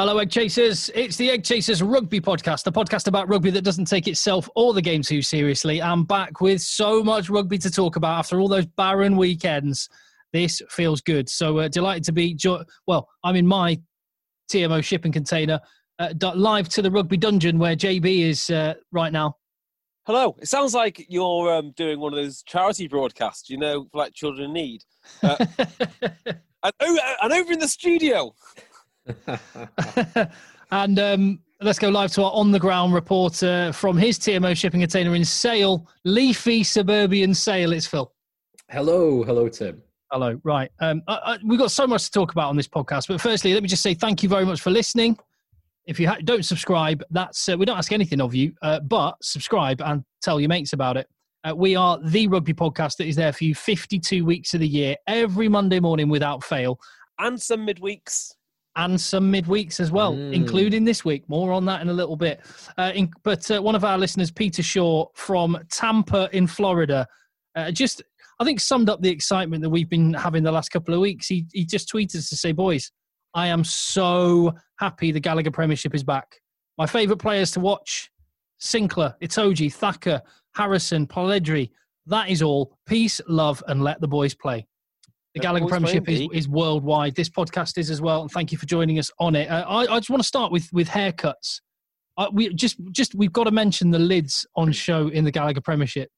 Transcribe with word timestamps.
Hello, 0.00 0.16
Egg 0.16 0.30
Chasers. 0.30 0.90
It's 0.94 1.18
the 1.18 1.30
Egg 1.30 1.44
Chasers 1.44 1.82
Rugby 1.82 2.22
Podcast, 2.22 2.64
the 2.64 2.72
podcast 2.72 3.06
about 3.06 3.28
rugby 3.28 3.50
that 3.50 3.64
doesn't 3.64 3.84
take 3.84 4.08
itself 4.08 4.48
or 4.56 4.72
the 4.72 4.80
game 4.80 5.02
too 5.02 5.20
seriously. 5.20 5.82
I'm 5.82 6.04
back 6.04 6.40
with 6.40 6.62
so 6.62 7.04
much 7.04 7.28
rugby 7.28 7.58
to 7.58 7.70
talk 7.70 7.96
about 7.96 8.18
after 8.18 8.40
all 8.40 8.48
those 8.48 8.64
barren 8.64 9.14
weekends. 9.18 9.90
This 10.32 10.62
feels 10.70 11.02
good. 11.02 11.28
So 11.28 11.58
uh, 11.58 11.68
delighted 11.68 12.04
to 12.04 12.12
be, 12.12 12.32
jo- 12.32 12.64
well, 12.86 13.10
I'm 13.24 13.36
in 13.36 13.46
my 13.46 13.78
TMO 14.50 14.82
shipping 14.82 15.12
container, 15.12 15.60
uh, 15.98 16.14
live 16.34 16.70
to 16.70 16.80
the 16.80 16.90
rugby 16.90 17.18
dungeon 17.18 17.58
where 17.58 17.76
JB 17.76 18.20
is 18.20 18.48
uh, 18.48 18.72
right 18.92 19.12
now. 19.12 19.36
Hello. 20.06 20.34
It 20.40 20.48
sounds 20.48 20.72
like 20.72 21.04
you're 21.10 21.52
um, 21.52 21.72
doing 21.76 22.00
one 22.00 22.14
of 22.14 22.16
those 22.16 22.42
charity 22.44 22.88
broadcasts, 22.88 23.50
you 23.50 23.58
know, 23.58 23.86
for 23.92 23.98
like 23.98 24.14
children 24.14 24.46
in 24.46 24.54
need. 24.54 24.82
Uh, 25.22 25.44
and, 26.02 26.72
oh, 26.80 26.98
and 27.20 27.32
over 27.34 27.52
in 27.52 27.58
the 27.58 27.68
studio. 27.68 28.34
and 30.70 30.98
um, 30.98 31.40
let's 31.60 31.78
go 31.78 31.88
live 31.88 32.12
to 32.12 32.22
our 32.24 32.32
on 32.32 32.50
the 32.50 32.58
ground 32.58 32.94
reporter 32.94 33.72
from 33.72 33.96
his 33.96 34.18
TMO 34.18 34.56
shipping 34.56 34.80
container 34.80 35.14
in 35.14 35.24
Sale, 35.24 35.86
leafy 36.04 36.62
suburban 36.62 37.34
Sale. 37.34 37.72
It's 37.72 37.86
Phil. 37.86 38.12
Hello, 38.70 39.22
hello, 39.22 39.48
Tim. 39.48 39.82
Hello. 40.12 40.40
Right. 40.42 40.70
Um, 40.80 41.02
I, 41.06 41.14
I, 41.14 41.38
we've 41.44 41.58
got 41.58 41.70
so 41.70 41.86
much 41.86 42.04
to 42.06 42.10
talk 42.10 42.32
about 42.32 42.48
on 42.48 42.56
this 42.56 42.68
podcast, 42.68 43.08
but 43.08 43.20
firstly, 43.20 43.54
let 43.54 43.62
me 43.62 43.68
just 43.68 43.82
say 43.82 43.94
thank 43.94 44.22
you 44.22 44.28
very 44.28 44.44
much 44.44 44.60
for 44.60 44.70
listening. 44.70 45.16
If 45.86 45.98
you 45.98 46.08
ha- 46.08 46.18
don't 46.24 46.44
subscribe, 46.44 47.02
that's 47.10 47.48
uh, 47.48 47.56
we 47.56 47.64
don't 47.64 47.78
ask 47.78 47.92
anything 47.92 48.20
of 48.20 48.34
you, 48.34 48.52
uh, 48.62 48.80
but 48.80 49.16
subscribe 49.22 49.80
and 49.82 50.04
tell 50.22 50.40
your 50.40 50.48
mates 50.48 50.72
about 50.72 50.96
it. 50.96 51.08
Uh, 51.42 51.54
we 51.56 51.74
are 51.74 51.98
the 52.04 52.28
rugby 52.28 52.52
podcast 52.52 52.96
that 52.98 53.06
is 53.06 53.16
there 53.16 53.32
for 53.32 53.44
you 53.44 53.54
52 53.54 54.24
weeks 54.24 54.52
of 54.52 54.60
the 54.60 54.68
year, 54.68 54.96
every 55.06 55.48
Monday 55.48 55.80
morning 55.80 56.08
without 56.08 56.44
fail, 56.44 56.78
And 57.18 57.40
some 57.40 57.66
midweeks. 57.66 58.32
And 58.76 59.00
some 59.00 59.32
midweeks 59.32 59.80
as 59.80 59.90
well, 59.90 60.14
Mm. 60.14 60.32
including 60.32 60.84
this 60.84 61.04
week. 61.04 61.28
More 61.28 61.52
on 61.52 61.64
that 61.66 61.82
in 61.82 61.88
a 61.88 61.92
little 61.92 62.16
bit. 62.16 62.40
Uh, 62.78 62.92
in, 62.94 63.10
but 63.24 63.50
uh, 63.50 63.60
one 63.60 63.74
of 63.74 63.84
our 63.84 63.98
listeners, 63.98 64.30
Peter 64.30 64.62
Shaw 64.62 65.06
from 65.14 65.58
Tampa 65.70 66.28
in 66.32 66.46
Florida, 66.46 67.06
uh, 67.56 67.72
just 67.72 68.00
I 68.38 68.44
think 68.44 68.60
summed 68.60 68.88
up 68.88 69.02
the 69.02 69.10
excitement 69.10 69.62
that 69.62 69.70
we've 69.70 69.88
been 69.90 70.14
having 70.14 70.44
the 70.44 70.52
last 70.52 70.70
couple 70.70 70.94
of 70.94 71.00
weeks. 71.00 71.26
He 71.26 71.46
he 71.52 71.66
just 71.66 71.92
tweeted 71.92 72.26
to 72.28 72.36
say, 72.36 72.52
"Boys, 72.52 72.90
I 73.34 73.48
am 73.48 73.64
so 73.64 74.54
happy 74.78 75.10
the 75.12 75.20
Gallagher 75.20 75.50
Premiership 75.50 75.94
is 75.94 76.04
back. 76.04 76.36
My 76.78 76.86
favourite 76.86 77.20
players 77.20 77.50
to 77.52 77.60
watch: 77.60 78.08
Sinclair, 78.58 79.16
Itoje, 79.20 79.72
Thacker, 79.72 80.22
Harrison, 80.54 81.06
Polledri. 81.08 81.70
That 82.06 82.30
is 82.30 82.40
all. 82.40 82.78
Peace, 82.86 83.20
love, 83.28 83.62
and 83.66 83.82
let 83.82 84.00
the 84.00 84.08
boys 84.08 84.34
play." 84.34 84.66
The 85.34 85.40
Gallagher 85.40 85.66
Premiership 85.66 86.08
is, 86.08 86.28
is 86.32 86.48
worldwide. 86.48 87.14
This 87.14 87.28
podcast 87.28 87.78
is 87.78 87.88
as 87.90 88.00
well, 88.00 88.22
and 88.22 88.30
thank 88.30 88.50
you 88.50 88.58
for 88.58 88.66
joining 88.66 88.98
us 88.98 89.10
on 89.20 89.36
it. 89.36 89.48
Uh, 89.48 89.64
I, 89.68 89.82
I 89.82 89.98
just 89.98 90.10
want 90.10 90.22
to 90.22 90.26
start 90.26 90.50
with 90.50 90.68
with 90.72 90.88
haircuts. 90.88 91.60
Uh, 92.16 92.28
we 92.32 92.52
just 92.54 92.76
just 92.90 93.14
we've 93.14 93.32
got 93.32 93.44
to 93.44 93.52
mention 93.52 93.90
the 93.90 93.98
lids 93.98 94.44
on 94.56 94.72
show 94.72 95.08
in 95.08 95.24
the 95.24 95.30
Gallagher 95.30 95.60
Premiership. 95.60 96.10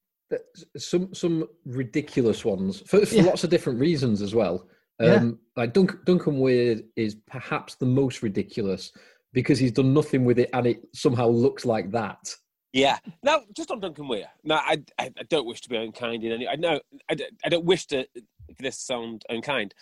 Some 0.79 1.13
some 1.13 1.47
ridiculous 1.67 2.43
ones 2.45 2.81
for, 2.87 3.05
for 3.05 3.15
Yeah. 3.15 3.25
lots 3.25 3.45
of 3.45 3.51
different 3.51 3.79
reasons 3.79 4.23
as 4.23 4.35
well. 4.35 4.67
Yeah. 4.99 5.15
Um, 5.17 5.39
Like 5.57 5.75
Duncan, 5.75 6.01
Duncan 6.07 6.41
Weir 6.41 6.81
is 6.97 7.17
perhaps 7.27 7.75
the 7.75 7.87
most 7.87 8.23
ridiculous 8.23 8.93
because 9.35 9.59
he's 9.59 9.73
done 9.73 9.93
nothing 9.93 10.25
with 10.25 10.39
it 10.39 10.49
and 10.55 10.67
it 10.67 10.81
somehow 10.95 11.29
looks 11.29 11.67
like 11.67 11.91
that. 11.91 12.35
Yeah. 12.73 12.99
Now, 13.23 13.43
just 13.55 13.71
on 13.71 13.81
Duncan 13.81 14.09
Weir. 14.09 14.27
Now, 14.45 14.57
I, 14.65 14.83
I, 14.99 15.11
I 15.19 15.23
don't 15.29 15.47
wish 15.47 15.61
to 15.63 15.69
be 15.69 15.77
unkind 15.77 16.25
in 16.25 16.33
any. 16.33 16.49
I 16.49 16.57
know 16.57 16.81
I, 17.11 17.17
I 17.45 17.49
don't 17.51 17.67
wish 17.67 17.87
to 17.89 18.07
for 18.57 18.63
this 18.63 18.79
sound 18.79 19.25
unkind, 19.29 19.75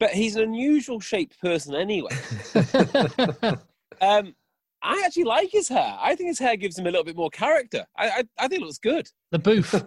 but 0.00 0.10
he's 0.10 0.36
an 0.36 0.42
unusual 0.42 1.00
shaped 1.00 1.40
person 1.40 1.74
anyway. 1.74 2.10
Um, 4.00 4.36
I 4.80 5.02
actually 5.04 5.24
like 5.24 5.50
his 5.50 5.68
hair. 5.68 5.96
I 6.00 6.14
think 6.14 6.28
his 6.28 6.38
hair 6.38 6.54
gives 6.54 6.78
him 6.78 6.86
a 6.86 6.90
little 6.90 7.02
bit 7.02 7.16
more 7.16 7.30
character. 7.30 7.84
I, 7.96 8.08
I, 8.08 8.22
I 8.38 8.46
think 8.46 8.62
it 8.62 8.64
looks 8.64 8.78
good. 8.78 9.10
The 9.32 9.38
booth. 9.40 9.72
Well, 9.72 9.86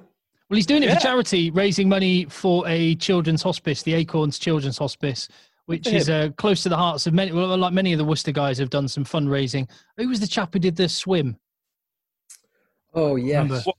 he's 0.50 0.66
doing 0.66 0.84
it 0.84 0.88
Yeah. 0.88 0.96
for 0.96 1.00
charity, 1.00 1.50
raising 1.50 1.88
money 1.88 2.26
for 2.26 2.68
a 2.68 2.96
children's 2.96 3.42
hospice, 3.42 3.84
the 3.84 3.94
Acorns 3.94 4.38
Children's 4.38 4.78
Hospice, 4.78 5.30
which 5.68 5.88
is 5.88 6.10
uh, 6.10 6.32
close 6.36 6.62
to 6.64 6.68
the 6.70 6.76
hearts 6.76 7.08
of 7.08 7.14
many. 7.14 7.32
Well, 7.32 7.58
like 7.58 7.72
many 7.72 7.94
of 7.94 8.00
the 8.00 8.04
Worcester 8.04 8.34
guys 8.34 8.58
have 8.58 8.70
done 8.70 8.90
some 8.90 9.06
fundraising. 9.06 9.70
Who 9.96 10.10
was 10.10 10.20
the 10.20 10.28
chap 10.28 10.50
who 10.52 10.60
did 10.60 10.76
the 10.76 10.90
swim 10.90 11.38
Oh 12.94 13.16
yeah. 13.16 13.48
What, 13.48 13.76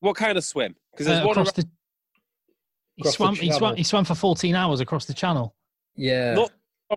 what 0.00 0.16
kind 0.16 0.36
of 0.36 0.44
swim? 0.44 0.74
Because 0.92 1.06
there's 1.06 1.20
uh, 1.20 1.26
one 1.26 1.38
across 1.38 1.52
the? 1.52 1.68
He 2.98 3.08
swam. 3.10 3.34
He 3.34 3.52
swam. 3.52 3.76
He 3.76 3.82
swam 3.84 4.04
for 4.04 4.14
14 4.14 4.54
hours 4.54 4.80
across 4.80 5.06
the 5.06 5.14
channel. 5.14 5.54
yeah. 5.96 6.34
not 6.34 6.50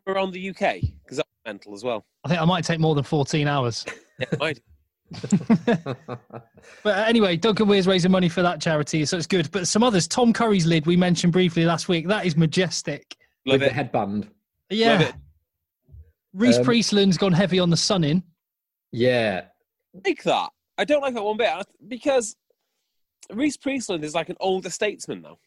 around 0.08 0.32
the 0.32 0.50
UK 0.50 0.82
because 1.04 1.18
that's 1.18 1.30
mental 1.46 1.74
as 1.74 1.84
well. 1.84 2.06
I 2.24 2.30
think 2.30 2.42
I 2.42 2.46
might 2.46 2.64
take 2.64 2.80
more 2.80 2.96
than 2.96 3.04
14 3.04 3.48
hours. 3.48 3.86
Yeah, 4.20 4.38
might. 4.40 4.60
But 6.84 6.98
uh, 6.98 7.04
anyway, 7.08 7.36
Duncan 7.36 7.68
Weir's 7.68 7.88
raising 7.88 8.12
money 8.12 8.30
for 8.30 8.44
that 8.44 8.62
charity, 8.62 9.04
so 9.06 9.18
it's 9.18 9.26
good. 9.26 9.50
But 9.52 9.68
some 9.68 9.82
others, 9.82 10.08
Tom 10.08 10.32
Curry's 10.32 10.68
lid 10.68 10.86
we 10.86 10.96
mentioned 10.96 11.34
briefly 11.34 11.66
last 11.66 11.90
week. 11.90 12.08
That 12.08 12.28
is 12.28 12.38
majestic. 12.38 13.18
with 13.48 13.54
Love 13.54 13.60
the 13.62 13.74
headband. 13.74 14.30
Yeah. 14.70 15.00
Love. 15.00 15.14
Rhys 16.34 16.58
Um, 16.60 16.66
Priestland's 16.66 17.18
gone 17.18 17.34
heavy 17.34 17.58
on 17.58 17.72
the 17.72 17.78
sun 17.78 18.04
in. 18.04 18.22
Yeah, 18.92 19.46
like 20.06 20.22
that. 20.24 20.50
I 20.78 20.86
don't 20.86 21.02
like 21.02 21.16
that 21.16 21.24
one 21.24 21.38
bit 21.38 21.50
because 21.88 22.36
Rhys 23.32 23.58
Priestland 23.58 24.04
is 24.04 24.14
like 24.14 24.30
an 24.30 24.38
older 24.40 24.70
statesman 24.70 25.24
now. 25.24 25.38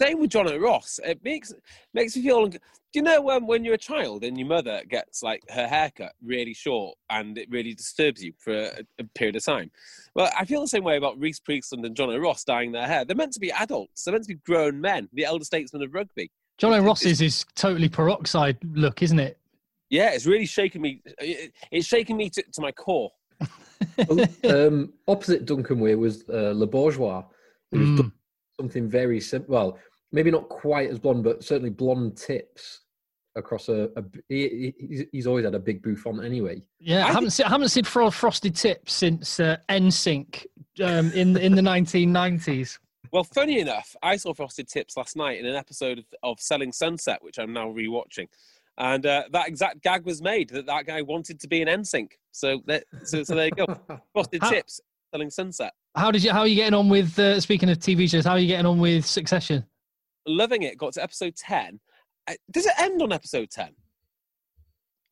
Same 0.00 0.18
with 0.20 0.30
John 0.30 0.46
Ross. 0.60 0.98
It 1.04 1.22
makes 1.22 1.52
makes 1.92 2.16
me 2.16 2.22
feel. 2.22 2.48
Do 2.48 2.58
you 2.94 3.02
know 3.02 3.30
um, 3.30 3.46
when 3.46 3.64
you're 3.64 3.74
a 3.74 3.78
child 3.78 4.24
and 4.24 4.36
your 4.38 4.48
mother 4.48 4.82
gets 4.88 5.22
like 5.22 5.42
her 5.50 5.68
haircut 5.68 6.12
really 6.24 6.54
short 6.54 6.96
and 7.08 7.38
it 7.38 7.48
really 7.50 7.72
disturbs 7.74 8.24
you 8.24 8.32
for 8.38 8.52
a, 8.52 8.80
a 8.98 9.04
period 9.14 9.36
of 9.36 9.44
time? 9.44 9.70
Well, 10.14 10.28
I 10.36 10.44
feel 10.44 10.60
the 10.62 10.66
same 10.68 10.82
way 10.84 10.96
about 10.96 11.16
Rhys 11.20 11.38
Priestland 11.38 11.84
and 11.84 11.94
John 11.94 12.08
Ross 12.18 12.42
dyeing 12.44 12.72
their 12.72 12.86
hair. 12.88 13.04
They're 13.04 13.14
meant 13.14 13.32
to 13.34 13.40
be 13.40 13.52
adults. 13.52 14.02
They're 14.04 14.12
meant 14.12 14.24
to 14.24 14.34
be 14.34 14.40
grown 14.44 14.80
men, 14.80 15.08
the 15.12 15.24
elder 15.24 15.44
statesmen 15.44 15.82
of 15.82 15.92
rugby. 15.94 16.30
John 16.58 16.72
It's- 16.72 16.82
O'Ross's 16.82 17.20
is 17.20 17.44
totally 17.54 17.88
peroxide 17.88 18.58
look, 18.74 19.02
isn't 19.02 19.20
it? 19.20 19.38
Yeah, 19.90 20.10
it's 20.10 20.26
really 20.26 20.46
shaking 20.46 20.80
me. 20.82 21.02
It's 21.70 21.86
shaking 21.86 22.16
me 22.16 22.28
to, 22.30 22.42
to 22.42 22.60
my 22.60 22.72
core. 22.72 23.10
Um, 24.48 24.92
opposite 25.06 25.44
Duncan 25.44 25.78
Weir 25.80 25.98
was 25.98 26.24
uh, 26.28 26.52
Le 26.54 26.66
Bourgeois, 26.66 27.22
who's 27.70 27.88
Mm. 27.88 27.96
done 27.96 28.12
something 28.60 28.88
very 28.90 29.20
simple. 29.20 29.54
Well, 29.54 29.78
maybe 30.12 30.30
not 30.30 30.48
quite 30.48 30.90
as 30.90 30.98
blonde, 30.98 31.24
but 31.24 31.44
certainly 31.44 31.70
blonde 31.70 32.16
tips 32.16 32.80
across 33.36 33.68
a. 33.68 33.90
a 33.96 34.04
he, 34.28 34.74
he's, 34.78 35.04
he's 35.12 35.26
always 35.26 35.44
had 35.44 35.54
a 35.54 35.58
big 35.58 35.82
bouffant 35.82 36.24
anyway. 36.24 36.62
Yeah, 36.78 37.04
I, 37.06 37.10
I 37.10 37.12
haven't 37.12 37.30
seen, 37.30 37.46
I 37.46 37.50
haven't 37.50 37.68
seen 37.68 37.84
fro- 37.84 38.10
frosted 38.10 38.54
tips 38.56 38.92
since 38.92 39.40
uh, 39.40 39.56
NSYNC 39.68 40.46
um, 40.82 41.12
in 41.12 41.36
in 41.36 41.54
the 41.54 41.62
1990s. 41.62 42.78
Well, 43.12 43.24
funny 43.24 43.58
enough, 43.58 43.96
I 44.02 44.16
saw 44.16 44.32
Frosted 44.34 44.68
Tips 44.68 44.96
last 44.96 45.16
night 45.16 45.40
in 45.40 45.46
an 45.46 45.56
episode 45.56 45.98
of, 45.98 46.04
of 46.22 46.40
Selling 46.40 46.70
Sunset, 46.70 47.18
which 47.22 47.40
I'm 47.40 47.52
now 47.52 47.66
rewatching, 47.66 48.28
and 48.78 49.04
uh, 49.04 49.24
that 49.32 49.48
exact 49.48 49.82
gag 49.82 50.04
was 50.04 50.22
made 50.22 50.50
that 50.50 50.66
that 50.66 50.86
guy 50.86 51.02
wanted 51.02 51.40
to 51.40 51.48
be 51.48 51.60
an 51.60 51.66
NSYNC. 51.66 52.12
So, 52.30 52.60
that, 52.66 52.84
so, 53.04 53.24
so 53.24 53.34
there 53.34 53.46
you 53.46 53.66
go. 53.66 53.66
Frosted 54.12 54.42
How- 54.42 54.50
Tips, 54.50 54.80
Selling 55.12 55.30
Sunset, 55.30 55.72
How 55.96 56.12
did 56.12 56.22
you? 56.22 56.30
How 56.30 56.40
are 56.40 56.46
you 56.46 56.54
getting 56.54 56.74
on 56.74 56.88
with? 56.88 57.18
Uh, 57.18 57.40
speaking 57.40 57.68
of 57.68 57.78
TV 57.78 58.08
shows, 58.08 58.24
how 58.24 58.32
are 58.32 58.38
you 58.38 58.46
getting 58.46 58.66
on 58.66 58.78
with 58.78 59.04
Succession? 59.04 59.64
Loving 60.30 60.62
it. 60.62 60.78
Got 60.78 60.94
to 60.94 61.02
episode 61.02 61.36
ten. 61.36 61.80
Does 62.50 62.66
it 62.66 62.72
end 62.78 63.02
on 63.02 63.12
episode 63.12 63.50
ten? 63.50 63.70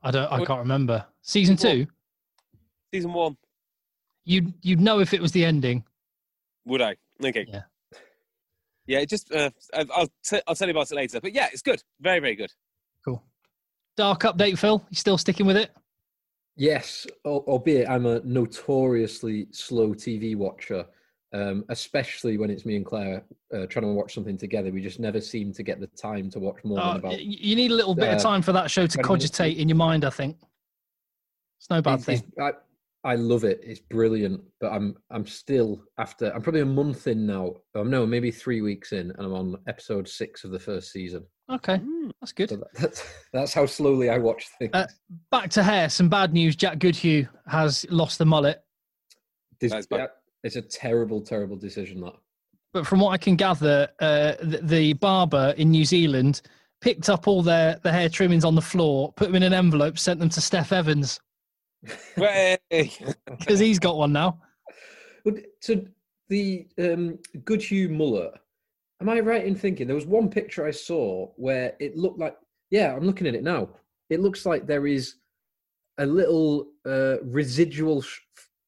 I 0.03 0.11
don't. 0.11 0.33
I 0.33 0.45
can't 0.45 0.61
remember. 0.61 1.05
Season 1.23 1.57
Well- 1.63 1.73
two. 1.75 1.87
Season 2.95 3.13
one? 3.13 3.37
You'd 4.25 4.53
you'd 4.63 4.81
know 4.81 5.01
if 5.01 5.13
it 5.15 5.21
was 5.21 5.33
the 5.33 5.45
ending. 5.45 5.85
Would 6.67 6.83
I? 6.83 6.97
Okay. 7.25 7.47
Yeah. 7.49 7.63
Yeah. 8.87 8.99
It 9.01 9.09
just 9.09 9.33
uh, 9.33 9.51
I- 9.75 9.87
I'll 9.95 10.09
t- 10.25 10.41
I'll 10.47 10.55
tell 10.55 10.69
you 10.69 10.73
about 10.75 10.91
it 10.91 10.95
later. 10.95 11.21
But 11.21 11.33
yeah, 11.35 11.49
it's 11.53 11.63
good. 11.63 11.83
Very 12.01 12.21
very 12.21 12.35
good. 12.37 12.53
Cool. 13.05 13.23
Dark 13.97 14.23
update, 14.23 14.59
Phil. 14.59 14.85
You 14.91 14.97
still 14.97 15.19
sticking 15.19 15.47
with 15.47 15.57
it? 15.57 15.71
Yes, 16.57 17.07
albeit 17.25 17.89
I'm 17.89 18.07
a 18.07 18.21
notoriously 18.25 19.47
slow 19.53 19.95
TV 19.95 20.35
watcher, 20.37 20.85
um, 21.33 21.65
especially 21.69 22.39
when 22.39 22.51
it's 22.51 22.65
me 22.65 22.77
and 22.77 22.87
Claire 22.87 23.23
uh, 23.55 23.67
trying 23.67 23.85
to 23.85 23.93
watch 23.93 24.15
something 24.15 24.37
together. 24.39 24.71
We 24.71 24.81
just 24.81 24.99
never 25.01 25.21
seem 25.21 25.53
to 25.55 25.63
get 25.63 25.81
the 25.81 25.87
time 25.89 26.31
to 26.31 26.39
watch 26.39 26.65
more 26.65 26.81
Uh, 26.81 26.89
than 26.95 26.97
about. 26.99 27.21
you 27.23 27.55
need 27.57 27.71
a 27.71 27.75
little 27.75 27.95
bit 27.95 28.09
of 28.09 28.19
uh, 28.19 28.23
time 28.23 28.43
for 28.43 28.53
that 28.53 28.71
show 28.71 28.87
to 28.87 28.99
20 28.99 29.09
minutes. 29.09 29.09
cogitate 29.37 29.59
in 29.59 29.69
your 29.69 29.77
mind. 29.77 30.05
I 30.05 30.11
think 30.11 30.37
it's 31.59 31.71
no 31.71 31.83
bad 31.83 32.01
It's- 32.01 32.05
thing. 32.07 32.29
it's- 32.37 32.55
I, 33.05 33.11
I 33.13 33.15
love 33.15 33.45
it. 33.45 33.61
It's 33.63 33.79
brilliant, 33.81 34.43
but 34.61 34.73
I'm 34.73 34.97
I'm 35.11 35.25
still 35.25 35.85
after. 35.99 36.33
I'm 36.35 36.43
probably 36.43 36.63
a 36.63 36.67
month 36.67 37.07
in 37.07 37.27
now. 37.27 37.55
Um, 37.77 37.91
no, 37.91 38.05
maybe 38.05 38.31
three 38.33 38.61
weeks 38.61 38.91
in, 38.93 39.13
and 39.13 39.21
I'm 39.21 39.33
on 39.35 39.57
episode 39.69 40.09
six 40.09 40.43
of 40.43 40.51
the 40.51 40.59
first 40.59 40.91
season. 40.91 41.25
Okay, 41.51 41.81
that's 42.21 42.33
good. 42.33 42.51
So 42.51 42.57
that, 42.57 42.75
that's 42.75 43.05
that's 43.33 43.55
how 43.55 43.67
slowly 43.67 44.11
I 44.11 44.19
watch 44.19 44.49
things. 44.59 44.73
Uh, 44.75 44.87
Back 45.31 45.49
to 45.51 45.63
hair. 45.63 45.89
Some 45.89 46.09
bad 46.09 46.33
news. 46.33 46.57
Jack 46.57 46.81
Goodhue 46.81 47.25
has 47.47 47.87
lost 47.89 48.19
the 48.19 48.27
mullet. 48.27 48.65
This- 49.61 49.71
that's 49.73 49.87
bad. 49.87 49.97
yeah, 49.99 50.07
it's 50.45 50.57
a 50.57 50.63
terrible, 50.63 51.21
terrible 51.21 51.57
decision. 51.57 52.01
That 52.01 52.15
but 52.73 52.87
from 52.87 53.01
what 53.01 53.11
I 53.11 53.17
can 53.17 53.37
gather, 53.37 53.89
uh, 54.01 54.35
the, 54.43 54.61
the 54.63 54.93
barber 54.95 55.55
in 55.57 55.71
New 55.71 55.85
Zealand 55.85 56.43
picked 56.81 57.09
up 57.09 57.27
all 57.27 57.43
their, 57.43 57.81
the 57.83 57.91
hair 57.91 58.09
trimmings 58.09 58.45
on 58.45 58.55
the 58.55 58.63
floor, 58.63 59.13
put 59.15 59.27
them 59.27 59.37
in 59.37 59.43
an 59.43 59.55
envelope, 59.55 59.99
sent 59.99 60.21
them 60.21 60.29
to 60.29 60.41
Steph 60.41 60.73
Evans 60.73 61.19
because 62.17 62.59
he's 63.59 63.79
got 63.79 63.97
one 63.97 64.13
now. 64.13 64.41
But 65.25 65.35
so 65.61 65.81
the 66.29 66.67
um, 66.79 67.19
Goodhue 67.45 67.89
mullet. 67.89 68.33
Am 69.01 69.09
I 69.09 69.21
right 69.21 69.45
in 69.45 69.55
thinking 69.55 69.87
there 69.87 69.97
was 69.97 70.07
one 70.07 70.29
picture 70.29 70.67
I 70.67 70.73
saw 70.73 71.29
where 71.37 71.75
it 71.79 71.97
looked 71.97 72.19
like? 72.19 72.37
Yeah, 72.71 72.95
I'm 72.95 73.05
looking 73.05 73.27
at 73.27 73.35
it 73.35 73.45
now. 73.45 73.71
It 74.11 74.21
looks 74.21 74.45
like 74.45 74.67
there 74.67 74.87
is 74.87 75.15
a 75.99 76.07
little 76.07 76.69
uh, 76.85 77.17
residual 77.23 78.03
sh- 78.03 78.21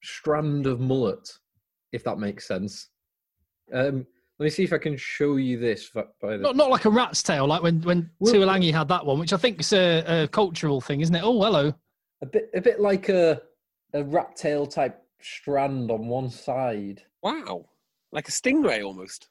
strand 0.03 0.67
of 0.67 0.81
mullet, 0.81 1.31
if 1.93 2.05
that 2.05 2.19
makes 2.19 2.47
sense. 2.47 2.89
Um, 3.73 4.07
let 4.39 4.45
me 4.45 4.51
see 4.51 4.65
if 4.65 4.73
I 4.73 4.79
can 4.79 4.97
show 4.97 5.37
you 5.37 5.59
this. 5.59 5.91
By 5.91 6.05
by 6.21 6.37
the, 6.37 6.43
Not, 6.43 6.57
not 6.57 6.71
like 6.71 6.85
a 6.87 6.91
rat's 6.91 7.23
tail, 7.23 7.47
like 7.47 7.63
when, 7.63 7.83
when 7.83 8.11
Well- 8.19 8.33
Tuilagi 8.35 8.73
had 8.73 8.89
that 8.89 9.05
one, 9.05 9.19
which 9.19 9.33
I 9.33 9.37
think 9.37 9.61
is 9.61 9.73
a, 9.73 10.23
a 10.25 10.29
cultural 10.29 10.81
thing, 10.81 11.01
isn't 11.03 11.15
it? 11.15 11.23
Oh, 11.23 11.43
hello. 11.43 11.75
a 12.23 12.27
bit, 12.27 12.51
a 12.55 12.61
bit 12.61 12.81
like 12.81 13.09
a 13.09 13.43
a 13.93 14.05
rat 14.05 14.37
tail 14.37 14.67
type 14.67 15.03
strand 15.21 15.91
on 15.91 16.07
one 16.07 16.31
side. 16.31 17.03
wow. 17.23 17.67
Like 18.13 18.29
a 18.29 18.33
stingray 18.33 18.85
almost. 18.85 19.29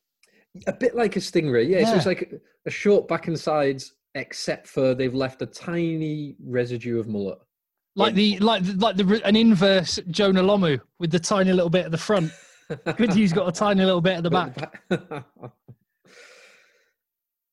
A 0.68 0.72
bit 0.74 0.96
like 0.96 1.16
a 1.18 1.20
stingray, 1.20 1.68
yeah. 1.68 1.86
So 1.90 1.96
it's 1.96 2.06
like 2.06 2.32
a, 2.32 2.36
a 2.68 2.72
short 2.72 3.08
back 3.10 3.28
and 3.28 3.38
sides, 3.38 3.94
except 4.16 4.68
for 4.68 4.96
they've 4.96 5.14
left 5.14 5.42
a 5.42 5.46
tiny 5.46 6.36
residue 6.44 6.98
of 7.00 7.08
mullet. 7.10 7.40
Like 7.96 8.14
the 8.14 8.40
like 8.40 8.64
the- 8.64 8.74
like 8.74 8.96
the 8.96 9.22
an 9.26 9.36
inverse 9.36 10.00
Jonah 10.12 10.42
Lomu 10.44 10.80
with 11.00 11.12
the 11.12 11.20
tiny 11.20 11.52
little 11.52 11.70
bit 11.70 11.86
at 11.86 11.92
the 11.92 11.98
front. 11.98 12.32
Goodhue's 12.98 13.34
got 13.34 13.48
a 13.48 13.52
tiny 13.52 13.84
little 13.84 14.02
bit 14.02 14.18
at 14.18 14.24
the 14.24 14.30
back. 14.30 14.82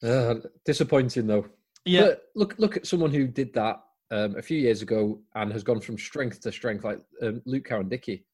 uh, 0.02 0.34
disappointing 0.64 1.26
though. 1.26 1.46
Yeah, 1.84 2.02
But 2.02 2.22
look, 2.34 2.54
look 2.58 2.76
at 2.76 2.86
someone 2.86 3.12
who 3.12 3.26
did 3.26 3.52
that 3.54 3.80
um, 4.10 4.36
a 4.36 4.42
few 4.42 4.58
years 4.58 4.82
ago 4.82 5.20
and 5.34 5.52
has 5.52 5.62
gone 5.62 5.80
from 5.80 5.96
strength 5.96 6.40
to 6.40 6.52
strength, 6.52 6.84
like 6.84 7.00
um, 7.22 7.40
Luke 7.46 7.64
Cowan-Dickie. 7.64 8.24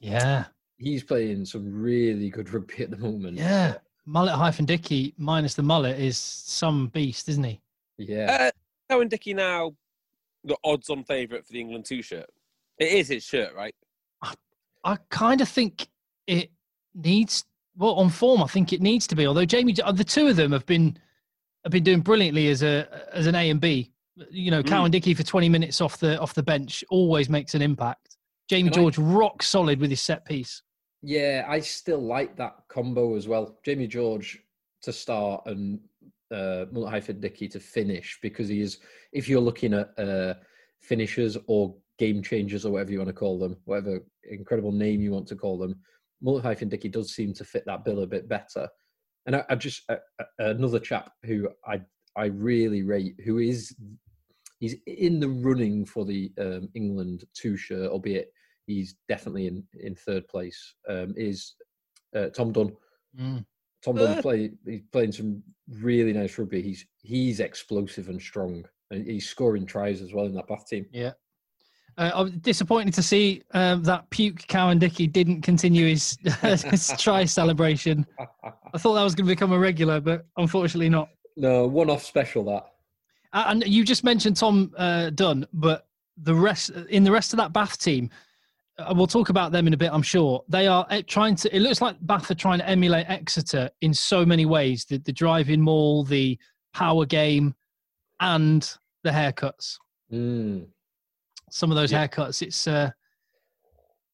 yeah, 0.00 0.44
He's 0.78 1.04
playing 1.04 1.44
some 1.44 1.72
really 1.72 2.28
good 2.28 2.52
rugby 2.52 2.82
at 2.82 2.90
the 2.90 2.98
moment. 2.98 3.36
yeah. 3.38 3.76
Mullet 4.04 4.34
hyphen 4.34 4.64
Dickie 4.64 5.14
minus 5.16 5.54
the 5.54 5.62
mullet 5.62 5.96
is 6.00 6.18
some 6.18 6.88
beast, 6.88 7.28
isn't 7.28 7.44
he? 7.44 7.60
yeah. 7.98 8.48
Uh, 8.48 8.50
Cowan-Dickie 8.90 9.32
now 9.34 9.74
the 10.44 10.56
odds-on 10.64 11.04
favourite 11.04 11.46
for 11.46 11.52
the 11.52 11.60
England 11.60 11.84
two 11.84 12.02
shirt. 12.02 12.28
It 12.78 12.88
is 12.92 13.08
his 13.08 13.22
shirt, 13.22 13.54
right? 13.54 13.74
I 14.84 14.96
kind 15.10 15.40
of 15.40 15.48
think 15.48 15.86
it 16.26 16.50
needs 16.94 17.44
well 17.76 17.94
on 17.94 18.08
form. 18.10 18.42
I 18.42 18.46
think 18.46 18.72
it 18.72 18.80
needs 18.82 19.06
to 19.08 19.14
be. 19.16 19.26
Although 19.26 19.44
Jamie, 19.44 19.72
the 19.72 20.04
two 20.06 20.28
of 20.28 20.36
them 20.36 20.52
have 20.52 20.66
been 20.66 20.96
have 21.64 21.72
been 21.72 21.84
doing 21.84 22.00
brilliantly 22.00 22.48
as 22.48 22.62
a 22.62 22.86
as 23.12 23.26
an 23.26 23.34
A 23.34 23.50
and 23.50 23.60
B. 23.60 23.92
You 24.30 24.50
know, 24.50 24.60
Hmm. 24.60 24.68
Cowan-Dickie 24.68 25.14
for 25.14 25.22
twenty 25.22 25.48
minutes 25.48 25.80
off 25.80 25.98
the 25.98 26.18
off 26.20 26.34
the 26.34 26.42
bench 26.42 26.84
always 26.90 27.28
makes 27.28 27.54
an 27.54 27.62
impact. 27.62 28.16
Jamie 28.48 28.68
I- 28.70 28.72
George 28.72 28.98
rock 28.98 29.42
solid 29.42 29.80
with 29.80 29.90
his 29.90 30.02
set 30.02 30.24
piece. 30.24 30.62
Yeah, 31.02 31.46
I 31.48 31.60
still 31.60 31.98
like 32.00 32.36
that 32.36 32.56
combo 32.68 33.16
as 33.16 33.26
well. 33.26 33.58
Jamie 33.64 33.88
George 33.88 34.38
to 34.82 34.92
start 34.92 35.42
and 35.46 35.80
uh, 36.30 36.66
Mullet 36.70 36.90
hyphen 36.90 37.20
Dickie 37.20 37.48
to 37.48 37.60
finish 37.60 38.18
because 38.22 38.48
he 38.48 38.60
is, 38.60 38.78
if 39.12 39.28
you're 39.28 39.40
looking 39.40 39.74
at 39.74 39.98
uh, 39.98 40.34
finishers 40.80 41.36
or 41.46 41.74
game 41.98 42.22
changers 42.22 42.64
or 42.64 42.72
whatever 42.72 42.92
you 42.92 42.98
want 42.98 43.08
to 43.08 43.12
call 43.14 43.38
them, 43.38 43.56
whatever 43.64 44.00
incredible 44.30 44.72
name 44.72 45.00
you 45.00 45.10
want 45.10 45.26
to 45.28 45.36
call 45.36 45.58
them, 45.58 45.74
Mullet 46.22 46.44
hyphen 46.44 46.68
Dickie 46.68 46.88
does 46.88 47.12
seem 47.12 47.34
to 47.34 47.44
fit 47.44 47.64
that 47.66 47.84
bill 47.84 48.02
a 48.02 48.06
bit 48.06 48.28
better. 48.28 48.68
And 49.26 49.36
I, 49.36 49.44
I 49.50 49.54
just 49.54 49.82
uh, 49.88 49.96
uh, 50.20 50.24
another 50.38 50.78
chap 50.78 51.12
who 51.24 51.48
I 51.66 51.80
I 52.16 52.26
really 52.26 52.82
rate, 52.82 53.16
who 53.24 53.38
is 53.38 53.74
he's 54.58 54.76
in 54.86 55.20
the 55.20 55.28
running 55.28 55.84
for 55.84 56.04
the 56.04 56.32
um, 56.38 56.68
England 56.74 57.24
two 57.34 57.56
shirt, 57.56 57.90
albeit 57.90 58.32
he's 58.66 58.94
definitely 59.08 59.46
in, 59.46 59.64
in 59.80 59.94
third 59.94 60.26
place, 60.28 60.74
um, 60.88 61.14
is 61.16 61.54
uh, 62.16 62.28
Tom 62.28 62.52
Dunn. 62.52 62.72
Mm. 63.18 63.44
Tom 63.84 63.98
Uh. 63.98 64.06
Dunn 64.06 64.22
play 64.22 64.50
he's 64.66 64.82
playing 64.92 65.12
some 65.12 65.42
really 65.68 66.12
nice 66.12 66.38
rugby. 66.38 66.62
He's 66.62 66.86
he's 67.02 67.40
explosive 67.40 68.08
and 68.08 68.20
strong, 68.20 68.64
and 68.90 69.06
he's 69.06 69.28
scoring 69.28 69.66
tries 69.66 70.00
as 70.02 70.12
well 70.12 70.26
in 70.26 70.34
that 70.34 70.48
Bath 70.48 70.66
team. 70.68 70.86
Yeah. 70.92 71.12
Uh, 71.98 72.10
I 72.14 72.20
was 72.22 72.32
disappointed 72.32 72.94
to 72.94 73.02
see 73.02 73.42
um, 73.52 73.82
that 73.84 74.08
puke 74.10 74.46
Cowan-Dickie 74.48 75.08
didn't 75.08 75.42
continue 75.42 75.86
his, 75.86 76.18
his 76.40 76.92
try 76.98 77.24
celebration. 77.24 78.06
I 78.74 78.78
thought 78.78 78.94
that 78.94 79.02
was 79.02 79.14
going 79.14 79.26
to 79.26 79.32
become 79.32 79.52
a 79.52 79.58
regular, 79.58 80.00
but 80.00 80.26
unfortunately 80.36 80.88
not. 80.88 81.08
no, 81.36 81.66
one-off 81.66 82.04
special 82.04 82.44
that. 82.44 82.66
Uh, 83.32 83.44
And 83.48 83.66
you 83.66 83.84
just 83.84 84.04
mentioned 84.04 84.36
Tom 84.36 84.72
uh, 84.76 85.10
Dunn, 85.10 85.46
but 85.52 85.86
the 86.16 86.34
rest 86.34 86.70
in 86.90 87.04
the 87.04 87.12
rest 87.12 87.32
of 87.32 87.38
that 87.38 87.52
Bath 87.52 87.78
team, 87.78 88.10
uh, 88.78 88.92
we'll 88.96 89.06
talk 89.06 89.28
about 89.28 89.52
them 89.52 89.66
in 89.66 89.74
a 89.74 89.76
bit. 89.76 89.90
I'm 89.92 90.02
sure 90.02 90.44
they 90.48 90.66
are 90.66 90.86
uh, 90.90 91.02
trying 91.06 91.36
to. 91.36 91.54
It 91.54 91.60
looks 91.60 91.80
like 91.80 91.96
Bath 92.02 92.30
are 92.30 92.34
trying 92.34 92.58
to 92.58 92.68
emulate 92.68 93.08
Exeter 93.08 93.70
in 93.80 93.94
so 93.94 94.24
many 94.24 94.46
ways: 94.46 94.84
the 94.84 94.98
the 94.98 95.12
driving 95.12 95.60
maul, 95.60 96.04
the 96.04 96.38
power 96.74 97.06
game, 97.06 97.54
and 98.20 98.70
the 99.02 99.10
haircuts. 99.10 99.78
Mm. 100.12 100.66
Some 101.52 101.70
of 101.70 101.76
those 101.76 101.92
Yeah. 101.92 102.06
haircuts, 102.06 102.42
it's. 102.42 102.66
Uh, 102.66 102.90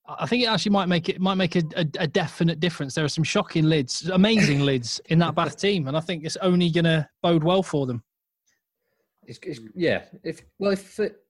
I 0.08 0.26
think 0.26 0.42
it 0.42 0.46
actually 0.46 0.72
might 0.72 0.86
make 0.86 1.08
it 1.10 1.20
might 1.20 1.34
make 1.34 1.54
a, 1.56 1.62
a, 1.76 1.86
a 2.00 2.06
definite 2.06 2.60
difference. 2.60 2.94
There 2.94 3.04
are 3.04 3.08
some 3.10 3.24
shocking 3.24 3.64
lids, 3.66 4.08
amazing 4.08 4.60
lids 4.60 5.00
in 5.06 5.18
that 5.18 5.34
Bath 5.34 5.58
team, 5.58 5.86
and 5.86 5.96
I 5.96 6.00
think 6.00 6.24
it's 6.24 6.36
only 6.38 6.70
going 6.70 6.84
to 6.86 7.06
bode 7.22 7.44
well 7.44 7.62
for 7.62 7.86
them. 7.86 8.02
It's, 9.26 9.38
it's 9.42 9.60
yeah. 9.74 10.04
If 10.24 10.40
well, 10.58 10.72
if 10.72 10.98
it, 10.98 11.20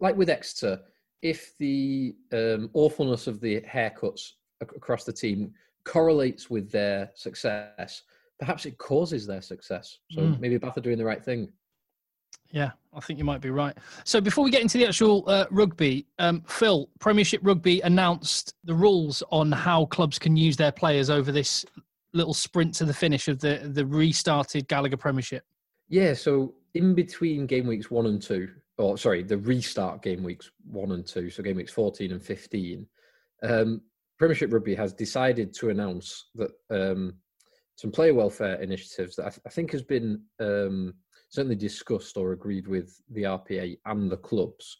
like 0.00 0.16
with 0.16 0.28
Exeter, 0.30 0.80
if 1.22 1.56
the 1.58 2.16
um, 2.32 2.70
awfulness 2.74 3.28
of 3.28 3.40
the 3.40 3.60
haircuts 3.60 4.32
across 4.60 5.04
the 5.04 5.12
team 5.12 5.54
correlates 5.84 6.50
with 6.50 6.70
their 6.72 7.10
success, 7.14 8.02
perhaps 8.40 8.66
it 8.66 8.76
causes 8.78 9.26
their 9.26 9.42
success. 9.42 9.98
So 10.10 10.22
Mm. 10.22 10.40
maybe 10.40 10.58
Bath 10.58 10.76
are 10.76 10.80
doing 10.80 10.98
the 10.98 11.04
right 11.04 11.24
thing. 11.24 11.52
Yeah, 12.50 12.70
I 12.94 13.00
think 13.00 13.18
you 13.18 13.24
might 13.24 13.40
be 13.40 13.50
right. 13.50 13.76
So 14.04 14.20
before 14.20 14.42
we 14.42 14.50
get 14.50 14.62
into 14.62 14.78
the 14.78 14.86
actual 14.86 15.24
uh, 15.26 15.46
rugby, 15.50 16.06
um, 16.18 16.42
Phil, 16.46 16.88
Premiership 16.98 17.40
Rugby 17.42 17.80
announced 17.82 18.54
the 18.64 18.74
rules 18.74 19.22
on 19.30 19.52
how 19.52 19.86
clubs 19.86 20.18
can 20.18 20.36
use 20.36 20.56
their 20.56 20.72
players 20.72 21.10
over 21.10 21.30
this 21.30 21.64
little 22.14 22.34
sprint 22.34 22.74
to 22.74 22.84
the 22.84 22.94
finish 22.94 23.28
of 23.28 23.38
the 23.38 23.70
the 23.72 23.84
restarted 23.84 24.66
Gallagher 24.68 24.96
Premiership. 24.96 25.44
Yeah, 25.88 26.14
so 26.14 26.54
in 26.74 26.94
between 26.94 27.46
game 27.46 27.66
weeks 27.66 27.90
one 27.90 28.06
and 28.06 28.20
two, 28.20 28.48
or 28.78 28.96
sorry, 28.96 29.22
the 29.22 29.38
restart 29.38 30.02
game 30.02 30.22
weeks 30.22 30.50
one 30.70 30.92
and 30.92 31.06
two, 31.06 31.30
so 31.30 31.42
game 31.42 31.56
weeks 31.56 31.72
14 31.72 32.12
and 32.12 32.22
15, 32.22 32.86
um, 33.42 33.80
Premiership 34.18 34.52
Rugby 34.52 34.74
has 34.74 34.92
decided 34.92 35.52
to 35.54 35.70
announce 35.70 36.30
that 36.34 36.50
um, 36.70 37.14
some 37.76 37.90
player 37.90 38.14
welfare 38.14 38.60
initiatives 38.60 39.16
that 39.16 39.26
I, 39.26 39.30
th- 39.30 39.42
I 39.46 39.50
think 39.50 39.70
has 39.72 39.82
been 39.82 40.22
um, 40.40 40.94
certainly 41.28 41.56
discussed 41.56 42.16
or 42.16 42.32
agreed 42.32 42.66
with 42.66 43.00
the 43.10 43.24
RPA 43.24 43.78
and 43.86 44.10
the 44.10 44.16
clubs. 44.16 44.78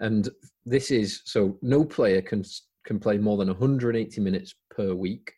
And 0.00 0.28
this 0.64 0.90
is 0.90 1.22
so 1.24 1.58
no 1.62 1.84
player 1.84 2.22
can 2.22 2.44
can 2.84 2.98
play 2.98 3.16
more 3.18 3.36
than 3.36 3.48
180 3.48 4.20
minutes 4.20 4.54
per 4.70 4.94
week, 4.94 5.32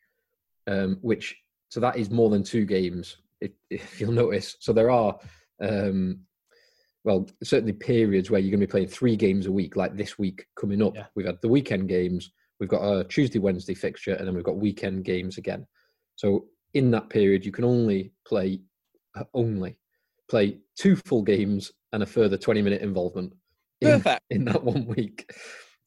um, 0.67 0.99
which 1.03 1.37
so 1.69 1.81
that 1.81 1.97
is 1.97 2.11
more 2.11 2.31
than 2.31 2.43
two 2.43 2.65
games 2.65 3.17
if, 3.41 3.53
if 3.71 4.01
you'll 4.01 4.13
notice. 4.13 4.57
So 4.61 4.73
there 4.73 4.91
are 4.91 5.19
um, 5.61 6.21
well, 7.05 7.29
certainly 7.43 7.75
periods 7.75 8.31
where 8.31 8.41
you're 8.41 8.51
going 8.51 8.61
to 8.61 8.67
be 8.67 8.71
playing 8.71 8.89
three 8.89 9.15
games 9.15 9.47
a 9.47 9.53
week, 9.53 9.77
like 9.77 9.95
this 9.95 10.19
week 10.19 10.47
coming 10.59 10.83
up. 10.83 10.95
Yeah. 10.95 11.05
We've 11.15 11.27
had 11.27 11.41
the 11.43 11.49
weekend 11.49 11.89
games, 11.89 12.31
we've 12.59 12.69
got 12.69 12.83
a 12.83 13.05
Tuesday, 13.05 13.39
Wednesday 13.39 13.75
fixture, 13.75 14.15
and 14.15 14.27
then 14.27 14.35
we've 14.35 14.45
got 14.45 14.57
weekend 14.57 15.05
games 15.05 15.37
again. 15.37 15.67
So 16.17 16.47
in 16.73 16.91
that 16.93 17.11
period, 17.11 17.45
you 17.45 17.53
can 17.53 17.65
only 17.65 18.13
play 18.27 18.61
uh, 19.17 19.25
only 19.35 19.79
play 20.29 20.59
two 20.77 20.97
full 20.97 21.23
games 21.23 21.73
and 21.93 22.03
a 22.03 22.07
further 22.07 22.37
20 22.37 22.63
minute 22.63 22.83
involvement 22.83 23.33
in, 23.81 24.03
in 24.31 24.45
that 24.47 24.63
one 24.63 24.87
week. 24.87 25.33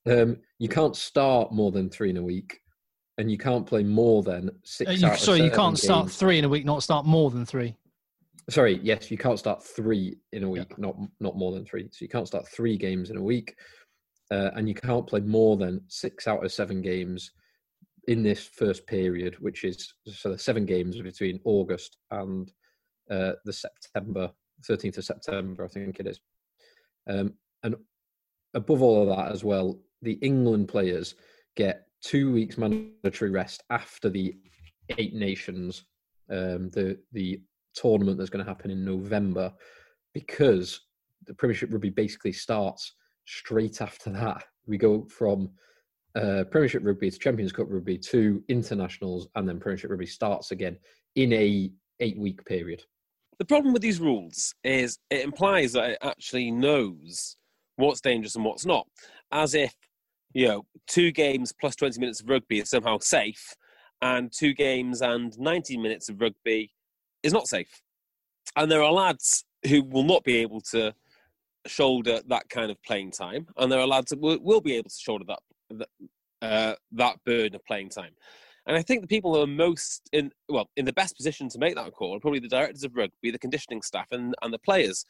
Um, 0.10 0.38
you 0.60 0.70
can't 0.70 0.96
start 0.96 1.52
more 1.52 1.72
than 1.72 1.90
three 1.90 2.10
in 2.10 2.18
a 2.18 2.24
week, 2.24 2.62
and 3.18 3.30
you 3.30 3.38
can't 3.38 3.66
play 3.66 3.84
more 3.84 4.24
than 4.24 4.50
six. 4.64 4.90
Uh, 4.90 4.94
you, 4.94 5.16
sorry, 5.18 5.42
you 5.42 5.52
can't 5.52 5.78
start 5.78 6.10
three 6.10 6.40
in 6.40 6.46
a 6.46 6.50
week, 6.50 6.66
not 6.66 6.84
start 6.84 7.06
more 7.06 7.30
than 7.30 7.46
three. 7.46 7.76
Sorry, 8.50 8.80
yes, 8.82 9.12
you 9.12 9.18
can't 9.18 9.38
start 9.38 9.62
three 9.62 10.18
in 10.32 10.44
a 10.44 10.50
week, 10.50 10.78
not 10.78 10.96
not 11.20 11.36
more 11.36 11.52
than 11.52 11.66
three. 11.66 11.90
So 11.92 11.98
you 12.00 12.10
can't 12.10 12.28
start 12.28 12.48
three 12.48 12.78
games 12.78 13.10
in 13.10 13.18
a 13.18 13.22
week, 13.22 13.56
uh, 14.32 14.52
and 14.56 14.70
you 14.70 14.76
can't 14.76 15.06
play 15.06 15.20
more 15.20 15.58
than 15.58 15.82
six 15.88 16.28
out 16.28 16.46
of 16.46 16.52
seven 16.54 16.82
games 16.82 17.32
in 18.08 18.24
this 18.24 18.46
first 18.46 18.88
period, 18.88 19.36
which 19.40 19.66
is 19.66 19.94
so 20.06 20.32
the 20.32 20.40
seven 20.40 20.66
games 20.66 21.02
between 21.02 21.42
August 21.44 21.98
and 22.12 22.52
uh, 23.10 23.34
the 23.46 23.54
September 23.54 24.32
thirteenth 24.66 24.98
of 24.98 25.06
September, 25.06 25.66
I 25.66 25.68
think 25.68 26.00
it 26.00 26.08
is. 26.08 26.20
Um, 27.10 27.34
and 27.64 27.76
above 28.54 28.82
all 28.82 29.02
of 29.02 29.16
that 29.16 29.32
as 29.32 29.44
well, 29.44 29.80
the 30.02 30.14
England 30.22 30.68
players 30.68 31.16
get 31.56 31.88
two 32.02 32.32
weeks 32.32 32.58
mandatory 32.58 33.32
rest 33.32 33.64
after 33.70 34.10
the 34.10 34.36
Eight 34.98 35.14
Nations, 35.14 35.86
um, 36.30 36.70
the 36.70 36.98
the 37.12 37.42
tournament 37.76 38.18
that's 38.18 38.30
going 38.30 38.44
to 38.44 38.50
happen 38.50 38.72
in 38.72 38.84
November, 38.84 39.54
because 40.14 40.82
the 41.26 41.34
Premiership 41.34 41.72
Rugby 41.72 41.90
basically 41.90 42.34
starts 42.34 42.94
straight 43.26 43.82
after 43.82 44.10
that. 44.12 44.44
We 44.66 44.78
go 44.78 45.06
from 45.10 45.50
uh, 46.16 46.46
Premiership 46.50 46.84
Rugby 46.84 47.12
to 47.12 47.20
Champions 47.20 47.52
Cup 47.52 47.68
Rugby 47.70 47.98
to 47.98 48.44
internationals, 48.48 49.28
and 49.36 49.48
then 49.48 49.60
Premiership 49.60 49.92
Rugby 49.92 50.06
starts 50.06 50.52
again 50.52 50.78
in 51.16 51.34
a 51.34 51.72
eight 52.00 52.18
week 52.18 52.44
period. 52.46 52.84
The 53.40 53.46
problem 53.46 53.74
with 53.74 53.84
these 53.84 54.00
rules 54.00 54.56
is 54.64 54.98
it 55.12 55.22
implies 55.24 55.74
that 55.74 55.92
it 55.92 55.98
actually 56.02 56.50
knows 56.50 57.38
what's 57.76 58.02
dangerous 58.02 58.36
and 58.36 58.44
what's 58.44 58.66
not, 58.66 58.88
as 59.32 59.54
if 59.54 59.76
you 60.34 60.48
know 60.48 60.66
two 60.88 61.12
games 61.12 61.54
plus 61.60 61.76
20 61.76 62.00
minutes 62.00 62.20
of 62.22 62.30
rugby 62.30 62.60
is 62.60 62.70
somehow 62.70 62.98
safe, 62.98 63.54
and 64.02 64.32
two 64.32 64.54
games 64.54 65.02
and 65.02 65.38
90 65.38 65.78
minutes 65.78 66.10
of 66.10 66.20
rugby 66.20 66.72
is 67.22 67.34
not 67.34 67.48
safe. 67.48 67.82
And 68.56 68.72
there 68.72 68.82
are 68.82 68.92
lads 68.92 69.46
who 69.68 69.84
will 69.84 70.04
not 70.04 70.24
be 70.24 70.38
able 70.38 70.62
to 70.72 70.94
shoulder 71.68 72.22
that 72.28 72.50
kind 72.50 72.72
of 72.72 72.82
playing 72.84 73.12
time, 73.12 73.48
and 73.58 73.72
there 73.72 73.80
are 73.80 73.88
lads 73.88 74.10
that 74.10 74.20
will, 74.20 74.62
be 74.62 74.76
able 74.78 74.90
to 74.90 74.96
shoulder 74.98 75.26
that 75.28 75.40
that, 75.70 75.90
uh, 76.42 76.76
that 76.94 77.18
burden 77.24 77.56
of 77.56 77.66
playing 77.66 77.90
time. 77.90 78.16
And 78.68 78.76
I 78.76 78.82
think 78.82 79.02
the 79.02 79.08
people 79.08 79.34
who 79.34 79.42
are 79.42 79.48
most 79.48 80.10
in 80.12 80.32
well 80.50 80.70
in 80.76 80.86
the 80.86 80.94
best 80.94 81.16
position 81.16 81.48
to 81.50 81.58
make 81.58 81.76
that 81.76 81.94
call 81.94 82.16
are 82.16 82.20
probably 82.20 82.42
the 82.42 82.50
directors 82.50 82.84
of 82.84 82.96
rugby, 82.96 83.32
the 83.32 83.40
conditioning 83.40 83.82
staff, 83.82 84.08
and 84.12 84.36
and 84.42 84.54
the 84.54 84.60
players. 84.60 85.06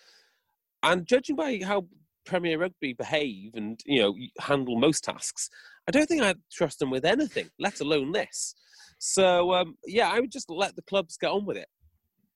And 0.83 1.07
judging 1.07 1.35
by 1.35 1.59
how 1.65 1.87
Premier 2.23 2.59
Rugby 2.59 2.93
behave 2.93 3.55
and 3.55 3.79
you 3.85 4.01
know 4.01 4.15
handle 4.39 4.77
most 4.77 5.03
tasks, 5.03 5.49
I 5.87 5.91
don't 5.91 6.07
think 6.07 6.21
I'd 6.21 6.37
trust 6.51 6.77
them 6.79 6.91
with 6.91 7.03
anything, 7.03 7.49
let 7.57 7.81
alone 7.81 8.11
this. 8.11 8.53
So 8.99 9.53
um, 9.53 9.75
yeah, 9.85 10.09
I 10.09 10.19
would 10.19 10.31
just 10.31 10.51
let 10.51 10.75
the 10.75 10.83
clubs 10.83 11.17
get 11.17 11.31
on 11.31 11.45
with 11.45 11.57
it. 11.57 11.67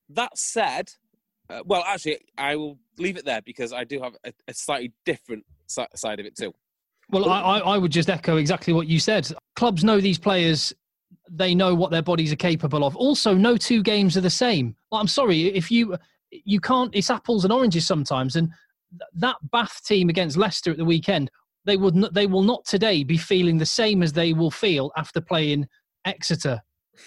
That 0.09 0.35
said, 0.37 0.89
uh, 1.51 1.61
well, 1.65 1.83
actually, 1.87 2.17
I 2.37 2.55
will 2.55 2.79
leave 2.97 3.17
it 3.17 3.25
there 3.25 3.41
because 3.45 3.73
I 3.73 3.83
do 3.83 4.01
have 4.01 4.13
a, 4.25 4.33
a 4.47 4.53
slightly 4.55 4.91
different 5.05 5.45
si- 5.67 5.85
side 5.95 6.19
of 6.19 6.25
it 6.25 6.35
too. 6.35 6.51
Well, 7.11 7.29
I 7.29 7.59
I 7.59 7.77
would 7.77 7.91
just 7.91 8.09
echo 8.09 8.37
exactly 8.37 8.73
what 8.73 8.87
you 8.87 8.99
said. 8.99 9.31
Clubs 9.55 9.83
know 9.83 10.01
these 10.01 10.17
players. 10.17 10.73
They 11.33 11.55
know 11.55 11.73
what 11.73 11.91
their 11.91 12.01
bodies 12.01 12.33
are 12.33 12.37
capable 12.37 12.83
of. 12.83 12.95
Also, 12.95 13.33
no 13.33 13.55
two 13.55 13.81
games 13.81 14.17
are 14.17 14.21
the 14.21 14.29
same. 14.29 14.75
Well, 14.91 14.99
I'm 14.99 15.07
sorry 15.07 15.47
if 15.47 15.71
you 15.71 15.97
you 16.29 16.59
can't. 16.59 16.93
It's 16.93 17.09
apples 17.09 17.43
and 17.45 17.53
oranges 17.53 17.87
sometimes. 17.87 18.35
And 18.35 18.51
that 19.13 19.37
Bath 19.51 19.81
team 19.85 20.09
against 20.09 20.37
Leicester 20.37 20.71
at 20.71 20.77
the 20.77 20.85
weekend, 20.85 21.31
they 21.65 21.77
would 21.77 21.95
not, 21.95 22.13
they 22.13 22.27
will 22.27 22.41
not 22.43 22.65
today 22.65 23.03
be 23.03 23.17
feeling 23.17 23.57
the 23.57 23.65
same 23.65 24.03
as 24.03 24.11
they 24.11 24.33
will 24.33 24.51
feel 24.51 24.91
after 24.97 25.21
playing 25.21 25.67
Exeter 26.05 26.59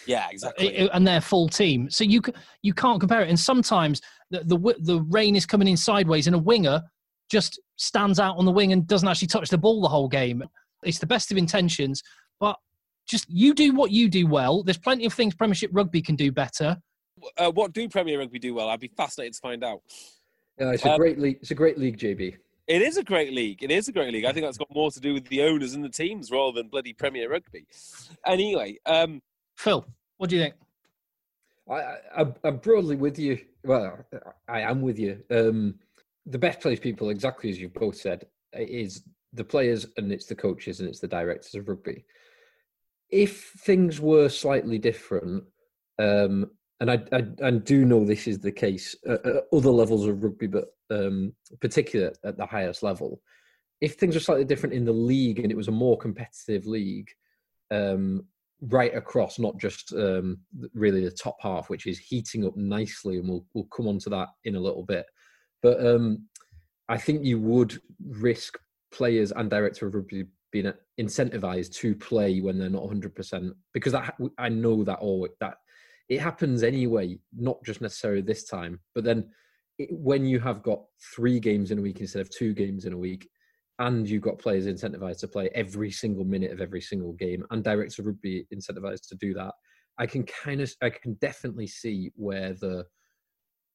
Yeah, 0.07 0.29
exactly. 0.31 0.89
and 0.91 1.07
their 1.07 1.21
full 1.21 1.49
team. 1.49 1.91
So 1.91 2.05
you 2.05 2.23
you 2.63 2.73
can't 2.73 3.01
compare 3.01 3.23
it. 3.23 3.29
And 3.29 3.39
sometimes 3.39 4.01
the, 4.31 4.41
the 4.45 4.75
the 4.81 5.03
rain 5.11 5.37
is 5.37 5.45
coming 5.47 5.69
in 5.69 5.77
sideways, 5.77 6.27
and 6.27 6.37
a 6.37 6.39
winger 6.39 6.83
just 7.31 7.61
stands 7.77 8.19
out 8.21 8.37
on 8.37 8.45
the 8.45 8.53
wing 8.53 8.73
and 8.73 8.87
doesn't 8.87 9.09
actually 9.09 9.29
touch 9.29 9.51
the 9.51 9.59
ball 9.59 9.83
the 9.83 9.89
whole 9.89 10.09
game. 10.09 10.43
It's 10.83 10.99
the 10.99 11.07
best 11.07 11.31
of 11.31 11.37
intentions, 11.37 12.03
but 12.41 12.57
just 13.07 13.29
you 13.29 13.55
do 13.55 13.75
what 13.75 13.91
you 13.91 14.09
do 14.09 14.27
well. 14.27 14.63
There's 14.63 14.79
plenty 14.79 15.05
of 15.07 15.13
things 15.13 15.35
Premiership 15.35 15.71
Rugby 15.73 16.03
can 16.03 16.17
do 16.17 16.33
better. 16.33 16.77
Uh, 17.39 17.51
what 17.51 17.73
do 17.73 17.89
Premier 17.89 18.19
Rugby 18.19 18.39
do 18.39 18.55
well? 18.55 18.69
I'd 18.69 18.81
be 18.81 18.91
fascinated 18.97 19.35
to 19.35 19.41
find 19.41 19.65
out. 19.65 19.81
Yeah, 20.59 20.73
it's 20.73 20.85
a 20.85 20.93
Um, 20.93 20.99
great 20.99 21.19
league. 21.19 21.39
It's 21.41 21.51
a 21.51 21.55
great 21.55 21.79
league, 21.79 21.99
JB. 21.99 22.37
It 22.67 22.81
is 22.83 22.97
a 22.97 23.05
great 23.05 23.33
league. 23.33 23.63
It 23.63 23.71
is 23.71 23.89
a 23.89 23.93
great 23.93 24.13
league. 24.13 24.25
I 24.25 24.33
think 24.33 24.47
that's 24.47 24.57
got 24.57 24.73
more 24.75 24.91
to 24.91 25.01
do 25.01 25.13
with 25.13 25.27
the 25.29 25.43
owners 25.43 25.75
and 25.75 25.85
the 25.85 25.89
teams 25.89 26.31
rather 26.31 26.53
than 26.53 26.69
bloody 26.69 26.93
Premier 26.93 27.31
Rugby. 27.31 27.67
Anyway, 28.27 28.79
um, 28.87 29.21
Phil, 29.57 29.85
what 30.17 30.31
do 30.31 30.37
you 30.37 30.43
think? 30.43 30.55
I, 31.71 31.75
I, 32.23 32.27
I'm 32.45 32.57
broadly 32.59 32.97
with 32.97 33.19
you. 33.19 33.39
Well, 33.65 34.05
I 34.49 34.61
am 34.61 34.83
with 34.83 34.99
you. 34.99 35.23
Um, 35.31 35.79
the 36.27 36.39
best 36.39 36.61
place 36.61 36.81
people, 36.81 37.11
exactly 37.11 37.51
as 37.51 37.61
you've 37.61 37.75
both 37.75 37.97
said, 37.97 38.27
is 38.55 39.03
the 39.33 39.45
players 39.45 39.87
and 39.97 40.13
it's 40.13 40.27
the 40.27 40.35
coaches 40.35 40.81
and 40.81 40.89
it's 40.89 41.01
the 41.01 41.09
directors 41.09 41.55
of 41.55 41.69
rugby. 41.69 42.05
If 43.11 43.51
things 43.59 44.01
were 44.01 44.29
slightly 44.29 44.79
different, 44.79 45.45
um, 45.99 46.51
and 46.81 46.91
I, 46.91 47.03
I, 47.13 47.47
I 47.47 47.51
do 47.51 47.85
know 47.85 48.05
this 48.05 48.27
is 48.27 48.39
the 48.39 48.53
case 48.53 48.97
at, 49.07 49.25
at 49.25 49.45
other 49.53 49.71
levels 49.71 50.07
of 50.07 50.23
rugby, 50.23 50.49
but 50.49 50.67
um, 50.91 51.33
particularly 51.61 52.15
at 52.25 52.37
the 52.37 52.47
highest 52.47 52.83
level, 52.83 53.21
if 53.81 53.95
things 53.95 54.15
were 54.15 54.21
slightly 54.21 54.45
different 54.45 54.75
in 54.75 54.85
the 54.85 54.93
league 54.93 55.39
and 55.39 55.51
it 55.51 55.57
was 55.57 55.69
a 55.69 55.73
more 55.73 55.97
competitive 55.97 56.67
league, 56.67 57.09
um, 57.71 58.25
right 58.61 58.95
across, 58.95 59.39
not 59.39 59.59
just 59.59 59.93
um, 59.93 60.39
really 60.75 61.05
the 61.05 61.11
top 61.11 61.37
half, 61.41 61.69
which 61.69 61.87
is 61.87 61.99
heating 61.99 62.47
up 62.47 62.57
nicely, 62.57 63.19
and 63.19 63.29
we'll 63.29 63.45
we'll 63.55 63.65
come 63.65 63.89
on 63.89 63.99
to 63.99 64.11
that 64.11 64.29
in 64.45 64.57
a 64.57 64.61
little 64.61 64.85
bit. 64.85 65.07
But 65.63 65.85
um, 65.85 66.27
I 66.89 66.99
think 66.99 67.25
you 67.25 67.39
would 67.41 67.81
risk 68.07 68.59
players 68.93 69.33
and 69.33 69.51
director 69.51 69.87
of 69.87 69.95
rugby 69.95 70.25
being 70.55 70.67
uh, 70.67 70.73
incentivized 71.01 71.75
to 71.75 71.97
play 71.97 72.41
when 72.41 72.57
they're 72.57 72.71
not 72.71 72.83
100 72.83 73.13
percent 73.13 73.53
because 73.73 73.93
that 73.93 74.15
I 74.39 74.49
know 74.49 74.85
that 74.85 75.01
all 75.01 75.29
that 75.41 75.57
it 76.09 76.21
happens 76.21 76.63
anyway, 76.63 77.19
not 77.37 77.63
just 77.65 77.81
necessarily 77.81 78.21
this 78.21 78.45
time, 78.45 78.79
but 78.95 79.05
then 79.05 79.31
it, 79.79 79.89
when 79.91 80.25
you 80.25 80.39
have 80.39 80.63
got 80.63 80.83
three 81.15 81.41
games 81.41 81.71
in 81.71 81.79
a 81.79 81.83
week 81.83 82.01
instead 82.01 82.21
of 82.21 82.31
two 82.31 82.55
games 82.55 82.85
in 82.85 82.93
a 82.93 82.99
week, 82.99 83.29
and 83.81 84.09
you've 84.09 84.23
got 84.23 84.39
players 84.39 84.67
incentivized 84.67 85.19
to 85.21 85.29
play 85.29 85.51
every 85.55 85.91
single 85.91 86.25
minute 86.25 86.53
of 86.53 86.61
every 86.61 86.81
single 86.81 87.15
game, 87.15 87.45
and 87.51 87.65
directors 87.65 88.05
would 88.05 88.21
be 88.21 88.47
incentivized 88.55 89.09
to 89.09 89.17
do 89.17 89.35
that, 89.35 89.55
I 89.99 90.07
can 90.07 90.25
kind 90.25 90.61
of, 90.61 90.73
I 90.83 90.91
can 90.91 91.15
definitely 91.15 91.67
see 91.67 92.13
where 92.15 92.53
the 92.53 92.87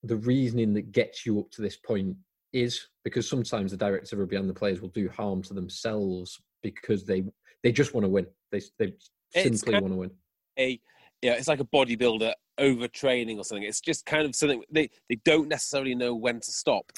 the 0.03 0.15
reasoning 0.15 0.73
that 0.75 0.93
gets 0.93 1.25
you 1.25 1.41
up 1.41 1.51
to 1.51 1.61
this 1.61 1.75
point 1.75 2.15
is 2.53 2.87
because 3.03 3.27
sometimes 3.27 3.71
the 3.71 3.77
directors 3.77 4.13
of 4.13 4.19
rugby 4.19 4.37
and 4.37 4.49
the 4.49 4.53
players 4.53 4.79
will 4.79 4.89
do 4.89 5.09
harm 5.09 5.41
to 5.43 5.53
themselves 5.53 6.39
because 6.61 7.05
they 7.05 7.23
they 7.63 7.71
just 7.71 7.93
want 7.93 8.05
to 8.05 8.09
win. 8.09 8.27
They 8.51 8.61
they 8.77 8.93
It's 9.33 9.61
simply 9.61 9.79
want 9.79 9.93
to 9.93 9.99
win. 9.99 10.11
a 10.57 10.79
yeah, 11.21 11.33
it's 11.33 11.47
like 11.47 11.59
a 11.59 11.65
bodybuilder 11.65 12.33
overtraining 12.59 13.37
or 13.37 13.43
something. 13.43 13.63
It's 13.63 13.81
just 13.81 14.05
kind 14.05 14.25
of 14.25 14.35
something 14.35 14.63
they, 14.71 14.89
they 15.09 15.15
don't 15.25 15.49
necessarily 15.49 15.95
know 15.95 16.15
when 16.15 16.39
to 16.39 16.51
stop. 16.51 16.91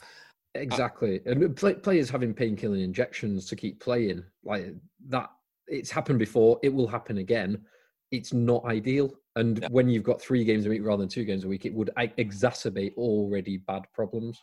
Exactly, 0.53 1.21
and 1.25 1.55
play, 1.55 1.75
players 1.75 2.09
having 2.09 2.33
painkilling 2.33 2.83
injections 2.83 3.47
to 3.47 3.55
keep 3.55 3.79
playing 3.79 4.23
like 4.43 4.75
that. 5.07 5.29
It's 5.67 5.89
happened 5.89 6.19
before. 6.19 6.59
It 6.61 6.73
will 6.73 6.87
happen 6.87 7.19
again. 7.19 7.63
It's 8.11 8.33
not 8.33 8.65
ideal. 8.65 9.13
And 9.37 9.65
when 9.71 9.87
you've 9.87 10.03
got 10.03 10.21
three 10.21 10.43
games 10.43 10.65
a 10.65 10.69
week 10.69 10.81
rather 10.83 11.01
than 11.01 11.07
two 11.07 11.23
games 11.23 11.45
a 11.45 11.47
week, 11.47 11.65
it 11.65 11.73
would 11.73 11.89
exacerbate 11.97 12.93
already 12.95 13.57
bad 13.57 13.83
problems. 13.93 14.37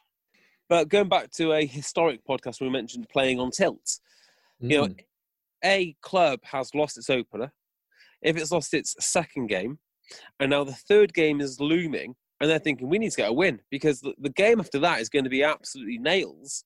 But 0.70 0.88
going 0.88 1.08
back 1.08 1.30
to 1.32 1.52
a 1.52 1.66
historic 1.66 2.24
podcast, 2.26 2.60
we 2.62 2.70
mentioned 2.70 3.08
playing 3.10 3.38
on 3.38 3.50
tilt. 3.50 4.00
You 4.60 4.78
know, 4.78 4.86
Mm. 4.86 4.98
A 5.64 5.96
club 6.02 6.40
has 6.44 6.74
lost 6.74 6.98
its 6.98 7.10
opener. 7.10 7.52
If 8.22 8.36
it's 8.36 8.52
lost 8.52 8.74
its 8.74 8.94
second 9.00 9.46
game, 9.46 9.78
and 10.40 10.50
now 10.50 10.64
the 10.64 10.72
third 10.72 11.14
game 11.14 11.40
is 11.40 11.60
looming, 11.60 12.14
and 12.40 12.50
they're 12.50 12.58
thinking 12.58 12.88
we 12.88 12.98
need 12.98 13.10
to 13.10 13.16
get 13.16 13.30
a 13.30 13.32
win 13.32 13.60
because 13.70 14.00
the, 14.00 14.14
the 14.18 14.30
game 14.30 14.60
after 14.60 14.78
that 14.80 15.00
is 15.00 15.08
going 15.08 15.24
to 15.24 15.30
be 15.30 15.42
absolutely 15.42 15.98
nails. 15.98 16.64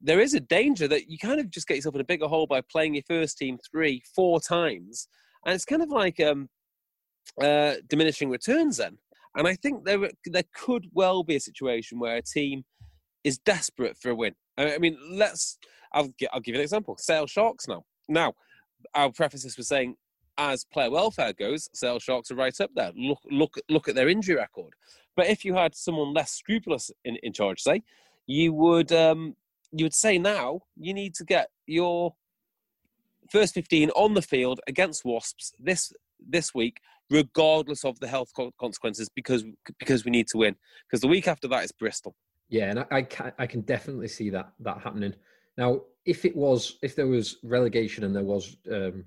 There 0.00 0.20
is 0.20 0.34
a 0.34 0.40
danger 0.40 0.86
that 0.88 1.10
you 1.10 1.18
kind 1.18 1.40
of 1.40 1.50
just 1.50 1.66
get 1.66 1.76
yourself 1.76 1.96
in 1.96 2.00
a 2.00 2.04
bigger 2.04 2.28
hole 2.28 2.46
by 2.46 2.60
playing 2.60 2.94
your 2.94 3.02
first 3.08 3.36
team 3.36 3.58
three, 3.70 4.02
four 4.14 4.40
times, 4.40 5.08
and 5.44 5.54
it's 5.54 5.64
kind 5.64 5.82
of 5.82 5.90
like 5.90 6.20
um, 6.20 6.48
uh, 7.42 7.74
diminishing 7.88 8.30
returns 8.30 8.76
then. 8.76 8.98
And 9.36 9.46
I 9.46 9.54
think 9.54 9.84
there 9.84 10.10
there 10.26 10.44
could 10.54 10.86
well 10.92 11.22
be 11.22 11.36
a 11.36 11.40
situation 11.40 11.98
where 11.98 12.16
a 12.16 12.22
team 12.22 12.64
is 13.24 13.38
desperate 13.38 13.96
for 13.96 14.10
a 14.10 14.14
win. 14.14 14.34
I 14.56 14.78
mean, 14.78 14.98
let's. 15.10 15.58
I'll, 15.92 16.10
I'll 16.32 16.40
give 16.40 16.54
you 16.54 16.60
an 16.60 16.64
example. 16.64 16.96
Sale 16.98 17.26
Sharks 17.26 17.66
now. 17.66 17.84
Now, 18.08 18.34
I'll 18.94 19.12
preface 19.12 19.44
this 19.44 19.56
with 19.56 19.66
saying, 19.66 19.96
as 20.38 20.64
player 20.64 20.90
welfare 20.90 21.32
goes, 21.32 21.68
Sale 21.74 21.98
Sharks 21.98 22.30
are 22.30 22.36
right 22.36 22.58
up 22.60 22.70
there. 22.74 22.92
Look, 22.96 23.20
look, 23.30 23.56
look 23.68 23.88
at 23.88 23.94
their 23.94 24.08
injury 24.08 24.36
record. 24.36 24.72
But 25.16 25.26
if 25.26 25.44
you 25.44 25.54
had 25.54 25.74
someone 25.74 26.14
less 26.14 26.30
scrupulous 26.30 26.92
in, 27.04 27.16
in 27.22 27.32
charge, 27.32 27.60
say, 27.60 27.82
you 28.26 28.52
would 28.52 28.92
um, 28.92 29.34
you 29.72 29.84
would 29.84 29.94
say 29.94 30.18
now 30.18 30.60
you 30.76 30.94
need 30.94 31.14
to 31.16 31.24
get 31.24 31.48
your 31.66 32.14
first 33.30 33.54
15 33.54 33.90
on 33.90 34.14
the 34.14 34.22
field 34.22 34.60
against 34.68 35.04
Wasps 35.04 35.52
this 35.58 35.92
this 36.24 36.54
week, 36.54 36.78
regardless 37.10 37.84
of 37.84 37.98
the 38.00 38.06
health 38.06 38.30
consequences, 38.60 39.08
because 39.08 39.44
because 39.78 40.04
we 40.04 40.10
need 40.10 40.28
to 40.28 40.38
win. 40.38 40.54
Because 40.86 41.00
the 41.00 41.08
week 41.08 41.26
after 41.26 41.48
that 41.48 41.64
is 41.64 41.72
Bristol. 41.72 42.14
Yeah, 42.48 42.70
and 42.70 42.78
I, 42.80 42.86
I 42.90 43.02
can, 43.02 43.32
I 43.38 43.46
can 43.46 43.60
definitely 43.62 44.08
see 44.08 44.30
that 44.30 44.52
that 44.60 44.82
happening. 44.82 45.14
Now, 45.58 45.82
if 46.06 46.24
it 46.24 46.34
was 46.34 46.78
if 46.82 46.94
there 46.94 47.08
was 47.08 47.36
relegation 47.42 48.04
and 48.04 48.14
there 48.14 48.22
was 48.24 48.56
um, 48.72 49.04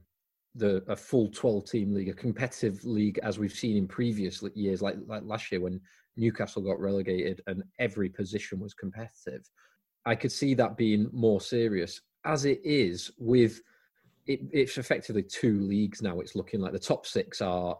the 0.53 0.83
a 0.87 0.95
full 0.95 1.29
12 1.29 1.65
team 1.65 1.93
league, 1.93 2.09
a 2.09 2.13
competitive 2.13 2.83
league 2.83 3.19
as 3.23 3.39
we've 3.39 3.53
seen 3.53 3.77
in 3.77 3.87
previous 3.87 4.43
years, 4.53 4.81
like 4.81 4.97
like 5.07 5.23
last 5.25 5.51
year 5.51 5.61
when 5.61 5.79
Newcastle 6.17 6.61
got 6.61 6.79
relegated 6.79 7.41
and 7.47 7.63
every 7.79 8.09
position 8.09 8.59
was 8.59 8.73
competitive, 8.73 9.49
I 10.05 10.13
could 10.13 10.31
see 10.31 10.53
that 10.55 10.77
being 10.77 11.09
more 11.13 11.39
serious. 11.39 12.01
As 12.25 12.43
it 12.43 12.59
is 12.63 13.11
with 13.17 13.61
it, 14.27 14.41
it's 14.51 14.77
effectively 14.77 15.23
two 15.23 15.61
leagues 15.61 16.01
now. 16.01 16.19
It's 16.19 16.35
looking 16.35 16.59
like 16.59 16.73
the 16.73 16.79
top 16.79 17.07
six 17.07 17.41
are 17.41 17.77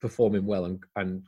performing 0.00 0.46
well 0.46 0.66
and, 0.66 0.82
and 0.94 1.24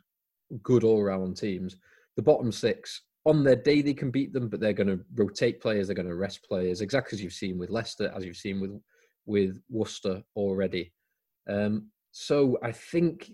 good 0.63 0.85
all 0.85 1.03
round 1.03 1.37
teams. 1.37 1.77
The 2.15 2.23
bottom 2.23 2.53
six, 2.53 3.03
on 3.25 3.45
their 3.45 3.57
day, 3.57 3.83
they 3.83 3.95
can 3.95 4.11
beat 4.11 4.33
them, 4.33 4.49
but 4.49 4.61
they're 4.61 4.73
going 4.73 4.89
to 4.89 5.01
rotate 5.15 5.61
players. 5.61 5.87
They're 5.87 5.95
going 5.97 6.09
to 6.09 6.15
rest 6.15 6.43
players, 6.43 6.81
exactly 6.81 7.17
as 7.17 7.23
you've 7.23 7.33
seen 7.33 7.59
with 7.59 7.71
Leicester, 7.71 8.13
as 8.15 8.25
you've 8.25 8.37
seen 8.37 8.61
with 8.61 8.81
with 9.27 9.61
Worcester 9.71 10.23
already. 10.35 10.93
Um, 11.49 11.89
so 12.11 12.59
I 12.63 12.73
think 12.73 13.33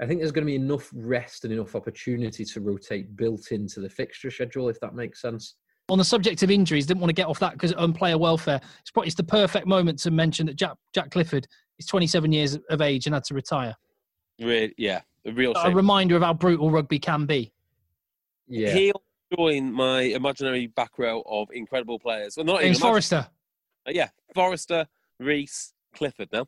I 0.00 0.06
think 0.06 0.20
there's 0.20 0.32
going 0.32 0.46
to 0.46 0.50
be 0.50 0.56
enough 0.56 0.90
rest 0.92 1.44
and 1.44 1.52
enough 1.52 1.76
opportunity 1.76 2.44
to 2.44 2.60
rotate 2.60 3.16
built 3.16 3.52
into 3.52 3.80
the 3.80 3.88
fixture 3.88 4.30
schedule, 4.30 4.68
if 4.68 4.80
that 4.80 4.94
makes 4.94 5.22
sense 5.22 5.54
on 5.88 5.98
the 5.98 6.04
subject 6.04 6.42
of 6.42 6.50
injuries, 6.50 6.86
didn't 6.86 7.00
want 7.00 7.08
to 7.08 7.14
get 7.14 7.26
off 7.26 7.38
that 7.38 7.52
because 7.52 7.72
on 7.74 7.92
player 7.92 8.18
welfare, 8.18 8.60
it's 8.80 8.90
probably 8.90 9.08
it's 9.08 9.16
the 9.16 9.22
perfect 9.22 9.66
moment 9.66 9.98
to 10.00 10.10
mention 10.10 10.46
that 10.46 10.56
Jack 10.56 10.76
Jack 10.94 11.10
Clifford 11.10 11.46
is 11.78 11.86
27 11.86 12.32
years 12.32 12.58
of 12.70 12.80
age 12.80 13.06
and 13.06 13.14
had 13.14 13.24
to 13.24 13.34
retire. 13.34 13.74
Really, 14.38 14.74
yeah, 14.76 15.00
a 15.24 15.32
real 15.32 15.54
shame. 15.54 15.72
a 15.72 15.74
reminder 15.74 16.16
of 16.16 16.22
how 16.22 16.34
brutal 16.34 16.70
rugby 16.70 16.98
can 16.98 17.26
be. 17.26 17.52
Yeah, 18.46 18.70
he'll 18.70 19.02
join 19.36 19.72
my 19.72 20.02
imaginary 20.02 20.66
back 20.68 20.98
row 20.98 21.22
of 21.26 21.48
incredible 21.52 21.98
players. 21.98 22.36
Well, 22.36 22.46
not 22.46 22.60
James 22.60 22.78
Forrester. 22.78 23.26
Uh, 23.86 23.92
yeah, 23.92 24.08
Forrester, 24.34 24.86
Rees, 25.18 25.72
Clifford. 25.94 26.28
Now, 26.32 26.42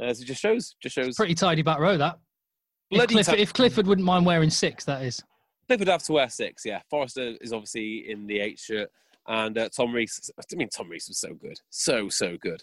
uh, 0.00 0.06
it 0.06 0.18
just 0.24 0.40
shows, 0.40 0.74
just 0.82 0.94
shows. 0.94 1.08
It's 1.08 1.16
pretty 1.16 1.34
tidy 1.34 1.62
back 1.62 1.78
row 1.78 1.96
that. 1.96 2.18
If 2.90 3.08
Clifford, 3.08 3.36
t- 3.36 3.42
if 3.42 3.52
Clifford 3.52 3.86
wouldn't 3.86 4.04
mind 4.04 4.26
wearing 4.26 4.50
six, 4.50 4.84
that 4.84 5.02
is. 5.02 5.22
They 5.68 5.76
would 5.76 5.88
have 5.88 6.02
to 6.04 6.12
wear 6.12 6.28
six, 6.28 6.64
yeah. 6.64 6.80
Forrester 6.88 7.34
is 7.40 7.52
obviously 7.52 8.10
in 8.10 8.26
the 8.26 8.38
eight 8.38 8.58
shirt, 8.58 8.88
and 9.26 9.58
uh, 9.58 9.68
Tom 9.74 9.92
Rees. 9.92 10.30
I 10.38 10.56
mean, 10.56 10.68
Tom 10.68 10.88
Rees 10.88 11.06
was 11.08 11.18
so 11.18 11.34
good, 11.34 11.58
so 11.70 12.08
so 12.08 12.36
good. 12.40 12.62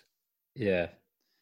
Yeah, 0.55 0.87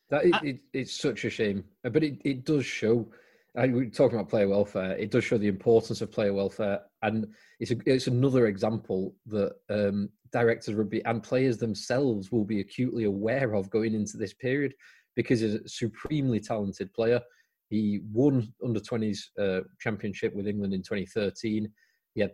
that 0.09 0.25
it, 0.25 0.35
it, 0.43 0.59
it's 0.73 0.99
such 0.99 1.25
a 1.25 1.29
shame, 1.29 1.63
uh, 1.85 1.89
but 1.89 2.03
it, 2.03 2.17
it 2.23 2.45
does 2.45 2.65
show. 2.65 3.07
I, 3.55 3.67
we're 3.67 3.89
talking 3.89 4.17
about 4.17 4.29
player 4.29 4.47
welfare. 4.47 4.97
It 4.97 5.11
does 5.11 5.25
show 5.25 5.37
the 5.37 5.47
importance 5.49 6.01
of 6.01 6.11
player 6.11 6.33
welfare, 6.33 6.81
and 7.03 7.27
it's 7.59 7.71
a, 7.71 7.77
it's 7.85 8.07
another 8.07 8.47
example 8.47 9.15
that 9.27 9.53
um, 9.69 10.09
directors 10.31 10.75
rugby 10.75 11.03
and 11.05 11.23
players 11.23 11.57
themselves 11.57 12.31
will 12.31 12.45
be 12.45 12.59
acutely 12.59 13.05
aware 13.05 13.53
of 13.53 13.69
going 13.69 13.93
into 13.93 14.17
this 14.17 14.33
period 14.33 14.73
because 15.15 15.41
he's 15.41 15.55
a 15.55 15.67
supremely 15.67 16.39
talented 16.39 16.93
player. 16.93 17.19
He 17.69 18.01
won 18.11 18.53
under 18.63 18.79
20s 18.79 19.19
uh, 19.39 19.61
championship 19.79 20.35
with 20.35 20.47
England 20.47 20.73
in 20.73 20.81
2013. 20.81 21.71
He 22.13 22.21
had 22.21 22.31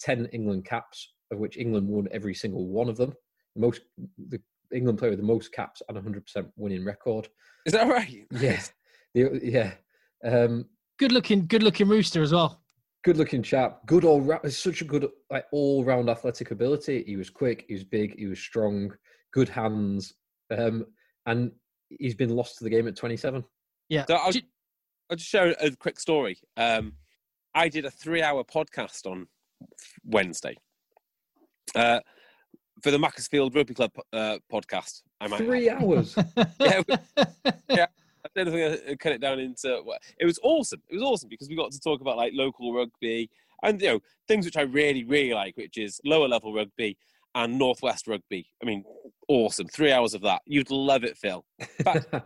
10 0.00 0.26
England 0.26 0.64
caps, 0.64 1.14
of 1.32 1.38
which 1.38 1.56
England 1.56 1.88
won 1.88 2.08
every 2.12 2.34
single 2.34 2.68
one 2.68 2.88
of 2.88 2.96
them. 2.96 3.12
Most 3.56 3.80
the 4.28 4.40
England 4.72 4.98
player 4.98 5.10
with 5.10 5.20
the 5.20 5.26
most 5.26 5.52
caps 5.52 5.82
and 5.88 5.96
100% 5.96 6.46
winning 6.56 6.84
record. 6.84 7.28
Is 7.64 7.72
that 7.72 7.88
right? 7.88 8.26
Yes. 8.30 8.72
Yeah. 9.14 9.28
yeah. 9.42 9.72
Um, 10.24 10.66
good 10.98 11.12
looking, 11.12 11.46
good 11.46 11.62
looking 11.62 11.88
rooster 11.88 12.22
as 12.22 12.32
well. 12.32 12.62
Good 13.06 13.18
looking 13.18 13.40
chap. 13.44 13.86
Good 13.86 14.02
all 14.02 14.20
round. 14.20 14.52
Such 14.52 14.80
a 14.80 14.84
good 14.84 15.08
like 15.30 15.44
all 15.52 15.84
round 15.84 16.10
athletic 16.10 16.50
ability. 16.50 17.04
He 17.06 17.14
was 17.14 17.30
quick. 17.30 17.64
He 17.68 17.74
was 17.74 17.84
big. 17.84 18.18
He 18.18 18.26
was 18.26 18.40
strong. 18.40 18.92
Good 19.32 19.48
hands. 19.48 20.14
Um, 20.50 20.86
and 21.24 21.52
he's 21.88 22.16
been 22.16 22.30
lost 22.30 22.58
to 22.58 22.64
the 22.64 22.70
game 22.70 22.88
at 22.88 22.96
27. 22.96 23.44
Yeah. 23.88 24.06
So 24.08 24.16
I'll, 24.16 24.32
I'll 25.08 25.16
just 25.16 25.30
share 25.30 25.54
a 25.60 25.70
quick 25.76 26.00
story. 26.00 26.36
Um, 26.56 26.94
I 27.54 27.68
did 27.68 27.84
a 27.84 27.92
three-hour 27.92 28.42
podcast 28.42 29.06
on 29.06 29.28
Wednesday 30.04 30.56
uh, 31.76 32.00
for 32.82 32.90
the 32.90 32.98
Macclesfield 32.98 33.54
Rugby 33.54 33.74
Club 33.74 33.92
uh, 34.12 34.38
podcast. 34.52 35.02
I 35.20 35.28
might 35.28 35.38
three 35.38 35.66
have. 35.66 35.80
hours. 35.80 36.16
yeah, 36.60 36.82
yeah. 37.68 37.86
I 38.38 38.44
think 38.44 38.88
I 38.88 38.94
cut 38.96 39.12
it 39.12 39.20
down 39.20 39.38
into. 39.38 39.82
It 40.18 40.24
was 40.24 40.38
awesome. 40.42 40.82
It 40.88 40.94
was 40.94 41.02
awesome 41.02 41.28
because 41.28 41.48
we 41.48 41.56
got 41.56 41.72
to 41.72 41.80
talk 41.80 42.00
about 42.00 42.16
like 42.16 42.32
local 42.34 42.72
rugby 42.72 43.30
and 43.62 43.80
you 43.80 43.88
know 43.88 44.00
things 44.28 44.44
which 44.44 44.56
I 44.56 44.62
really 44.62 45.04
really 45.04 45.34
like, 45.34 45.56
which 45.56 45.78
is 45.78 46.00
lower 46.04 46.28
level 46.28 46.54
rugby 46.54 46.96
and 47.34 47.58
northwest 47.58 48.06
rugby. 48.06 48.46
I 48.62 48.66
mean, 48.66 48.84
awesome. 49.28 49.66
Three 49.66 49.92
hours 49.92 50.14
of 50.14 50.22
that. 50.22 50.42
You'd 50.46 50.70
love 50.70 51.04
it, 51.04 51.16
Phil. 51.16 51.44
Fact, 51.82 52.06
uh, 52.12 52.20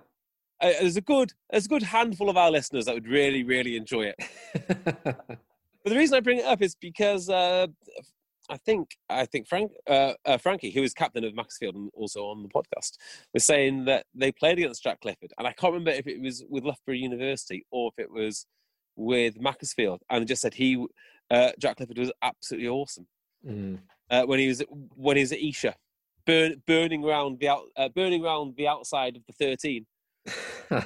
there's 0.61 0.96
a 0.96 1.03
good 1.03 1.33
there's 1.51 1.66
a 1.66 1.68
good 1.68 1.83
handful 1.83 2.31
of 2.31 2.37
our 2.37 2.51
listeners 2.51 2.87
that 2.87 2.94
would 2.94 3.09
really 3.09 3.42
really 3.42 3.77
enjoy 3.77 4.12
it. 4.16 4.16
but 5.05 5.38
the 5.85 5.96
reason 5.96 6.16
I 6.16 6.20
bring 6.20 6.38
it 6.38 6.44
up 6.44 6.62
is 6.62 6.75
because 6.75 7.29
uh, 7.29 7.66
I 8.51 8.57
think 8.57 8.97
I 9.09 9.27
think 9.27 9.47
Frank 9.47 9.73
uh, 9.89 10.15
uh, 10.27 10.37
Frankie, 10.37 10.71
who 10.71 10.83
is 10.83 10.93
captain 10.93 11.25
of 11.25 11.35
Macclesfield 11.35 11.77
and 11.77 11.91
also 11.95 12.25
on 12.25 12.43
the 12.43 12.49
podcast, 12.49 12.99
was 13.33 13.45
saying 13.45 13.85
that 13.85 14.07
they 14.15 14.33
played 14.33 14.59
against 14.59 14.83
Jack 14.83 15.01
Clifford, 15.01 15.33
and 15.39 15.47
I 15.47 15.53
can't 15.53 15.73
remember 15.73 15.93
if 15.93 16.07
it 16.07 16.21
was 16.21 16.45
with 16.49 16.65
Loughborough 16.65 16.95
University 16.95 17.65
or 17.71 17.91
if 17.97 18.03
it 18.03 18.11
was 18.11 18.47
with 18.97 19.41
Macclesfield, 19.41 20.03
and 20.11 20.27
just 20.27 20.43
said 20.43 20.55
he 20.55 20.85
uh, 21.31 21.53
Jack 21.59 21.77
Clifford 21.77 21.99
was 21.99 22.13
absolutely 22.23 22.69
awesome 22.69 23.07
mm. 23.47 23.79
when 24.27 24.39
he 24.39 24.49
was 24.49 24.63
when 24.97 25.17
he 25.17 25.23
was 25.23 25.33
at 25.33 25.41
Esher, 25.41 25.75
burn, 26.27 26.61
burning 26.67 27.05
around 27.05 27.39
the 27.39 27.49
out, 27.49 27.67
burning 27.95 28.25
around 28.25 28.57
the 28.57 28.67
outside 28.67 29.17
of 29.17 29.23
the 29.27 29.33
thirteen 29.33 29.87
uh, 30.71 30.83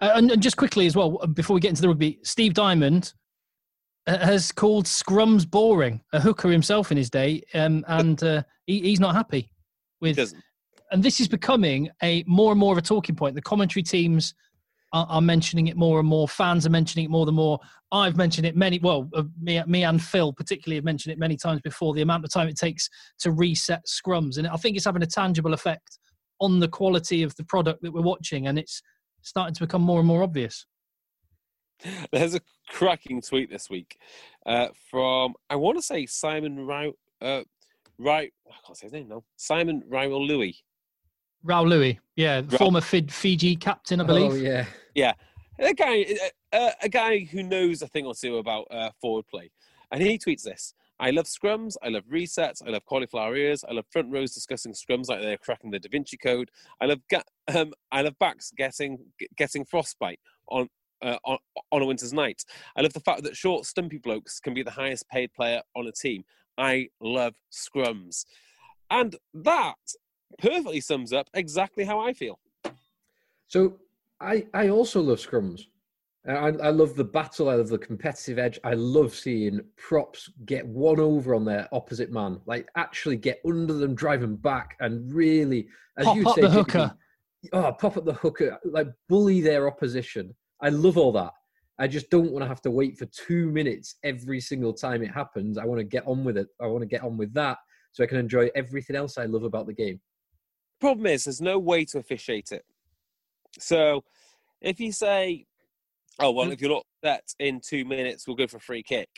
and, 0.00 0.30
and, 0.30 0.42
just 0.42 0.56
quickly 0.56 0.86
as 0.86 0.96
well, 0.96 1.18
before 1.34 1.54
we 1.54 1.60
get 1.60 1.68
into 1.68 1.82
the 1.82 1.88
rugby, 1.88 2.18
Steve 2.22 2.54
Diamond 2.54 3.12
uh, 3.12 3.25
has 4.06 4.52
called 4.52 4.86
scrums 4.86 5.48
boring. 5.48 6.00
A 6.12 6.20
hooker 6.20 6.50
himself 6.50 6.90
in 6.90 6.96
his 6.96 7.10
day, 7.10 7.42
um, 7.54 7.84
and 7.88 8.22
uh, 8.22 8.42
he, 8.66 8.80
he's 8.80 9.00
not 9.00 9.14
happy 9.14 9.50
with. 10.00 10.16
And 10.92 11.02
this 11.02 11.18
is 11.18 11.26
becoming 11.26 11.90
a 12.02 12.22
more 12.28 12.52
and 12.52 12.60
more 12.60 12.72
of 12.72 12.78
a 12.78 12.82
talking 12.82 13.16
point. 13.16 13.34
The 13.34 13.42
commentary 13.42 13.82
teams 13.82 14.34
are, 14.92 15.06
are, 15.08 15.20
mentioning 15.20 15.66
it 15.66 15.76
more 15.76 15.98
and 15.98 16.08
more. 16.08 16.28
Fans 16.28 16.64
are 16.64 16.70
mentioning 16.70 17.06
it 17.06 17.10
more 17.10 17.26
and 17.26 17.34
more. 17.34 17.58
I've 17.90 18.16
mentioned 18.16 18.46
it 18.46 18.56
many. 18.56 18.78
Well, 18.78 19.08
uh, 19.14 19.24
me, 19.40 19.60
me 19.66 19.82
and 19.82 20.00
Phil 20.00 20.32
particularly 20.32 20.76
have 20.76 20.84
mentioned 20.84 21.12
it 21.12 21.18
many 21.18 21.36
times 21.36 21.60
before. 21.62 21.92
The 21.92 22.02
amount 22.02 22.24
of 22.24 22.30
time 22.30 22.48
it 22.48 22.56
takes 22.56 22.88
to 23.20 23.32
reset 23.32 23.84
scrums, 23.86 24.38
and 24.38 24.46
I 24.46 24.56
think 24.56 24.76
it's 24.76 24.84
having 24.84 25.02
a 25.02 25.06
tangible 25.06 25.54
effect 25.54 25.98
on 26.40 26.60
the 26.60 26.68
quality 26.68 27.22
of 27.22 27.34
the 27.36 27.44
product 27.44 27.82
that 27.82 27.92
we're 27.92 28.02
watching, 28.02 28.46
and 28.46 28.58
it's 28.58 28.80
starting 29.22 29.54
to 29.54 29.60
become 29.60 29.82
more 29.82 29.98
and 29.98 30.06
more 30.06 30.22
obvious. 30.22 30.66
There's 32.12 32.34
a 32.34 32.40
cracking 32.68 33.20
tweet 33.22 33.50
this 33.50 33.70
week 33.70 33.98
uh, 34.44 34.68
from 34.90 35.34
I 35.50 35.56
want 35.56 35.78
to 35.78 35.82
say 35.82 36.06
Simon 36.06 36.66
Rao, 36.66 36.92
uh, 37.20 37.42
right. 37.98 38.32
I 38.48 38.54
can't 38.64 38.76
say 38.76 38.86
his 38.86 38.92
name 38.92 39.08
now. 39.08 39.24
Simon 39.36 39.82
Raiwalui. 39.90 40.56
Rao 41.42 41.62
Louis, 41.62 41.98
yeah, 42.16 42.42
Ra- 42.48 42.58
former 42.58 42.80
Fiji 42.80 43.56
captain, 43.56 44.00
I 44.00 44.04
oh, 44.04 44.06
believe. 44.06 44.32
Oh 44.32 44.34
yeah, 44.34 44.66
yeah. 44.94 45.12
A 45.58 45.72
guy, 45.72 46.04
uh, 46.52 46.70
a 46.82 46.88
guy 46.88 47.20
who 47.20 47.42
knows 47.42 47.80
a 47.82 47.86
thing 47.86 48.04
or 48.04 48.14
two 48.14 48.38
about 48.38 48.66
uh, 48.70 48.90
forward 49.00 49.26
play, 49.28 49.50
and 49.92 50.02
he 50.02 50.18
tweets 50.18 50.42
this. 50.42 50.74
I 50.98 51.10
love 51.10 51.26
scrums. 51.26 51.76
I 51.82 51.88
love 51.88 52.04
resets. 52.04 52.66
I 52.66 52.70
love 52.70 52.84
cauliflower 52.86 53.36
ears. 53.36 53.64
I 53.68 53.72
love 53.72 53.84
front 53.90 54.10
rows 54.10 54.32
discussing 54.32 54.72
scrums 54.72 55.08
like 55.08 55.20
they're 55.20 55.36
cracking 55.36 55.70
the 55.70 55.78
Da 55.78 55.88
Vinci 55.90 56.16
Code. 56.16 56.50
I 56.80 56.86
love 56.86 57.00
ga- 57.10 57.22
um, 57.54 57.72
I 57.92 58.02
love 58.02 58.18
backs 58.18 58.50
getting 58.56 58.98
getting 59.36 59.64
frostbite 59.64 60.20
on, 60.48 60.68
uh, 61.02 61.18
on 61.24 61.38
on 61.72 61.82
a 61.82 61.86
winter's 61.86 62.12
night. 62.12 62.44
I 62.76 62.82
love 62.82 62.92
the 62.92 63.00
fact 63.00 63.22
that 63.24 63.36
short, 63.36 63.66
stumpy 63.66 63.98
blokes 63.98 64.40
can 64.40 64.54
be 64.54 64.62
the 64.62 64.70
highest 64.70 65.08
paid 65.08 65.32
player 65.32 65.62
on 65.74 65.86
a 65.86 65.92
team. 65.92 66.24
I 66.58 66.88
love 67.00 67.34
scrums, 67.52 68.24
and 68.90 69.16
that 69.34 69.74
perfectly 70.38 70.80
sums 70.80 71.12
up 71.12 71.28
exactly 71.34 71.84
how 71.84 72.00
I 72.00 72.12
feel. 72.12 72.38
So 73.46 73.78
I 74.20 74.46
I 74.54 74.68
also 74.68 75.00
love 75.00 75.18
scrums. 75.18 75.62
I, 76.28 76.48
I 76.48 76.70
love 76.70 76.96
the 76.96 77.04
battle. 77.04 77.48
I 77.48 77.54
love 77.54 77.68
the 77.68 77.78
competitive 77.78 78.38
edge. 78.38 78.58
I 78.64 78.74
love 78.74 79.14
seeing 79.14 79.60
props 79.76 80.28
get 80.44 80.66
one 80.66 80.98
over 80.98 81.36
on 81.36 81.44
their 81.44 81.68
opposite 81.70 82.10
man, 82.10 82.40
like 82.46 82.68
actually 82.76 83.16
get 83.16 83.40
under 83.46 83.74
them, 83.74 83.94
drive 83.94 84.22
them 84.22 84.34
back, 84.34 84.76
and 84.80 85.12
really, 85.12 85.68
as 85.98 86.06
Pop 86.06 86.16
you 86.16 86.28
up 86.28 86.34
say, 86.34 86.40
the 86.40 86.50
hooker. 86.50 86.92
oh, 87.52 87.72
pop 87.78 87.96
up 87.96 88.04
the 88.04 88.14
hooker, 88.14 88.58
like 88.64 88.88
bully 89.08 89.40
their 89.40 89.68
opposition. 89.68 90.34
I 90.60 90.70
love 90.70 90.96
all 90.96 91.12
that. 91.12 91.32
I 91.78 91.86
just 91.86 92.08
don't 92.10 92.32
want 92.32 92.42
to 92.42 92.48
have 92.48 92.62
to 92.62 92.70
wait 92.70 92.96
for 92.96 93.06
two 93.06 93.50
minutes 93.50 93.96
every 94.02 94.40
single 94.40 94.72
time 94.72 95.02
it 95.02 95.10
happens. 95.10 95.58
I 95.58 95.66
want 95.66 95.78
to 95.78 95.84
get 95.84 96.06
on 96.06 96.24
with 96.24 96.38
it. 96.38 96.48
I 96.60 96.66
want 96.66 96.82
to 96.82 96.86
get 96.86 97.02
on 97.02 97.18
with 97.18 97.34
that 97.34 97.58
so 97.92 98.02
I 98.02 98.06
can 98.06 98.18
enjoy 98.18 98.50
everything 98.54 98.96
else 98.96 99.18
I 99.18 99.26
love 99.26 99.42
about 99.42 99.66
the 99.66 99.74
game. 99.74 100.00
Problem 100.80 101.06
is, 101.06 101.24
there's 101.24 101.40
no 101.40 101.58
way 101.58 101.84
to 101.86 101.98
officiate 101.98 102.52
it. 102.52 102.64
So 103.58 104.04
if 104.60 104.80
you 104.80 104.92
say, 104.92 105.46
"Oh 106.18 106.30
well, 106.30 106.46
hmm. 106.46 106.52
if 106.52 106.60
you're 106.60 106.70
not 106.70 106.86
that 107.02 107.22
in 107.38 107.60
two 107.60 107.84
minutes, 107.84 108.26
we'll 108.26 108.36
go 108.36 108.46
for 108.46 108.58
a 108.58 108.60
free 108.60 108.82
kick," 108.82 109.08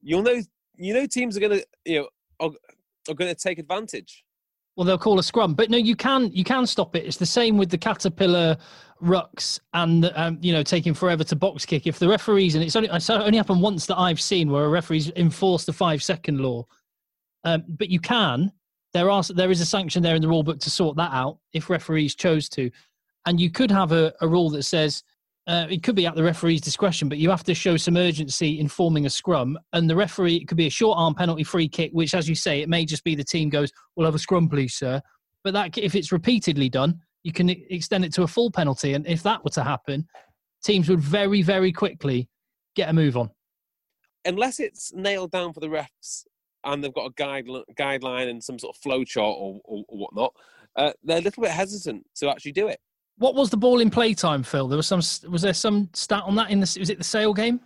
you'll 0.00 0.22
know 0.22 0.40
you 0.76 0.94
know 0.94 1.06
teams 1.06 1.36
are 1.36 1.40
gonna 1.40 1.60
you 1.84 2.00
know 2.00 2.08
are, 2.38 2.50
are 3.08 3.14
gonna 3.14 3.34
take 3.34 3.58
advantage. 3.58 4.24
Well, 4.76 4.86
they'll 4.86 4.98
call 4.98 5.18
a 5.18 5.22
scrum, 5.22 5.54
but 5.54 5.68
no, 5.68 5.76
you 5.76 5.96
can 5.96 6.30
you 6.32 6.44
can 6.44 6.66
stop 6.66 6.96
it. 6.96 7.04
It's 7.04 7.16
the 7.16 7.26
same 7.26 7.58
with 7.58 7.70
the 7.70 7.78
caterpillar 7.78 8.56
rucks 9.02 9.58
and 9.72 10.10
um, 10.14 10.38
you 10.40 10.52
know 10.52 10.62
taking 10.62 10.94
forever 10.94 11.24
to 11.24 11.36
box 11.36 11.66
kick. 11.66 11.86
If 11.86 11.98
the 11.98 12.08
referees 12.08 12.54
and 12.54 12.64
it's 12.64 12.76
only 12.76 12.88
it's 12.92 13.10
only 13.10 13.36
happened 13.36 13.62
once 13.62 13.86
that 13.86 13.98
I've 13.98 14.20
seen 14.20 14.50
where 14.50 14.64
a 14.64 14.68
referee's 14.68 15.10
enforced 15.16 15.66
the 15.66 15.72
five 15.72 16.02
second 16.02 16.40
law, 16.40 16.66
um, 17.44 17.64
but 17.68 17.88
you 17.88 18.00
can. 18.00 18.52
There 18.92 19.10
are 19.10 19.22
there 19.34 19.50
is 19.50 19.60
a 19.60 19.66
sanction 19.66 20.02
there 20.02 20.16
in 20.16 20.22
the 20.22 20.28
rule 20.28 20.42
book 20.42 20.60
to 20.60 20.70
sort 20.70 20.96
that 20.96 21.12
out 21.12 21.38
if 21.52 21.70
referees 21.70 22.14
chose 22.14 22.48
to, 22.50 22.70
and 23.26 23.40
you 23.40 23.50
could 23.50 23.70
have 23.70 23.92
a, 23.92 24.12
a 24.20 24.28
rule 24.28 24.50
that 24.50 24.64
says 24.64 25.02
uh, 25.46 25.66
it 25.70 25.82
could 25.82 25.96
be 25.96 26.06
at 26.06 26.14
the 26.14 26.22
referee's 26.22 26.60
discretion, 26.60 27.08
but 27.08 27.18
you 27.18 27.30
have 27.30 27.44
to 27.44 27.54
show 27.54 27.76
some 27.76 27.96
urgency 27.96 28.60
in 28.60 28.68
forming 28.68 29.06
a 29.06 29.10
scrum. 29.10 29.58
And 29.72 29.88
the 29.88 29.96
referee, 29.96 30.36
it 30.36 30.48
could 30.48 30.56
be 30.56 30.66
a 30.66 30.70
short 30.70 30.98
arm 30.98 31.14
penalty 31.14 31.44
free 31.44 31.68
kick, 31.68 31.90
which, 31.92 32.14
as 32.14 32.28
you 32.28 32.34
say, 32.34 32.60
it 32.60 32.68
may 32.68 32.84
just 32.84 33.04
be 33.04 33.14
the 33.14 33.24
team 33.24 33.48
goes, 33.48 33.72
"We'll 33.96 34.06
have 34.06 34.14
a 34.14 34.18
scrum, 34.18 34.48
please, 34.48 34.74
sir." 34.74 35.00
But 35.42 35.54
that, 35.54 35.78
if 35.78 35.94
it's 35.94 36.12
repeatedly 36.12 36.68
done, 36.68 37.00
you 37.22 37.32
can 37.32 37.48
extend 37.48 38.04
it 38.04 38.12
to 38.14 38.22
a 38.22 38.26
full 38.26 38.50
penalty. 38.50 38.94
And 38.94 39.06
if 39.06 39.22
that 39.22 39.42
were 39.42 39.50
to 39.50 39.64
happen, 39.64 40.06
teams 40.62 40.88
would 40.88 41.00
very, 41.00 41.42
very 41.42 41.72
quickly 41.72 42.28
get 42.76 42.88
a 42.88 42.92
move 42.92 43.16
on. 43.16 43.30
Unless 44.24 44.60
it's 44.60 44.92
nailed 44.92 45.30
down 45.30 45.52
for 45.52 45.60
the 45.60 45.68
refs 45.68 46.24
and 46.64 46.84
they've 46.84 46.92
got 46.92 47.06
a 47.06 47.12
guide, 47.16 47.46
guideline 47.78 48.28
and 48.28 48.44
some 48.44 48.58
sort 48.58 48.76
of 48.76 48.82
flow 48.82 49.02
chart 49.02 49.34
or, 49.38 49.60
or, 49.64 49.84
or 49.88 49.98
whatnot, 49.98 50.34
uh, 50.76 50.92
they're 51.02 51.18
a 51.18 51.22
little 51.22 51.42
bit 51.42 51.52
hesitant 51.52 52.06
to 52.16 52.28
actually 52.28 52.52
do 52.52 52.68
it. 52.68 52.78
What 53.20 53.34
was 53.34 53.50
the 53.50 53.58
ball 53.58 53.80
in 53.80 53.90
play 53.90 54.14
time, 54.14 54.42
Phil? 54.42 54.66
There 54.66 54.78
was 54.78 54.86
some. 54.86 55.02
Was 55.30 55.42
there 55.42 55.52
some 55.52 55.90
stat 55.92 56.22
on 56.24 56.34
that 56.36 56.50
in 56.50 56.58
the? 56.58 56.76
Was 56.80 56.88
it 56.88 56.96
the 56.96 57.04
sale 57.04 57.34
game? 57.34 57.60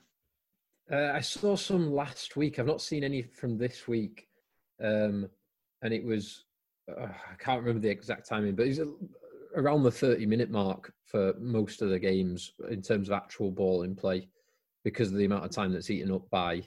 Uh, 0.90 1.12
I 1.14 1.20
saw 1.20 1.54
some 1.54 1.92
last 1.92 2.34
week. 2.34 2.58
I've 2.58 2.66
not 2.66 2.82
seen 2.82 3.04
any 3.04 3.22
from 3.22 3.56
this 3.56 3.86
week, 3.86 4.26
um, 4.82 5.28
and 5.82 5.94
it 5.94 6.04
was 6.04 6.46
uh, 6.90 7.04
I 7.06 7.36
can't 7.38 7.60
remember 7.60 7.80
the 7.80 7.88
exact 7.88 8.28
timing, 8.28 8.56
but 8.56 8.66
it's 8.66 8.80
around 9.54 9.84
the 9.84 9.92
thirty-minute 9.92 10.50
mark 10.50 10.92
for 11.04 11.34
most 11.38 11.82
of 11.82 11.90
the 11.90 12.00
games 12.00 12.50
in 12.68 12.82
terms 12.82 13.08
of 13.08 13.12
actual 13.12 13.52
ball 13.52 13.82
in 13.82 13.94
play, 13.94 14.28
because 14.82 15.12
of 15.12 15.18
the 15.18 15.24
amount 15.24 15.44
of 15.44 15.52
time 15.52 15.72
that's 15.72 15.88
eaten 15.88 16.10
up 16.10 16.28
by 16.30 16.62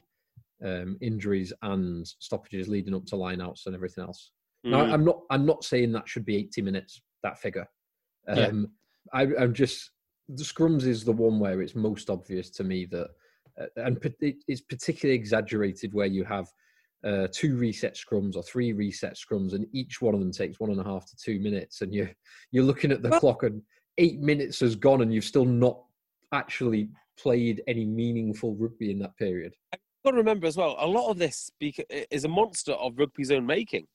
um, 0.64 0.98
injuries 1.02 1.52
and 1.64 2.08
stoppages 2.20 2.70
leading 2.70 2.96
up 2.96 3.06
to 3.08 3.18
lineouts 3.18 3.66
and 3.66 3.76
everything 3.76 4.06
else. 4.06 4.32
Now, 4.64 4.86
Mm. 4.86 4.94
I'm 4.94 5.04
not. 5.04 5.20
I'm 5.30 5.46
not 5.46 5.66
saying 5.66 5.92
that 5.92 6.08
should 6.08 6.24
be 6.24 6.38
80 6.38 6.62
minutes. 6.62 7.02
That 7.24 7.38
figure. 7.38 7.68
Yeah. 8.28 8.48
Um, 8.48 8.72
I, 9.14 9.22
I'm 9.40 9.54
just 9.54 9.92
the 10.30 10.44
scrums 10.44 10.84
is 10.84 11.04
the 11.04 11.12
one 11.12 11.40
where 11.40 11.62
it's 11.62 11.76
most 11.76 12.10
obvious 12.10 12.50
to 12.52 12.64
me 12.64 12.86
that, 12.86 13.08
uh, 13.60 13.66
and 13.78 13.98
it's 14.48 14.62
particularly 14.62 15.18
exaggerated 15.18 15.94
where 15.94 16.08
you 16.08 16.26
have 16.26 16.48
uh, 17.06 17.28
two 17.32 17.56
reset 17.56 17.96
scrums 17.96 18.36
or 18.36 18.44
three 18.44 18.74
reset 18.74 19.16
scrums, 19.16 19.54
and 19.54 19.66
each 19.72 20.02
one 20.02 20.14
of 20.14 20.20
them 20.20 20.32
takes 20.32 20.60
one 20.60 20.72
and 20.72 20.82
a 20.82 20.84
half 20.84 21.06
to 21.06 21.16
two 21.16 21.40
minutes, 21.40 21.82
and 21.82 21.94
you 21.94 22.10
you're 22.52 22.66
looking 22.66 22.92
at 22.92 23.02
the 23.02 23.10
Well- 23.10 23.20
clock 23.20 23.44
and 23.44 23.62
eight 23.98 24.20
minutes 24.20 24.60
has 24.60 24.76
gone, 24.76 25.02
and 25.02 25.14
you've 25.14 25.24
still 25.24 25.46
not 25.46 25.82
actually 26.34 26.90
played 27.18 27.64
any 27.68 27.86
meaningful 27.86 28.56
rugby 28.56 28.92
in 28.92 29.00
that 29.00 29.16
period. 29.18 29.56
I've 29.74 29.80
got 30.04 30.12
to 30.12 30.18
remember 30.18 30.46
as 30.48 30.58
well, 30.58 30.76
a 30.80 30.86
lot 30.86 31.10
of 31.10 31.18
this 31.18 31.50
is 32.12 32.26
a 32.26 32.28
monster 32.28 32.74
of 32.74 32.98
rugby's 32.98 33.32
own 33.32 33.46
making. 33.46 33.88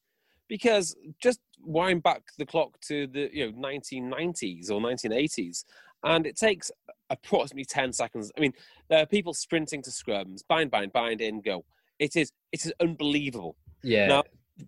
Because 0.53 0.95
just 1.19 1.41
wind 1.65 2.03
back 2.03 2.21
the 2.37 2.45
clock 2.45 2.79
to 2.83 3.07
the 3.07 3.31
you 3.33 3.51
know 3.51 3.59
1990s 3.59 4.71
or 4.71 4.83
1980s, 4.83 5.65
and 6.05 6.27
it 6.27 6.37
takes 6.37 6.71
approximately 7.09 7.65
10 7.65 7.91
seconds. 7.95 8.31
I 8.37 8.41
mean, 8.41 8.53
there 8.91 9.03
are 9.03 9.07
people 9.07 9.33
sprinting 9.33 9.81
to 9.81 9.89
scrums, 9.89 10.41
bind, 10.47 10.71
bind, 10.71 10.93
bind, 10.93 11.23
in, 11.23 11.41
go. 11.41 11.65
It 11.99 12.17
is 12.17 12.33
it 12.53 12.67
is 12.67 12.73
unbelievable. 12.81 13.57
Yeah, 13.83 14.09
Now, 14.09 14.25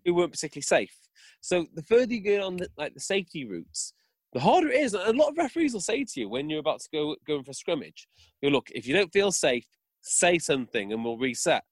we 0.06 0.12
weren't 0.12 0.32
particularly 0.32 0.62
safe. 0.62 0.96
So 1.42 1.66
the 1.74 1.82
further 1.82 2.14
you 2.14 2.22
go 2.22 2.46
on 2.46 2.56
the, 2.56 2.68
like 2.78 2.94
the 2.94 3.00
safety 3.00 3.44
routes, 3.44 3.92
the 4.32 4.40
harder 4.40 4.68
it 4.68 4.80
is. 4.80 4.94
And 4.94 5.02
a 5.02 5.22
lot 5.22 5.32
of 5.32 5.36
referees 5.36 5.74
will 5.74 5.82
say 5.82 6.02
to 6.02 6.20
you 6.20 6.30
when 6.30 6.48
you're 6.48 6.60
about 6.60 6.80
to 6.80 6.88
go 6.94 7.14
going 7.26 7.44
for 7.44 7.50
a 7.50 7.54
scrimmage, 7.54 8.08
you 8.40 8.48
look, 8.48 8.70
if 8.74 8.86
you 8.86 8.94
don't 8.94 9.12
feel 9.12 9.32
safe, 9.32 9.66
say 10.00 10.38
something 10.38 10.94
and 10.94 11.04
we'll 11.04 11.18
reset. 11.18 11.62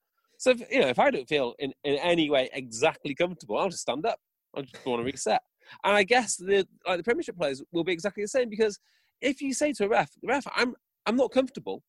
So 0.42 0.50
if, 0.50 0.60
you 0.72 0.80
know, 0.80 0.88
if 0.88 0.98
I 0.98 1.12
don't 1.12 1.28
feel 1.28 1.54
in, 1.60 1.72
in 1.84 1.94
any 1.98 2.28
way 2.28 2.50
exactly 2.52 3.14
comfortable, 3.14 3.56
I'll 3.56 3.68
just 3.68 3.82
stand 3.82 4.04
up. 4.04 4.18
I 4.56 4.62
just 4.62 4.84
want 4.84 4.98
to 4.98 5.04
reset. 5.04 5.40
And 5.84 5.94
I 5.94 6.02
guess 6.02 6.34
the 6.34 6.66
like 6.84 6.96
the 6.96 7.04
Premiership 7.04 7.36
players 7.36 7.62
will 7.70 7.84
be 7.84 7.92
exactly 7.92 8.24
the 8.24 8.28
same 8.28 8.48
because 8.48 8.80
if 9.20 9.40
you 9.40 9.54
say 9.54 9.72
to 9.74 9.84
a 9.84 9.88
ref, 9.88 10.10
ref, 10.24 10.44
I'm 10.52 10.74
I'm 11.06 11.14
not 11.14 11.30
comfortable, 11.30 11.84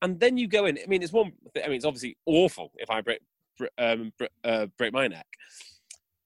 and 0.00 0.20
then 0.20 0.38
you 0.38 0.46
go 0.46 0.66
in. 0.66 0.78
I 0.78 0.86
mean, 0.86 1.02
it's 1.02 1.12
one. 1.12 1.32
I 1.56 1.66
mean, 1.66 1.74
it's 1.74 1.84
obviously 1.84 2.16
awful 2.24 2.70
if 2.76 2.88
I 2.88 3.00
break 3.00 3.18
um, 3.78 4.12
uh, 4.44 4.66
break 4.78 4.92
my 4.92 5.08
neck, 5.08 5.26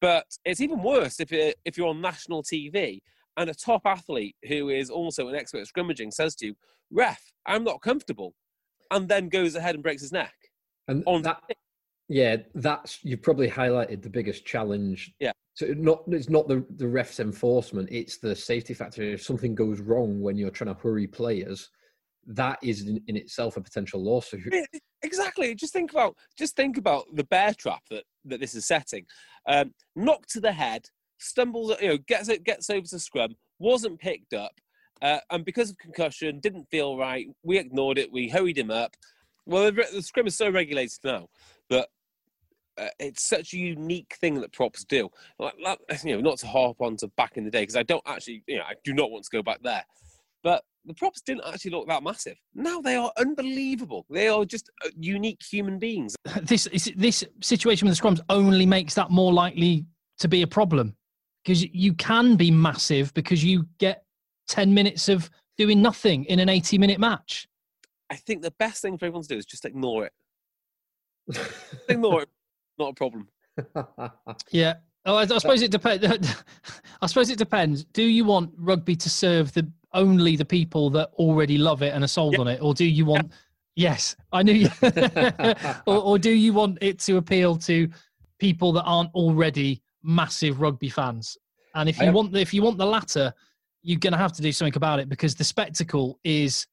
but 0.02 0.26
it's 0.44 0.60
even 0.60 0.82
worse 0.82 1.20
if 1.20 1.32
you're, 1.32 1.54
if 1.64 1.78
you're 1.78 1.88
on 1.88 2.02
national 2.02 2.42
TV 2.42 3.00
and 3.38 3.48
a 3.48 3.54
top 3.54 3.86
athlete 3.86 4.36
who 4.46 4.68
is 4.68 4.90
also 4.90 5.28
an 5.28 5.36
expert 5.36 5.60
at 5.62 5.68
scrimmaging 5.68 6.10
says 6.12 6.34
to 6.34 6.48
you, 6.48 6.54
"Ref, 6.90 7.32
I'm 7.46 7.64
not 7.64 7.80
comfortable," 7.80 8.34
and 8.90 9.08
then 9.08 9.30
goes 9.30 9.54
ahead 9.54 9.74
and 9.74 9.82
breaks 9.82 10.02
his 10.02 10.12
neck. 10.12 10.34
And 10.88 11.02
on 11.06 11.22
that 11.22 11.42
yeah 12.08 12.36
that's 12.54 12.98
you've 13.02 13.22
probably 13.22 13.48
highlighted 13.48 14.02
the 14.02 14.10
biggest 14.10 14.44
challenge 14.44 15.14
Yeah. 15.20 15.32
So 15.54 15.66
not 15.76 16.02
it's 16.08 16.28
not 16.28 16.48
the 16.48 16.64
the 16.76 16.84
refs 16.84 17.20
enforcement 17.20 17.88
it's 17.92 18.18
the 18.18 18.34
safety 18.34 18.74
factor 18.74 19.02
if 19.02 19.22
something 19.22 19.54
goes 19.54 19.80
wrong 19.80 20.20
when 20.20 20.36
you're 20.36 20.50
trying 20.50 20.74
to 20.74 20.80
hurry 20.80 21.06
players 21.06 21.70
that 22.26 22.58
is 22.62 22.82
in, 22.86 23.02
in 23.08 23.16
itself 23.16 23.56
a 23.56 23.60
potential 23.60 24.02
lawsuit 24.02 24.52
Exactly. 25.02 25.54
Just 25.54 25.72
think 25.72 25.92
about 25.92 26.16
just 26.38 26.56
think 26.56 26.76
about 26.76 27.04
the 27.14 27.24
bear 27.24 27.52
trap 27.54 27.82
that, 27.90 28.04
that 28.24 28.40
this 28.40 28.54
is 28.54 28.66
setting. 28.66 29.04
Um, 29.46 29.74
knocked 29.96 30.30
to 30.30 30.40
the 30.40 30.52
head, 30.52 30.86
stumbles, 31.18 31.74
you 31.80 31.88
know, 31.88 31.98
gets 32.06 32.28
it, 32.28 32.44
gets 32.44 32.70
over 32.70 32.86
to 32.86 32.98
scrum, 32.98 33.34
wasn't 33.58 33.98
picked 33.98 34.32
up, 34.32 34.52
uh, 35.00 35.18
and 35.30 35.44
because 35.44 35.70
of 35.70 35.78
concussion, 35.78 36.38
didn't 36.40 36.68
feel 36.70 36.96
right. 36.96 37.26
We 37.42 37.58
ignored 37.58 37.98
it. 37.98 38.12
We 38.12 38.28
hurried 38.28 38.58
him 38.58 38.70
up. 38.70 38.94
Well, 39.46 39.70
the, 39.70 39.86
the 39.92 40.02
scrum 40.02 40.26
is 40.26 40.36
so 40.36 40.50
regulated 40.50 40.98
now 41.04 41.28
that 41.70 41.88
uh, 42.78 42.88
it's 42.98 43.22
such 43.22 43.52
a 43.54 43.58
unique 43.58 44.16
thing 44.20 44.40
that 44.40 44.52
props 44.52 44.84
do. 44.84 45.08
Like, 45.38 45.54
like, 45.62 45.78
you 46.04 46.14
know, 46.14 46.20
not 46.20 46.38
to 46.38 46.46
harp 46.46 46.80
on 46.80 46.96
to 46.98 47.08
back 47.16 47.36
in 47.36 47.44
the 47.44 47.50
day 47.50 47.62
because 47.62 47.76
I 47.76 47.82
don't 47.82 48.02
actually, 48.06 48.42
you 48.46 48.58
know, 48.58 48.64
I 48.64 48.74
do 48.84 48.94
not 48.94 49.10
want 49.10 49.24
to 49.24 49.30
go 49.30 49.42
back 49.42 49.62
there. 49.62 49.84
But 50.42 50.64
the 50.84 50.94
props 50.94 51.20
didn't 51.20 51.44
actually 51.46 51.72
look 51.72 51.86
that 51.88 52.02
massive. 52.02 52.36
Now 52.54 52.80
they 52.80 52.96
are 52.96 53.12
unbelievable. 53.18 54.06
They 54.10 54.28
are 54.28 54.44
just 54.44 54.70
uh, 54.84 54.88
unique 54.98 55.40
human 55.42 55.78
beings. 55.78 56.16
this 56.42 56.68
this 56.96 57.24
situation 57.40 57.86
with 57.88 57.96
the 57.96 58.02
scrums 58.02 58.20
only 58.28 58.66
makes 58.66 58.94
that 58.94 59.10
more 59.10 59.32
likely 59.32 59.86
to 60.18 60.28
be 60.28 60.42
a 60.42 60.46
problem 60.46 60.96
because 61.44 61.64
you 61.74 61.94
can 61.94 62.36
be 62.36 62.50
massive 62.50 63.12
because 63.14 63.44
you 63.44 63.66
get 63.78 64.04
10 64.48 64.72
minutes 64.72 65.08
of 65.08 65.30
doing 65.56 65.82
nothing 65.82 66.24
in 66.24 66.38
an 66.38 66.48
80 66.48 66.78
minute 66.78 67.00
match 67.00 67.48
I 68.12 68.16
think 68.16 68.42
the 68.42 68.50
best 68.52 68.82
thing 68.82 68.98
for 68.98 69.06
everyone 69.06 69.22
to 69.22 69.28
do 69.28 69.36
is 69.38 69.46
just 69.46 69.64
ignore 69.64 70.06
it. 70.06 70.12
Ignore 71.88 72.22
it. 72.22 72.28
Not 72.78 72.90
a 72.90 72.94
problem. 72.94 73.28
yeah 74.50 74.74
oh 75.04 75.16
i, 75.16 75.22
I 75.22 75.26
suppose 75.26 75.60
it 75.60 75.70
depends 75.70 76.06
i 77.02 77.06
suppose 77.06 77.28
it 77.28 77.36
depends 77.36 77.84
do 77.84 78.02
you 78.02 78.24
want 78.24 78.50
rugby 78.56 78.96
to 78.96 79.10
serve 79.10 79.52
the 79.52 79.70
only 79.92 80.36
the 80.36 80.44
people 80.44 80.88
that 80.90 81.10
already 81.16 81.58
love 81.58 81.82
it 81.82 81.92
and 81.92 82.02
are 82.02 82.08
sold 82.08 82.32
Yeah. 82.32 82.40
on 82.40 82.48
it 82.48 82.62
or 82.62 82.72
do 82.72 82.86
you 82.86 83.04
want 83.04 83.30
yes 83.76 84.16
i 84.32 84.42
knew 84.42 84.54
you 84.54 84.68
or, 85.86 85.98
or 86.02 86.18
do 86.18 86.30
you 86.30 86.54
want 86.54 86.78
it 86.80 86.98
to 87.00 87.18
appeal 87.18 87.56
to 87.56 87.90
people 88.38 88.72
that 88.72 88.84
aren't 88.84 89.12
already 89.14 89.82
massive 90.02 90.62
rugby 90.62 90.88
fans 90.88 91.36
and 91.74 91.90
if 91.90 91.98
you 91.98 92.06
have- 92.06 92.14
want 92.14 92.32
the, 92.32 92.40
if 92.40 92.54
you 92.54 92.62
want 92.62 92.78
the 92.78 92.86
latter 92.86 93.34
you're 93.82 93.98
going 93.98 94.12
to 94.14 94.18
have 94.18 94.32
to 94.32 94.40
do 94.40 94.50
something 94.50 94.76
about 94.76 94.98
it 94.98 95.10
because 95.10 95.34
the 95.34 95.44
spectacle 95.44 96.18
is 96.24 96.66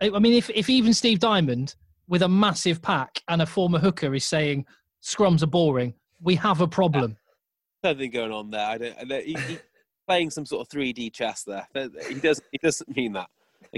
i 0.00 0.10
I 0.10 0.18
mean 0.18 0.32
if, 0.34 0.50
if 0.50 0.68
even 0.70 0.94
steve 0.94 1.18
diamond 1.18 1.74
with 2.08 2.22
a 2.22 2.28
massive 2.28 2.82
pack 2.82 3.22
and 3.28 3.42
a 3.42 3.46
former 3.46 3.78
hooker 3.78 4.14
is 4.14 4.24
saying 4.24 4.66
scrums 5.02 5.42
are 5.42 5.46
boring 5.48 5.94
we 6.20 6.34
have 6.36 6.60
a 6.60 6.68
problem 6.68 7.16
Something 7.84 8.10
going 8.10 8.32
on 8.32 8.50
there. 8.50 8.66
I 8.66 8.78
don't. 8.78 9.12
I 9.12 9.20
he, 9.20 9.34
he, 9.34 9.58
playing 10.08 10.30
some 10.30 10.46
sort 10.46 10.62
of 10.62 10.68
3D 10.70 11.12
chess 11.12 11.42
there. 11.42 11.68
He 12.08 12.14
doesn't. 12.14 12.46
He 12.50 12.56
doesn't 12.56 12.96
mean 12.96 13.12
that. 13.12 13.28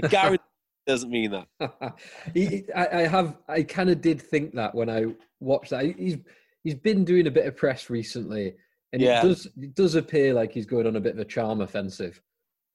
I 0.01 0.07
guarantee 0.07 0.43
doesn't 0.87 1.09
mean 1.09 1.31
that. 1.31 1.93
he, 2.33 2.63
I, 2.73 2.99
I 2.99 3.01
have. 3.07 3.35
I 3.49 3.63
kind 3.63 3.89
of 3.89 3.99
did 3.99 4.21
think 4.21 4.55
that 4.55 4.73
when 4.73 4.89
I 4.89 5.07
watched 5.41 5.71
that. 5.71 5.93
He's 5.97 6.19
he's 6.63 6.75
been 6.75 7.03
doing 7.03 7.27
a 7.27 7.31
bit 7.31 7.47
of 7.47 7.57
press 7.57 7.89
recently, 7.89 8.53
and 8.93 9.01
Yeah. 9.01 9.19
it 9.19 9.27
does 9.27 9.45
it 9.57 9.75
does 9.75 9.95
appear 9.95 10.33
like 10.33 10.53
he's 10.53 10.65
going 10.65 10.87
on 10.87 10.95
a 10.95 11.01
bit 11.01 11.15
of 11.15 11.19
a 11.19 11.25
charm 11.25 11.59
offensive. 11.59 12.21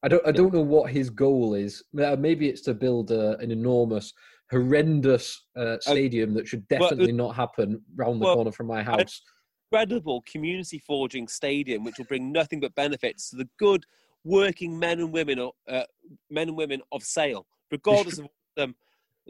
I 0.02 0.08
don't 0.08 0.26
I 0.26 0.32
don't 0.32 0.52
know 0.52 0.62
what 0.62 0.90
his 0.90 1.10
goal 1.10 1.54
is. 1.54 1.82
Uh, 1.98 2.16
Maybe 2.18 2.48
it's 2.48 2.62
to 2.62 2.74
build 2.74 3.10
a, 3.10 3.38
an 3.38 3.50
enormous, 3.50 4.12
horrendous 4.50 5.46
uh, 5.56 5.76
stadium 5.80 6.34
that 6.34 6.48
should 6.48 6.64
well, 6.70 6.90
definitely 6.90 7.12
not 7.12 7.36
happen 7.36 7.80
round 7.94 8.20
the 8.20 8.26
well, 8.26 8.34
corner 8.34 8.52
from 8.52 8.66
my 8.66 8.82
house. 8.82 9.22
Incredible 9.70 10.22
community 10.30 10.78
forging 10.78 11.28
stadium, 11.28 11.84
which 11.84 11.98
will 11.98 12.04
bring 12.06 12.32
nothing 12.32 12.60
but 12.60 12.74
benefits 12.74 13.30
to 13.30 13.36
the 13.36 13.48
good 13.58 13.84
working 14.24 14.78
men 14.78 15.00
and 15.00 15.12
women, 15.12 15.50
uh, 15.68 15.82
men 16.30 16.48
and 16.48 16.56
women 16.56 16.82
of 16.90 17.02
Sale, 17.02 17.46
regardless 17.70 18.18
of 18.18 18.24
what 18.24 18.64
um, 18.64 18.74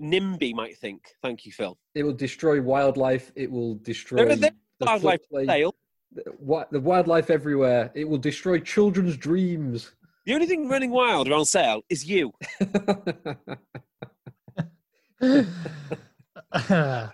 NIMBY 0.00 0.54
might 0.54 0.76
think. 0.78 1.04
Thank 1.22 1.44
you, 1.44 1.52
Phil. 1.52 1.78
It 1.94 2.02
will 2.02 2.12
destroy 2.12 2.60
wildlife. 2.60 3.30
It 3.34 3.50
will 3.50 3.76
destroy 3.76 4.24
the 4.34 4.52
wildlife 4.80 5.20
Sale. 5.46 5.74
the 6.12 6.80
wildlife 6.80 7.30
everywhere. 7.30 7.90
It 7.94 8.08
will 8.08 8.18
destroy 8.18 8.58
children's 8.58 9.16
dreams. 9.16 9.92
The 10.24 10.34
only 10.34 10.46
thing 10.46 10.68
running 10.68 10.90
wild 10.90 11.28
around 11.28 11.46
Sale 11.46 11.82
is 11.88 12.04
you. 12.04 12.32
and 16.52 17.10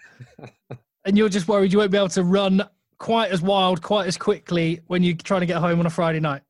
you're 1.15 1.29
just 1.29 1.49
worried 1.49 1.73
you 1.73 1.79
won't 1.79 1.91
be 1.91 1.97
able 1.97 2.09
to 2.11 2.23
run 2.23 2.63
quite 2.99 3.31
as 3.31 3.41
wild, 3.41 3.81
quite 3.83 4.07
as 4.07 4.19
quickly 4.19 4.81
when 4.89 5.03
you're 5.03 5.17
trying 5.17 5.41
to 5.41 5.47
get 5.47 5.57
home 5.57 5.81
on 5.81 5.87
a 5.87 5.91
Friday 5.91 6.21
night. 6.21 6.43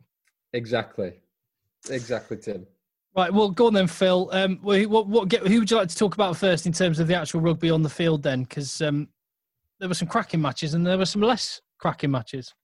exactly, 0.53 1.13
exactly, 1.91 2.37
Tim. 2.39 2.67
Right, 3.17 3.33
well, 3.33 3.51
go 3.51 3.69
on 3.69 3.75
then, 3.75 3.87
Phil. 3.87 4.29
Um, 4.33 4.59
who- 4.59 4.89
what, 4.89 5.07
what, 5.07 5.29
get, 5.29 5.47
who 5.47 5.61
would 5.61 5.71
you 5.71 5.77
like 5.77 5.89
to 5.89 5.97
talk 5.97 6.15
about 6.15 6.37
first 6.37 6.67
in 6.67 6.73
terms 6.73 6.99
of 6.99 7.07
the 7.07 7.15
actual 7.15 7.41
rugby 7.41 7.71
on 7.71 7.83
the 7.83 7.89
field 7.89 8.23
then? 8.23 8.43
Because 8.43 8.81
um, 8.81 9.09
there 9.79 9.89
were 9.89 9.95
some 9.95 10.09
cracking 10.09 10.41
matches 10.41 10.75
and 10.75 10.87
there 10.87 10.99
were 10.99 11.07
some 11.07 11.23
less 11.23 11.61
cracking 11.79 12.11
matches. 12.11 12.53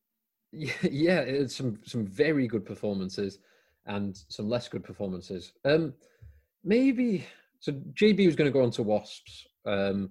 Yeah, 0.57 0.71
yeah, 0.89 1.19
it's 1.19 1.57
some 1.57 1.81
some 1.85 2.07
very 2.07 2.47
good 2.47 2.65
performances 2.65 3.41
and 3.87 4.17
some 4.29 4.49
less 4.49 4.69
good 4.69 4.85
performances. 4.85 5.53
Um, 5.65 5.95
maybe 6.63 7.27
so. 7.61 7.73
JB 7.73 8.27
was 8.27 8.37
going 8.37 8.51
to 8.51 8.57
go 8.57 8.63
on 8.63 8.71
to 8.73 8.83
Wasps. 8.83 9.47
Um, 9.67 10.11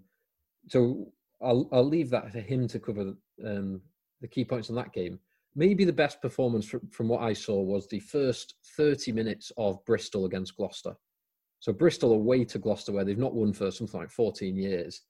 so 0.69 1.11
I'll 1.41 1.67
I'll 1.71 1.87
leave 1.87 2.09
that 2.11 2.31
for 2.31 2.39
him 2.39 2.67
to 2.69 2.79
cover 2.79 3.13
um, 3.45 3.81
the 4.21 4.27
key 4.27 4.45
points 4.45 4.69
on 4.69 4.75
that 4.77 4.93
game. 4.93 5.19
Maybe 5.55 5.85
the 5.85 5.93
best 5.93 6.21
performance 6.21 6.65
from, 6.65 6.81
from 6.89 7.07
what 7.07 7.21
I 7.21 7.33
saw 7.33 7.61
was 7.61 7.87
the 7.87 7.99
first 7.99 8.55
30 8.75 9.11
minutes 9.11 9.51
of 9.55 9.85
Bristol 9.85 10.25
against 10.25 10.57
Gloucester. 10.57 10.95
So 11.59 11.71
Bristol 11.71 12.13
away 12.13 12.43
to 12.45 12.57
Gloucester, 12.57 12.91
where 12.91 13.05
they've 13.05 13.17
not 13.17 13.35
won 13.35 13.53
for 13.53 13.69
something 13.69 13.99
like 13.99 14.09
14 14.09 14.57
years, 14.57 15.01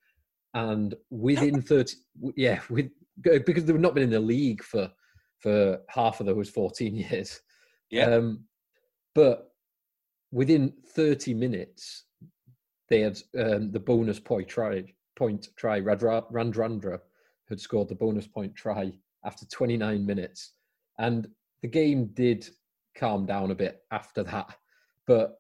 and 0.54 0.94
within 1.10 1.62
30, 1.62 1.96
yeah, 2.36 2.60
with 2.70 2.90
because 3.22 3.66
they've 3.66 3.80
not 3.80 3.94
been 3.94 4.04
in 4.04 4.10
the 4.10 4.20
league 4.20 4.64
for 4.64 4.92
for 5.40 5.80
half 5.90 6.20
of 6.20 6.26
those 6.26 6.50
14 6.50 6.96
years. 7.12 7.42
Yeah. 7.90 8.06
Um, 8.06 8.46
but 9.16 9.52
within 10.32 10.74
30 10.88 11.34
minutes, 11.34 12.06
they 12.90 13.02
had 13.02 13.20
um, 13.38 13.72
the 13.72 13.80
bonus 13.80 14.20
point 14.20 14.48
try. 14.48 14.84
Point 15.16 15.50
try. 15.56 15.80
Radra, 15.80 16.24
Radradra 16.32 17.00
had 17.50 17.60
scored 17.60 17.88
the 17.88 17.96
bonus 17.96 18.28
point 18.28 18.56
try 18.56 18.92
after 19.26 19.46
29 19.46 20.06
minutes, 20.06 20.54
and 21.00 21.28
the 21.62 21.68
game 21.68 22.08
did 22.14 22.50
calm 22.96 23.26
down 23.26 23.52
a 23.52 23.56
bit 23.56 23.82
after 23.92 24.24
that. 24.24 24.58
But 25.06 25.40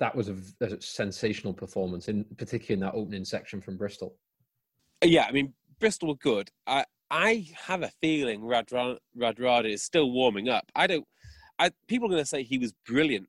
that 0.00 0.14
was 0.14 0.28
a 0.28 0.36
sensational 0.80 1.54
performance, 1.54 2.08
in 2.08 2.24
particularly 2.36 2.74
in 2.74 2.80
that 2.80 2.94
opening 2.94 3.24
section 3.24 3.60
from 3.60 3.76
Bristol. 3.76 4.16
Yeah, 5.02 5.26
I 5.28 5.32
mean, 5.32 5.54
Bristol 5.80 6.08
were 6.08 6.16
good. 6.16 6.50
I 6.66 6.84
I 7.10 7.46
have 7.66 7.82
a 7.82 7.90
feeling 8.00 8.40
Radra- 8.40 8.98
Radradra 9.16 9.70
is 9.70 9.82
still 9.82 10.10
warming 10.10 10.48
up. 10.48 10.70
I 10.74 10.86
don't. 10.86 11.06
I, 11.58 11.70
people 11.86 12.08
are 12.08 12.10
going 12.10 12.22
to 12.22 12.26
say 12.26 12.42
he 12.42 12.58
was 12.58 12.72
brilliant, 12.86 13.28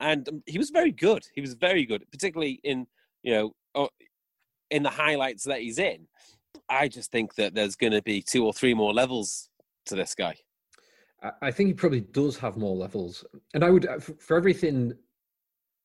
and 0.00 0.28
um, 0.28 0.42
he 0.46 0.58
was 0.58 0.70
very 0.70 0.92
good. 0.92 1.24
He 1.34 1.40
was 1.40 1.54
very 1.54 1.84
good, 1.84 2.04
particularly 2.10 2.60
in 2.62 2.86
you 3.22 3.34
know 3.34 3.88
in 4.70 4.82
the 4.82 4.90
highlights 4.90 5.44
that 5.44 5.60
he's 5.60 5.78
in. 5.78 6.06
I 6.68 6.88
just 6.88 7.10
think 7.10 7.34
that 7.36 7.54
there's 7.54 7.76
going 7.76 7.92
to 7.92 8.02
be 8.02 8.22
two 8.22 8.44
or 8.44 8.52
three 8.52 8.74
more 8.74 8.92
levels 8.92 9.48
to 9.86 9.94
this 9.94 10.14
guy. 10.14 10.34
I- 11.22 11.32
I 11.42 11.50
think 11.50 11.68
he 11.68 11.74
probably 11.74 12.02
does 12.02 12.36
have 12.38 12.56
more 12.56 12.76
levels, 12.76 13.24
and 13.54 13.64
I 13.64 13.70
would 13.70 13.86
uh, 13.86 13.98
for 13.98 14.36
everything 14.36 14.92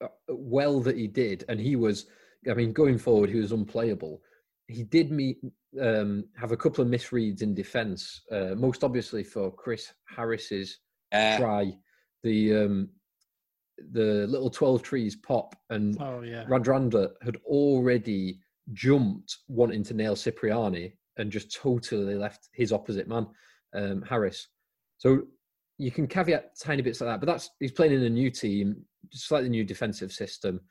uh, 0.02 0.08
well 0.28 0.80
that 0.82 0.98
he 0.98 1.08
did, 1.08 1.46
and 1.50 1.60
he 1.60 1.76
was. 1.76 2.08
I 2.50 2.54
mean, 2.54 2.74
going 2.74 2.98
forward, 2.98 3.30
he 3.30 3.40
was 3.40 3.54
unplayable. 3.54 4.22
He 4.68 4.84
did 4.84 5.12
meet 5.12 5.38
um, 5.82 6.26
have 6.36 6.52
a 6.52 6.58
couple 6.58 6.84
of 6.84 6.90
misreads 6.90 7.42
in 7.42 7.54
defence, 7.54 8.22
uh, 8.32 8.54
most 8.56 8.84
obviously 8.84 9.24
for 9.24 9.50
Chris 9.50 9.94
Harris's 10.06 10.80
Uh, 11.14 11.38
try, 11.38 11.78
the 12.24 12.56
um, 12.56 12.90
the 13.92 14.26
little 14.28 14.50
Twelvetrees 14.50 15.16
pop, 15.22 15.56
and 15.70 15.98
Oh, 16.02 16.22
yeah. 16.22 16.46
Radradra 16.46 17.12
had 17.22 17.38
already 17.46 18.40
jumped 18.72 19.38
wanting 19.48 19.84
to 19.84 19.94
nail 19.94 20.16
Cipriani 20.16 20.94
and 21.18 21.32
just 21.32 21.54
totally 21.54 22.16
left 22.16 22.50
his 22.54 22.72
opposite 22.72 23.08
man, 23.08 23.28
um, 23.76 24.02
Harris. 24.04 24.48
So 24.98 25.24
you 25.78 25.92
can 25.92 26.08
caveat 26.08 26.58
tiny 26.60 26.82
bits 26.82 27.02
like 27.02 27.10
that, 27.10 27.20
but 27.20 27.32
that's 27.32 27.50
he's 27.60 27.72
playing 27.72 27.94
in 27.94 28.04
a 28.04 28.10
new 28.10 28.30
team, 28.32 28.84
slightly 29.12 29.50
new 29.50 29.64
defensive 29.64 30.12
system, 30.12 30.62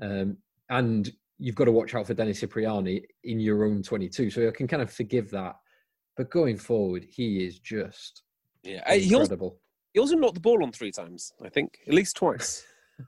um, 0.00 0.36
and 0.70 1.12
you've 1.38 1.54
got 1.54 1.64
to 1.64 1.72
watch 1.72 1.94
out 1.94 2.06
for 2.06 2.14
Dennis 2.14 2.40
Cipriani 2.40 3.02
in 3.24 3.40
your 3.40 3.64
own 3.64 3.82
22. 3.82 4.30
So 4.30 4.48
I 4.48 4.50
can 4.52 4.68
kind 4.68 4.82
of 4.82 4.92
forgive 4.92 5.30
that. 5.30 5.56
But 6.16 6.30
going 6.30 6.56
forward, 6.56 7.04
he 7.08 7.44
is 7.44 7.58
just 7.58 8.22
yeah, 8.62 8.94
he 8.94 9.14
also, 9.14 9.22
incredible. 9.22 9.60
He 9.92 10.00
also 10.00 10.16
knocked 10.16 10.34
the 10.34 10.40
ball 10.40 10.62
on 10.62 10.72
three 10.72 10.90
times. 10.92 11.32
I 11.44 11.48
think 11.48 11.78
at 11.86 11.94
least 11.94 12.16
twice. 12.16 12.64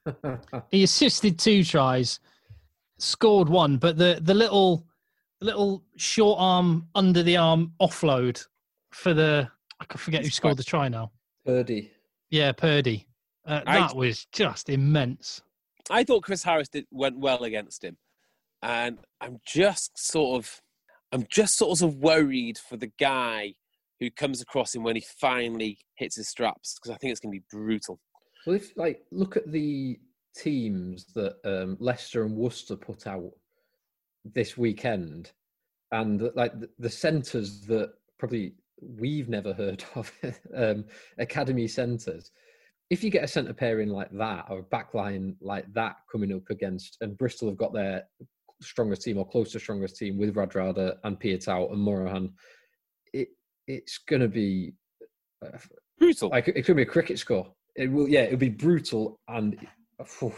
He 0.70 0.82
assisted 0.82 1.38
two 1.38 1.62
tries, 1.62 2.18
scored 2.98 3.48
one, 3.48 3.76
but 3.76 3.96
the, 3.96 4.18
the 4.22 4.34
little 4.34 4.86
the 5.40 5.46
little 5.46 5.84
short 5.96 6.38
arm 6.40 6.88
under 6.94 7.22
the 7.22 7.36
arm 7.36 7.72
offload 7.80 8.44
for 8.90 9.14
the 9.14 9.48
I 9.80 9.84
can 9.84 9.98
forget 9.98 10.24
who 10.24 10.30
scored 10.30 10.56
the 10.56 10.64
try 10.64 10.88
now. 10.88 11.12
Purdy. 11.44 11.92
Yeah, 12.30 12.52
Purdy. 12.52 13.06
Uh, 13.46 13.60
I- 13.66 13.80
that 13.80 13.94
was 13.96 14.26
just 14.32 14.68
immense. 14.68 15.42
I 15.90 16.02
thought 16.02 16.22
Chris 16.24 16.42
Harris 16.42 16.68
did 16.70 16.86
went 16.90 17.18
well 17.18 17.44
against 17.44 17.84
him, 17.84 17.98
and 18.62 18.98
I'm 19.20 19.38
just 19.46 19.98
sort 19.98 20.38
of, 20.38 20.62
I'm 21.12 21.26
just 21.28 21.58
sort 21.58 21.82
of 21.82 21.96
worried 21.96 22.56
for 22.56 22.78
the 22.78 22.90
guy 22.98 23.54
who 24.04 24.10
comes 24.10 24.40
across 24.40 24.74
him 24.74 24.82
when 24.82 24.96
he 24.96 25.04
finally 25.20 25.78
hits 25.96 26.16
his 26.16 26.28
straps 26.28 26.74
because 26.74 26.94
I 26.94 26.98
think 26.98 27.12
it's 27.12 27.20
going 27.20 27.32
to 27.32 27.40
be 27.40 27.44
brutal. 27.50 27.98
Well, 28.46 28.56
if 28.56 28.76
like 28.76 29.02
look 29.10 29.36
at 29.36 29.50
the 29.50 29.98
teams 30.36 31.06
that 31.14 31.36
um, 31.44 31.76
Leicester 31.80 32.24
and 32.24 32.36
Worcester 32.36 32.76
put 32.76 33.06
out 33.06 33.30
this 34.24 34.56
weekend, 34.56 35.32
and 35.92 36.30
like 36.34 36.58
the, 36.58 36.68
the 36.78 36.90
centres 36.90 37.62
that 37.62 37.92
probably 38.18 38.54
we've 38.80 39.28
never 39.28 39.54
heard 39.54 39.84
of, 39.94 40.12
um, 40.54 40.84
academy 41.18 41.66
centres. 41.66 42.30
If 42.90 43.02
you 43.02 43.10
get 43.10 43.24
a 43.24 43.28
centre 43.28 43.54
pairing 43.54 43.88
like 43.88 44.10
that 44.12 44.44
or 44.50 44.58
a 44.58 44.62
backline 44.62 45.36
like 45.40 45.72
that 45.72 45.96
coming 46.12 46.32
up 46.34 46.50
against, 46.50 46.98
and 47.00 47.16
Bristol 47.16 47.48
have 47.48 47.56
got 47.56 47.72
their 47.72 48.04
strongest 48.60 49.02
team 49.02 49.18
or 49.18 49.26
close 49.26 49.52
to 49.52 49.60
strongest 49.60 49.96
team 49.96 50.18
with 50.18 50.34
Radradra 50.34 50.96
and 51.04 51.18
Piutau 51.18 51.72
and 51.72 51.80
Morahan, 51.80 52.32
it's 53.66 53.98
going 53.98 54.22
to 54.22 54.28
be 54.28 54.72
uh, 55.44 55.58
Brutal. 55.98 56.30
like 56.30 56.48
it 56.48 56.64
could 56.64 56.76
be 56.76 56.82
a 56.82 56.86
cricket 56.86 57.18
score. 57.18 57.52
It 57.76 57.90
will, 57.90 58.08
yeah, 58.08 58.20
it 58.20 58.30
would 58.30 58.38
be 58.38 58.50
brutal 58.50 59.18
and, 59.28 59.56
phew, 60.04 60.32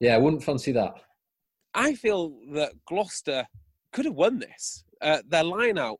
yeah, 0.00 0.14
I 0.14 0.18
wouldn't 0.18 0.44
fancy 0.44 0.72
that. 0.72 0.94
I 1.74 1.94
feel 1.94 2.36
that 2.52 2.72
Gloucester 2.86 3.46
could 3.92 4.04
have 4.04 4.14
won 4.14 4.38
this. 4.38 4.84
Uh, 5.00 5.22
their 5.28 5.44
line 5.44 5.78
out 5.78 5.98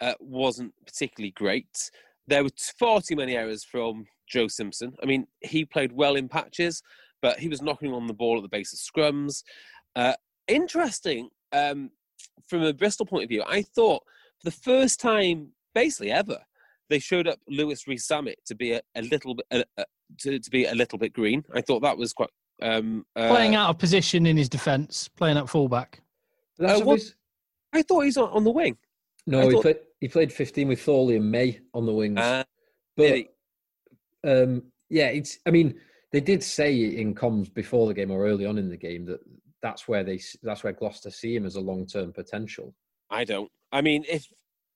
uh, 0.00 0.14
wasn't 0.20 0.72
particularly 0.86 1.32
great. 1.32 1.90
There 2.26 2.44
were 2.44 2.50
far 2.78 3.00
too 3.00 3.16
many 3.16 3.36
errors 3.36 3.64
from 3.64 4.06
Joe 4.28 4.48
Simpson. 4.48 4.92
I 5.02 5.06
mean, 5.06 5.26
he 5.40 5.64
played 5.64 5.92
well 5.92 6.16
in 6.16 6.28
patches, 6.28 6.82
but 7.22 7.38
he 7.38 7.48
was 7.48 7.62
knocking 7.62 7.92
on 7.92 8.06
the 8.06 8.14
ball 8.14 8.36
at 8.36 8.42
the 8.42 8.48
base 8.48 8.72
of 8.72 8.78
scrums. 8.78 9.42
Uh, 9.96 10.14
interesting 10.46 11.30
um, 11.52 11.90
from 12.46 12.62
a 12.62 12.72
Bristol 12.72 13.06
point 13.06 13.24
of 13.24 13.28
view. 13.28 13.42
I 13.46 13.62
thought 13.62 14.02
for 14.40 14.50
the 14.50 14.56
first 14.56 15.00
time, 15.00 15.52
basically 15.74 16.10
ever, 16.10 16.38
they 16.90 16.98
showed 16.98 17.28
up 17.28 17.38
Louis 17.48 17.86
Rees-Zammit 17.86 18.34
to 18.46 18.54
be 18.54 18.72
a, 18.72 18.80
a 18.94 19.02
little 19.02 19.34
bit 19.34 19.46
uh, 19.50 19.62
uh, 19.80 19.84
to, 20.20 20.38
to 20.38 20.50
be 20.50 20.64
a 20.64 20.74
little 20.74 20.98
bit 20.98 21.12
green. 21.12 21.44
I 21.54 21.60
thought 21.60 21.80
that 21.80 21.98
was 21.98 22.12
quite 22.12 22.30
um, 22.62 23.04
uh, 23.14 23.28
Playing 23.28 23.54
out 23.54 23.70
of 23.70 23.78
position 23.78 24.26
in 24.26 24.36
his 24.36 24.48
defence, 24.48 25.08
playing 25.08 25.36
at 25.36 25.48
fullback. 25.48 26.00
That's 26.58 26.80
Uh, 26.80 26.84
what- 26.84 26.92
obvious- 26.94 27.14
I 27.72 27.82
thought 27.82 28.00
he's 28.06 28.16
on, 28.16 28.30
on 28.30 28.44
the 28.44 28.50
wing. 28.50 28.78
no, 29.26 29.40
I 29.40 29.44
he 29.44 29.50
thought- 29.52 29.62
played. 29.62 29.76
He 30.00 30.06
played 30.08 30.32
15 30.32 30.68
with 30.68 30.80
Thorley 30.80 31.16
and 31.16 31.28
May 31.28 31.58
on 31.74 31.84
the 31.84 31.92
wings. 31.92 32.20
Uh, 32.20 32.44
but 32.96 33.02
did 33.02 33.26
he? 34.24 34.28
um, 34.30 34.62
yeah, 34.88 35.06
it's. 35.08 35.38
I 35.44 35.50
mean, 35.50 35.74
they 36.12 36.20
did 36.20 36.42
say 36.42 36.72
in 36.96 37.16
comms 37.16 37.52
before 37.52 37.88
the 37.88 37.94
game 37.94 38.12
or 38.12 38.24
early 38.26 38.46
on 38.46 38.58
in 38.58 38.68
the 38.70 38.76
game 38.76 39.04
that 39.06 39.18
that's 39.60 39.88
where 39.88 40.04
they 40.04 40.20
that's 40.42 40.62
where 40.62 40.72
Gloucester 40.72 41.10
see 41.10 41.34
him 41.34 41.44
as 41.46 41.56
a 41.56 41.60
long 41.60 41.84
term 41.84 42.12
potential. 42.12 42.74
I 43.10 43.24
don't. 43.24 43.50
I 43.72 43.80
mean, 43.82 44.04
if 44.08 44.26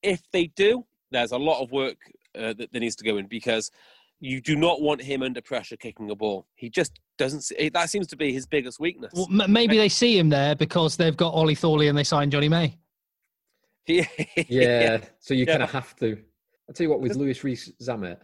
if 0.03 0.21
they 0.31 0.47
do, 0.47 0.85
there's 1.11 1.31
a 1.31 1.37
lot 1.37 1.61
of 1.61 1.71
work 1.71 1.97
uh, 2.37 2.53
that, 2.53 2.71
that 2.71 2.79
needs 2.79 2.95
to 2.97 3.03
go 3.03 3.17
in 3.17 3.27
because 3.27 3.71
you 4.19 4.41
do 4.41 4.55
not 4.55 4.81
want 4.81 5.01
him 5.01 5.21
under 5.23 5.41
pressure 5.41 5.75
kicking 5.77 6.09
a 6.11 6.15
ball. 6.15 6.45
He 6.55 6.69
just 6.69 6.99
doesn't. 7.17 7.41
See, 7.41 7.69
that 7.69 7.89
seems 7.89 8.07
to 8.07 8.15
be 8.17 8.31
his 8.31 8.45
biggest 8.45 8.79
weakness. 8.79 9.11
Well, 9.15 9.27
m- 9.41 9.51
maybe 9.51 9.77
they 9.77 9.89
see 9.89 10.17
him 10.17 10.29
there 10.29 10.55
because 10.55 10.95
they've 10.97 11.17
got 11.17 11.33
Ollie 11.33 11.55
Thorley 11.55 11.87
and 11.87 11.97
they 11.97 12.03
signed 12.03 12.31
Johnny 12.31 12.49
May. 12.49 12.77
yeah. 13.87 14.05
Yeah, 14.47 15.01
so 15.19 15.33
you 15.33 15.45
Yeah. 15.45 15.53
kind 15.53 15.63
of 15.63 15.71
have 15.71 15.95
to. 15.97 16.17
I'll 16.69 16.73
tell 16.73 16.85
you 16.85 16.89
what, 16.89 17.01
with 17.01 17.15
Lewis 17.17 17.43
Reese 17.43 17.71
Zamet, 17.81 18.17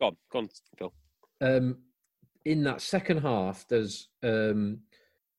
Go 0.00 0.06
on, 0.08 0.16
go 0.30 0.38
on, 0.40 0.48
Phil. 0.78 0.92
um, 1.40 1.78
in 2.44 2.62
that 2.64 2.80
second 2.80 3.18
half, 3.18 3.66
there's 3.68 4.08
um, 4.22 4.78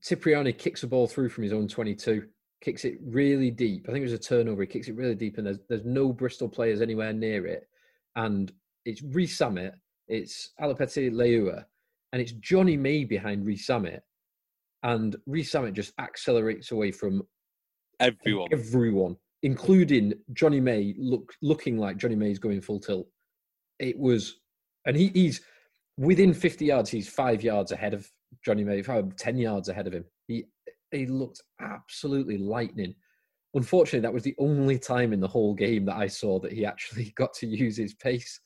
Cipriani 0.04 0.52
kicks 0.52 0.84
a 0.84 0.88
ball 0.88 1.08
through 1.08 1.30
from 1.30 1.43
his 1.43 1.54
own 1.54 1.67
22, 1.69 2.28
kicks 2.63 2.86
it 2.86 2.97
really 3.04 3.52
deep. 3.52 3.86
I 3.88 3.91
think 3.91 4.02
it 4.02 4.12
was 4.12 4.13
a 4.13 4.17
turnover. 4.17 4.62
He 4.62 4.67
kicks 4.67 4.88
it 4.88 4.95
really 4.95 5.15
deep, 5.15 5.38
and 5.38 5.45
there's 5.45 5.60
there's 5.69 5.86
no 5.86 6.13
Bristol 6.13 6.47
players 6.47 6.82
anywhere 6.82 7.13
near 7.13 7.45
it. 7.45 7.67
And 8.15 8.52
it's 8.86 9.02
Rees-Zammit, 9.02 9.73
it's 10.08 10.52
Alapati 10.62 11.12
Leiua, 11.12 11.65
and 12.12 12.21
it's 12.21 12.32
Jonny 12.34 12.78
May 12.78 13.04
behind 13.04 13.45
Rees-Zammit. 13.45 14.02
And 14.84 15.15
Rees-Zammit 15.26 15.73
just 15.73 15.93
accelerates 15.99 16.71
away 16.71 16.91
from 16.91 17.23
Everyone. 17.99 18.49
everyone, 18.52 19.15
including 19.43 20.13
Jonny 20.34 20.60
May, 20.60 20.95
look 20.97 21.34
looking 21.41 21.78
like 21.78 21.97
Jonny 21.97 22.15
May 22.15 22.32
is 22.32 22.39
going 22.39 22.62
full 22.62 22.80
tilt. 22.80 23.08
It 23.80 23.97
was, 23.97 24.39
and 24.86 24.95
he, 24.95 25.08
he's 25.10 25.41
within 25.97 26.34
50 26.34 26.65
yards. 26.65 26.89
He's 26.89 27.10
five 27.10 27.43
yards 27.43 27.71
ahead 27.71 27.93
of 27.93 28.10
Jonny 28.45 28.63
May, 28.63 28.82
five, 28.82 29.15
10 29.15 29.38
yards 29.38 29.69
ahead 29.69 29.88
of 29.88 29.93
him. 29.93 30.06
He 30.28 30.45
he 30.94 31.06
looked 31.06 31.42
absolutely 31.60 32.38
lightning. 32.38 32.96
Unfortunately, 33.54 34.00
that 34.00 34.14
was 34.14 34.24
the 34.24 34.36
only 34.40 34.80
time 34.80 35.14
in 35.14 35.20
the 35.20 35.28
whole 35.28 35.54
game 35.54 35.86
that 35.86 35.96
I 35.96 36.08
saw 36.08 36.40
that 36.40 36.52
he 36.52 36.66
actually 36.66 37.14
got 37.16 37.34
to 37.36 37.48
use 37.48 37.78
his 37.78 37.94
pace. 37.94 38.40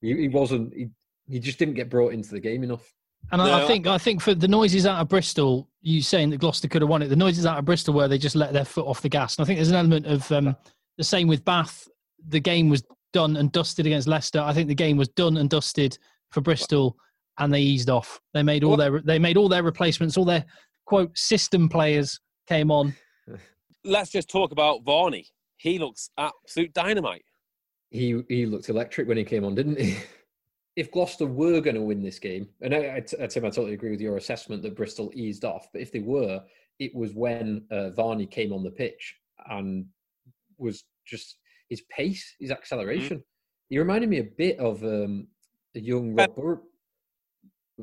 He, 0.00 0.14
he 0.16 0.28
wasn't. 0.28 0.72
He, 0.74 0.88
he 1.26 1.38
just 1.38 1.58
didn't 1.58 1.74
get 1.74 1.90
brought 1.90 2.14
into 2.14 2.30
the 2.30 2.40
game 2.40 2.62
enough. 2.62 2.94
And 3.30 3.42
I, 3.42 3.64
I 3.64 3.66
think 3.66 3.86
I 3.86 3.98
think 3.98 4.22
for 4.22 4.34
the 4.34 4.48
noises 4.48 4.86
out 4.86 5.00
of 5.00 5.08
Bristol, 5.08 5.68
you 5.82 6.00
saying 6.00 6.30
that 6.30 6.38
Gloucester 6.38 6.68
could 6.68 6.82
have 6.82 6.88
won 6.88 7.02
it. 7.02 7.08
The 7.08 7.16
noises 7.16 7.44
out 7.44 7.58
of 7.58 7.64
Bristol 7.64 7.94
where 7.94 8.08
they 8.08 8.16
just 8.16 8.36
let 8.36 8.52
their 8.52 8.64
foot 8.64 8.86
off 8.86 9.02
the 9.02 9.08
gas. 9.08 9.36
And 9.36 9.44
I 9.44 9.46
think 9.46 9.58
there's 9.58 9.70
an 9.70 9.76
element 9.76 10.06
of 10.06 10.30
um, 10.32 10.56
the 10.96 11.04
same 11.04 11.28
with 11.28 11.44
Bath. 11.44 11.88
The 12.28 12.40
game 12.40 12.68
was 12.68 12.82
done 13.12 13.36
and 13.36 13.52
dusted 13.52 13.86
against 13.86 14.08
Leicester. 14.08 14.40
I 14.40 14.52
think 14.52 14.68
the 14.68 14.74
game 14.74 14.96
was 14.96 15.08
done 15.08 15.36
and 15.36 15.50
dusted 15.50 15.98
for 16.30 16.40
Bristol, 16.40 16.96
and 17.38 17.52
they 17.52 17.60
eased 17.60 17.90
off. 17.90 18.20
They 18.32 18.42
made 18.42 18.64
all 18.64 18.76
their 18.76 19.00
they 19.00 19.18
made 19.18 19.36
all 19.36 19.48
their 19.48 19.62
replacements. 19.62 20.16
All 20.16 20.24
their 20.24 20.44
quote 20.88 21.16
system 21.18 21.68
players 21.68 22.18
came 22.46 22.70
on. 22.70 22.94
Let's 23.84 24.10
just 24.10 24.30
talk 24.30 24.52
about 24.52 24.84
Varney. 24.84 25.26
He 25.58 25.78
looks 25.78 26.08
absolute 26.16 26.72
dynamite. 26.72 27.24
he 27.90 28.22
he 28.28 28.46
looked 28.46 28.70
electric 28.70 29.06
when 29.06 29.18
he 29.18 29.24
came 29.24 29.44
on, 29.44 29.54
didn't 29.54 29.78
he? 29.78 29.98
if 30.76 30.90
Gloucester 30.90 31.26
were 31.26 31.60
going 31.60 31.74
to 31.74 31.82
win 31.82 32.02
this 32.02 32.18
game, 32.18 32.48
and 32.62 32.74
I, 32.74 33.02
I, 33.20 33.26
Tim, 33.26 33.44
I 33.44 33.50
totally 33.50 33.74
agree 33.74 33.90
with 33.90 34.00
your 34.00 34.16
assessment 34.16 34.62
that 34.62 34.76
Bristol 34.76 35.10
eased 35.14 35.44
off, 35.44 35.68
but 35.72 35.82
if 35.82 35.92
they 35.92 35.98
were, 36.00 36.42
it 36.78 36.94
was 36.94 37.12
when 37.12 37.66
uh, 37.70 37.90
Varney 37.90 38.26
came 38.26 38.52
on 38.54 38.64
the 38.64 38.70
pitch 38.70 39.14
and 39.50 39.84
was 40.56 40.84
just 41.06 41.36
his 41.68 41.82
pace, 41.90 42.34
his 42.40 42.50
acceleration. 42.50 43.22
He 43.68 43.78
reminded 43.78 44.08
me 44.08 44.20
a 44.20 44.24
bit 44.38 44.58
of 44.58 44.82
um, 44.84 45.26
a 45.76 45.80
young 45.80 46.14
Rob 46.14 46.34
Bur- 46.34 46.62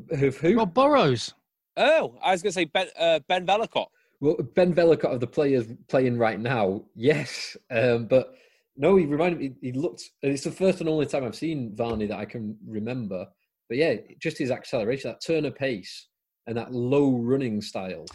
of 0.10 0.38
who? 0.38 0.58
Rob 0.58 0.74
Burrows. 0.74 1.36
Oh, 1.77 2.17
I 2.23 2.31
was 2.31 2.41
going 2.41 2.51
to 2.51 2.53
say 2.53 2.65
Ben, 2.65 2.88
uh, 2.97 3.19
ben 3.27 3.45
Vellacott. 3.45 3.88
Well, 4.21 4.38
Ben 4.55 4.73
Vellacott 4.73 5.13
of 5.13 5.19
the 5.19 5.27
players 5.27 5.65
playing 5.89 6.17
right 6.17 6.39
now, 6.39 6.83
yes, 6.95 7.57
um, 7.69 8.07
but 8.07 8.33
no, 8.77 8.95
he 8.95 9.05
reminded 9.05 9.39
me. 9.39 9.53
He 9.61 9.71
looked. 9.71 10.03
and 10.23 10.31
It's 10.31 10.43
the 10.43 10.51
first 10.51 10.79
and 10.79 10.89
only 10.89 11.05
time 11.05 11.23
I've 11.23 11.35
seen 11.35 11.75
Varney 11.75 12.07
that 12.07 12.17
I 12.17 12.25
can 12.25 12.57
remember. 12.65 13.25
But 13.67 13.77
yeah, 13.77 13.95
just 14.19 14.38
his 14.38 14.51
acceleration, 14.51 15.09
that 15.09 15.21
turn 15.21 15.45
of 15.45 15.55
pace, 15.55 16.07
and 16.47 16.57
that 16.57 16.73
low 16.73 17.11
running 17.17 17.61
style. 17.61 18.05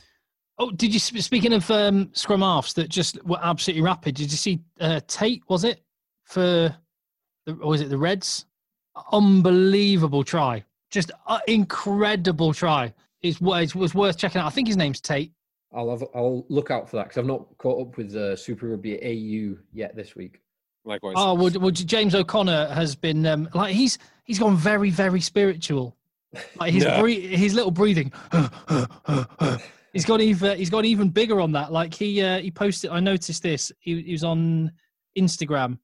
Oh, 0.59 0.71
did 0.71 0.93
you 0.93 1.01
speaking 1.01 1.55
of 1.55 1.71
um, 1.71 2.11
scrum 2.13 2.43
halves 2.43 2.75
that 2.75 2.89
just 2.89 3.23
were 3.25 3.39
absolutely 3.43 3.83
rapid? 3.83 4.15
Did 4.15 4.31
you 4.31 4.37
see 4.37 4.61
uh, 4.81 5.01
Tate? 5.07 5.43
Was 5.49 5.65
it 5.65 5.81
for 6.25 6.75
the, 7.47 7.53
or 7.61 7.71
was 7.71 7.81
it 7.81 7.89
the 7.89 7.99
Reds? 7.99 8.47
Unbelievable 9.13 10.23
try, 10.23 10.63
just 10.91 11.13
uh, 11.27 11.41
incredible 11.47 12.53
try. 12.53 12.93
It's, 13.23 13.41
wa- 13.41 13.59
it 13.59 13.75
was 13.75 13.95
worth 13.95 14.17
checking 14.17 14.41
out. 14.41 14.47
I 14.47 14.51
think 14.51 14.69
his 14.69 14.77
name's 14.77 15.01
Tate. 15.01 15.33
I'll 15.73 15.91
have, 15.91 16.03
I'll 16.15 16.45
look 16.49 16.71
out 16.71 16.89
for 16.91 16.97
that 16.97 17.05
because 17.05 17.19
I've 17.19 17.27
not 17.27 17.47
caught 17.59 17.81
up 17.89 17.97
with 17.97 18.15
uh, 18.17 18.35
Super 18.35 18.69
Rugby 18.69 18.97
AU 19.03 19.57
yet 19.73 19.95
this 19.95 20.17
week. 20.17 20.41
Likewise. 20.85 21.15
Oh, 21.17 21.35
well, 21.35 21.53
well, 21.61 21.71
James 21.71 22.15
O'Connor 22.15 22.69
has 22.69 22.97
been 22.97 23.25
um, 23.27 23.49
like 23.55 23.75
he's 23.75 23.99
he's 24.25 24.39
gone 24.39 24.57
very 24.57 24.91
very 24.91 25.21
spiritual. 25.21 25.97
Like 26.57 26.73
his 26.73 26.85
No. 26.87 27.01
bre- 27.03 27.09
his 27.11 27.55
little 27.55 27.71
breathing. 27.71 28.13
he's 29.93 30.05
got 30.05 30.21
even 30.21 30.57
he's 30.57 30.71
got 30.71 30.85
even 30.85 31.09
bigger 31.11 31.41
on 31.41 31.53
that. 31.53 31.71
Like 31.71 31.95
he 31.95 32.23
uh, 32.23 32.41
he 32.41 32.51
posted. 32.51 32.91
I 32.91 33.01
noticed 33.01 33.43
this. 33.43 33.71
He, 33.79 34.03
he 34.03 34.13
was 34.13 34.25
on 34.25 34.73
Instagram, 35.19 35.79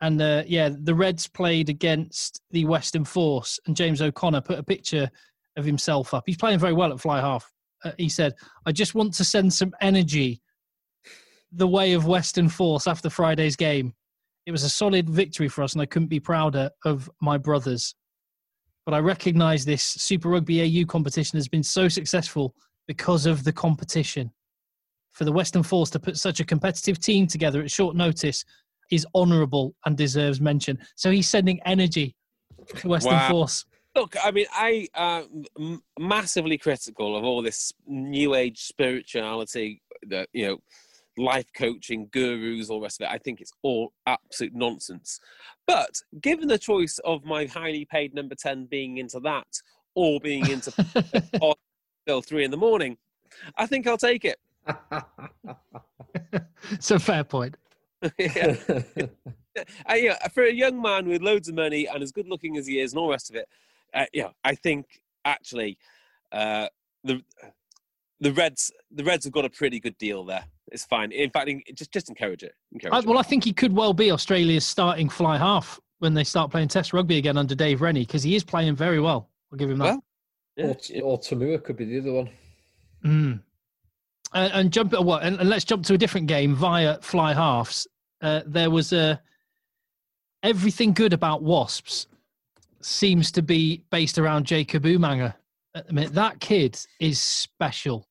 and 0.00 0.20
uh, 0.20 0.42
yeah, 0.46 0.68
the 0.70 0.94
Reds 0.94 1.26
played 1.26 1.68
against 1.68 2.42
the 2.50 2.64
Western 2.66 3.04
Force, 3.04 3.58
and 3.66 3.74
James 3.76 4.02
O'Connor 4.02 4.42
put 4.42 4.58
a 4.58 4.62
picture 4.62 5.10
of 5.56 5.64
himself 5.64 6.14
up. 6.14 6.24
He's 6.26 6.36
playing 6.36 6.58
very 6.58 6.72
well 6.72 6.92
at 6.92 7.00
fly 7.00 7.20
half. 7.20 7.50
Uh, 7.84 7.92
he 7.98 8.08
said, 8.08 8.34
"I 8.66 8.72
just 8.72 8.94
want 8.94 9.14
to 9.14 9.24
send 9.24 9.52
some 9.52 9.72
energy." 9.80 10.42
The 11.52 11.66
way 11.66 11.92
of 11.92 12.06
Western 12.06 12.48
Force 12.48 12.86
after 12.86 13.08
Friday's 13.08 13.56
game. 13.56 13.94
It 14.46 14.52
was 14.52 14.62
a 14.62 14.68
solid 14.68 15.08
victory 15.10 15.48
for 15.48 15.62
us, 15.62 15.72
and 15.72 15.82
I 15.82 15.86
couldn't 15.86 16.08
be 16.08 16.20
prouder 16.20 16.70
of 16.84 17.10
my 17.20 17.36
brothers. 17.38 17.94
But 18.84 18.94
I 18.94 19.00
recognise 19.00 19.64
this 19.64 19.82
Super 19.82 20.28
Rugby 20.28 20.62
AU 20.62 20.86
competition 20.86 21.36
has 21.36 21.48
been 21.48 21.62
so 21.64 21.88
successful 21.88 22.54
because 22.86 23.26
of 23.26 23.42
the 23.42 23.52
competition. 23.52 24.30
For 25.12 25.24
the 25.24 25.32
Western 25.32 25.62
Force 25.62 25.90
to 25.90 25.98
put 25.98 26.16
such 26.16 26.40
a 26.40 26.44
competitive 26.44 27.00
team 27.00 27.26
together 27.26 27.62
at 27.62 27.70
short 27.70 27.96
notice 27.96 28.44
is 28.90 29.06
honourable 29.14 29.74
and 29.84 29.96
deserves 29.96 30.40
mention. 30.40 30.78
So 30.94 31.10
he's 31.10 31.28
sending 31.28 31.60
energy 31.64 32.14
to 32.76 32.88
Western 32.88 33.14
Wow. 33.14 33.30
Force. 33.30 33.64
Look, 33.96 34.14
I 34.22 34.30
mean, 34.30 34.46
I 34.52 34.88
am 34.94 35.44
m- 35.58 35.82
massively 35.98 36.58
critical 36.58 37.16
of 37.16 37.24
all 37.24 37.40
this 37.40 37.72
new 37.86 38.34
age 38.34 38.60
spirituality, 38.64 39.80
the 40.06 40.26
you 40.34 40.46
know, 40.46 40.58
life 41.16 41.46
coaching 41.56 42.08
gurus, 42.12 42.68
all 42.68 42.80
the 42.80 42.84
rest 42.84 43.00
of 43.00 43.06
it. 43.06 43.10
I 43.10 43.16
think 43.16 43.40
it's 43.40 43.54
all 43.62 43.94
absolute 44.06 44.54
nonsense. 44.54 45.18
But 45.66 46.02
given 46.20 46.46
the 46.46 46.58
choice 46.58 47.00
of 47.04 47.24
my 47.24 47.46
highly 47.46 47.86
paid 47.86 48.14
number 48.14 48.34
ten 48.34 48.66
being 48.66 48.98
into 48.98 49.18
that 49.20 49.46
or 49.94 50.20
being 50.20 50.46
into 50.50 50.72
till 52.06 52.20
three 52.20 52.44
in 52.44 52.50
the 52.50 52.56
morning, 52.58 52.98
I 53.56 53.64
think 53.66 53.86
I'll 53.86 53.98
take 53.98 54.24
it. 54.24 54.38
It's 56.70 56.90
a 56.90 56.98
fair 56.98 57.22
point. 57.22 57.56
yeah. 58.18 58.56
Uh, 59.88 59.94
yeah, 59.94 60.28
for 60.28 60.44
a 60.44 60.52
young 60.52 60.80
man 60.80 61.08
with 61.08 61.22
loads 61.22 61.48
of 61.48 61.54
money 61.54 61.86
and 61.86 62.02
as 62.02 62.12
good 62.12 62.28
looking 62.28 62.56
as 62.56 62.66
he 62.66 62.80
is 62.80 62.92
and 62.92 62.98
all 62.98 63.06
the 63.06 63.12
rest 63.12 63.30
of 63.30 63.36
it, 63.36 63.48
uh, 63.94 64.06
yeah, 64.12 64.28
I 64.44 64.54
think 64.54 64.86
actually 65.24 65.78
uh, 66.32 66.68
the 67.04 67.22
the 68.20 68.32
Reds 68.32 68.70
the 68.90 69.04
Reds 69.04 69.24
have 69.24 69.32
got 69.32 69.44
a 69.44 69.50
pretty 69.50 69.80
good 69.80 69.96
deal 69.98 70.24
there. 70.24 70.44
It's 70.72 70.84
fine. 70.84 71.12
In 71.12 71.30
fact, 71.30 71.50
just 71.74 71.92
just 71.92 72.08
encourage 72.08 72.42
it. 72.42 72.54
Encourage 72.72 72.94
I, 72.94 72.98
it. 72.98 73.06
well, 73.06 73.18
I 73.18 73.22
think 73.22 73.44
he 73.44 73.52
could 73.52 73.74
well 73.74 73.94
be 73.94 74.10
Australia's 74.10 74.66
starting 74.66 75.08
fly 75.08 75.38
half 75.38 75.80
when 75.98 76.14
they 76.14 76.24
start 76.24 76.50
playing 76.50 76.68
Test 76.68 76.92
rugby 76.92 77.18
again 77.18 77.36
under 77.36 77.54
Dave 77.54 77.80
Rennie 77.80 78.04
because 78.04 78.22
he 78.22 78.34
is 78.34 78.44
playing 78.44 78.76
very 78.76 79.00
well. 79.00 79.30
I'll 79.52 79.58
give 79.58 79.70
him 79.70 79.78
that. 79.78 79.84
Well, 79.84 80.04
Yeah, 80.56 81.00
Or, 81.02 81.12
or 81.12 81.18
To'omua 81.18 81.62
could 81.62 81.76
be 81.76 81.84
the 81.84 82.00
other 82.00 82.12
one. 82.12 82.30
Mm. 83.04 83.40
And, 84.34 84.52
and 84.52 84.72
jump 84.72 84.92
what? 84.98 85.22
And, 85.22 85.38
and 85.38 85.48
let's 85.48 85.64
jump 85.64 85.84
to 85.86 85.94
a 85.94 85.98
different 85.98 86.26
game 86.26 86.54
via 86.54 86.98
fly 87.00 87.32
halves. 87.32 87.86
Uh, 88.20 88.42
there 88.46 88.70
was 88.70 88.92
a 88.92 89.20
everything 90.42 90.92
good 90.92 91.12
about 91.12 91.42
Wasps 91.42 92.06
seems 92.80 93.30
to 93.32 93.42
be 93.42 93.82
based 93.90 94.18
around 94.18 94.46
Jacob 94.46 94.84
Umaga. 94.84 95.34
At 95.74 95.86
the 95.86 95.92
minute, 95.92 96.14
that 96.14 96.40
kid 96.40 96.78
is 97.00 97.20
special. 97.20 98.08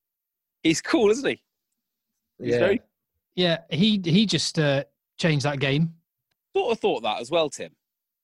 he's 0.64 0.82
cool, 0.82 1.10
isn't 1.10 1.28
he? 1.28 1.42
He's 2.40 2.54
yeah. 2.54 2.60
very 2.60 2.82
Yeah, 3.36 3.58
he 3.70 4.02
he 4.04 4.26
just 4.26 4.60
uh, 4.60 4.84
changed 5.18 5.46
that 5.46 5.60
game. 5.60 5.94
sort 6.56 6.72
of 6.72 6.80
thought 6.80 7.04
that 7.04 7.22
as 7.22 7.32
well, 7.32 7.50
Tim. 7.50 7.72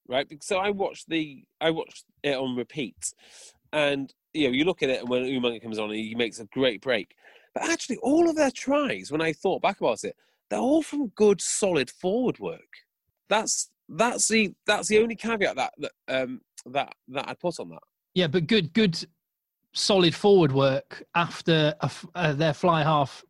Right? 0.07 0.27
So 0.41 0.57
I 0.57 0.69
watched 0.69 1.09
the 1.09 1.43
I 1.59 1.71
watched 1.71 2.05
it 2.23 2.35
on 2.35 2.55
repeat, 2.55 3.13
and 3.73 4.13
you 4.33 4.47
know 4.47 4.53
you 4.53 4.65
look 4.65 4.83
at 4.83 4.89
it 4.89 5.01
and 5.01 5.09
when 5.09 5.23
Umaga 5.23 5.61
comes 5.61 5.79
on, 5.79 5.89
he 5.91 6.13
makes 6.15 6.39
a 6.39 6.45
great 6.45 6.81
break. 6.81 7.15
But 7.53 7.69
actually, 7.69 7.97
all 7.97 8.29
of 8.29 8.35
their 8.35 8.51
tries, 8.51 9.11
when 9.11 9.21
I 9.21 9.33
thought 9.33 9.61
back 9.61 9.81
about 9.81 10.03
it, 10.03 10.15
they're 10.49 10.59
all 10.59 10.83
from 10.83 11.07
good, 11.09 11.41
solid 11.41 11.89
forward 11.89 12.39
work. 12.39 12.59
That's 13.27 13.69
that's 13.91 14.27
the 14.27 14.53
that's 14.65 14.87
the 14.87 14.99
only 14.99 15.15
caveat 15.15 15.55
that 15.55 15.73
that 15.77 15.91
um, 16.07 16.41
that 16.65 16.93
that 17.09 17.27
I 17.27 17.33
put 17.33 17.59
on 17.59 17.69
that. 17.69 17.83
Yeah, 18.13 18.27
but 18.27 18.47
good 18.47 18.73
good 18.73 19.03
solid 19.73 20.13
forward 20.13 20.51
work 20.51 21.03
after 21.15 21.73
a 21.81 21.91
uh, 22.15 22.33
their 22.33 22.53
fly 22.53 22.83
half 22.83 23.23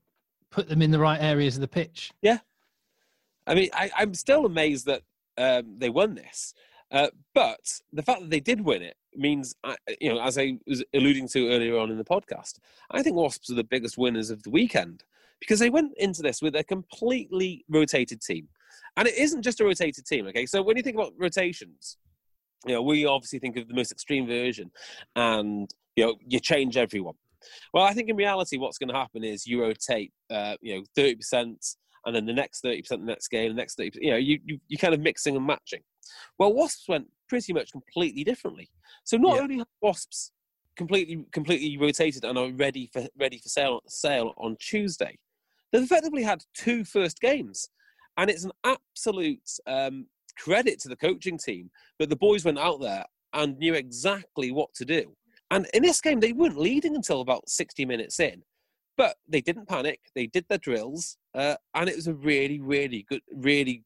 put 0.49 0.67
them 0.67 0.81
in 0.81 0.91
the 0.91 0.99
right 0.99 1.21
areas 1.21 1.55
of 1.55 1.61
the 1.61 1.67
pitch. 1.67 2.11
Yeah, 2.21 2.39
I 3.47 3.55
mean, 3.55 3.69
I, 3.73 3.91
I'm 3.97 4.13
still 4.13 4.45
amazed 4.45 4.85
that 4.85 5.01
um, 5.37 5.75
they 5.77 5.89
won 5.89 6.15
this. 6.15 6.53
Uh, 6.91 7.07
but 7.33 7.79
the 7.93 8.03
fact 8.03 8.21
that 8.21 8.29
they 8.29 8.41
did 8.41 8.59
win 8.61 8.81
it 8.81 8.97
means, 9.15 9.55
I- 9.63 9.77
you 10.01 10.13
know, 10.13 10.21
as 10.21 10.37
I 10.37 10.57
was 10.67 10.83
alluding 10.93 11.29
to 11.29 11.49
earlier 11.49 11.77
on 11.77 11.89
in 11.89 11.97
the 11.97 12.03
podcast, 12.03 12.59
I 12.89 13.01
think 13.01 13.15
Wasps 13.15 13.49
are 13.49 13.55
the 13.55 13.63
biggest 13.63 13.97
winners 13.97 14.29
of 14.29 14.43
the 14.43 14.49
weekend 14.49 15.03
because 15.39 15.59
they 15.59 15.69
went 15.69 15.93
into 15.97 16.21
this 16.21 16.41
with 16.41 16.55
a 16.55 16.63
completely 16.63 17.63
rotated 17.69 18.21
team. 18.21 18.49
And 18.97 19.07
it 19.07 19.17
isn't 19.17 19.41
just 19.41 19.59
a 19.61 19.65
rotated 19.65 20.05
team, 20.05 20.27
okay? 20.27 20.45
So 20.45 20.61
when 20.61 20.77
you 20.77 20.83
think 20.83 20.95
about 20.95 21.13
rotations, 21.17 21.97
you 22.65 22.73
know, 22.73 22.81
we 22.81 23.05
obviously 23.05 23.39
think 23.39 23.57
of 23.57 23.67
the 23.67 23.73
most 23.73 23.91
extreme 23.91 24.27
version 24.27 24.71
and, 25.15 25.69
you 25.95 26.05
know, 26.05 26.15
you 26.27 26.39
change 26.39 26.77
everyone. 26.77 27.15
Well, 27.73 27.83
I 27.83 27.93
think 27.93 28.09
in 28.09 28.15
reality, 28.15 28.57
what's 28.57 28.77
going 28.77 28.89
to 28.89 28.95
happen 28.95 29.23
is 29.23 29.47
you 29.47 29.61
rotate, 29.61 30.11
uh, 30.29 30.55
you 30.61 30.75
know, 30.75 30.83
30%, 30.97 31.75
and 32.05 32.15
then 32.15 32.25
the 32.25 32.33
next 32.33 32.63
30% 32.63 32.87
the 32.89 32.97
next 32.97 33.29
game, 33.29 33.49
the 33.49 33.55
next 33.55 33.77
30%, 33.79 33.95
you 33.95 34.11
know, 34.11 34.17
you, 34.17 34.39
you, 34.45 34.59
you're 34.67 34.77
kind 34.77 34.93
of 34.93 34.99
mixing 34.99 35.35
and 35.35 35.45
matching. 35.45 35.81
Well, 36.37 36.53
Wasps 36.53 36.87
went 36.87 37.07
pretty 37.29 37.53
much 37.53 37.71
completely 37.71 38.23
differently. 38.23 38.69
So 39.05 39.17
not 39.17 39.35
Yeah. 39.35 39.41
only 39.41 39.57
have 39.59 39.67
Wasps 39.81 40.31
completely 40.75 41.25
completely 41.31 41.77
rotated 41.77 42.23
and 42.23 42.37
are 42.37 42.51
ready 42.51 42.89
for 42.91 43.05
ready 43.19 43.37
for 43.37 43.49
sale 43.49 43.81
sale 43.87 44.33
on 44.37 44.55
Tuesday, 44.59 45.17
they've 45.71 45.83
effectively 45.83 46.23
had 46.23 46.43
two 46.53 46.83
first 46.83 47.19
games, 47.19 47.69
and 48.17 48.29
it's 48.29 48.43
an 48.43 48.51
absolute 48.63 49.49
um, 49.67 50.05
credit 50.37 50.79
to 50.81 50.89
the 50.89 50.95
coaching 50.95 51.37
team 51.37 51.69
that 51.99 52.09
the 52.09 52.15
boys 52.15 52.45
went 52.45 52.59
out 52.59 52.81
there 52.81 53.05
and 53.33 53.57
knew 53.57 53.73
exactly 53.73 54.51
what 54.51 54.73
to 54.75 54.85
do. 54.85 55.15
And 55.49 55.67
in 55.73 55.83
this 55.83 56.01
game, 56.01 56.19
they 56.19 56.33
weren't 56.33 56.57
leading 56.57 56.95
until 56.95 57.21
about 57.21 57.49
60 57.49 57.85
minutes 57.85 58.19
in, 58.19 58.41
but 58.97 59.17
they 59.27 59.41
didn't 59.41 59.67
panic. 59.67 59.99
They 60.15 60.27
did 60.27 60.45
their 60.49 60.57
drills, 60.57 61.17
uh, 61.35 61.55
and 61.73 61.89
it 61.89 61.95
was 61.95 62.07
a 62.07 62.13
really, 62.13 62.59
really 62.59 63.05
good, 63.09 63.21
really 63.33 63.83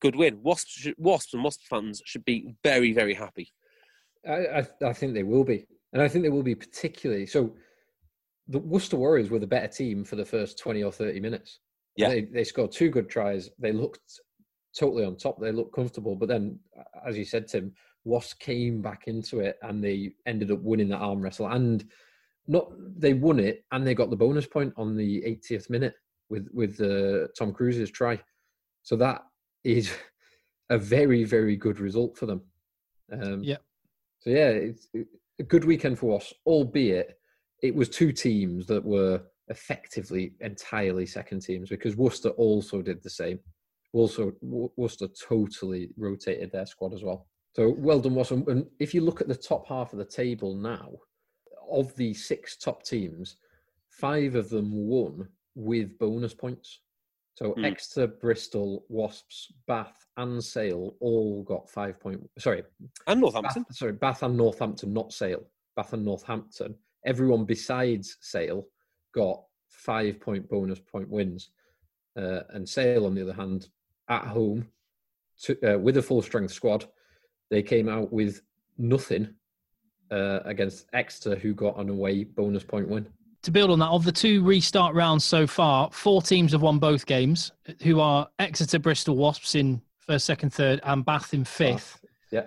good 0.00 0.16
win. 0.16 0.42
Wasps, 0.42 0.72
should, 0.72 0.94
Wasps 0.98 1.32
and 1.34 1.44
Wasps 1.44 1.66
fans 1.68 2.02
should 2.04 2.24
be 2.24 2.54
very, 2.62 2.92
very 2.92 3.14
happy. 3.14 3.48
I, 4.28 4.58
I, 4.60 4.66
I 4.84 4.92
think 4.92 5.14
they 5.14 5.22
will 5.22 5.44
be, 5.44 5.66
and 5.92 6.02
I 6.02 6.08
think 6.08 6.24
they 6.24 6.30
will 6.30 6.42
be 6.42 6.54
particularly 6.54 7.26
so. 7.26 7.54
The 8.48 8.58
Worcester 8.58 8.96
Warriors 8.96 9.30
were 9.30 9.38
the 9.38 9.46
better 9.46 9.68
team 9.68 10.04
for 10.04 10.16
the 10.16 10.24
first 10.24 10.58
twenty 10.58 10.82
or 10.82 10.92
thirty 10.92 11.20
minutes. 11.20 11.60
Yeah. 11.96 12.08
they, 12.08 12.20
they 12.22 12.44
scored 12.44 12.72
two 12.72 12.90
good 12.90 13.08
tries. 13.10 13.50
They 13.58 13.72
looked 13.72 14.20
totally 14.78 15.04
on 15.04 15.16
top. 15.16 15.40
They 15.40 15.52
looked 15.52 15.74
comfortable, 15.74 16.16
but 16.16 16.28
then, 16.28 16.58
as 17.06 17.16
you 17.18 17.24
said, 17.24 17.48
Tim, 17.48 17.72
Wasps 18.04 18.34
came 18.34 18.80
back 18.82 19.04
into 19.06 19.40
it 19.40 19.58
and 19.62 19.82
they 19.84 20.12
ended 20.26 20.50
up 20.50 20.60
winning 20.62 20.88
that 20.88 20.98
arm 20.98 21.20
wrestle. 21.20 21.48
And 21.48 21.84
not 22.48 22.72
they 22.98 23.14
won 23.14 23.38
it, 23.38 23.64
and 23.70 23.86
they 23.86 23.94
got 23.94 24.10
the 24.10 24.16
bonus 24.16 24.46
point 24.46 24.72
on 24.76 24.96
the 24.96 25.22
80th 25.22 25.70
minute 25.70 25.94
with 26.28 26.48
with 26.52 26.80
uh, 26.80 27.28
Tom 27.38 27.52
Cruse's 27.52 27.90
try. 27.90 28.18
So 28.82 28.96
that 28.96 29.22
is 29.62 29.92
a 30.70 30.78
very 30.78 31.22
very 31.24 31.54
good 31.56 31.78
result 31.78 32.16
for 32.18 32.26
them. 32.26 32.42
Um, 33.12 33.44
Yeah. 33.44 33.58
So 34.20 34.30
yeah, 34.30 34.48
it's 34.48 34.88
it- 34.94 35.06
a 35.38 35.44
good 35.44 35.64
weekend 35.64 35.98
for 35.98 36.16
us, 36.20 36.32
albeit 36.46 37.18
it 37.62 37.74
was 37.74 37.88
two 37.88 38.12
teams 38.12 38.66
that 38.66 38.84
were 38.84 39.22
effectively 39.52 40.32
entirely 40.40 41.06
second 41.06 41.40
teams 41.42 41.68
because 41.68 41.96
Worcester 41.96 42.30
also 42.30 42.82
did 42.82 43.02
the 43.02 43.10
same. 43.10 43.38
Also, 43.92 44.32
Worcester 44.40 45.06
totally 45.28 45.90
rotated 45.96 46.50
their 46.50 46.66
squad 46.66 46.94
as 46.94 47.02
well. 47.04 47.28
So 47.54 47.74
well 47.78 48.00
done, 48.00 48.14
Worcester. 48.14 48.42
And 48.48 48.66
if 48.80 48.94
you 48.94 49.02
look 49.02 49.20
at 49.20 49.28
the 49.28 49.34
top 49.36 49.68
half 49.68 49.92
of 49.92 49.98
the 49.98 50.04
table 50.04 50.54
now, 50.54 50.90
of 51.70 51.94
the 51.96 52.12
six 52.14 52.56
top 52.56 52.82
teams, 52.82 53.36
five 53.90 54.34
of 54.34 54.48
them 54.48 54.70
won 54.72 55.28
with 55.54 55.98
bonus 55.98 56.34
points. 56.34 56.80
So 57.34 57.52
Hmm. 57.52 57.64
Exeter, 57.66 58.06
Bristol, 58.06 58.84
Wasps, 58.88 59.52
Bath, 59.66 60.06
and 60.16 60.42
Sale 60.42 60.96
all 61.00 61.42
got 61.42 61.68
five 61.70 62.00
point. 62.00 62.20
Sorry, 62.38 62.62
And 63.06 63.20
Northampton. 63.20 63.62
Bath, 63.64 63.76
sorry, 63.76 63.92
Bath 63.92 64.22
and 64.22 64.36
Northampton, 64.36 64.92
not 64.92 65.12
Sale. 65.12 65.44
Bath 65.76 65.92
and 65.92 66.04
Northampton. 66.04 66.74
Everyone 67.04 67.44
besides 67.44 68.16
Sale 68.20 68.64
got 69.12 69.42
five 69.68 70.20
point 70.20 70.48
bonus 70.48 70.78
point 70.78 71.08
wins. 71.08 71.50
Uh, 72.16 72.40
and 72.50 72.68
Sale, 72.68 73.06
on 73.06 73.14
the 73.14 73.22
other 73.22 73.32
hand, 73.32 73.68
at 74.08 74.24
home 74.24 74.68
to, 75.42 75.74
uh, 75.74 75.78
with 75.78 75.96
a 75.96 76.02
full 76.02 76.22
strength 76.22 76.52
squad, 76.52 76.86
they 77.50 77.62
came 77.62 77.88
out 77.88 78.12
with 78.12 78.42
nothing 78.78 79.34
uh, 80.10 80.40
against 80.44 80.86
Exeter, 80.92 81.36
who 81.36 81.54
got 81.54 81.78
an 81.78 81.88
away 81.88 82.24
bonus 82.24 82.64
point 82.64 82.88
win. 82.88 83.06
To 83.42 83.50
build 83.50 83.70
on 83.70 83.78
that, 83.80 83.88
of 83.88 84.04
the 84.04 84.12
two 84.12 84.44
restart 84.44 84.94
rounds 84.94 85.24
so 85.24 85.46
far, 85.46 85.90
four 85.90 86.22
teams 86.22 86.52
have 86.52 86.62
won 86.62 86.78
both 86.78 87.06
games, 87.06 87.50
who 87.82 87.98
are 87.98 88.28
Exeter, 88.38 88.78
Bristol 88.78 89.16
Wasps 89.16 89.54
in 89.54 89.82
first, 89.98 90.26
second, 90.26 90.50
third, 90.52 90.80
and 90.84 91.04
Bath 91.04 91.34
in 91.34 91.44
fifth. 91.44 92.00
Yeah. 92.30 92.46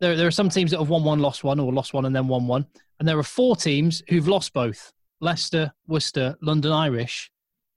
There, 0.00 0.16
there 0.16 0.26
are 0.26 0.32
some 0.32 0.48
teams 0.48 0.70
that 0.70 0.78
have 0.78 0.90
won 0.90 1.02
one, 1.02 1.18
lost 1.18 1.42
one, 1.42 1.58
or 1.58 1.72
lost 1.72 1.92
one 1.92 2.04
and 2.04 2.14
then 2.14 2.28
won 2.28 2.46
one. 2.46 2.66
And 2.98 3.08
there 3.08 3.18
are 3.18 3.24
four 3.24 3.56
teams 3.56 4.02
who've 4.08 4.28
lost 4.28 4.52
both 4.52 4.92
Leicester, 5.20 5.72
Worcester, 5.86 6.36
London 6.42 6.72
Irish 6.72 7.30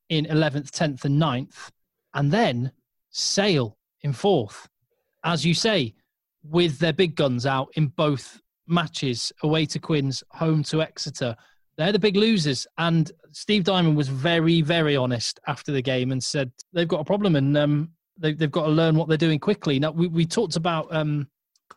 in 0.10 0.26
11th, 0.26 0.70
10th, 0.72 1.06
and 1.06 1.22
9th. 1.22 1.70
And 2.14 2.32
then 2.32 2.72
Sale 3.10 3.78
in 4.02 4.14
fourth. 4.14 4.68
As 5.24 5.46
you 5.46 5.54
say, 5.54 5.94
with 6.44 6.80
their 6.80 6.94
big 6.94 7.16
guns 7.16 7.46
out 7.46 7.70
in 7.76 7.88
both 7.88 8.42
matches 8.68 9.32
away 9.44 9.66
to 9.68 9.80
Quins, 9.80 10.24
home 10.32 10.64
to 10.64 10.82
Exeter. 10.82 11.36
They're 11.78 11.92
the 11.92 12.00
big 12.00 12.16
losers. 12.16 12.66
And 12.78 13.12
Steve 13.32 13.64
Diamond 13.64 13.96
was 13.96 14.08
very, 14.08 14.62
very 14.62 14.96
honest 14.96 15.39
after 15.48 15.72
the 15.72 15.82
game 15.82 16.12
and 16.12 16.24
said 16.24 16.52
they've 16.74 16.88
got 16.88 17.02
a 17.02 17.06
problem 17.06 17.36
and 17.36 17.58
um, 17.58 17.89
they, 18.18 18.34
they've 18.34 18.52
got 18.52 18.66
to 18.66 18.72
learn 18.72 18.96
what 18.96 19.08
they're 19.08 19.18
doing 19.18 19.39
quickly. 19.39 19.80
Now, 19.80 19.92
we, 19.92 20.08
we 20.08 20.26
talked 20.26 20.56
about 20.56 20.94
um, 20.96 21.28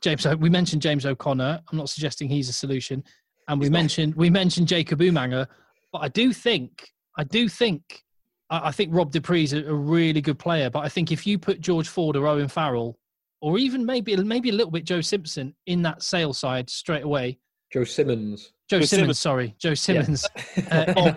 James, 0.00 0.26
we 0.38 0.50
mentioned 0.50 0.82
James 0.82 1.06
O'Connor. 1.06 1.60
I'm 1.70 1.78
not 1.78 1.88
suggesting 1.88 2.28
he's 2.28 2.48
a 2.48 2.52
solution. 2.52 3.02
And 3.48 3.60
we 3.60 3.68
mentioned 3.68 4.14
we 4.14 4.30
mentioned 4.30 4.68
Jacob 4.68 5.00
Umaga, 5.00 5.46
but 5.92 5.98
I 6.00 6.08
do 6.08 6.32
think 6.32 6.88
I 7.18 7.24
do 7.24 7.48
think 7.48 8.02
I, 8.50 8.68
I 8.68 8.72
think 8.72 8.94
Rob 8.94 9.10
du 9.10 9.20
Preez's 9.20 9.64
a, 9.64 9.70
a 9.70 9.74
really 9.74 10.20
good 10.20 10.38
player. 10.38 10.70
But 10.70 10.80
I 10.80 10.88
think 10.88 11.12
if 11.12 11.26
you 11.26 11.38
put 11.38 11.60
George 11.60 11.88
Ford 11.88 12.16
or 12.16 12.26
Owen 12.26 12.48
Farrell, 12.48 12.98
or 13.40 13.58
even 13.58 13.84
maybe 13.84 14.16
maybe 14.16 14.50
a 14.50 14.54
little 14.54 14.70
bit 14.70 14.84
Joe 14.84 15.00
Simpson 15.00 15.54
in 15.66 15.82
that 15.82 16.02
sale 16.02 16.32
side 16.32 16.70
straight 16.70 17.04
away, 17.04 17.38
Joe 17.72 17.84
Simmonds. 17.84 18.52
Joe, 18.70 18.80
Joe 18.80 18.86
Simmonds, 18.86 18.90
Simmonds. 18.90 19.18
sorry, 19.18 19.54
Joe 19.58 19.74
Simmonds. 19.74 20.28
Uh, 20.70 21.12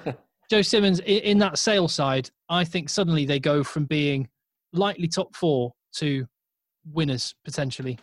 Joe 0.49 0.61
Simmonds 0.61 0.99
in, 1.01 1.19
in 1.19 1.37
that 1.39 1.57
sale 1.57 1.87
side, 1.87 2.29
I 2.49 2.63
think 2.63 2.89
suddenly 2.89 3.25
they 3.25 3.39
go 3.39 3.63
from 3.63 3.85
being 3.85 4.29
likely 4.73 5.07
top 5.07 5.35
four 5.35 5.73
to 5.95 6.25
winners 6.93 7.35
potentially. 7.43 7.99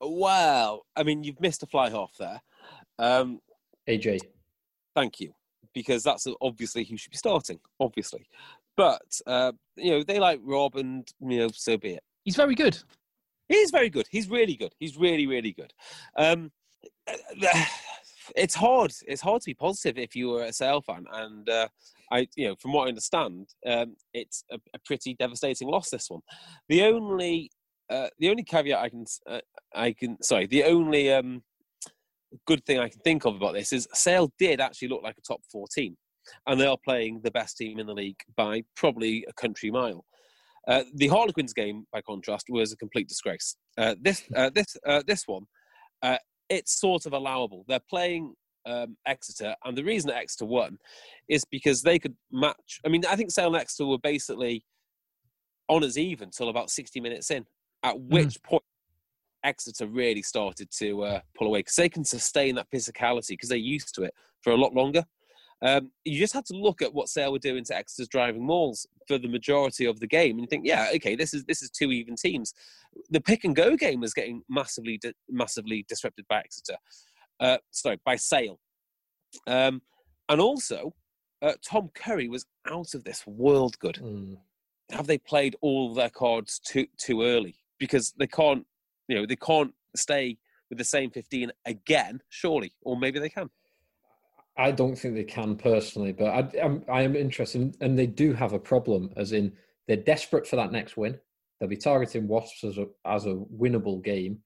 Wow. 0.00 0.82
I 0.96 1.02
mean, 1.02 1.24
you've 1.24 1.40
missed 1.40 1.62
a 1.62 1.66
fly 1.66 1.90
half 1.90 2.12
there. 2.18 2.40
Um, 2.98 3.40
AJ. 3.88 4.20
thank 4.94 5.20
you, 5.20 5.32
because 5.74 6.02
that's 6.02 6.26
obviously 6.40 6.84
who 6.84 6.96
should 6.96 7.12
be 7.12 7.18
starting, 7.18 7.58
obviously. 7.80 8.26
But 8.76 9.20
uh, 9.26 9.52
you 9.76 9.90
know, 9.90 10.02
they 10.02 10.18
like 10.18 10.40
Rob, 10.42 10.76
and 10.76 11.08
you 11.20 11.38
know, 11.38 11.48
so 11.52 11.76
be 11.76 11.94
it. 11.94 12.02
He's 12.24 12.36
very 12.36 12.54
good. 12.54 12.78
He's 13.48 13.70
very 13.70 13.88
good. 13.88 14.06
He's 14.10 14.28
really 14.28 14.56
good. 14.56 14.74
He's 14.78 14.96
really, 14.96 15.26
really 15.26 15.52
good. 15.52 15.72
Um, 16.16 16.52
it's 18.36 18.54
hard. 18.54 18.92
It's 19.06 19.22
hard 19.22 19.42
to 19.42 19.46
be 19.46 19.54
positive 19.54 19.98
if 19.98 20.14
you 20.14 20.28
were 20.28 20.44
a 20.44 20.52
Sale 20.52 20.82
fan, 20.82 21.06
and 21.12 21.48
uh, 21.48 21.68
I, 22.10 22.28
you 22.36 22.48
know, 22.48 22.56
from 22.56 22.72
what 22.72 22.86
I 22.86 22.88
understand, 22.88 23.48
um, 23.66 23.96
it's 24.12 24.44
a, 24.50 24.56
a 24.74 24.78
pretty 24.84 25.14
devastating 25.14 25.68
loss. 25.68 25.90
This 25.90 26.10
one. 26.10 26.20
The 26.68 26.82
only, 26.84 27.50
uh, 27.90 28.08
the 28.18 28.30
only 28.30 28.44
caveat 28.44 28.78
I 28.78 28.88
can, 28.88 29.04
uh, 29.26 29.40
I 29.74 29.92
can, 29.92 30.22
sorry, 30.22 30.46
the 30.46 30.64
only 30.64 31.12
um, 31.12 31.42
good 32.46 32.64
thing 32.64 32.78
I 32.78 32.88
can 32.88 33.00
think 33.00 33.24
of 33.24 33.36
about 33.36 33.54
this 33.54 33.72
is 33.72 33.88
Sale 33.94 34.32
did 34.38 34.60
actually 34.60 34.88
look 34.88 35.02
like 35.02 35.16
a 35.18 35.22
top 35.22 35.40
four 35.50 35.66
team, 35.72 35.96
and 36.46 36.60
they 36.60 36.66
are 36.66 36.78
playing 36.84 37.20
the 37.22 37.30
best 37.30 37.56
team 37.56 37.78
in 37.78 37.86
the 37.86 37.94
league 37.94 38.20
by 38.36 38.62
probably 38.76 39.24
a 39.28 39.32
country 39.32 39.70
mile. 39.70 40.04
Uh, 40.66 40.84
the 40.94 41.08
Harlequins 41.08 41.54
game, 41.54 41.86
by 41.92 42.02
contrast, 42.02 42.46
was 42.50 42.72
a 42.72 42.76
complete 42.76 43.08
disgrace. 43.08 43.56
Uh, 43.78 43.94
this, 44.02 44.24
uh, 44.36 44.50
this, 44.54 44.76
uh, 44.86 45.02
this 45.06 45.22
one, 45.26 45.44
uh, 46.02 46.18
it's 46.50 46.78
sort 46.78 47.06
of 47.06 47.14
allowable. 47.14 47.64
They're 47.68 47.80
playing 47.88 48.34
um, 48.66 48.96
Exeter, 49.06 49.54
and 49.64 49.76
the 49.76 49.84
reason 49.84 50.08
that 50.08 50.18
Exeter 50.18 50.44
won 50.44 50.76
is 51.28 51.44
because 51.50 51.82
they 51.82 51.98
could 51.98 52.14
match. 52.30 52.80
I 52.84 52.88
mean, 52.88 53.02
I 53.06 53.16
think 53.16 53.30
Sale 53.30 53.48
and 53.48 53.56
Exeter 53.56 53.86
were 53.86 53.98
basically 53.98 54.64
on 55.68 55.84
as 55.84 55.96
even 55.96 56.30
till 56.30 56.48
about 56.48 56.70
60 56.70 57.00
minutes 57.00 57.30
in, 57.30 57.46
at 57.82 57.98
which 57.98 58.42
point 58.42 58.62
Exeter 59.48 59.86
really 59.86 60.22
started 60.22 60.70
to 60.78 61.02
uh, 61.02 61.20
pull 61.36 61.48
away 61.48 61.60
because 61.60 61.76
they 61.76 61.88
can 61.88 62.04
sustain 62.04 62.54
that 62.56 62.70
physicality 62.70 63.30
because 63.30 63.48
they're 63.48 63.58
used 63.58 63.94
to 63.94 64.02
it 64.02 64.14
for 64.42 64.52
a 64.52 64.56
lot 64.56 64.74
longer. 64.74 65.04
Um, 65.60 65.90
you 66.04 66.18
just 66.18 66.34
had 66.34 66.46
to 66.46 66.56
look 66.56 66.82
at 66.82 66.94
what 66.94 67.08
Sale 67.08 67.32
were 67.32 67.38
doing 67.38 67.64
to 67.64 67.76
Exeter's 67.76 68.08
driving 68.08 68.44
mauls 68.46 68.86
for 69.08 69.18
the 69.18 69.28
majority 69.28 69.86
of 69.86 69.98
the 69.98 70.06
game, 70.06 70.32
and 70.32 70.40
you 70.42 70.46
think, 70.46 70.64
yeah, 70.64 70.90
okay, 70.94 71.16
this 71.16 71.34
is 71.34 71.44
this 71.44 71.62
is 71.62 71.70
two 71.70 71.90
even 71.90 72.14
teams. 72.14 72.54
The 73.10 73.20
pick 73.20 73.44
and 73.44 73.56
go 73.56 73.76
game 73.76 74.00
was 74.00 74.14
getting 74.14 74.42
massively 74.48 74.98
di- 74.98 75.14
massively 75.28 75.84
disrupted 75.88 76.26
by 76.28 76.38
Exeter. 76.40 76.76
Uh, 77.40 77.58
sorry, 77.72 77.98
by 78.04 78.16
Sale. 78.16 78.60
Um, 79.46 79.82
and 80.28 80.40
also, 80.40 80.94
uh, 81.42 81.54
Tom 81.64 81.90
Curry 81.94 82.28
was 82.28 82.46
out 82.70 82.94
of 82.94 83.04
this 83.04 83.26
world 83.26 83.78
good. 83.78 83.96
Mm. 83.96 84.38
Have 84.90 85.06
they 85.06 85.18
played 85.18 85.56
all 85.60 85.92
their 85.92 86.10
cards 86.10 86.60
too 86.60 86.86
too 86.98 87.22
early? 87.22 87.56
Because 87.78 88.12
they 88.18 88.26
can't, 88.26 88.64
you 89.08 89.16
know, 89.16 89.26
they 89.26 89.36
can't 89.36 89.74
stay 89.96 90.38
with 90.68 90.78
the 90.78 90.84
same 90.84 91.10
15 91.10 91.50
again, 91.64 92.20
surely, 92.28 92.72
or 92.82 92.96
maybe 92.96 93.18
they 93.18 93.30
can. 93.30 93.50
I 94.56 94.72
don't 94.72 94.96
think 94.96 95.14
they 95.14 95.24
can 95.24 95.56
personally, 95.56 96.12
but 96.12 96.26
I, 96.26 96.60
I'm, 96.62 96.84
I 96.90 97.02
am 97.02 97.16
interested, 97.16 97.76
and 97.80 97.98
they 97.98 98.06
do 98.06 98.32
have 98.32 98.52
a 98.52 98.58
problem, 98.58 99.10
as 99.16 99.32
in 99.32 99.52
they're 99.86 99.96
desperate 99.96 100.46
for 100.46 100.56
that 100.56 100.72
next 100.72 100.96
win. 100.96 101.18
They'll 101.58 101.68
be 101.68 101.76
targeting 101.76 102.28
Wasps 102.28 102.64
as 102.64 102.78
a, 102.78 102.86
as 103.06 103.26
a 103.26 103.40
winnable 103.56 104.02
game, 104.02 104.38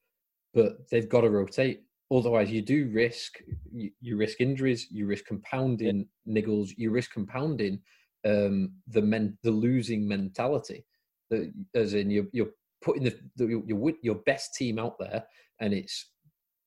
but 0.55 0.89
they've 0.91 1.09
got 1.09 1.23
to 1.23 1.31
rotate. 1.31 1.83
Otherwise, 2.11 2.51
you 2.51 2.61
do 2.61 2.91
risk 2.93 3.39
you, 3.73 3.91
you 4.01 4.17
risk 4.17 4.41
injuries, 4.41 4.87
you 4.91 5.07
risk 5.07 5.25
compounding 5.25 6.07
niggles, 6.29 6.73
you 6.77 6.91
risk 6.91 7.11
compounding 7.11 7.81
um, 8.27 8.73
the 8.89 9.01
men 9.01 9.37
the 9.43 9.51
losing 9.51 10.07
mentality. 10.07 10.85
That 11.31 11.51
as 11.75 11.95
in 11.95 12.11
you're 12.11 12.27
you're 12.33 12.51
putting 12.83 13.05
the, 13.05 13.19
the 13.37 13.47
your 13.67 13.93
your 14.03 14.17
best 14.27 14.55
team 14.55 14.79
out 14.79 14.99
there, 14.99 15.25
and 15.61 15.73
it's 15.73 16.11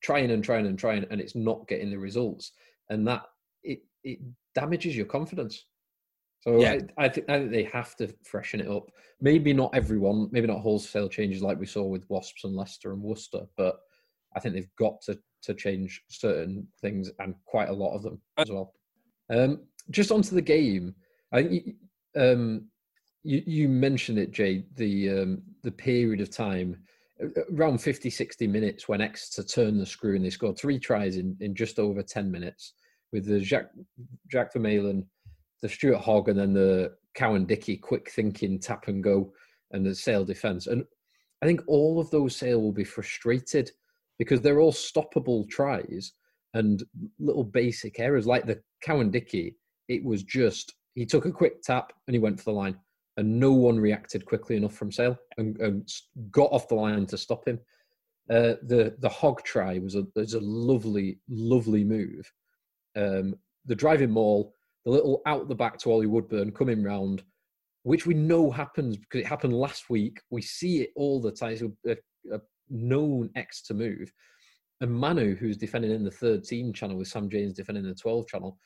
trying 0.01 0.31
and 0.31 0.43
trying 0.43 0.67
and 0.67 0.77
trying, 0.77 1.05
and 1.09 1.19
it's 1.21 1.35
not 1.35 1.67
getting 1.67 1.89
the 1.89 1.99
results, 1.99 2.51
and 2.89 3.07
that 3.07 3.23
it 3.63 3.79
it 4.03 4.19
damages 4.53 4.95
your 4.95 5.05
confidence. 5.05 5.65
So 6.41 6.61
Yeah. 6.61 6.79
I, 6.97 7.05
I 7.05 7.09
think 7.09 7.29
I 7.29 7.39
think 7.39 7.51
they 7.51 7.63
have 7.63 7.95
to 7.97 8.13
freshen 8.23 8.59
it 8.59 8.69
up. 8.69 8.91
Maybe 9.19 9.53
not 9.53 9.73
everyone, 9.73 10.29
maybe 10.31 10.47
not 10.47 10.61
wholesale 10.61 11.09
changes 11.09 11.41
like 11.41 11.59
we 11.59 11.65
saw 11.65 11.83
with 11.83 12.07
Wasps 12.09 12.43
and 12.43 12.55
Leicester 12.55 12.93
and 12.93 13.01
Worcester, 13.01 13.41
but 13.57 13.79
I 14.35 14.39
think 14.39 14.53
they've 14.53 14.75
got 14.77 15.01
to 15.03 15.17
to 15.43 15.53
change 15.53 16.01
certain 16.09 16.67
things 16.81 17.11
and 17.19 17.35
quite 17.45 17.69
a 17.69 17.73
lot 17.73 17.95
of 17.95 18.03
them 18.03 18.21
as 18.37 18.49
well. 18.49 18.73
Um, 19.29 19.61
just 19.91 20.11
onto 20.11 20.35
the 20.35 20.41
game, 20.41 20.95
I 21.31 21.43
think 21.43 21.75
um, 22.15 22.67
you 23.25 23.43
you 23.45 23.69
mentioned 23.69 24.19
it, 24.19 24.31
Jay. 24.31 24.65
The 24.75 25.09
um, 25.09 25.41
the 25.63 25.71
period 25.71 26.21
of 26.21 26.29
time 26.29 26.77
uh, 27.21 27.41
around 27.53 27.79
50, 27.79 28.09
60 28.09 28.47
minutes 28.47 28.87
when 28.87 29.01
Exeter 29.01 29.43
turned 29.43 29.79
the 29.81 29.85
screw 29.85 30.15
and 30.15 30.23
they 30.23 30.29
scored 30.29 30.57
three 30.57 30.79
tries 30.79 31.17
in, 31.17 31.35
in 31.39 31.55
just 31.55 31.79
over 31.79 32.03
ten 32.03 32.31
minutes 32.31 32.73
with 33.11 33.25
the 33.25 33.39
Jack 33.39 33.71
Jack 34.29 34.53
Vermeulen, 34.53 35.05
the 35.61 35.69
Stuart 35.69 35.99
Hogg, 35.99 36.29
and 36.29 36.39
then 36.39 36.53
the 36.53 36.93
Cowan-Dickie 37.15 37.77
quick 37.77 38.11
thinking 38.11 38.59
tap 38.59 38.87
and 38.87 39.03
go 39.03 39.33
and 39.71 39.85
the 39.85 39.95
Sale 39.95 40.25
defence. 40.25 40.67
And 40.67 40.83
I 41.41 41.45
think 41.45 41.61
all 41.67 41.99
of 41.99 42.11
those 42.11 42.35
Sale 42.35 42.61
will 42.61 42.73
be 42.73 42.83
frustrated 42.83 43.71
because 44.19 44.41
they're 44.41 44.59
all 44.59 44.71
stoppable 44.71 45.49
tries 45.49 46.13
and 46.53 46.83
little 47.19 47.43
basic 47.43 47.99
errors 47.99 48.27
like 48.27 48.45
the 48.45 48.61
Cowan-Dickie. 48.83 49.55
It 49.87 50.03
was 50.05 50.23
just 50.23 50.73
he 50.93 51.05
took 51.05 51.25
a 51.25 51.31
quick 51.31 51.61
tap 51.61 51.91
and 52.07 52.15
he 52.15 52.19
went 52.19 52.39
for 52.39 52.45
the 52.45 52.51
line, 52.51 52.77
and 53.17 53.39
no 53.39 53.51
one 53.51 53.79
reacted 53.79 54.25
quickly 54.25 54.57
enough 54.57 54.73
from 54.73 54.91
Sale 54.91 55.17
and, 55.37 55.57
and 55.59 55.89
got 56.31 56.51
off 56.51 56.67
the 56.67 56.75
line 56.75 57.05
to 57.07 57.17
stop 57.17 57.47
him. 57.47 57.59
Uh, 58.29 58.55
the 58.63 58.95
the 58.99 59.09
Hogg 59.09 59.43
try 59.43 59.77
was 59.77 59.95
a 59.95 60.03
was 60.15 60.33
a 60.33 60.39
lovely 60.39 61.19
lovely 61.29 61.83
move. 61.83 62.31
Um, 62.95 63.35
the 63.65 63.75
driving 63.75 64.11
maul, 64.11 64.53
the 64.83 64.91
little 64.91 65.21
out 65.25 65.47
the 65.47 65.55
back 65.55 65.77
to 65.79 65.91
Olly 65.91 66.07
Woodburn 66.07 66.51
coming 66.51 66.83
round, 66.83 67.23
which 67.83 68.05
we 68.05 68.15
know 68.15 68.49
happens 68.49 68.97
because 68.97 69.21
it 69.21 69.27
happened 69.27 69.53
last 69.53 69.89
week. 69.89 70.21
We 70.31 70.41
see 70.41 70.81
it 70.81 70.89
all 70.95 71.21
the 71.21 71.31
time. 71.31 71.51
It's 71.51 71.61
a, 71.61 72.35
a 72.35 72.41
known 72.69 73.29
X 73.35 73.61
to 73.63 73.73
move. 73.73 74.11
And 74.81 74.91
Manu, 74.91 75.35
who's 75.35 75.57
defending 75.57 75.91
in 75.91 76.03
the 76.03 76.11
third 76.11 76.43
team 76.43 76.73
channel 76.73 76.97
with 76.97 77.07
Sam 77.07 77.29
James 77.29 77.53
defending 77.53 77.85
the 77.85 77.95
12 77.95 78.27
channel, 78.27 78.57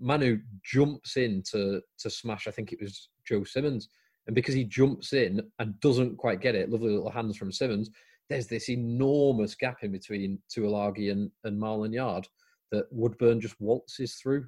Manu 0.00 0.38
jumps 0.64 1.16
in 1.16 1.42
to 1.50 1.80
to 1.98 2.10
smash. 2.10 2.46
I 2.46 2.50
think 2.50 2.72
it 2.72 2.80
was 2.80 3.08
Joe 3.26 3.44
Simmonds, 3.44 3.88
and 4.26 4.34
because 4.34 4.54
he 4.54 4.64
jumps 4.64 5.12
in 5.12 5.40
and 5.58 5.78
doesn't 5.80 6.16
quite 6.16 6.40
get 6.40 6.54
it, 6.54 6.70
lovely 6.70 6.90
little 6.90 7.10
hands 7.10 7.36
from 7.36 7.52
Simmons. 7.52 7.90
There's 8.28 8.48
this 8.48 8.68
enormous 8.68 9.54
gap 9.54 9.78
in 9.82 9.92
between 9.92 10.38
Tuilagi 10.54 11.12
and 11.12 11.30
and 11.44 11.60
Marland 11.60 11.94
Yarde 11.94 12.26
that 12.72 12.86
Woodburn 12.90 13.40
just 13.40 13.54
waltzes 13.60 14.14
through. 14.14 14.46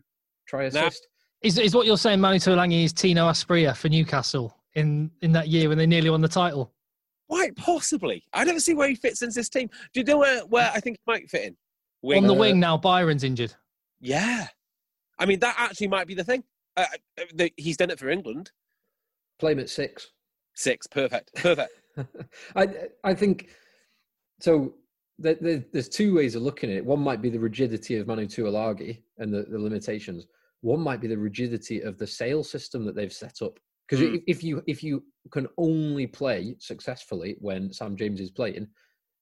Try 0.49 0.65
assist. 0.65 1.07
Is, 1.43 1.57
is 1.57 1.73
what 1.73 1.87
you're 1.87 1.97
saying, 1.97 2.21
Manu 2.21 2.39
Tuilagi 2.39 2.85
is 2.85 2.93
Tino 2.93 3.29
Aspria 3.29 3.77
for 3.77 3.89
Newcastle 3.89 4.57
in, 4.75 5.09
in 5.23 5.31
that 5.31 5.47
year 5.47 5.69
when 5.69 5.79
they 5.79 5.87
nearly 5.87 6.11
won 6.11 6.21
the 6.21 6.27
title? 6.27 6.73
Quite 7.29 7.55
possibly. 7.55 8.25
I 8.33 8.45
don't 8.45 8.59
see 8.59 8.75
where 8.75 8.89
he 8.89 8.97
fits 8.97 9.23
into 9.23 9.35
this 9.35 9.49
team. 9.49 9.71
Do 9.95 10.01
you 10.01 10.05
know 10.05 10.19
where, 10.19 10.41
where 10.47 10.73
I 10.75 10.81
think 10.81 10.97
he 10.97 11.13
might 11.13 11.31
fit 11.31 11.55
in? 12.03 12.17
On 12.17 12.27
the 12.27 12.35
Uh, 12.35 12.39
wing 12.39 12.59
now, 12.59 12.77
Byron's 12.77 13.23
injured. 13.23 13.55
Yeah. 14.01 14.49
I 15.19 15.27
mean, 15.27 15.41
that 15.41 15.55
actually 15.59 15.89
might 15.89 16.07
be 16.07 16.15
the 16.15 16.25
thing. 16.25 16.45
Uh, 16.77 16.85
uh, 17.19 17.25
the, 17.35 17.53
he's 17.57 17.77
done 17.77 17.91
it 17.91 17.99
for 17.99 18.09
England. 18.09 18.51
Play 19.39 19.53
him 19.53 19.59
at 19.61 19.69
six. 19.71 20.09
Six. 20.55 20.87
Perfect. 20.87 21.35
Perfect. 21.37 21.73
I 22.57 22.69
I 23.05 23.15
think 23.15 23.49
so. 24.41 24.75
There, 25.21 25.35
there, 25.41 25.65
there's 25.73 25.89
two 25.89 26.15
ways 26.15 26.37
of 26.37 26.43
looking 26.43 26.71
at 26.71 26.77
it. 26.77 26.85
One 26.87 27.01
might 27.01 27.21
be 27.21 27.31
the 27.31 27.41
rigidity 27.41 27.97
of 27.97 28.07
Manu 28.07 28.27
Tuilagi 28.27 29.03
and 29.19 29.35
the, 29.35 29.43
the 29.51 29.59
limitations. 29.59 30.27
One 30.61 30.81
might 30.81 31.01
be 31.01 31.09
the 31.09 31.19
rigidity 31.19 31.81
of 31.81 31.99
the 31.99 32.07
sales 32.07 32.49
system 32.49 32.85
that 32.85 32.95
they've 32.95 33.13
set 33.13 33.43
up. 33.43 33.59
Because 33.89 34.05
Mm. 34.05 34.17
if, 34.17 34.23
if 34.29 34.45
you 34.45 34.63
if 34.67 34.83
you 34.83 35.03
can 35.33 35.49
only 35.57 36.07
play 36.07 36.55
successfully 36.61 37.37
when 37.41 37.73
Sam 37.73 37.97
James 37.97 38.21
is 38.21 38.31
playing, 38.31 38.69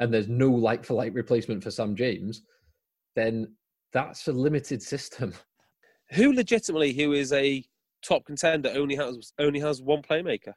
and 0.00 0.12
there's 0.12 0.28
no 0.28 0.50
like 0.50 0.84
for 0.84 0.94
like 0.94 1.14
replacement 1.14 1.62
for 1.62 1.70
Sam 1.70 1.94
James, 1.96 2.42
then 3.14 3.54
that's 3.92 4.28
a 4.28 4.32
limited 4.32 4.82
system. 4.94 5.32
Who 6.12 6.32
legitimately, 6.32 6.92
who 6.92 7.12
is 7.12 7.32
a 7.32 7.64
top 8.02 8.24
contender, 8.24 8.72
only 8.74 8.94
has 8.96 9.32
only 9.38 9.60
has 9.60 9.82
one 9.82 10.02
playmaker? 10.02 10.52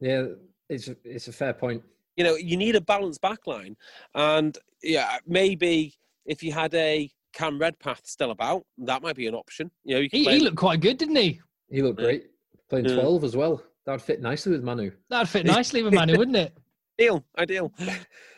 Yeah, 0.00 0.26
it's 0.68 0.88
a, 0.88 0.96
it's 1.04 1.28
a 1.28 1.32
fair 1.32 1.52
point. 1.52 1.82
You 2.16 2.24
know, 2.24 2.34
you 2.36 2.56
need 2.56 2.76
a 2.76 2.80
balanced 2.80 3.22
backline, 3.22 3.76
and 4.14 4.56
yeah, 4.82 5.18
maybe 5.26 5.94
if 6.26 6.42
you 6.42 6.52
had 6.52 6.74
a 6.74 7.10
Cam 7.32 7.58
Redpath 7.58 8.02
still 8.04 8.30
about, 8.30 8.64
that 8.78 9.02
might 9.02 9.16
be 9.16 9.26
an 9.26 9.34
option. 9.34 9.70
You 9.84 9.94
know, 9.94 10.00
you 10.00 10.08
He, 10.10 10.24
play- 10.24 10.38
he 10.38 10.40
looked 10.44 10.56
quite 10.56 10.80
good, 10.80 10.98
didn't 10.98 11.16
he? 11.16 11.40
He 11.70 11.82
looked 11.82 11.98
great 12.00 12.24
playing 12.68 12.86
Yeah. 12.86 12.96
twelve 12.96 13.24
as 13.24 13.36
well. 13.36 13.62
That 13.86 13.92
would 13.92 14.02
fit 14.02 14.20
nicely 14.20 14.52
with 14.52 14.62
Manu. 14.62 14.90
That'd 15.08 15.28
fit 15.28 15.46
nicely 15.46 15.82
with 15.82 15.94
Manu, 15.94 16.16
wouldn't 16.18 16.36
it? 16.36 16.56
ideal, 17.00 17.24
ideal. 17.38 17.72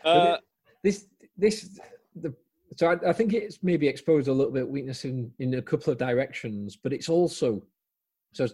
Uh, 0.04 0.36
this 0.82 1.06
this 1.36 1.80
the 2.14 2.32
so 2.76 2.90
I, 2.90 3.10
I 3.10 3.12
think 3.12 3.32
it's 3.34 3.58
maybe 3.62 3.88
exposed 3.88 4.28
a 4.28 4.32
little 4.32 4.52
bit 4.52 4.68
weakness 4.68 5.04
in 5.04 5.30
in 5.38 5.54
a 5.54 5.62
couple 5.62 5.92
of 5.92 5.98
directions, 5.98 6.76
but 6.76 6.92
it's 6.92 7.08
also 7.08 7.62
so 8.32 8.46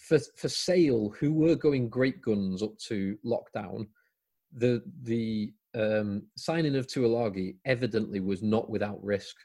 for 0.00 0.18
for 0.36 0.48
Sale, 0.48 1.14
who 1.18 1.32
were 1.32 1.54
going 1.56 1.88
great 1.88 2.20
guns 2.22 2.62
up 2.62 2.76
to 2.88 3.16
lockdown, 3.24 3.86
the 4.52 4.82
the 5.02 5.52
um, 5.74 6.22
signing 6.36 6.76
of 6.76 6.86
Tuilagi 6.86 7.56
evidently 7.64 8.20
was 8.20 8.42
not 8.42 8.70
without 8.70 9.02
risk 9.04 9.36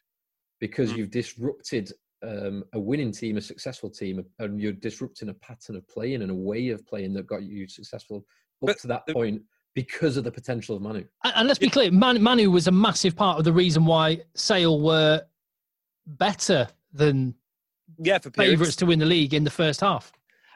because 0.60 0.92
Mm. 0.94 0.98
you've 0.98 1.12
disrupted 1.12 1.92
um, 2.22 2.64
a 2.74 2.80
winning 2.80 3.12
team, 3.12 3.38
a 3.38 3.42
successful 3.42 3.90
team, 3.90 4.24
and 4.40 4.62
you're 4.62 4.74
disrupting 4.74 5.30
a 5.30 5.34
pattern 5.36 5.76
of 5.78 5.88
playing 5.88 6.22
and 6.22 6.32
a 6.32 6.36
way 6.36 6.70
of 6.70 6.86
playing 6.86 7.14
that 7.14 7.26
got 7.28 7.44
you 7.44 7.68
successful 7.68 8.18
up 8.62 8.68
But 8.68 8.80
to 8.80 8.88
that 8.88 9.06
the- 9.08 9.14
point 9.14 9.42
because 9.84 10.18
of 10.18 10.26
the 10.26 10.32
potential 10.32 10.76
of 10.76 10.82
Manu. 10.82 11.06
And, 11.24 11.48
let's 11.48 11.58
be 11.58 11.70
clear, 11.70 11.90
Man, 11.90 12.22
Manu 12.22 12.52
was 12.52 12.68
a 12.68 12.72
massive 12.72 13.16
part 13.16 13.38
of 13.38 13.46
the 13.46 13.54
reason 13.54 13.86
why 13.86 14.22
Sale 14.36 14.82
were 14.82 15.22
better 16.06 16.68
than 16.92 17.34
yeah, 17.98 18.18
for 18.18 18.30
periods. 18.30 18.54
favourites 18.54 18.76
to 18.78 18.86
win 18.86 19.00
the 19.00 19.06
league 19.06 19.34
in 19.34 19.46
the 19.46 19.50
first 19.50 19.80
half. 19.80 20.12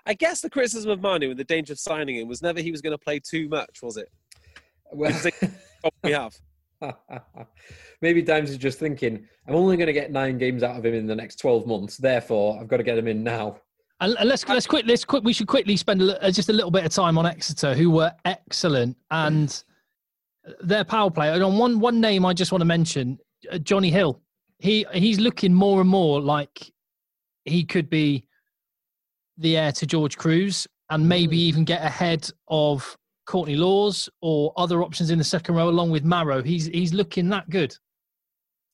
I 0.05 0.13
guess 0.13 0.41
the 0.41 0.49
criticism 0.49 0.91
of 0.91 0.99
Manu 0.99 1.29
and 1.29 1.39
the 1.39 1.45
danger 1.45 1.71
of 1.71 1.79
signing 1.79 2.17
him 2.17 2.27
was 2.27 2.41
never 2.41 2.59
he 2.59 2.69
was 2.69 2.81
going 2.81 2.91
to 2.91 2.97
play 2.97 3.21
too 3.21 3.47
much, 3.47 3.79
was 3.81 3.95
it? 3.95 4.11
Well, 4.91 5.17
We 6.03 6.11
have. 6.11 6.35
maybe 8.01 8.21
Dimes 8.21 8.49
is 8.49 8.57
just 8.57 8.77
thinking, 8.77 9.25
I'm 9.47 9.55
only 9.55 9.77
going 9.77 9.87
to 9.87 9.93
get 9.93 10.11
nine 10.11 10.37
games 10.37 10.63
out 10.63 10.75
of 10.77 10.85
him 10.85 10.95
in 10.95 11.07
the 11.07 11.15
next 11.15 11.37
12 11.37 11.65
months. 11.65 11.95
Therefore, 11.95 12.59
I've 12.59 12.67
got 12.67 12.77
to 12.77 12.83
get 12.83 12.97
him 12.97 13.07
in 13.07 13.23
now. 13.23 13.61
And, 14.03 14.27
let's 14.27 14.45
let's 14.47 14.67
quick 14.67 14.85
let's 14.85 15.05
quick 15.05 15.23
we 15.23 15.31
should 15.31 15.47
quickly 15.47 15.77
spend 15.77 16.01
a, 16.01 16.21
uh, 16.21 16.29
just 16.29 16.49
a 16.49 16.53
little 16.53 16.71
bit 16.71 16.85
of 16.85 16.91
time 16.91 17.17
on 17.17 17.25
Exeter, 17.25 17.73
who 17.73 17.89
were 17.89 18.11
excellent 18.25 18.97
and 19.11 19.63
their 20.61 20.83
power 20.83 21.09
play. 21.09 21.29
And 21.29 21.41
on 21.41 21.57
one 21.57 21.79
one 21.79 22.01
name, 22.01 22.25
I 22.25 22.33
just 22.33 22.51
want 22.51 22.61
to 22.61 22.65
mention 22.65 23.17
uh, 23.49 23.59
Jonny 23.59 23.89
Hill. 23.89 24.21
He 24.59 24.85
he's 24.93 25.19
looking 25.19 25.53
more 25.53 25.79
and 25.79 25.89
more 25.89 26.19
like 26.19 26.69
he 27.45 27.63
could 27.63 27.89
be 27.89 28.25
the 29.37 29.55
heir 29.55 29.71
to 29.71 29.85
George 29.85 30.17
Kruis 30.17 30.67
and 30.89 31.07
maybe 31.07 31.39
even 31.39 31.63
get 31.63 31.81
ahead 31.81 32.29
of 32.49 32.97
Courtney 33.25 33.55
Lawes 33.55 34.09
or 34.21 34.51
other 34.57 34.83
options 34.83 35.11
in 35.11 35.17
the 35.17 35.23
second 35.23 35.55
row 35.55 35.69
along 35.69 35.91
with 35.91 36.03
Marrow. 36.03 36.43
He's 36.43 36.65
he's 36.65 36.93
looking 36.93 37.29
that 37.29 37.49
good. 37.49 37.73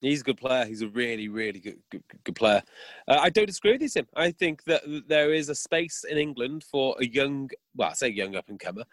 He's 0.01 0.21
a 0.21 0.23
good 0.23 0.37
player. 0.37 0.65
He's 0.65 0.81
a 0.81 0.87
really, 0.87 1.27
really 1.27 1.59
good, 1.59 1.79
good, 1.91 2.03
good 2.23 2.35
player. 2.35 2.63
Uh, 3.07 3.19
I 3.19 3.29
don't 3.29 3.47
disagree 3.47 3.73
with 3.73 3.81
you, 3.81 3.89
Tim. 3.89 4.07
I 4.15 4.31
think 4.31 4.63
that 4.63 4.81
there 5.07 5.33
is 5.33 5.49
a 5.49 5.55
space 5.55 6.05
in 6.09 6.17
England 6.17 6.63
for 6.63 6.95
a 6.99 7.05
young, 7.05 7.49
well, 7.75 7.89
I 7.89 7.93
say 7.93 8.09
young 8.09 8.35
up 8.35 8.47
and 8.47 8.59
comer, 8.59 8.83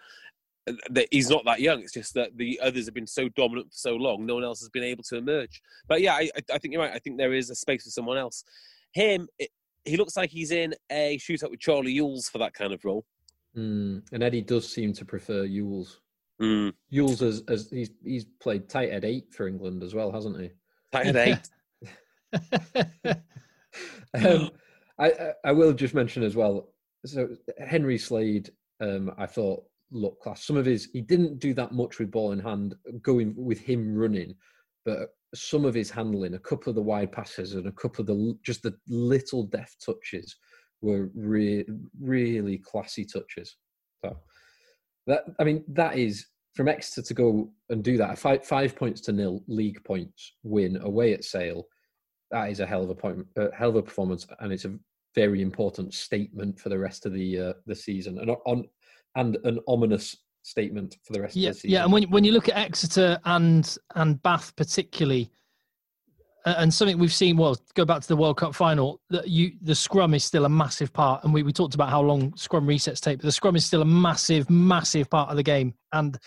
that 0.91 1.07
he's 1.13 1.31
not 1.31 1.45
that 1.45 1.61
young. 1.61 1.81
It's 1.81 1.93
just 1.93 2.15
that 2.15 2.37
the 2.37 2.59
others 2.61 2.87
have 2.87 2.95
been 2.95 3.07
so 3.07 3.29
dominant 3.31 3.69
for 3.69 3.79
so 3.79 3.95
long, 3.95 4.27
no 4.27 4.35
one 4.35 4.45
else 4.45 4.61
has 4.61 4.69
been 4.69 4.83
able 4.83 5.05
to 5.05 5.17
emerge. 5.17 5.63
But 5.87 6.01
yeah, 6.01 6.15
I, 6.15 6.29
I 6.53 6.59
think 6.59 6.75
you're 6.75 6.83
right. 6.83 6.93
I 6.93 6.99
think 6.99 7.19
there 7.19 7.35
is 7.35 7.51
a 7.51 7.55
space 7.55 7.85
for 7.85 7.91
someone 7.91 8.19
else. 8.19 8.43
Him, 8.93 9.29
it, 9.39 9.51
he 9.85 9.97
looks 9.97 10.17
like 10.17 10.31
he's 10.31 10.51
in 10.51 10.75
a 10.91 11.19
shootout 11.19 11.51
with 11.51 11.61
Charlie 11.61 11.95
Ewels 11.95 12.29
for 12.29 12.39
that 12.39 12.55
kind 12.55 12.73
of 12.73 12.85
role. 12.85 13.05
Mm, 13.57 14.03
and 14.13 14.23
Eddie 14.23 14.43
does 14.43 14.69
seem 14.69 14.93
to 14.95 15.05
prefer 15.05 15.47
Ewels. 15.47 16.01
Mm. 16.43 16.73
Ewels 16.91 17.23
as, 17.23 17.43
as 17.49 17.71
he's 17.71 17.91
he's 18.05 18.27
played 18.41 18.69
tight 18.69 18.91
at 18.91 19.05
eight 19.05 19.33
for 19.33 19.47
England 19.47 19.83
as 19.83 19.95
well, 19.95 20.11
hasn't 20.11 20.39
he? 20.41 20.51
Tight 20.93 21.07
at 21.09 21.17
eight. 21.17 21.49
um, 24.15 24.51
I, 24.99 25.11
I 25.11 25.33
I 25.45 25.53
will 25.53 25.73
just 25.73 25.95
mention 25.95 26.23
as 26.23 26.37
well. 26.37 26.69
So 27.05 27.29
Henry 27.65 27.99
Slade, 27.99 28.51
um, 28.81 29.13
I 29.19 29.27
thought 29.27 29.65
looked 29.91 30.23
class. 30.23 30.45
Some 30.45 30.57
of 30.57 30.67
his 30.67 30.89
he 30.93 31.01
didn't 31.01 31.39
do 31.39 31.55
that 31.55 31.73
much 31.73 31.99
with 31.99 32.11
ball 32.11 32.33
in 32.33 32.41
hand, 32.41 32.75
going 33.03 33.35
with 33.37 33.61
him 33.61 33.95
running, 33.97 34.35
but 34.85 35.11
some 35.35 35.65
of 35.65 35.75
his 35.75 35.91
handling, 35.91 36.35
a 36.35 36.39
couple 36.39 36.71
of 36.71 36.77
the 36.77 36.83
wide 36.83 37.13
passes 37.13 37.55
and 37.55 37.67
a 37.67 37.73
couple 37.73 38.03
of 38.03 38.07
the 38.07 38.39
just 38.43 38.63
the 38.63 38.75
little 38.89 39.45
deft 39.45 39.85
touches 39.85 40.37
were 40.81 41.11
re- 41.15 41.67
really 42.01 42.59
classy 42.59 43.05
touches. 43.05 43.57
So 44.05 44.17
that 45.07 45.25
I 45.39 45.45
mean 45.45 45.65
that 45.69 45.99
is 45.99 46.27
from 46.57 46.69
Exeter 46.69 47.03
to 47.03 47.15
go 47.15 47.51
and 47.69 47.85
do 47.85 47.97
that 47.99 48.19
five 48.19 48.45
five 48.45 48.75
points 48.75 49.01
to 49.03 49.13
nil 49.13 49.45
league 49.47 49.83
points 49.85 50.33
win 50.43 50.79
away 50.83 51.13
at 51.13 51.25
Sale. 51.25 51.65
That 52.31 52.51
is 52.51 52.61
a 52.61 52.67
hell 52.67 52.83
of 52.83 52.91
a 52.91 52.95
point, 52.95 53.27
a 53.37 53.55
hell 53.55 53.69
of 53.69 53.77
a 53.77 53.83
performance, 53.83 54.27
and 54.41 54.53
it's 54.53 54.65
a 54.65 54.75
very 55.15 55.43
important 55.43 55.95
statement 55.95 56.59
for 56.59 56.71
the 56.71 56.79
rest 56.79 57.07
of 57.07 57.13
the 57.13 57.39
uh, 57.39 57.53
the 57.67 57.75
season, 57.75 58.19
and 58.19 58.31
on 58.47 58.65
and 59.15 59.37
an 59.45 59.61
ominous 59.69 60.17
statement 60.43 60.97
for 61.05 61.13
the 61.13 61.21
rest 61.21 61.37
yeah, 61.37 61.51
of 61.51 61.55
the 61.55 61.61
season. 61.61 61.71
Yeah, 61.75 61.85
and 61.85 61.93
when 61.93 62.05
when 62.05 62.25
you 62.25 62.33
look 62.33 62.49
at 62.49 62.57
Exeter 62.57 63.19
and 63.25 63.77
and 63.95 64.23
Bath 64.23 64.57
particularly, 64.57 65.31
and 66.47 66.73
something 66.73 66.99
we've 66.99 67.13
seen, 67.13 67.37
well, 67.37 67.57
go 67.75 67.85
back 67.85 68.01
to 68.01 68.09
the 68.09 68.17
World 68.17 68.39
Cup 68.39 68.55
final, 68.55 69.01
that 69.11 69.29
you 69.29 69.53
the 69.61 69.75
scrum 69.75 70.15
is 70.15 70.25
still 70.25 70.47
a 70.47 70.49
massive 70.49 70.93
part, 70.93 71.23
and 71.25 71.35
we, 71.35 71.43
we 71.43 71.53
talked 71.53 71.75
about 71.75 71.91
how 71.91 72.01
long 72.01 72.35
scrum 72.37 72.67
resets 72.67 73.01
take, 73.01 73.19
but 73.19 73.25
the 73.25 73.33
scrum 73.33 73.57
is 73.57 73.67
still 73.67 73.83
a 73.83 73.87
massive, 73.87 74.49
massive 74.49 75.11
part 75.11 75.29
of 75.29 75.37
the 75.37 75.43
game, 75.43 75.75
and 75.93 76.19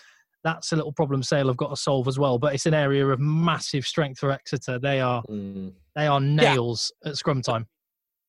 that's 0.44 0.72
a 0.72 0.76
little 0.76 0.92
problem 0.92 1.22
Sale 1.22 1.48
have 1.48 1.56
got 1.56 1.68
to 1.70 1.76
solve 1.76 2.08
as 2.08 2.18
well. 2.18 2.38
But 2.38 2.54
it's 2.54 2.66
an 2.66 2.74
area 2.74 3.06
of 3.06 3.20
massive 3.20 3.84
strength 3.86 4.18
for 4.18 4.30
Exeter. 4.30 4.78
They 4.78 5.00
are 5.00 5.22
Mm. 5.28 5.72
they 5.94 6.06
are 6.06 6.20
nails 6.20 6.92
at 7.04 7.16
scrum 7.16 7.42
time. 7.42 7.66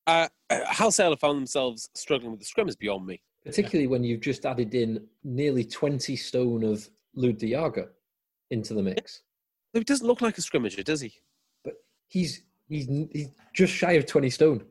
Uh, 0.08 0.28
how 0.66 0.90
Sale 0.90 1.12
have 1.12 1.20
found 1.20 1.38
themselves 1.38 1.90
struggling 1.96 2.32
with 2.32 2.40
the 2.40 2.46
scrum 2.46 2.68
is 2.68 2.76
beyond 2.76 3.06
me. 3.06 3.22
particularly 3.46 3.88
when 3.88 4.04
you've 4.04 4.22
just 4.22 4.46
added 4.46 4.76
in 4.76 5.04
nearly 5.24 5.64
twenty 5.64 6.16
stone 6.16 6.64
of 6.64 6.88
Lud 7.16 7.40
Diaga 7.40 7.88
into 8.52 8.74
the 8.74 8.84
mix. 8.84 9.24
He 9.74 9.80
doesn't 9.84 10.06
look 10.06 10.22
like 10.22 10.38
a 10.38 10.42
scrimmager, 10.42 10.84
does 10.84 11.02
he? 11.02 11.14
But 11.64 11.76
he's 12.08 12.44
he's 12.68 12.88
he's 13.12 13.30
just 13.56 13.74
shy 13.74 13.94
of 13.94 14.06
twenty 14.06 14.30
stone. 14.30 14.66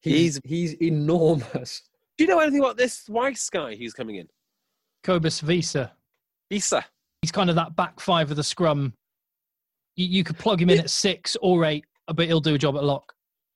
He's 0.00 0.40
he's 0.44 0.74
enormous. 0.80 1.82
Do 2.16 2.24
you 2.24 2.28
know 2.30 2.38
anything 2.38 2.60
about 2.60 2.76
this 2.78 3.08
Weiss 3.08 3.50
guy 3.50 3.74
who's 3.76 3.92
coming 3.92 4.16
in? 4.16 4.28
Cobus 5.02 5.42
Wiese, 5.42 5.76
Lisa. 6.50 6.84
he's 7.22 7.32
kind 7.32 7.50
of 7.50 7.56
that 7.56 7.74
back 7.76 7.98
five 8.00 8.30
of 8.30 8.36
the 8.36 8.44
scrum. 8.44 8.92
You, 9.96 10.06
you 10.06 10.24
could 10.24 10.38
plug 10.38 10.60
him 10.60 10.70
in 10.70 10.78
at 10.80 10.90
six 10.90 11.36
or 11.40 11.64
eight, 11.64 11.84
but 12.14 12.26
he'll 12.26 12.40
do 12.40 12.54
a 12.54 12.58
job 12.58 12.76
at 12.76 12.84
lock. 12.84 13.12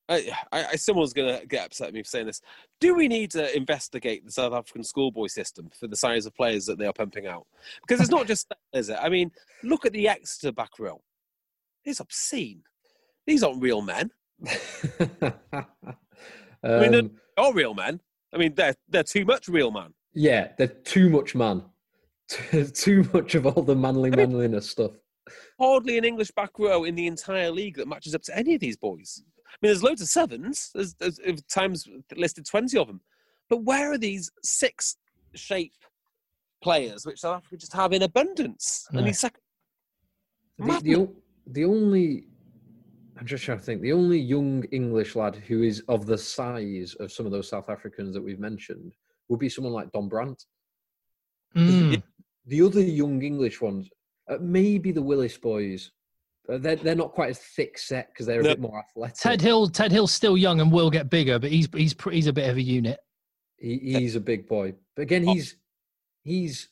I, 0.08 0.28
I, 0.50 0.64
I- 0.72 0.76
someone's 0.76 1.12
going 1.12 1.38
to 1.40 1.46
get 1.46 1.66
upset 1.66 1.88
at 1.88 1.94
me 1.94 2.02
for 2.02 2.08
saying 2.08 2.26
this. 2.26 2.40
Do 2.80 2.94
we 2.96 3.06
need 3.06 3.30
to 3.32 3.56
investigate 3.56 4.24
the 4.26 4.32
South 4.32 4.52
African 4.52 4.82
schoolboy 4.82 5.28
system 5.28 5.70
for 5.78 5.86
the 5.86 5.94
size 5.96 6.26
of 6.26 6.34
players 6.34 6.66
that 6.66 6.78
they 6.78 6.86
are 6.86 6.92
pumping 6.92 7.26
out? 7.28 7.46
Because 7.86 8.00
it's 8.00 8.10
not 8.10 8.26
just 8.26 8.48
that, 8.48 8.58
is 8.72 8.88
it? 8.88 8.98
I 9.00 9.08
mean, 9.08 9.30
look 9.62 9.86
at 9.86 9.92
the 9.92 10.08
Exeter 10.08 10.50
back 10.52 10.70
row. 10.80 11.00
It's 11.84 12.00
obscene. 12.00 12.62
These 13.26 13.42
aren't 13.44 13.62
real 13.62 13.82
men. 13.82 14.10
I 15.00 15.64
mean, 16.62 16.90
they're 16.92 17.00
Um, 17.00 17.10
not 17.38 17.54
real 17.54 17.74
men. 17.74 18.00
I 18.34 18.38
mean, 18.38 18.54
they're 18.54 18.74
they're 18.88 19.02
too 19.02 19.24
much 19.24 19.48
real 19.48 19.70
man. 19.70 19.94
yeah, 20.14 20.48
they're 20.58 20.66
too 20.66 21.08
much 21.10 21.34
man. 21.34 21.62
too 22.74 23.08
much 23.12 23.34
of 23.34 23.46
all 23.46 23.62
the 23.62 23.74
manly 23.74 24.10
manliness 24.10 24.70
stuff. 24.70 24.92
Hardly 25.58 25.98
an 25.98 26.04
English 26.04 26.30
back 26.32 26.58
row 26.58 26.84
in 26.84 26.94
the 26.94 27.06
entire 27.06 27.50
league 27.50 27.76
that 27.76 27.88
matches 27.88 28.14
up 28.14 28.22
to 28.22 28.36
any 28.36 28.54
of 28.54 28.60
these 28.60 28.76
boys. 28.76 29.22
I 29.46 29.56
mean, 29.62 29.70
there's 29.70 29.82
loads 29.82 30.00
of 30.00 30.08
sevens. 30.08 30.70
There's, 30.74 30.94
there's 30.94 31.16
there's 31.16 31.42
times 31.42 31.86
listed 32.16 32.46
twenty 32.46 32.78
of 32.78 32.86
them, 32.86 33.00
but 33.48 33.64
where 33.64 33.92
are 33.92 33.98
these 33.98 34.30
six 34.42 34.96
shape 35.34 35.74
players 36.62 37.04
which 37.04 37.20
South 37.20 37.38
Africa 37.38 37.56
just 37.56 37.72
have 37.72 37.92
in 37.92 38.02
abundance? 38.02 38.86
No. 38.92 38.98
And 38.98 39.08
these 39.08 39.20
second, 39.20 39.40
The, 40.58 40.80
the, 40.82 41.08
the 41.46 41.64
only, 41.64 42.28
I'm 43.18 43.26
just 43.26 43.44
trying 43.44 43.58
to 43.58 43.64
think, 43.64 43.80
the 43.80 43.92
only 43.92 44.18
young 44.18 44.64
English 44.70 45.16
lad 45.16 45.36
who 45.36 45.62
is 45.62 45.82
of 45.88 46.06
the 46.06 46.18
size 46.18 46.94
of 47.00 47.10
some 47.10 47.26
of 47.26 47.32
those 47.32 47.48
South 47.48 47.68
Africans 47.68 48.14
that 48.14 48.22
we've 48.22 48.40
mentioned 48.40 48.94
would 49.28 49.40
be 49.40 49.48
someone 49.48 49.72
like 49.72 49.90
Don 49.92 50.08
Brandt. 50.08 50.44
Mm. 51.56 52.02
The 52.46 52.62
other 52.62 52.80
young 52.82 53.22
English 53.22 53.60
ones, 53.60 53.88
uh, 54.28 54.38
maybe 54.40 54.92
the 54.92 55.02
Willis 55.02 55.36
boys, 55.36 55.90
uh, 56.48 56.58
they're, 56.58 56.76
they're 56.76 56.94
not 56.94 57.12
quite 57.12 57.30
as 57.30 57.38
thick 57.38 57.78
set 57.78 58.08
because 58.08 58.26
they're 58.26 58.40
a 58.40 58.42
No. 58.42 58.48
bit 58.50 58.60
more 58.60 58.78
athletic. 58.78 59.16
Ted 59.16 59.40
Hill, 59.40 59.68
Ted 59.68 59.92
Hill's 59.92 60.12
still 60.12 60.36
young 60.36 60.60
and 60.60 60.72
will 60.72 60.90
get 60.90 61.10
bigger, 61.10 61.38
but 61.38 61.50
he's 61.50 61.68
he's 61.74 61.94
pr- 61.94 62.10
he's 62.10 62.26
a 62.26 62.32
bit 62.32 62.48
of 62.48 62.56
a 62.56 62.62
unit. 62.62 62.98
He, 63.58 63.78
he's 63.78 64.16
a 64.16 64.20
big 64.20 64.48
boy, 64.48 64.74
but 64.96 65.02
again, 65.02 65.24
Oh. 65.28 65.34
he's 65.34 65.56
he's 66.22 66.68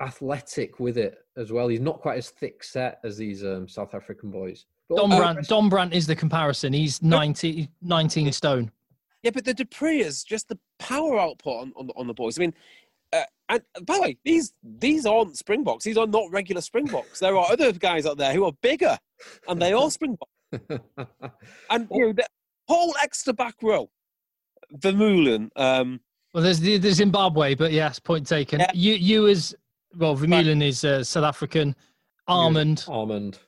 athletic 0.00 0.80
with 0.80 0.96
it 0.98 1.18
as 1.36 1.52
well. 1.52 1.68
He's 1.68 1.80
not 1.80 2.00
quite 2.00 2.18
as 2.18 2.30
thick 2.30 2.62
set 2.64 2.98
as 3.04 3.16
these 3.16 3.44
um, 3.44 3.68
South 3.68 3.94
African 3.94 4.30
boys. 4.30 4.66
But 4.88 4.96
Don 4.98 5.12
all- 5.12 5.18
Brandt, 5.18 5.48
Don 5.48 5.68
Brandt 5.68 5.94
is 5.94 6.06
the 6.06 6.16
comparison. 6.16 6.72
He's 6.72 7.02
90, 7.02 7.68
19 7.82 8.32
stone. 8.32 8.70
yeah, 9.22 9.30
but 9.32 9.44
the 9.44 9.54
Dupree's 9.54 10.24
just 10.24 10.48
the 10.48 10.58
power 10.78 11.18
output 11.18 11.62
on, 11.62 11.72
on, 11.76 11.90
on 11.96 12.06
the 12.06 12.14
boys. 12.14 12.38
I 12.38 12.42
mean, 12.42 12.54
uh, 13.14 13.24
and 13.48 13.62
by 13.86 13.96
the 13.96 14.02
way, 14.02 14.16
these 14.24 14.52
these 14.62 15.06
aren't 15.06 15.36
Springboks. 15.36 15.84
These 15.84 15.96
are 15.96 16.06
not 16.06 16.30
regular 16.30 16.60
Springboks. 16.60 17.20
There 17.20 17.36
are 17.36 17.50
other 17.50 17.72
guys 17.72 18.06
out 18.06 18.16
there 18.16 18.32
who 18.32 18.44
are 18.44 18.52
bigger, 18.62 18.98
and 19.48 19.60
they 19.60 19.72
are 19.72 19.90
Springboks. 19.90 20.30
And 21.70 21.88
you 21.90 22.06
know, 22.06 22.12
the 22.12 22.26
whole 22.68 22.94
Exeter 23.02 23.32
back 23.32 23.56
row, 23.62 23.90
Vermeulen, 24.76 25.50
um, 25.56 26.00
Well, 26.32 26.42
there's 26.42 26.60
the, 26.60 26.78
the 26.78 26.92
Zimbabwe, 26.92 27.54
but 27.54 27.72
yes, 27.72 27.98
point 27.98 28.26
taken. 28.26 28.60
Yeah. 28.60 28.70
You 28.72 28.94
you 28.94 29.26
as 29.26 29.54
well. 29.96 30.16
Vermeulen 30.16 30.62
is 30.62 30.84
uh, 30.84 31.02
South 31.04 31.24
African. 31.24 31.74
Almond, 32.26 32.84
Almond. 32.88 33.38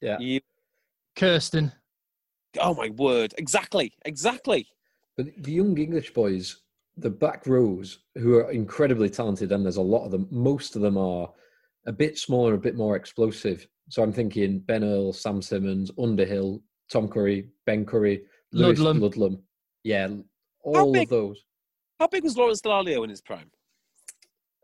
Yeah. 0.00 0.18
you, 0.18 0.40
Kirsten. 1.14 1.72
oh 2.60 2.74
my 2.74 2.88
word, 2.90 3.34
exactly, 3.38 3.92
exactly. 4.04 4.66
But 5.16 5.26
the 5.38 5.52
young 5.52 5.78
English 5.78 6.12
boys, 6.12 6.56
the 6.96 7.10
back 7.10 7.46
rows, 7.46 7.98
who 8.16 8.36
are 8.36 8.50
incredibly 8.50 9.10
talented, 9.10 9.52
and 9.52 9.64
there's 9.64 9.76
a 9.76 9.82
lot 9.82 10.04
of 10.04 10.10
them, 10.10 10.26
most 10.30 10.76
of 10.76 10.82
them 10.82 10.96
are 10.96 11.30
a 11.86 11.92
bit 11.92 12.18
smaller, 12.18 12.54
a 12.54 12.58
bit 12.58 12.74
more 12.74 12.96
explosive. 12.96 13.66
So 13.88 14.02
I'm 14.02 14.12
thinking 14.12 14.60
Ben 14.60 14.82
Earl, 14.82 15.12
Sam 15.12 15.40
Simmonds, 15.42 15.90
Underhill, 15.98 16.62
Tom 16.90 17.08
Curry, 17.08 17.48
Ben 17.66 17.84
Curry, 17.84 18.22
Lewis 18.52 18.78
Ludlam. 18.78 19.00
Ludlam. 19.00 19.42
Yeah, 19.84 20.08
all 20.62 20.92
big- 20.92 21.04
of 21.04 21.10
those. 21.10 21.44
How 22.00 22.06
big 22.08 22.24
was 22.24 22.36
Lawrence 22.36 22.60
Dallaglio 22.60 23.04
in 23.04 23.10
his 23.10 23.22
prime? 23.22 23.50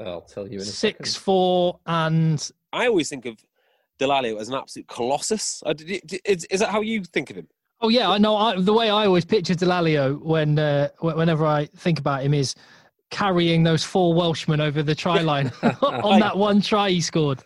I'll 0.01 0.20
tell 0.22 0.47
you 0.47 0.57
in 0.57 0.62
a 0.62 0.64
Six 0.64 1.12
second. 1.12 1.22
four 1.22 1.78
and 1.87 2.51
I 2.72 2.87
always 2.89 3.09
think 3.09 3.24
of 3.24 3.37
Dallaglio 4.01 4.39
as 4.41 4.49
an 4.49 4.55
absolute 4.55 4.87
colossus. 4.89 5.62
Uh, 5.64 5.72
d- 5.74 6.01
d- 6.05 6.20
Is, 6.24 6.45
is 6.47 6.61
that 6.61 6.70
how 6.70 6.80
you 6.80 7.05
think 7.05 7.30
of 7.30 7.37
him? 7.37 7.49
Oh 7.83 7.89
yeah, 7.89 8.09
I 8.09 8.18
know. 8.18 8.37
I, 8.37 8.61
the 8.61 8.72
way 8.72 8.91
I 8.91 9.07
always 9.07 9.24
picture 9.24 9.55
Dallaglio 9.55 10.22
when 10.22 10.59
uh, 10.59 10.89
whenever 11.01 11.45
I 11.45 11.66
think 11.66 11.99
about 11.99 12.22
him 12.22 12.33
is 12.33 12.55
carrying 13.11 13.64
those 13.64 13.83
four 13.85 14.14
Welshmen 14.14 14.61
over 14.61 14.83
the 14.83 14.95
try 14.95 15.20
line 15.33 15.53
on 15.83 16.20
that 16.20 16.37
one 16.37 16.61
try 16.61 16.91
he 16.91 17.01
scored. 17.01 17.43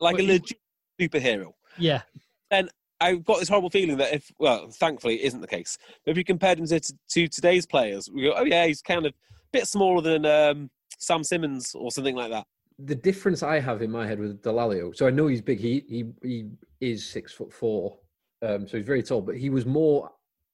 Like 0.00 0.14
a 0.14 0.18
Well, 0.18 0.26
legit 0.26 0.58
superhero. 1.00 1.52
Yeah, 1.76 2.02
And 2.50 2.70
I've 3.00 3.24
got 3.24 3.40
this 3.40 3.48
horrible 3.48 3.68
feeling 3.68 3.96
that 3.98 4.14
if, 4.14 4.30
well, 4.38 4.70
thankfully 4.70 5.16
it 5.16 5.26
isn't 5.26 5.40
the 5.40 5.46
case. 5.46 5.76
But 6.04 6.12
if 6.12 6.16
you 6.16 6.24
compared 6.24 6.58
him 6.58 6.66
to, 6.66 6.80
to 6.80 7.28
today's 7.28 7.66
players, 7.66 8.08
we 8.10 8.22
go, 8.22 8.32
oh 8.36 8.44
yeah, 8.44 8.66
he's 8.66 8.80
kind 8.80 9.04
of 9.04 9.12
a 9.12 9.14
bit 9.52 9.66
smaller 9.66 10.00
than 10.00 10.24
um, 10.24 10.70
Sam 10.98 11.22
Simmonds 11.24 11.74
or 11.74 11.90
something 11.90 12.14
like 12.14 12.30
that. 12.30 12.46
the 12.78 12.94
difference 12.94 13.42
I 13.42 13.60
have 13.60 13.82
in 13.82 13.90
my 13.90 14.06
head 14.06 14.18
with 14.18 14.40
Dallaglio, 14.42 14.96
so 14.96 15.06
I 15.06 15.10
know 15.10 15.26
he's 15.26 15.42
big. 15.42 15.60
He 15.60 15.84
he 15.88 16.04
he 16.22 16.46
is 16.80 17.04
six 17.08 17.32
foot 17.32 17.52
four, 17.52 17.98
um, 18.44 18.68
so 18.68 18.76
he's 18.76 18.86
very 18.86 19.02
tall. 19.02 19.22
But 19.22 19.36
he 19.36 19.50
was 19.50 19.66
more 19.66 20.10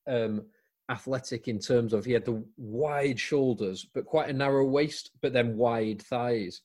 um, 0.09 0.45
athletic 0.91 1.49
in 1.49 1.59
terms 1.59 1.93
of 1.93 2.05
he 2.05 2.13
had 2.13 2.25
the 2.25 2.43
wide 2.57 3.19
shoulders, 3.19 3.87
but 3.95 4.05
quite 4.05 4.29
a 4.29 4.33
narrow 4.33 4.65
waist, 4.65 5.11
but 5.21 5.33
then 5.33 5.57
wide 5.57 6.03
thighs. 6.03 6.63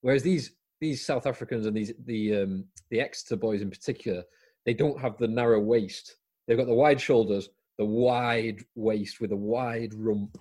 Whereas 0.00 0.22
these 0.22 0.52
these 0.80 1.04
South 1.04 1.26
Africans 1.26 1.66
and 1.66 1.76
these 1.76 1.92
the 2.04 2.42
um, 2.42 2.64
the 2.90 3.00
Exeter 3.00 3.36
boys 3.36 3.62
in 3.62 3.70
particular, 3.70 4.22
they 4.64 4.74
don't 4.74 5.00
have 5.00 5.16
the 5.18 5.28
narrow 5.28 5.60
waist. 5.60 6.16
They've 6.46 6.56
got 6.56 6.66
the 6.66 6.74
wide 6.74 7.00
shoulders, 7.00 7.48
the 7.76 7.84
wide 7.84 8.60
waist 8.74 9.20
with 9.20 9.32
a 9.32 9.36
wide 9.36 9.92
rump, 9.94 10.38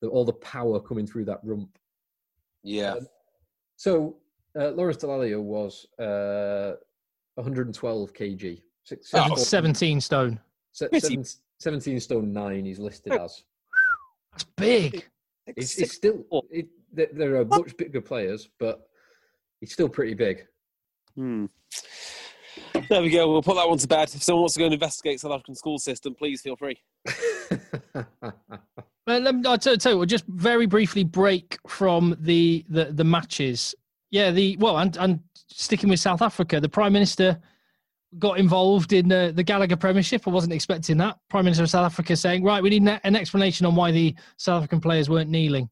the, 0.00 0.08
all 0.08 0.24
the 0.24 0.32
power 0.32 0.80
coming 0.80 1.06
through 1.06 1.26
that 1.26 1.40
rump. 1.44 1.78
Yeah. 2.62 2.94
Um, 2.94 3.06
So 3.76 4.16
Uh, 4.56 4.70
Lawrence 4.70 4.98
Dallaglio 4.98 5.42
was 5.42 5.86
uh, 5.98 6.76
112 7.34 8.12
kg. 8.12 8.62
Six, 8.84 9.10
Oh. 9.14 9.28
four- 9.28 9.36
17 9.38 10.00
stone. 10.00 10.40
se- 10.72 10.88
seven- 10.98 11.24
17 11.58 12.00
stone 12.00 12.32
nine. 12.32 12.64
He's 12.64 12.78
listed 12.78 13.12
as. 13.14 13.42
That's 14.32 14.44
big. 14.56 15.06
It's, 15.46 15.72
Six- 15.72 15.78
it's 15.82 15.94
still. 15.94 16.24
four. 16.28 16.42
It, 16.50 16.68
there, 16.92 17.08
there 17.12 17.36
are 17.36 17.44
much 17.44 17.76
bigger 17.76 18.00
players, 18.00 18.48
but 18.58 18.88
he's 19.60 19.72
still 19.72 19.88
pretty 19.88 20.14
big. 20.14 20.46
Hmm. 21.14 21.46
There 22.88 23.02
we 23.02 23.10
go. 23.10 23.30
We'll 23.30 23.42
put 23.42 23.56
that 23.56 23.68
one 23.68 23.78
to 23.78 23.88
bed. 23.88 24.12
If 24.14 24.22
someone 24.22 24.42
wants 24.42 24.54
to 24.54 24.60
go 24.60 24.64
and 24.66 24.74
investigate 24.74 25.20
South 25.20 25.32
African 25.32 25.54
school 25.54 25.78
system, 25.78 26.14
please 26.14 26.40
feel 26.40 26.56
free. 26.56 26.78
Well, 29.06 29.20
let 29.20 29.34
me, 29.34 29.42
I'll 29.44 29.58
tell, 29.58 29.76
tell 29.76 29.92
you, 29.92 29.98
we'll 29.98 30.06
just 30.06 30.24
very 30.28 30.64
briefly 30.64 31.04
break 31.04 31.58
from 31.68 32.16
the, 32.20 32.64
the, 32.70 32.86
the 32.86 33.04
matches. 33.04 33.74
Yeah, 34.10 34.30
the 34.30 34.56
well, 34.58 34.78
and, 34.78 34.96
and 34.96 35.20
sticking 35.48 35.90
with 35.90 36.00
South 36.00 36.22
Africa, 36.22 36.58
the 36.58 36.70
Prime 36.70 36.94
Minister 36.94 37.38
got 38.18 38.38
involved 38.38 38.92
in 38.92 39.10
uh, 39.10 39.32
the 39.34 39.42
Gallagher 39.42 39.76
Premiership. 39.76 40.26
I 40.26 40.30
wasn't 40.30 40.52
expecting 40.52 40.96
that. 40.98 41.16
Prime 41.30 41.44
Minister 41.44 41.64
of 41.64 41.70
South 41.70 41.86
Africa 41.86 42.16
saying, 42.16 42.44
right, 42.44 42.62
we 42.62 42.70
need 42.70 42.82
an, 42.82 43.00
an 43.04 43.16
explanation 43.16 43.66
on 43.66 43.74
why 43.74 43.90
the 43.90 44.14
South 44.36 44.58
African 44.58 44.80
players 44.80 45.08
weren't 45.08 45.30
kneeling 45.30 45.68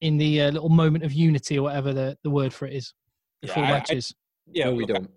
in 0.00 0.16
the 0.16 0.42
uh, 0.42 0.50
little 0.50 0.68
moment 0.68 1.04
of 1.04 1.12
unity 1.12 1.58
or 1.58 1.62
whatever 1.62 1.92
the, 1.92 2.16
the 2.22 2.30
word 2.30 2.52
for 2.52 2.66
it 2.66 2.74
is 2.74 2.94
before 3.40 3.62
Yeah, 3.62 3.68
I- 3.68 3.72
I- 3.72 3.78
matches. 3.78 4.14
Yeah, 4.52 4.66
no, 4.66 4.74
we 4.74 4.84
look, 4.84 4.88
don't. 4.88 5.10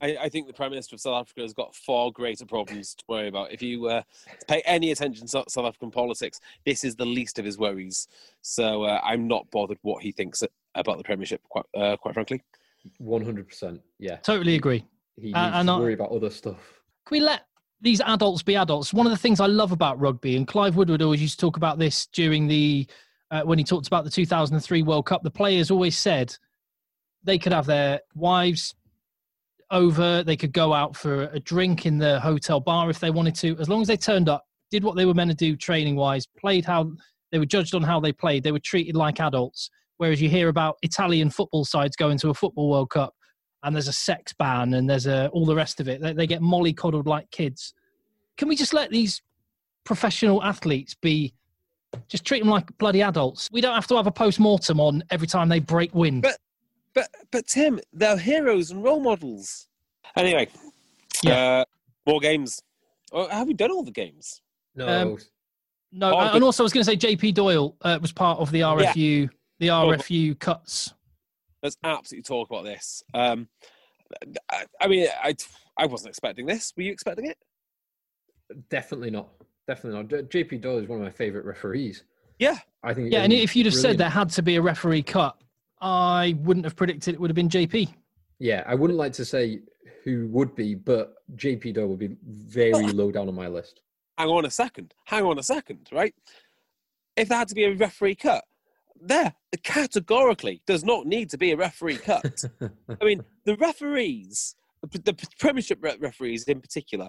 I, 0.00 0.16
I 0.22 0.28
think 0.30 0.46
the 0.46 0.52
Prime 0.52 0.70
Minister 0.70 0.96
of 0.96 1.00
South 1.00 1.20
Africa 1.20 1.42
has 1.42 1.52
got 1.52 1.74
far 1.74 2.10
greater 2.10 2.44
problems 2.46 2.94
to 2.94 3.04
worry 3.06 3.28
about. 3.28 3.52
If 3.52 3.62
you 3.62 3.86
uh, 3.86 4.02
pay 4.48 4.62
any 4.64 4.90
attention 4.90 5.26
to 5.26 5.44
South 5.46 5.64
African 5.66 5.90
politics, 5.90 6.40
this 6.64 6.82
is 6.82 6.96
the 6.96 7.04
least 7.04 7.38
of 7.38 7.44
his 7.44 7.58
worries. 7.58 8.08
So 8.40 8.82
uh, 8.84 9.00
I'm 9.04 9.28
not 9.28 9.48
bothered 9.50 9.78
what 9.82 10.02
he 10.02 10.10
thinks 10.10 10.42
about 10.74 10.96
the 10.98 11.04
Premiership, 11.04 11.42
quite, 11.50 11.66
uh, 11.76 11.96
quite 11.98 12.14
frankly. 12.14 12.42
100%. 13.00 13.78
Yeah. 13.98 14.16
Totally 14.16 14.56
agree. 14.56 14.84
He 15.16 15.26
needs 15.26 15.36
Uh, 15.36 15.50
and 15.54 15.68
to 15.68 15.72
I- 15.74 15.78
worry 15.78 15.94
about 15.94 16.10
other 16.10 16.30
stuff. 16.30 16.80
can 17.06 17.16
we 17.16 17.20
let 17.20 17.46
these 17.80 18.00
adults 18.00 18.42
be 18.42 18.56
adults? 18.56 18.92
One 18.94 19.06
of 19.06 19.10
the 19.12 19.18
things 19.18 19.40
I 19.40 19.46
love 19.46 19.72
about 19.72 19.98
rugby, 20.00 20.36
and 20.36 20.46
Clive 20.46 20.76
Woodward 20.76 21.02
always 21.02 21.20
used 21.20 21.38
to 21.40 21.46
talk 21.46 21.56
about 21.56 21.78
this 21.78 22.06
during 22.06 22.46
the 22.46 22.86
uh, 23.30 23.42
when 23.42 23.58
he 23.58 23.64
talked 23.64 23.86
about 23.86 24.04
the 24.04 24.10
2003 24.10 24.82
World 24.82 25.06
Cup. 25.06 25.22
The 25.22 25.30
players 25.30 25.70
always 25.70 25.96
said 25.98 26.36
they 27.24 27.38
could 27.38 27.52
have 27.52 27.64
their 27.66 28.00
wives 28.14 28.74
over, 29.70 30.22
they 30.22 30.36
could 30.36 30.52
go 30.52 30.74
out 30.74 30.94
for 30.94 31.24
a 31.32 31.40
drink 31.40 31.86
in 31.86 31.96
the 31.96 32.20
hotel 32.20 32.60
bar 32.60 32.90
if 32.90 33.00
they 33.00 33.10
wanted 33.10 33.34
to, 33.36 33.56
as 33.58 33.68
long 33.70 33.80
as 33.80 33.88
they 33.88 33.96
turned 33.96 34.28
up, 34.28 34.44
did 34.70 34.84
what 34.84 34.96
they 34.96 35.06
were 35.06 35.14
meant 35.14 35.30
to 35.30 35.36
do 35.36 35.56
training 35.56 35.96
wise, 35.96 36.26
played 36.38 36.64
how 36.64 36.92
they 37.30 37.38
were 37.38 37.46
judged 37.46 37.74
on 37.74 37.82
how 37.82 37.98
they 37.98 38.12
played, 38.12 38.42
they 38.42 38.52
were 38.52 38.58
treated 38.58 38.94
like 38.96 39.18
adults. 39.18 39.70
Whereas 39.96 40.20
you 40.20 40.28
hear 40.28 40.48
about 40.48 40.76
Italian 40.82 41.30
football 41.30 41.64
sides 41.64 41.96
going 41.96 42.18
to 42.18 42.28
a 42.30 42.34
football 42.34 42.68
World 42.68 42.90
Cup 42.90 43.14
and 43.62 43.74
there's 43.74 43.88
a 43.88 43.92
sex 43.92 44.32
ban 44.32 44.74
and 44.74 44.88
there's 44.88 45.06
a, 45.06 45.28
all 45.28 45.46
the 45.46 45.54
rest 45.54 45.80
of 45.80 45.88
it. 45.88 46.00
They, 46.00 46.12
they 46.12 46.26
get 46.26 46.40
mollycoddled 46.40 47.06
like 47.06 47.30
kids. 47.30 47.74
Can 48.36 48.48
we 48.48 48.56
just 48.56 48.72
let 48.74 48.90
these 48.90 49.22
professional 49.84 50.42
athletes 50.42 50.94
be? 50.94 51.34
Just 52.08 52.24
treat 52.24 52.40
them 52.40 52.48
like 52.48 52.76
bloody 52.78 53.02
adults. 53.02 53.48
We 53.52 53.60
don't 53.60 53.74
have 53.74 53.86
to 53.88 53.96
have 53.96 54.06
a 54.06 54.12
post 54.12 54.40
mortem 54.40 54.80
on 54.80 55.04
every 55.10 55.26
time 55.26 55.48
they 55.48 55.60
break 55.60 55.94
wind. 55.94 56.22
But- 56.22 56.38
But 56.94 57.08
but 57.30 57.46
Tim, 57.46 57.80
they're 57.94 58.18
heroes 58.18 58.70
and 58.70 58.82
role 58.84 59.00
models. 59.00 59.66
Anyway, 60.16 60.48
Yeah. 61.22 61.60
uh, 61.60 61.64
more 62.06 62.20
games. 62.20 62.60
Oh, 63.12 63.28
have 63.28 63.46
we 63.46 63.54
done 63.54 63.70
all 63.70 63.82
the 63.82 63.90
games? 63.92 64.42
No. 64.74 64.86
Um, 64.88 65.18
no, 65.90 66.12
Oh, 66.14 66.18
and 66.34 66.44
also 66.44 66.62
I 66.62 66.64
was 66.64 66.72
going 66.74 66.84
to 66.84 66.90
say 66.90 66.96
JP 66.96 67.32
Doyle 67.34 67.76
uh, 67.82 67.98
was 68.00 68.12
part 68.12 68.38
of 68.40 68.50
the 68.50 68.60
RFU, 68.60 69.30
the 69.58 69.70
Oh. 69.70 69.88
RFU 69.88 70.38
cuts. 70.38 70.92
Let's 71.62 71.76
absolutely 71.84 72.24
talk 72.24 72.50
about 72.50 72.64
this. 72.64 73.02
Um, 73.14 73.48
I, 74.50 74.66
I 74.80 74.88
mean, 74.88 75.08
I 75.22 75.34
I 75.78 75.86
wasn't 75.86 76.10
expecting 76.10 76.46
this. 76.46 76.72
Were 76.76 76.82
you 76.82 76.92
expecting 76.92 77.26
it? 77.26 77.38
Definitely 78.68 79.10
not. 79.10 79.28
Definitely 79.66 80.02
not. 80.02 80.28
JP 80.28 80.60
Doyle 80.60 80.78
is 80.78 80.88
one 80.88 80.98
of 80.98 81.04
my 81.04 81.10
favourite 81.10 81.46
referees. 81.46 82.04
Yeah. 82.38 82.58
I 82.82 82.92
think. 82.94 83.12
Yeah, 83.12 83.22
and 83.22 83.32
if 83.32 83.54
you'd 83.54 83.66
have 83.66 83.74
he's 83.74 83.82
said 83.82 83.98
there 83.98 84.10
had 84.10 84.28
to 84.30 84.42
be 84.42 84.56
a 84.56 84.62
referee 84.62 85.04
cut, 85.04 85.36
I 85.80 86.36
wouldn't 86.40 86.66
have 86.66 86.76
predicted 86.76 87.14
it 87.14 87.20
would 87.20 87.30
have 87.30 87.36
been 87.36 87.48
JP. 87.48 87.94
Yeah, 88.38 88.64
I 88.66 88.74
wouldn't 88.74 88.98
like 88.98 89.12
to 89.14 89.24
say 89.24 89.60
who 90.04 90.26
would 90.28 90.54
be, 90.56 90.74
but 90.74 91.14
JP 91.36 91.74
Doyle 91.74 91.86
would 91.86 92.00
be 92.00 92.16
very 92.26 92.88
low 92.88 93.12
down 93.12 93.28
on 93.28 93.34
my 93.34 93.46
list. 93.46 93.80
hang 94.18 94.28
on 94.28 94.44
a 94.44 94.50
second, 94.50 94.94
hang 95.04 95.24
on 95.24 95.38
a 95.38 95.42
second, 95.42 95.88
right? 95.92 96.14
If 97.16 97.28
there 97.28 97.38
had 97.38 97.48
to 97.48 97.54
be 97.54 97.64
a 97.64 97.74
referee 97.74 98.16
cut, 98.16 98.44
there 99.04 99.34
categorically 99.62 100.62
does 100.66 100.84
not 100.84 101.06
need 101.06 101.30
to 101.30 101.38
be 101.38 101.52
a 101.52 101.56
referee 101.56 101.98
cut. 101.98 102.44
I 103.00 103.04
mean, 103.04 103.22
the 103.44 103.56
referees, 103.56 104.54
the, 104.90 105.14
Premiership 105.38 105.78
referees 105.82 106.44
in 106.44 106.60
particular, 106.60 107.08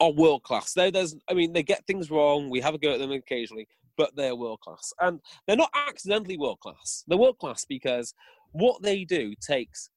are 0.00 0.12
world 0.12 0.42
class. 0.42 0.72
There, 0.72 0.90
there's, 0.90 1.14
I 1.30 1.34
mean, 1.34 1.52
they 1.52 1.62
get 1.62 1.86
things 1.86 2.10
wrong. 2.10 2.50
We 2.50 2.60
have 2.60 2.74
a 2.74 2.78
go 2.78 2.92
at 2.92 2.98
them 2.98 3.12
occasionally, 3.12 3.66
but 3.96 4.14
they're 4.16 4.36
world 4.36 4.60
class, 4.60 4.92
and 5.00 5.20
they're 5.46 5.56
not 5.56 5.70
accidentally 5.88 6.36
world 6.36 6.60
class. 6.60 7.04
They're 7.06 7.18
world 7.18 7.38
class 7.38 7.64
because 7.66 8.14
what 8.52 8.82
they 8.82 9.04
do 9.04 9.34
takes 9.40 9.90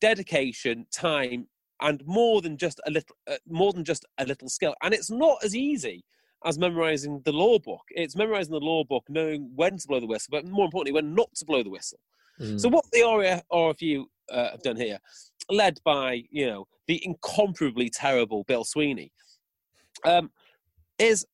dedication, 0.00 0.86
time, 0.92 1.46
and 1.80 2.02
more 2.06 2.40
than 2.40 2.56
just 2.56 2.80
a 2.86 2.90
little, 2.90 3.16
uh, 3.30 3.36
more 3.46 3.72
than 3.72 3.84
just 3.84 4.04
a 4.18 4.24
little 4.24 4.48
skill. 4.48 4.74
And 4.82 4.94
it's 4.94 5.10
not 5.10 5.38
as 5.44 5.54
easy 5.54 6.04
as 6.44 6.58
memorizing 6.58 7.22
the 7.24 7.32
law 7.32 7.58
book. 7.58 7.82
It's 7.90 8.16
memorizing 8.16 8.52
the 8.52 8.60
law 8.60 8.84
book, 8.84 9.04
knowing 9.08 9.50
when 9.54 9.78
to 9.78 9.88
blow 9.88 10.00
the 10.00 10.06
whistle, 10.06 10.30
but 10.30 10.46
more 10.46 10.66
importantly, 10.66 10.92
when 10.92 11.14
not 11.14 11.34
to 11.36 11.44
blow 11.44 11.62
the 11.62 11.70
whistle. 11.70 11.98
Mm. 12.40 12.60
So 12.60 12.68
what 12.68 12.84
the 12.92 13.00
RFU 13.52 14.04
uh, 14.30 14.50
have 14.50 14.62
done 14.62 14.76
here, 14.76 14.98
led 15.50 15.78
by 15.84 16.24
you 16.30 16.46
know 16.46 16.66
the 16.86 17.00
incomparably 17.04 17.88
terrible 17.88 18.44
Bill 18.44 18.64
Sweeney, 18.64 19.12
um, 20.04 20.30
is 20.98 21.26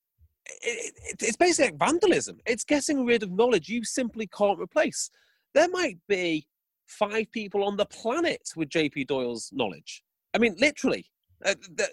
it, 0.62 0.94
it, 1.04 1.16
it's 1.22 1.36
basically 1.36 1.72
like 1.72 1.78
vandalism. 1.78 2.38
It's 2.46 2.64
getting 2.64 3.04
rid 3.04 3.22
of 3.22 3.30
knowledge 3.30 3.68
you 3.68 3.84
simply 3.84 4.26
can't 4.26 4.60
replace. 4.60 5.10
There 5.54 5.68
might 5.68 5.98
be 6.08 6.46
five 6.86 7.30
people 7.32 7.64
on 7.64 7.76
the 7.76 7.86
planet 7.86 8.42
with 8.56 8.68
JP 8.68 9.06
Doyle's 9.06 9.50
knowledge. 9.52 10.02
I 10.34 10.38
mean, 10.38 10.56
literally. 10.58 11.06
Uh, 11.44 11.54
the, 11.76 11.88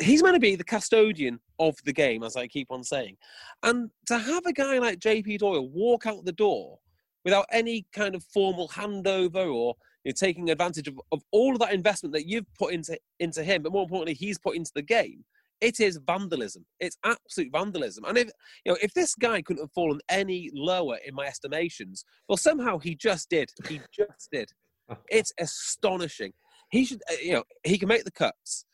he's 0.00 0.22
meant 0.22 0.34
to 0.34 0.40
be 0.40 0.56
the 0.56 0.64
custodian 0.64 1.40
of 1.58 1.76
the 1.84 1.92
game, 1.92 2.22
as 2.22 2.36
I 2.36 2.46
keep 2.46 2.68
on 2.70 2.84
saying. 2.84 3.16
And 3.62 3.90
to 4.06 4.18
have 4.18 4.46
a 4.46 4.52
guy 4.52 4.78
like 4.78 4.98
JP 4.98 5.38
Doyle 5.38 5.68
walk 5.68 6.06
out 6.06 6.24
the 6.24 6.32
door 6.32 6.78
without 7.24 7.46
any 7.52 7.86
kind 7.94 8.14
of 8.14 8.24
formal 8.24 8.68
handover 8.68 9.52
or 9.52 9.74
you 10.04 10.10
know, 10.10 10.14
taking 10.16 10.50
advantage 10.50 10.88
of, 10.88 10.98
of 11.12 11.22
all 11.30 11.52
of 11.52 11.60
that 11.60 11.72
investment 11.72 12.12
that 12.14 12.26
you've 12.26 12.52
put 12.58 12.72
into 12.74 12.98
into 13.20 13.42
him, 13.42 13.62
but 13.62 13.72
more 13.72 13.84
importantly, 13.84 14.14
he's 14.14 14.38
put 14.38 14.56
into 14.56 14.72
the 14.74 14.82
game. 14.82 15.24
It 15.60 15.78
is 15.78 16.00
vandalism. 16.04 16.66
It's 16.80 16.98
absolute 17.04 17.52
vandalism. 17.52 18.04
And 18.04 18.18
if 18.18 18.30
you 18.64 18.72
know, 18.72 18.78
if 18.82 18.92
this 18.94 19.14
guy 19.14 19.42
couldn't 19.42 19.62
have 19.62 19.72
fallen 19.72 20.00
any 20.08 20.50
lower 20.52 20.98
in 21.06 21.14
my 21.14 21.26
estimations, 21.26 22.04
well, 22.28 22.36
somehow 22.36 22.78
he 22.78 22.96
just 22.96 23.30
did. 23.30 23.50
He 23.68 23.80
just 23.92 24.28
did. 24.30 24.50
It's 25.08 25.32
astonishing. 25.38 26.34
He 26.70 26.84
should, 26.84 27.02
uh, 27.10 27.14
you 27.22 27.32
know, 27.32 27.44
he 27.64 27.78
can 27.78 27.88
make 27.88 28.04
the 28.04 28.10
cuts. 28.10 28.66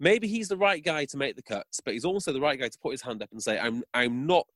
Maybe 0.00 0.28
he's 0.28 0.48
the 0.48 0.56
right 0.56 0.82
guy 0.84 1.04
to 1.06 1.16
make 1.16 1.36
the 1.36 1.42
cuts, 1.42 1.80
but 1.84 1.94
he's 1.94 2.04
also 2.04 2.32
the 2.32 2.40
right 2.40 2.58
guy 2.58 2.68
to 2.68 2.78
put 2.78 2.92
his 2.92 3.02
hand 3.02 3.22
up 3.22 3.30
and 3.32 3.42
say, 3.42 3.58
"I'm, 3.58 3.82
I'm 3.94 4.26
not, 4.26 4.46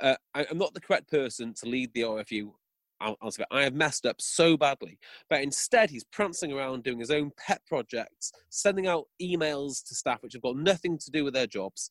uh, 0.00 0.16
I- 0.34 0.46
I'm 0.50 0.58
not 0.58 0.72
the 0.74 0.80
correct 0.80 1.10
person 1.10 1.54
to 1.54 1.66
lead 1.66 1.92
the 1.94 2.02
RFU." 2.02 2.52
I'll- 3.00 3.16
I'll 3.20 3.32
say, 3.32 3.42
I 3.50 3.64
have 3.64 3.74
messed 3.74 4.06
up 4.06 4.20
so 4.20 4.56
badly, 4.56 4.96
but 5.28 5.42
instead 5.42 5.90
he's 5.90 6.04
prancing 6.04 6.52
around 6.52 6.84
doing 6.84 7.00
his 7.00 7.10
own 7.10 7.32
pet 7.36 7.60
projects, 7.66 8.30
sending 8.48 8.86
out 8.86 9.08
emails 9.20 9.84
to 9.88 9.94
staff 9.96 10.22
which 10.22 10.34
have 10.34 10.42
got 10.42 10.56
nothing 10.56 10.96
to 10.98 11.10
do 11.10 11.24
with 11.24 11.34
their 11.34 11.48
jobs, 11.48 11.90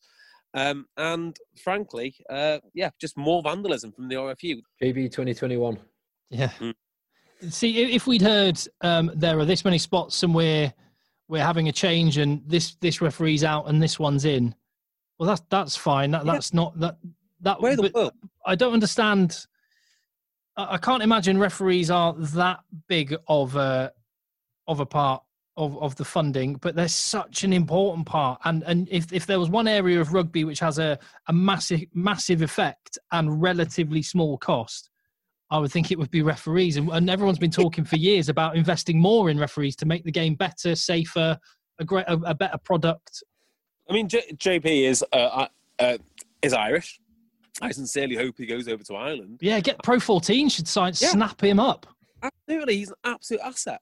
um, 0.53 0.85
and 0.95 1.35
frankly, 1.61 2.15
uh, 2.29 2.59
yeah, 2.73 2.91
just 2.99 3.17
more 3.17 3.41
vandalism 3.43 3.91
from 3.91 4.07
the 4.07 4.15
RFU. 4.15 4.61
JB 4.81 5.09
2021. 5.11 5.79
Yeah. 6.29 6.47
Mm. 6.59 6.75
See, 7.49 7.93
if 7.93 8.07
we'd 8.07 8.21
heard 8.21 8.57
um, 8.81 9.11
there 9.13 9.37
are 9.37 9.45
this 9.45 9.65
many 9.65 9.79
spots 9.79 10.23
and 10.23 10.33
we're 11.31 11.43
having 11.43 11.69
a 11.69 11.71
change 11.71 12.17
and 12.17 12.43
this 12.45 12.75
this 12.81 13.01
referee's 13.01 13.43
out 13.43 13.69
and 13.69 13.81
this 13.81 13.97
one's 13.97 14.25
in, 14.25 14.53
well, 15.17 15.29
that's 15.29 15.41
that's 15.49 15.77
fine. 15.77 16.11
That 16.11 16.25
Yeah. 16.25 16.33
that's 16.33 16.53
not 16.53 16.77
that 16.81 16.97
that. 17.39 17.61
Where 17.61 17.75
the 17.75 17.89
world? 17.93 18.13
I 18.45 18.55
don't 18.55 18.73
understand. 18.73 19.47
I 20.57 20.75
I 20.75 20.77
can't 20.77 21.01
imagine 21.01 21.39
referees 21.39 21.89
are 21.89 22.13
that 22.13 22.59
big 22.87 23.15
of 23.27 23.55
a 23.55 23.93
of 24.67 24.81
a 24.81 24.85
part 24.85 25.23
of, 25.57 25.81
of 25.81 25.95
the 25.95 26.05
funding, 26.05 26.55
but 26.55 26.75
they're 26.75 26.87
such 26.89 27.43
an 27.43 27.53
important 27.53 28.05
part. 28.07 28.39
And 28.43 28.63
and 28.63 28.89
if, 28.91 29.11
if 29.13 29.25
there 29.25 29.39
was 29.39 29.49
one 29.49 29.69
area 29.69 30.01
of 30.01 30.13
rugby 30.13 30.43
which 30.43 30.59
has 30.59 30.79
a, 30.79 30.99
a 31.27 31.33
massive 31.33 31.85
massive 31.93 32.41
effect 32.41 32.99
and 33.13 33.41
relatively 33.41 34.01
small 34.01 34.37
cost, 34.37 34.90
I 35.51 35.57
would 35.59 35.71
think 35.71 35.91
it 35.91 35.99
would 35.99 36.09
be 36.11 36.21
referees. 36.21 36.77
And, 36.77 36.89
and 36.89 37.09
everyone's 37.09 37.37
been 37.37 37.51
talking 37.51 37.83
for 37.83 37.97
years 37.97 38.29
about 38.29 38.55
investing 38.55 38.99
more 38.99 39.29
in 39.29 39.37
referees 39.37 39.75
to 39.77 39.85
make 39.85 40.03
the 40.05 40.11
game 40.11 40.33
better, 40.35 40.75
safer, 40.75 41.37
a 41.79 41.85
great 41.85 42.05
a, 42.07 42.13
a 42.25 42.33
better 42.33 42.57
product. 42.57 43.21
I 43.89 43.93
mean, 43.93 44.07
J- 44.07 44.31
JP 44.33 44.65
is 44.89 45.03
uh, 45.11 45.47
uh, 45.79 45.97
is 46.41 46.53
Irish. 46.53 46.99
I 47.61 47.71
sincerely 47.71 48.15
hope 48.15 48.35
he 48.37 48.45
goes 48.45 48.67
over 48.69 48.81
to 48.85 48.95
Ireland. 48.95 49.39
Yeah, 49.41 49.59
get 49.59 49.83
Pro 49.83 49.99
14 49.99 50.49
should 50.49 50.67
sign, 50.67 50.93
Yeah. 50.99 51.09
snap 51.09 51.41
him 51.43 51.59
up. 51.59 51.85
Absolutely, 52.23 52.77
he's 52.77 52.89
an 52.89 52.95
absolute 53.03 53.41
asset. 53.43 53.81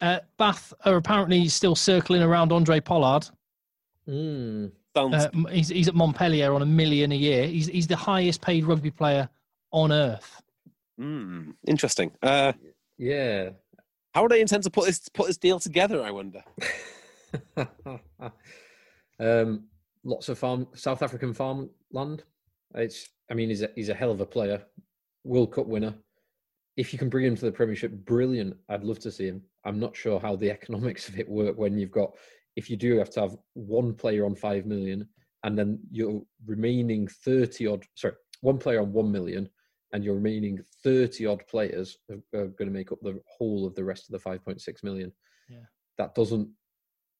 Uh, 0.00 0.20
Bath 0.36 0.72
are 0.84 0.96
apparently 0.96 1.48
still 1.48 1.74
circling 1.74 2.22
around 2.22 2.52
Andre 2.52 2.80
Pollard. 2.80 3.26
Mm. 4.08 4.72
Uh, 4.96 5.28
he's, 5.50 5.68
he's 5.68 5.88
at 5.88 5.94
Montpellier 5.94 6.52
on 6.52 6.62
a 6.62 6.66
million 6.66 7.12
a 7.12 7.16
year. 7.16 7.46
He's, 7.46 7.68
he's 7.68 7.86
the 7.86 7.96
highest 7.96 8.40
paid 8.40 8.64
rugby 8.64 8.90
player 8.90 9.28
on 9.70 9.92
earth. 9.92 10.42
mm, 11.00 11.54
interesting. 11.66 12.10
Uh, 12.22 12.52
Yeah. 12.98 13.50
how 14.14 14.26
do 14.26 14.34
they 14.34 14.40
intend 14.40 14.64
to 14.64 14.70
put 14.70 14.86
this 14.86 15.08
put 15.08 15.28
this 15.28 15.36
deal 15.36 15.60
together? 15.60 16.02
I 16.02 16.10
wonder. 16.10 16.42
um, 19.20 19.64
lots 20.04 20.28
of 20.28 20.38
farm 20.38 20.66
South 20.74 21.02
African 21.02 21.32
farmland. 21.32 22.24
It's 22.74 23.08
I 23.30 23.34
mean 23.34 23.48
he's 23.48 23.62
a, 23.62 23.70
he's 23.74 23.88
a 23.88 23.94
hell 23.94 24.10
of 24.10 24.20
a 24.20 24.26
player, 24.26 24.62
World 25.24 25.52
Cup 25.52 25.66
winner. 25.66 25.94
If 26.76 26.92
you 26.92 26.98
can 26.98 27.08
bring 27.08 27.26
him 27.26 27.36
to 27.36 27.44
the 27.44 27.52
Premiership, 27.52 27.92
brilliant. 27.92 28.56
I'd 28.68 28.84
love 28.84 28.98
to 29.00 29.10
see 29.10 29.26
him. 29.26 29.42
I'm 29.64 29.78
not 29.78 29.96
sure 29.96 30.18
how 30.20 30.36
the 30.36 30.50
economics 30.58 31.08
of 31.08 31.18
it 31.18 31.28
work 31.28 31.56
when 31.58 31.78
you've 31.78 31.90
got 31.90 32.12
if 32.56 32.68
you 32.68 32.76
do 32.76 32.98
have 32.98 33.10
to 33.10 33.20
have 33.20 33.36
one 33.54 33.94
player 33.94 34.24
on 34.26 34.34
five 34.34 34.66
million 34.66 35.08
and 35.44 35.56
then 35.58 35.78
your 35.90 36.22
remaining 36.46 37.06
thirty 37.08 37.66
odd 37.66 37.84
sorry 37.94 38.14
one 38.40 38.58
player 38.58 38.80
on 38.80 38.92
one 38.92 39.10
million 39.10 39.48
and 39.92 40.04
your 40.04 40.14
remaining 40.14 40.56
30 40.84 41.26
odd 41.26 41.44
players 41.48 41.98
are, 42.10 42.40
are 42.40 42.46
going 42.46 42.68
to 42.68 42.72
make 42.72 42.92
up 42.92 42.98
the 43.02 43.20
whole 43.26 43.66
of 43.66 43.74
the 43.74 43.82
rest 43.82 44.08
of 44.08 44.12
the 44.12 44.30
5.6 44.30 44.84
million 44.84 45.12
Yeah. 45.48 45.58
that 45.98 46.14
doesn't 46.14 46.48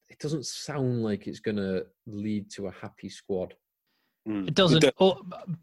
it 0.08 0.18
doesn't 0.20 0.46
sound 0.46 1.02
like 1.02 1.26
it's 1.26 1.40
going 1.40 1.56
to 1.56 1.84
lead 2.06 2.48
to 2.52 2.68
a 2.68 2.70
happy 2.70 3.08
squad 3.08 3.54
Mm. 4.28 4.46
It 4.48 4.54
doesn't. 4.54 4.80
The- 4.80 4.92
Or, 4.98 5.18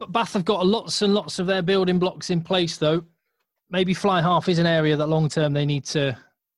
Bath 0.09 0.33
have 0.33 0.43
got 0.45 0.65
lots 0.65 1.01
and 1.03 1.13
lots 1.13 1.37
of 1.37 1.45
their 1.45 1.61
building 1.61 1.99
blocks 1.99 2.31
in 2.31 2.41
place, 2.41 2.77
though. 2.77 3.03
Maybe 3.69 3.93
fly 3.93 4.19
half 4.21 4.49
is 4.49 4.57
an 4.59 4.65
area 4.65 4.95
that 4.97 5.07
long 5.07 5.29
term 5.29 5.53
they 5.53 5.65
need 5.65 5.85
to 5.85 6.17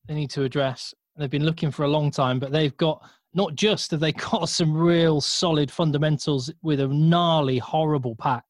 they 0.09 0.15
need 0.15 0.31
to 0.31 0.43
address. 0.43 0.93
They've 1.15 1.29
been 1.29 1.45
looking 1.45 1.69
for 1.71 1.83
a 1.83 1.87
long 1.87 2.09
time, 2.11 2.39
but 2.39 2.51
they've 2.51 2.75
got 2.77 3.07
not 3.35 3.53
just 3.55 3.91
have 3.91 3.99
they 3.99 4.11
got 4.31 4.49
some 4.49 4.75
real 4.75 5.21
solid 5.21 5.71
fundamentals 5.71 6.51
with 6.63 6.79
a 6.81 6.87
gnarly, 6.87 7.59
horrible 7.59 8.15
pack, 8.15 8.43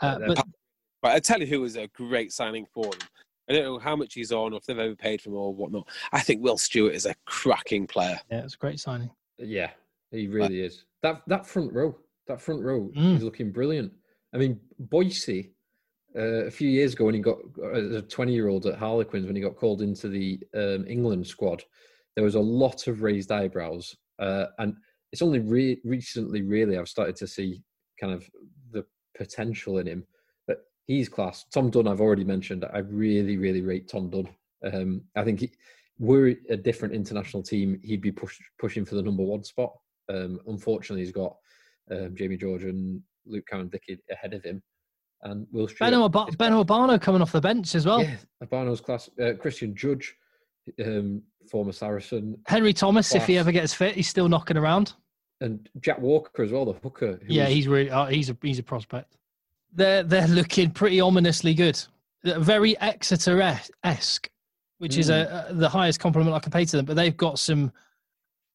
uh, 0.00 0.16
Yeah, 0.20 0.26
but 0.28 0.46
But 1.02 1.12
I 1.12 1.20
tell 1.20 1.38
you, 1.40 1.46
who 1.46 1.60
was 1.60 1.76
a 1.76 1.86
great 1.88 2.32
signing 2.32 2.66
for 2.72 2.84
them. 2.84 3.00
I 3.50 3.52
don't 3.54 3.64
know 3.64 3.78
how 3.78 3.94
much 3.94 4.14
he's 4.14 4.32
on, 4.32 4.54
or 4.54 4.56
if 4.56 4.64
they've 4.64 4.78
ever 4.78 4.94
paid 4.96 5.20
for 5.20 5.28
him 5.28 5.34
or 5.34 5.52
whatnot. 5.52 5.86
I 6.12 6.20
think 6.20 6.42
Will 6.42 6.56
Stuart 6.56 6.94
is 6.94 7.04
a 7.06 7.14
cracking 7.26 7.86
player. 7.86 8.18
yeah, 8.30 8.42
it's 8.44 8.54
a 8.54 8.58
great 8.58 8.80
signing. 8.80 9.10
yeah 9.38 9.70
he 10.12 10.26
really 10.28 10.60
is 10.60 10.84
that 11.02 11.22
that 11.26 11.46
front 11.46 11.72
row 11.72 11.96
that 12.26 12.40
front 12.40 12.62
row 12.62 12.90
Mm. 12.94 13.16
is 13.16 13.22
looking 13.22 13.50
brilliant 13.50 13.90
i 14.34 14.36
mean 14.36 14.60
boise 14.78 15.50
uh, 16.16 16.46
a 16.46 16.50
few 16.50 16.68
years 16.68 16.92
ago 16.92 17.06
when 17.06 17.14
he 17.14 17.20
got 17.20 17.38
as 17.74 17.92
a 17.92 18.02
20 18.02 18.32
year 18.32 18.48
old 18.48 18.66
at 18.66 18.78
harlequins 18.78 19.26
when 19.26 19.36
he 19.36 19.42
got 19.42 19.56
called 19.56 19.82
into 19.82 20.08
the 20.08 20.38
um, 20.54 20.84
england 20.86 21.26
squad 21.26 21.62
there 22.14 22.24
was 22.24 22.34
a 22.34 22.40
lot 22.40 22.86
of 22.86 23.02
raised 23.02 23.32
eyebrows. 23.32 23.96
Uh, 24.18 24.46
and 24.58 24.74
it's 25.10 25.22
only 25.22 25.40
re- 25.40 25.80
recently 25.84 26.42
really 26.42 26.78
i've 26.78 26.88
started 26.88 27.16
to 27.16 27.26
see 27.26 27.62
kind 28.00 28.12
of 28.12 28.28
the 28.70 28.84
potential 29.16 29.78
in 29.78 29.86
him. 29.86 30.06
But 30.46 30.64
he's 30.86 31.08
class. 31.08 31.44
Tom 31.52 31.70
dunn 31.70 31.88
i've 31.88 32.00
already 32.00 32.24
mentioned 32.24 32.64
i 32.72 32.78
really 32.78 33.36
really 33.36 33.62
rate 33.62 33.88
tom 33.88 34.10
dunn. 34.10 34.28
Um, 34.64 35.02
i 35.16 35.24
think 35.24 35.40
he, 35.40 35.50
were 35.98 36.34
a 36.48 36.56
different 36.56 36.94
international 36.94 37.42
team 37.42 37.78
he'd 37.84 38.00
be 38.00 38.10
push, 38.10 38.38
pushing 38.58 38.84
for 38.84 38.94
the 38.96 39.02
number 39.02 39.22
one 39.22 39.44
spot. 39.44 39.72
Um, 40.08 40.40
unfortunately 40.46 41.04
he's 41.04 41.12
got 41.12 41.36
um, 41.90 42.14
jamie 42.16 42.36
george 42.36 42.64
and 42.64 43.00
luke 43.24 43.44
Cowan-Dickie 43.48 43.98
ahead 44.10 44.34
of 44.34 44.42
him 44.42 44.62
and 45.22 45.46
will 45.52 45.68
Stuart 45.68 45.92
Ab- 45.94 46.28
is- 46.28 46.36
Obano 46.36 47.00
coming 47.00 47.22
off 47.22 47.32
the 47.32 47.40
bench 47.40 47.74
as 47.74 47.86
well. 47.86 48.02
yeah, 48.02 48.16
Obano's 48.42 48.80
class. 48.80 49.08
Uh, 49.20 49.32
Christian 49.38 49.74
Judge, 49.74 50.14
um, 50.84 51.22
former 51.50 51.72
Saracen, 51.72 52.36
Henry 52.46 52.72
Thomas, 52.72 53.14
if 53.14 53.26
he 53.26 53.38
ever 53.38 53.52
gets 53.52 53.72
fit, 53.74 53.94
he's 53.94 54.08
still 54.08 54.28
knocking 54.28 54.56
around. 54.56 54.94
and 55.40 55.68
Jack 55.80 55.98
Walker 56.00 56.42
as 56.44 56.52
well, 56.52 56.64
the 56.64 56.72
hooker. 56.74 57.18
Yeah, 57.26 57.44
was- 57.44 57.52
he's 57.54 57.68
really 57.68 57.90
uh, 57.90 58.06
he's 58.06 58.30
a 58.30 58.36
he's 58.42 58.58
a 58.58 58.62
prospect. 58.62 59.16
They're 59.72 60.02
they're 60.02 60.28
looking 60.28 60.70
pretty 60.70 61.00
ominously 61.00 61.54
good. 61.54 61.82
They're 62.22 62.38
Very 62.38 62.78
Exeter 62.78 63.42
esque, 63.82 64.30
which 64.78 64.96
is 64.96 65.10
a, 65.10 65.46
a, 65.48 65.54
the 65.54 65.68
highest 65.68 65.98
compliment 65.98 66.36
I 66.36 66.38
can 66.38 66.52
pay 66.52 66.64
to 66.64 66.76
them. 66.76 66.84
But 66.84 66.94
they've 66.94 67.16
got 67.16 67.38
some 67.38 67.72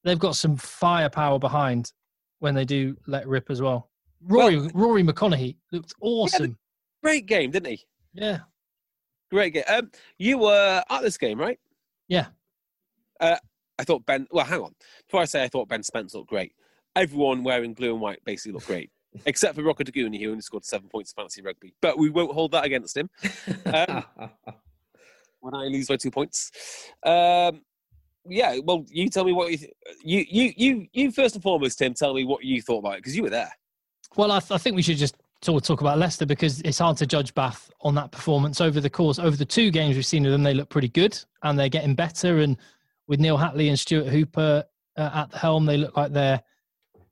they've 0.03 0.19
got 0.19 0.35
some 0.37 0.55
firepower 0.55 1.39
behind 1.39 1.91
when 2.39 2.53
they 2.55 2.63
do 2.65 2.95
let 3.07 3.27
rip 3.27 3.49
as 3.49 3.61
well. 3.61 3.89
Rory 4.23 4.57
Rory 4.73 5.03
McConnochie 5.03 5.57
looked 5.71 5.93
awesome. 6.01 6.57
Great 7.03 7.25
game, 7.25 7.51
didn't 7.51 7.71
he? 7.71 7.85
Yeah, 8.13 8.39
Great 9.31 9.53
game. 9.53 9.63
Um, 9.67 9.91
you 10.17 10.37
were 10.39 10.83
at 10.89 11.01
this 11.01 11.17
game, 11.17 11.39
right? 11.39 11.59
yeah. 12.07 12.27
I 13.21 13.83
thought 13.83 14.05
Ben. 14.05 14.27
Well, 14.31 14.45
hang 14.45 14.61
on. 14.61 14.73
Before 15.07 15.21
I 15.21 15.25
say 15.25 15.43
I 15.43 15.47
thought 15.47 15.67
Ben 15.69 15.83
Spence 15.83 16.15
looked 16.15 16.29
great, 16.29 16.53
everyone 16.95 17.43
wearing 17.43 17.73
blue 17.75 17.91
and 17.91 18.01
white 18.01 18.19
basically 18.25 18.53
looked 18.53 18.65
great, 18.67 18.89
except 19.25 19.55
for 19.55 19.61
Rokoduguni, 19.61 20.19
who 20.19 20.29
only 20.31 20.41
scored 20.41 20.65
seven 20.65 20.89
points 20.89 21.11
in 21.11 21.21
fantasy 21.21 21.41
rugby. 21.43 21.73
But 21.81 21.97
we 21.99 22.09
won't 22.09 22.31
hold 22.33 22.51
that 22.53 22.65
against 22.65 22.97
him 22.97 23.07
Um, 23.65 24.03
when 25.41 25.53
I 25.53 25.65
lose 25.65 25.87
by 25.87 25.97
two 25.97 26.09
points. 26.11 26.51
Um, 27.05 27.61
yeah, 28.27 28.57
well, 28.63 28.83
you 28.89 29.09
tell 29.09 29.23
me 29.25 29.31
what 29.31 29.51
you, 29.51 29.57
th- 29.57 29.73
you 30.03 30.25
you 30.27 30.53
you 30.57 30.87
you 30.91 31.11
first 31.11 31.35
and 31.35 31.43
foremost, 31.43 31.77
Tim. 31.77 31.93
Tell 31.93 32.13
me 32.15 32.25
what 32.25 32.43
you 32.43 32.61
thought 32.63 32.79
about 32.79 32.93
it 32.95 32.97
because 33.03 33.15
you 33.15 33.23
were 33.23 33.29
there. 33.29 33.51
Well, 34.15 34.31
I, 34.31 34.39
th- 34.39 34.51
I 34.51 34.57
think 34.57 34.75
we 34.75 34.81
should 34.81 34.97
just 34.97 35.15
sort 35.41 35.61
of 35.61 35.67
talk 35.67 35.81
about 35.81 35.99
Leicester 35.99 36.25
because 36.25 36.61
it's 36.61 36.79
hard 36.79 36.97
to 36.97 37.05
judge 37.05 37.33
Bath 37.35 37.71
on 37.81 37.93
that 37.95 38.11
performance 38.11 38.59
over 38.59 38.79
the 38.81 38.89
course 38.89 39.19
over 39.19 39.35
the 39.35 39.45
two 39.45 39.69
games 39.69 39.95
we've 39.95 40.05
seen 40.05 40.25
of 40.25 40.31
them. 40.31 40.43
They 40.43 40.53
look 40.53 40.69
pretty 40.69 40.89
good 40.89 41.19
and 41.43 41.57
they're 41.59 41.69
getting 41.69 41.93
better. 41.95 42.39
And 42.39 42.57
with 43.07 43.19
Neil 43.19 43.37
Hatley 43.37 43.69
and 43.69 43.77
Stuart 43.79 44.07
Hooper 44.07 44.63
uh, 44.97 45.09
at 45.13 45.31
the 45.31 45.37
helm, 45.37 45.65
they 45.65 45.77
look 45.77 45.95
like 45.95 46.11
they're 46.11 46.41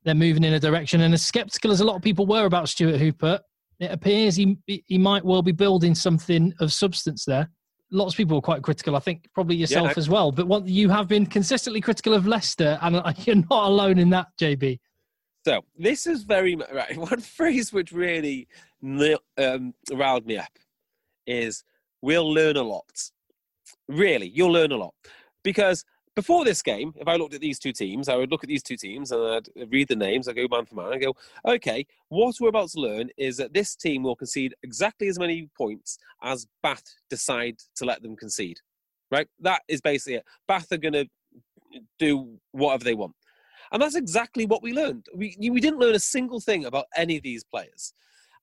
they're 0.03 0.15
moving 0.15 0.43
in 0.43 0.53
a 0.53 0.59
direction. 0.59 1.01
And 1.01 1.13
as 1.13 1.23
skeptical 1.23 1.71
as 1.71 1.81
a 1.81 1.85
lot 1.85 1.95
of 1.95 2.01
people 2.01 2.25
were 2.25 2.45
about 2.45 2.69
Stuart 2.69 2.97
Hooper, 2.97 3.39
it 3.79 3.91
appears 3.91 4.35
he 4.35 4.57
he 4.65 4.97
might 4.97 5.23
well 5.25 5.41
be 5.41 5.51
building 5.51 5.93
something 5.95 6.53
of 6.59 6.71
substance 6.73 7.25
there. 7.25 7.49
Lots 7.91 8.13
of 8.13 8.17
people 8.17 8.37
were 8.37 8.41
quite 8.41 8.63
critical. 8.63 8.95
I 8.95 8.99
think 8.99 9.27
probably 9.33 9.55
yourself 9.55 9.89
I- 9.89 9.93
as 9.97 10.09
well. 10.09 10.31
But 10.31 10.47
what 10.47 10.67
you 10.67 10.89
have 10.89 11.07
been 11.07 11.25
consistently 11.25 11.81
critical 11.81 12.13
of 12.13 12.25
Leicester, 12.25 12.79
and 12.81 12.95
you're 13.25 13.35
not 13.35 13.69
alone 13.69 13.99
in 13.99 14.09
that, 14.09 14.27
JB. 14.39 14.79
So 15.45 15.63
this 15.77 16.07
is 16.07 16.23
very 16.23 16.55
right. 16.55 16.97
One 17.11 17.21
phrase 17.21 17.71
which 17.71 17.91
really 17.91 18.47
um, 19.37 19.75
riled 19.93 20.25
me 20.25 20.37
up 20.37 20.51
is 21.27 21.63
"we'll 22.01 22.31
learn 22.33 22.57
a 22.57 22.63
lot." 22.63 23.11
Really, 23.87 24.27
you'll 24.27 24.51
learn 24.51 24.71
a 24.71 24.77
lot 24.77 24.95
because 25.43 25.85
before 26.15 26.45
this 26.45 26.63
game, 26.63 26.93
if 26.95 27.07
I 27.07 27.17
looked 27.17 27.35
at 27.35 27.41
these 27.41 27.59
two 27.59 27.73
teams, 27.73 28.09
I 28.09 28.15
would 28.15 28.31
look 28.31 28.43
at 28.43 28.47
these 28.47 28.63
two 28.63 28.77
teams 28.77 29.11
and 29.11 29.21
I'd 29.21 29.49
read 29.69 29.89
the 29.89 29.95
names. 29.95 30.27
I 30.27 30.33
go 30.33 30.47
man 30.49 30.65
for 30.65 30.75
man. 30.75 30.93
I 30.93 30.97
go, 30.97 31.13
okay, 31.45 31.85
what 32.09 32.35
we're 32.39 32.49
about 32.49 32.69
to 32.69 32.79
learn 32.79 33.09
is 33.17 33.37
that 33.37 33.53
this 33.53 33.75
team 33.75 34.03
will 34.03 34.15
concede 34.15 34.55
exactly 34.63 35.07
as 35.09 35.19
many 35.19 35.49
points 35.55 35.99
as 36.23 36.47
Bath 36.63 36.85
decide 37.09 37.57
to 37.75 37.85
let 37.85 38.01
them 38.01 38.15
concede. 38.15 38.59
Right? 39.11 39.27
That 39.41 39.61
is 39.67 39.81
basically 39.81 40.15
it. 40.15 40.25
Bath 40.47 40.71
are 40.71 40.77
going 40.77 40.93
to 40.93 41.05
do 41.99 42.39
whatever 42.51 42.85
they 42.85 42.95
want. 42.95 43.13
And 43.71 43.81
that's 43.81 43.95
exactly 43.95 44.45
what 44.45 44.63
we 44.63 44.73
learned. 44.73 45.05
We, 45.15 45.35
we 45.39 45.59
didn't 45.59 45.79
learn 45.79 45.95
a 45.95 45.99
single 45.99 46.39
thing 46.39 46.65
about 46.65 46.85
any 46.95 47.17
of 47.17 47.23
these 47.23 47.43
players. 47.43 47.93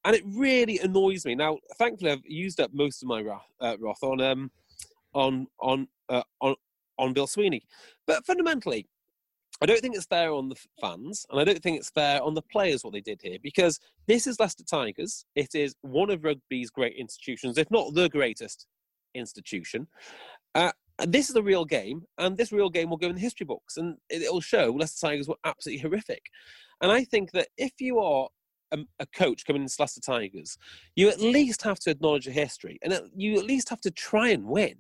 and 0.04 0.16
it 0.16 0.22
really 0.26 0.78
annoys 0.80 1.24
me. 1.24 1.34
Now, 1.34 1.58
thankfully, 1.78 2.10
I've 2.10 2.26
used 2.26 2.60
up 2.60 2.72
most 2.72 3.02
of 3.02 3.08
my 3.08 3.20
wrath, 3.22 3.46
uh, 3.60 3.76
wrath 3.78 4.02
on 4.02 4.20
um 4.20 4.50
on 5.14 5.46
on 5.60 5.88
uh, 6.08 6.22
on 6.40 6.54
on 6.98 7.12
Bill 7.12 7.26
Sweeney, 7.26 7.62
but 8.06 8.24
fundamentally, 8.26 8.86
I 9.60 9.66
don't 9.66 9.80
think 9.80 9.94
it's 9.94 10.06
fair 10.06 10.32
on 10.32 10.48
the 10.48 10.56
fans, 10.80 11.24
and 11.30 11.40
I 11.40 11.44
don't 11.44 11.62
think 11.62 11.78
it's 11.78 11.90
fair 11.90 12.22
on 12.22 12.34
the 12.34 12.42
players 12.42 12.82
what 12.82 12.92
they 12.92 13.00
did 13.00 13.20
here 13.22 13.38
because 13.42 13.78
this 14.06 14.26
is 14.26 14.40
Leicester 14.40 14.64
Tigers. 14.64 15.24
It 15.34 15.54
is 15.54 15.74
one 15.82 16.10
of 16.10 16.24
rugby's 16.24 16.70
great 16.70 16.96
institutions, 16.96 17.58
if 17.58 17.70
not 17.70 17.94
the 17.94 18.08
greatest 18.08 18.66
institution. 19.14 19.86
Uh, 20.54 20.72
and 20.98 21.12
this 21.12 21.30
is 21.30 21.36
a 21.36 21.42
real 21.42 21.64
game, 21.64 22.02
and 22.18 22.36
this 22.36 22.52
real 22.52 22.70
game 22.70 22.90
will 22.90 22.96
go 22.96 23.08
in 23.08 23.14
the 23.14 23.20
history 23.20 23.44
books, 23.46 23.76
and 23.76 23.96
it 24.08 24.30
will 24.32 24.40
show 24.40 24.70
Leicester 24.70 25.06
Tigers 25.06 25.28
were 25.28 25.36
absolutely 25.44 25.80
horrific. 25.80 26.22
And 26.80 26.90
I 26.90 27.04
think 27.04 27.32
that 27.32 27.48
if 27.56 27.72
you 27.80 27.98
are 27.98 28.28
a, 28.72 28.78
a, 28.98 29.06
coach 29.06 29.44
coming 29.46 29.62
into 29.62 29.76
Leicester 29.78 30.00
Tigers, 30.00 30.56
you 30.96 31.08
at 31.08 31.20
least 31.20 31.62
have 31.62 31.78
to 31.80 31.90
acknowledge 31.90 32.26
the 32.26 32.32
history, 32.32 32.78
and 32.82 32.98
you 33.14 33.38
at 33.38 33.44
least 33.44 33.68
have 33.68 33.80
to 33.82 33.90
try 33.90 34.28
and 34.28 34.44
win. 34.44 34.74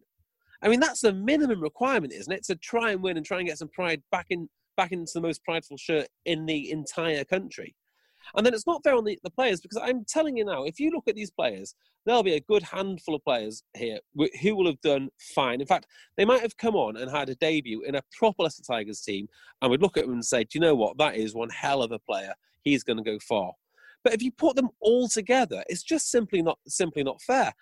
I 0.62 0.68
mean, 0.68 0.80
that's 0.80 1.00
the 1.00 1.12
minimum 1.12 1.60
requirement, 1.60 2.12
isn't 2.12 2.32
it? 2.32 2.44
To 2.44 2.56
try 2.56 2.92
and 2.92 3.02
win 3.02 3.16
and 3.16 3.26
try 3.26 3.38
and 3.38 3.48
get 3.48 3.58
some 3.58 3.68
pride 3.68 4.02
back 4.10 4.26
in 4.30 4.48
back 4.76 4.92
into 4.92 5.12
the 5.14 5.20
most 5.20 5.44
prideful 5.44 5.76
shirt 5.76 6.08
in 6.24 6.46
the 6.46 6.70
entire 6.70 7.24
country. 7.24 7.74
And 8.36 8.46
then 8.46 8.54
it's 8.54 8.66
not 8.66 8.82
fair 8.82 8.94
on 8.94 9.04
the, 9.04 9.18
the 9.22 9.30
players 9.30 9.60
because 9.60 9.78
I'm 9.82 10.04
telling 10.04 10.36
you 10.36 10.44
now, 10.44 10.64
if 10.64 10.80
you 10.80 10.90
look 10.90 11.04
at 11.08 11.14
these 11.14 11.30
players, 11.30 11.74
there'll 12.04 12.22
be 12.22 12.34
a 12.34 12.40
good 12.40 12.62
handful 12.62 13.14
of 13.14 13.24
players 13.24 13.62
here 13.74 13.98
who 14.40 14.56
will 14.56 14.66
have 14.66 14.80
done 14.80 15.08
fine. 15.34 15.60
In 15.60 15.66
fact, 15.66 15.86
they 16.16 16.24
might 16.24 16.40
have 16.40 16.56
come 16.56 16.74
on 16.74 16.96
and 16.96 17.10
had 17.10 17.28
a 17.28 17.34
debut 17.36 17.82
in 17.82 17.94
a 17.94 18.02
proper 18.18 18.44
Leicester 18.44 18.62
Tigers 18.62 19.00
team 19.00 19.28
and 19.60 19.70
would 19.70 19.82
look 19.82 19.96
at 19.96 20.04
them 20.04 20.14
and 20.14 20.24
say, 20.24 20.44
Do 20.44 20.50
you 20.54 20.60
know 20.60 20.74
what? 20.74 20.98
That 20.98 21.16
is 21.16 21.34
one 21.34 21.50
hell 21.50 21.82
of 21.82 21.92
a 21.92 21.98
player. 21.98 22.34
He's 22.62 22.84
going 22.84 22.96
to 22.98 23.02
go 23.02 23.18
far. 23.18 23.52
But 24.04 24.14
if 24.14 24.22
you 24.22 24.32
put 24.32 24.56
them 24.56 24.70
all 24.80 25.08
together, 25.08 25.62
it's 25.68 25.82
just 25.82 26.10
simply 26.10 26.42
not 26.42 26.58
simply 26.66 27.04
not 27.04 27.20
fair. 27.22 27.52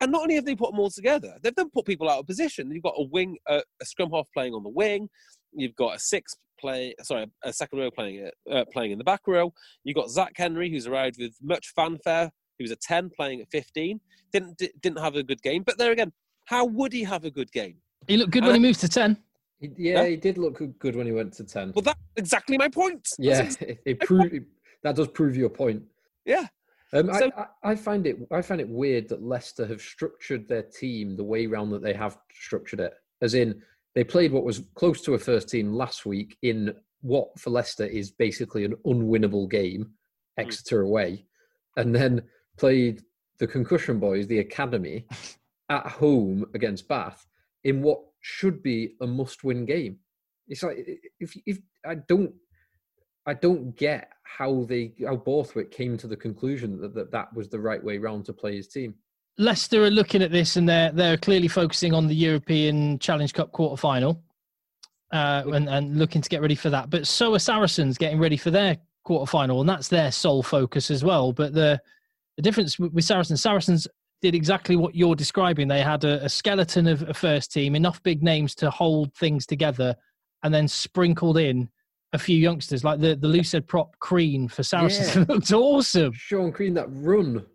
And 0.00 0.12
not 0.12 0.22
only 0.22 0.36
have 0.36 0.44
they 0.44 0.54
put 0.54 0.70
them 0.70 0.78
all 0.78 0.90
together, 0.90 1.34
they've 1.42 1.54
then 1.54 1.70
put 1.70 1.84
people 1.84 2.08
out 2.08 2.20
of 2.20 2.26
position. 2.26 2.70
You've 2.70 2.84
got 2.84 2.94
a 2.96 3.02
wing, 3.02 3.36
a, 3.48 3.62
a 3.82 3.84
scrum 3.84 4.10
half 4.12 4.28
playing 4.32 4.54
on 4.54 4.62
the 4.62 4.68
wing. 4.68 5.08
You've 5.52 5.74
got 5.74 5.96
a 5.96 5.98
six 5.98 6.36
play, 6.60 6.94
sorry, 7.02 7.26
a 7.44 7.52
second 7.52 7.78
row 7.78 7.90
playing 7.90 8.28
uh, 8.50 8.64
playing 8.72 8.92
in 8.92 8.98
the 8.98 9.04
back 9.04 9.22
row. 9.26 9.52
You've 9.84 9.96
got 9.96 10.10
Zack 10.10 10.32
Henry, 10.36 10.70
who's 10.70 10.86
arrived 10.86 11.16
with 11.18 11.34
much 11.42 11.72
fanfare. 11.74 12.30
He 12.58 12.64
was 12.64 12.72
a 12.72 12.76
10 12.76 13.10
playing 13.16 13.40
at 13.40 13.48
15. 13.50 14.00
Didn't 14.32 14.62
didn't 14.82 14.98
have 14.98 15.14
a 15.14 15.22
good 15.22 15.42
game. 15.42 15.62
But 15.62 15.78
there 15.78 15.92
again, 15.92 16.12
how 16.46 16.64
would 16.64 16.92
he 16.92 17.04
have 17.04 17.24
a 17.24 17.30
good 17.30 17.50
game? 17.52 17.76
He 18.06 18.16
looked 18.16 18.32
good 18.32 18.42
and 18.42 18.52
when 18.52 18.60
he 18.60 18.66
moved 18.66 18.80
to 18.80 18.88
10. 18.88 19.16
He, 19.60 19.70
yeah, 19.76 20.04
he 20.06 20.16
did 20.16 20.38
look 20.38 20.60
good 20.78 20.94
when 20.94 21.06
he 21.06 21.12
went 21.12 21.32
to 21.34 21.44
10. 21.44 21.72
Well, 21.74 21.82
that's 21.82 21.98
exactly 22.16 22.56
my 22.58 22.68
point. 22.68 23.08
Yeah, 23.18 23.42
exactly 23.42 23.78
it, 23.84 23.98
it 24.02 24.44
that 24.82 24.96
does 24.96 25.08
prove 25.08 25.36
your 25.36 25.48
point. 25.48 25.82
Yeah. 26.24 26.46
Um, 26.92 27.12
so, 27.12 27.30
I, 27.36 27.72
I, 27.72 27.76
find 27.76 28.06
it 28.06 28.16
I 28.30 28.40
find 28.40 28.60
it 28.60 28.68
weird 28.68 29.08
that 29.08 29.22
Leicester 29.22 29.66
have 29.66 29.80
structured 29.80 30.48
their 30.48 30.62
team 30.62 31.16
the 31.16 31.24
way 31.24 31.46
round 31.46 31.70
that 31.72 31.82
they 31.82 31.92
have 31.92 32.18
structured 32.32 32.80
it. 32.80 32.94
As 33.20 33.34
in, 33.34 33.60
they 33.98 34.04
played 34.04 34.30
what 34.30 34.44
was 34.44 34.62
close 34.76 35.00
to 35.02 35.14
a 35.14 35.18
first 35.18 35.48
team 35.48 35.72
last 35.72 36.06
week 36.06 36.38
in 36.42 36.72
what 37.00 37.36
for 37.36 37.50
Leicester 37.50 37.84
is 37.84 38.12
basically 38.12 38.64
an 38.64 38.76
unwinnable 38.86 39.50
game, 39.50 39.82
hmm. 39.82 40.40
Exeter 40.40 40.82
away, 40.82 41.26
and 41.76 41.92
then 41.92 42.22
played 42.56 43.02
the 43.40 43.46
Concussion 43.48 43.98
Boys, 43.98 44.28
the 44.28 44.38
academy, 44.38 45.04
at 45.68 45.84
home 45.84 46.46
against 46.54 46.86
Bath 46.86 47.26
in 47.64 47.82
what 47.82 47.98
should 48.20 48.62
be 48.62 48.94
a 49.00 49.06
must-win 49.06 49.66
game. 49.66 49.98
It's 50.46 50.62
like 50.62 50.78
if 51.18 51.36
if 51.44 51.58
I 51.84 51.96
don't 51.96 52.32
I 53.26 53.34
don't 53.34 53.74
get 53.74 54.12
how 54.22 54.62
they 54.68 54.94
how 55.04 55.16
Borthwick 55.16 55.72
came 55.72 55.98
to 55.98 56.06
the 56.06 56.16
conclusion 56.16 56.80
that 56.82 56.94
that, 56.94 57.10
that 57.10 57.34
was 57.34 57.48
the 57.48 57.58
right 57.58 57.82
way 57.82 57.98
round 57.98 58.26
to 58.26 58.32
play 58.32 58.54
his 58.54 58.68
team. 58.68 58.94
Leicester 59.38 59.84
are 59.84 59.90
looking 59.90 60.20
at 60.22 60.32
this 60.32 60.56
and 60.56 60.68
they're 60.68 60.90
they're 60.90 61.16
clearly 61.16 61.48
focusing 61.48 61.94
on 61.94 62.08
the 62.08 62.14
European 62.14 62.98
Challenge 62.98 63.32
Cup 63.32 63.52
quarter 63.52 63.76
final, 63.76 64.20
uh, 65.12 65.44
and 65.46 65.68
and 65.68 65.96
looking 65.96 66.20
to 66.20 66.28
get 66.28 66.42
ready 66.42 66.56
for 66.56 66.70
that. 66.70 66.90
But 66.90 67.06
so 67.06 67.34
are 67.34 67.38
Saracens 67.38 67.96
getting 67.96 68.18
ready 68.18 68.36
for 68.36 68.50
their 68.50 68.76
quarter 69.04 69.30
final, 69.30 69.60
and 69.60 69.68
that's 69.68 69.88
their 69.88 70.10
sole 70.10 70.42
focus 70.42 70.90
as 70.90 71.04
well. 71.04 71.32
But 71.32 71.54
the 71.54 71.80
the 72.36 72.42
difference 72.42 72.78
with 72.78 73.04
Saracens, 73.04 73.40
Saracens 73.40 73.86
did 74.20 74.34
exactly 74.34 74.74
what 74.74 74.96
you're 74.96 75.14
describing. 75.14 75.68
They 75.68 75.82
had 75.82 76.02
a, 76.04 76.24
a 76.24 76.28
skeleton 76.28 76.88
of 76.88 77.02
a 77.08 77.14
first 77.14 77.52
team, 77.52 77.76
enough 77.76 78.02
big 78.02 78.22
names 78.24 78.56
to 78.56 78.70
hold 78.70 79.14
things 79.14 79.46
together, 79.46 79.94
and 80.42 80.52
then 80.52 80.66
sprinkled 80.66 81.38
in 81.38 81.68
a 82.12 82.18
few 82.18 82.36
youngsters 82.36 82.82
like 82.82 83.00
the 83.00 83.14
the 83.14 83.28
loose 83.28 83.52
head 83.52 83.68
prop 83.68 83.96
Crean 84.00 84.48
for 84.48 84.64
Saracens 84.64 85.14
yeah. 85.14 85.24
looked 85.28 85.52
awesome. 85.52 86.12
Sean 86.12 86.50
Crean 86.50 86.74
that 86.74 86.88
run 86.90 87.46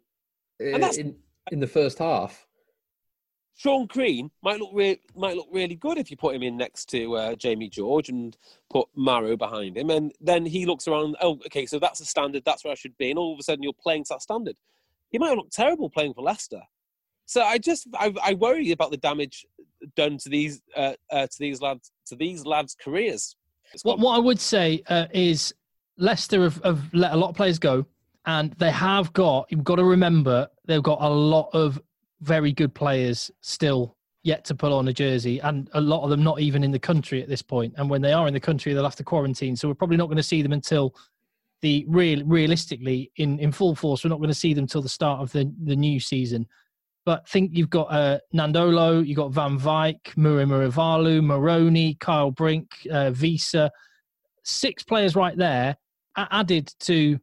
uh, 0.61 0.65
in 0.65 1.15
in 1.51 1.59
the 1.59 1.67
first 1.67 1.99
half. 1.99 2.45
Sean 3.55 3.87
Crean 3.87 4.31
might 4.41 4.59
look 4.59 4.71
re- 4.73 4.99
might 5.15 5.35
look 5.35 5.47
really 5.51 5.75
good 5.75 5.97
if 5.97 6.09
you 6.09 6.17
put 6.17 6.35
him 6.35 6.43
in 6.43 6.57
next 6.57 6.85
to 6.89 7.15
uh, 7.15 7.35
Jamie 7.35 7.69
George 7.69 8.09
and 8.09 8.35
put 8.71 8.87
Maro 8.95 9.37
behind 9.37 9.77
him, 9.77 9.89
and 9.89 10.11
then 10.19 10.45
he 10.45 10.65
looks 10.65 10.87
around. 10.87 11.15
Oh, 11.21 11.33
okay, 11.45 11.65
so 11.65 11.77
that's 11.77 11.99
the 11.99 12.05
standard. 12.05 12.43
That's 12.45 12.63
where 12.63 12.71
I 12.71 12.75
should 12.75 12.97
be, 12.97 13.11
and 13.11 13.19
all 13.19 13.33
of 13.33 13.39
a 13.39 13.43
sudden 13.43 13.63
you're 13.63 13.73
playing 13.73 14.05
to 14.05 14.15
that 14.15 14.21
standard. 14.21 14.55
He 15.11 15.19
might 15.19 15.37
look 15.37 15.51
terrible 15.51 15.89
playing 15.89 16.15
for 16.15 16.23
Leicester. 16.23 16.61
So 17.25 17.43
I 17.43 17.57
just 17.57 17.87
I, 17.93 18.13
I 18.23 18.33
worry 18.33 18.71
about 18.71 18.91
the 18.91 18.97
damage 18.97 19.45
done 19.95 20.17
to 20.17 20.29
these 20.29 20.61
uh, 20.75 20.93
uh, 21.11 21.27
to 21.27 21.39
these 21.39 21.61
lads 21.61 21.91
to 22.07 22.15
these 22.15 22.45
lads' 22.45 22.75
careers. 22.79 23.35
What, 23.83 23.99
what 23.99 24.15
I 24.15 24.19
would 24.19 24.39
say 24.39 24.83
uh, 24.87 25.07
is 25.13 25.53
Leicester 25.97 26.43
have, 26.43 26.61
have, 26.63 26.93
let 26.93 27.13
a 27.13 27.17
lot 27.17 27.29
of 27.29 27.35
players 27.35 27.59
go, 27.59 27.85
and 28.25 28.51
they 28.53 28.71
have 28.71 29.13
got. 29.13 29.45
You've 29.49 29.63
got 29.63 29.75
to 29.75 29.85
remember 29.85 30.47
they've 30.65 30.83
got 30.83 31.01
a 31.01 31.09
lot 31.09 31.49
of 31.53 31.81
very 32.21 32.51
good 32.51 32.73
players 32.73 33.29
still 33.41 33.97
yet 34.23 34.45
to 34.45 34.55
put 34.55 34.71
on 34.71 34.87
a 34.87 34.93
jersey, 34.93 35.39
and 35.39 35.69
a 35.73 35.81
lot 35.81 36.03
of 36.03 36.09
them 36.09 36.23
not 36.23 36.39
even 36.39 36.63
in 36.63 36.71
the 36.71 36.79
country 36.79 37.21
at 37.21 37.27
this 37.27 37.41
point. 37.41 37.73
And 37.77 37.89
when 37.89 38.01
they 38.01 38.13
are 38.13 38.27
in 38.27 38.33
the 38.33 38.39
country, 38.39 38.73
they'll 38.73 38.83
have 38.83 38.95
to 38.95 39.03
quarantine. 39.03 39.55
So 39.55 39.67
we're 39.67 39.73
probably 39.73 39.97
not 39.97 40.05
going 40.05 40.17
to 40.17 40.23
see 40.23 40.41
them 40.41 40.53
until 40.53 40.95
the 41.61 41.85
real, 41.87 42.25
realistically 42.25 43.11
in 43.17 43.39
in 43.39 43.51
full 43.51 43.75
force. 43.75 44.03
We're 44.03 44.09
not 44.09 44.19
going 44.19 44.29
to 44.29 44.33
see 44.33 44.53
them 44.53 44.67
till 44.67 44.81
the 44.81 44.89
start 44.89 45.21
of 45.21 45.31
the 45.31 45.51
the 45.63 45.75
new 45.75 45.99
season. 45.99 46.47
But 47.05 47.27
think 47.27 47.51
you've 47.53 47.69
got 47.69 47.91
uh, 47.91 48.19
Nadolo, 48.33 49.05
you've 49.05 49.17
got 49.17 49.31
Van 49.31 49.59
Wyk, 49.59 50.15
Muri 50.15 50.45
Muravalu, 50.45 51.21
Moroni, 51.21 51.95
Kyle 51.95 52.31
Brink, 52.31 52.87
uh, 52.91 53.11
Wiese. 53.19 53.55
Six 54.43 54.83
players 54.83 55.15
right 55.15 55.37
there 55.37 55.75
added 56.15 56.73
to 56.81 57.19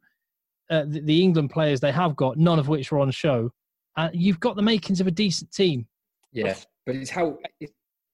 uh, 0.71 0.85
the, 0.87 1.01
the, 1.01 1.23
England 1.23 1.51
players 1.51 1.81
they 1.81 1.93
have 1.93 2.17
got, 2.17 2.37
none 2.37 2.59
of 2.59 2.69
which 2.69 2.91
were 2.93 3.01
on 3.01 3.11
show. 3.11 3.51
Uh, 3.97 4.09
you've 4.13 4.41
got 4.41 4.57
the 4.57 4.63
makings 4.63 5.01
of 5.01 5.07
a 5.07 5.11
decent 5.11 5.51
team. 5.53 5.87
Yeah, 6.33 6.55
but 6.87 6.95
it's 6.95 7.11
how 7.11 7.39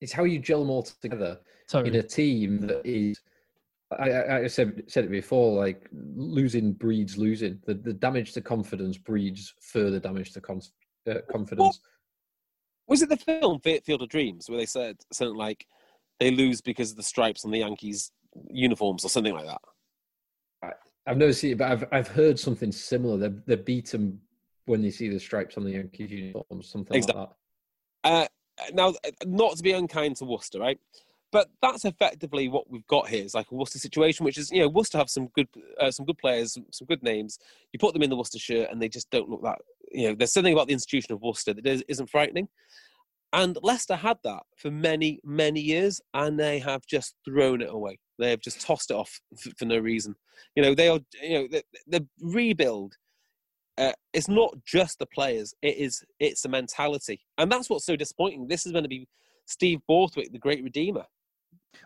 it's 0.00 0.12
how 0.12 0.24
you 0.24 0.38
gel 0.38 0.60
them 0.60 0.70
all 0.70 0.82
together 0.82 1.38
totally. 1.68 1.98
in 1.98 2.04
a 2.04 2.06
team 2.06 2.60
that 2.66 2.82
is. 2.84 3.20
I, 3.96 4.38
I 4.38 4.46
said 4.48 4.82
said 4.88 5.04
it 5.04 5.10
before. 5.10 5.60
Like 5.60 5.88
losing 5.92 6.72
breeds 6.72 7.16
losing. 7.18 7.60
The 7.66 7.74
the 7.74 7.92
damage 7.92 8.32
to 8.32 8.40
confidence 8.40 8.96
breeds 8.96 9.54
further 9.60 10.00
damage 10.00 10.32
to 10.32 10.40
con- 10.40 10.62
uh, 11.08 11.18
confidence. 11.30 11.66
What? 11.66 11.78
Was 12.88 13.02
it 13.02 13.08
the 13.08 13.16
film 13.16 13.60
Field 13.60 14.02
of 14.02 14.08
Dreams 14.08 14.48
where 14.48 14.58
they 14.58 14.66
said 14.66 14.96
something 15.12 15.36
like 15.36 15.66
they 16.20 16.30
lose 16.30 16.60
because 16.60 16.92
of 16.92 16.96
the 16.96 17.02
stripes 17.02 17.44
on 17.44 17.50
the 17.50 17.58
Yankees 17.58 18.10
uniforms 18.48 19.04
or 19.04 19.08
something 19.08 19.34
like 19.34 19.46
that? 19.46 19.60
I, 21.06 21.10
have 21.10 21.18
never 21.18 21.32
seen 21.32 21.52
it, 21.52 21.58
but 21.58 21.70
I've 21.70 21.84
I've 21.92 22.08
heard 22.08 22.38
something 22.38 22.72
similar. 22.72 23.16
They're 23.16 23.42
they're 23.46 23.56
beaten 23.56 24.20
when 24.66 24.82
they 24.82 24.90
see 24.90 25.08
the 25.08 25.20
stripes 25.20 25.56
on 25.56 25.64
the 25.64 25.72
Yankees 25.72 26.10
uniforms, 26.10 26.68
something 26.68 26.96
exactly. 26.96 27.20
like 27.20 27.30
that. 28.04 28.10
Uh, 28.10 28.26
now, 28.72 28.94
not 29.24 29.56
to 29.56 29.62
be 29.62 29.72
unkind 29.72 30.16
to 30.16 30.24
Worcester, 30.24 30.58
right? 30.58 30.78
But 31.32 31.48
that's 31.60 31.84
effectively 31.84 32.48
what 32.48 32.70
we've 32.70 32.86
got 32.86 33.08
here. 33.08 33.22
It's 33.22 33.34
like 33.34 33.50
a 33.50 33.54
Worcester 33.54 33.78
situation, 33.78 34.24
which 34.24 34.38
is 34.38 34.50
you 34.50 34.60
know 34.60 34.68
Worcester 34.68 34.98
have 34.98 35.10
some 35.10 35.28
good 35.28 35.48
uh, 35.80 35.90
some 35.90 36.06
good 36.06 36.18
players, 36.18 36.58
some 36.70 36.86
good 36.86 37.02
names. 37.02 37.38
You 37.72 37.78
put 37.78 37.92
them 37.92 38.02
in 38.02 38.10
the 38.10 38.16
Worcester 38.16 38.38
shirt, 38.38 38.70
and 38.70 38.80
they 38.80 38.88
just 38.88 39.10
don't 39.10 39.28
look 39.28 39.42
that 39.42 39.58
you 39.92 40.08
know, 40.08 40.14
there's 40.14 40.32
something 40.32 40.52
about 40.52 40.68
the 40.68 40.74
institution 40.74 41.12
of 41.12 41.22
Worcester 41.22 41.54
that 41.54 41.84
isn't 41.88 42.10
frightening. 42.10 42.48
And 43.36 43.58
Leicester 43.62 43.96
had 43.96 44.16
that 44.24 44.44
for 44.56 44.70
many, 44.70 45.20
many 45.22 45.60
years, 45.60 46.00
and 46.14 46.40
they 46.40 46.58
have 46.58 46.86
just 46.86 47.14
thrown 47.22 47.60
it 47.60 47.68
away. 47.68 47.98
They 48.18 48.30
have 48.30 48.40
just 48.40 48.62
tossed 48.62 48.90
it 48.90 48.94
off 48.94 49.20
for, 49.38 49.50
for 49.58 49.66
no 49.66 49.78
reason. 49.78 50.14
You 50.54 50.62
know, 50.62 50.74
they 50.74 50.88
are, 50.88 51.00
you 51.22 51.40
know, 51.40 51.48
the, 51.50 51.62
the 51.86 52.06
rebuild. 52.22 52.94
Uh, 53.76 53.92
it's 54.14 54.28
not 54.28 54.54
just 54.64 54.98
the 54.98 55.06
players; 55.06 55.52
it 55.60 55.76
is 55.76 56.02
it's 56.18 56.40
the 56.40 56.48
mentality, 56.48 57.20
and 57.36 57.52
that's 57.52 57.68
what's 57.68 57.84
so 57.84 57.94
disappointing. 57.94 58.48
This 58.48 58.64
is 58.64 58.72
going 58.72 58.84
to 58.84 58.88
be 58.88 59.06
Steve 59.44 59.80
Borthwick, 59.86 60.32
the 60.32 60.38
great 60.38 60.64
redeemer. 60.64 61.04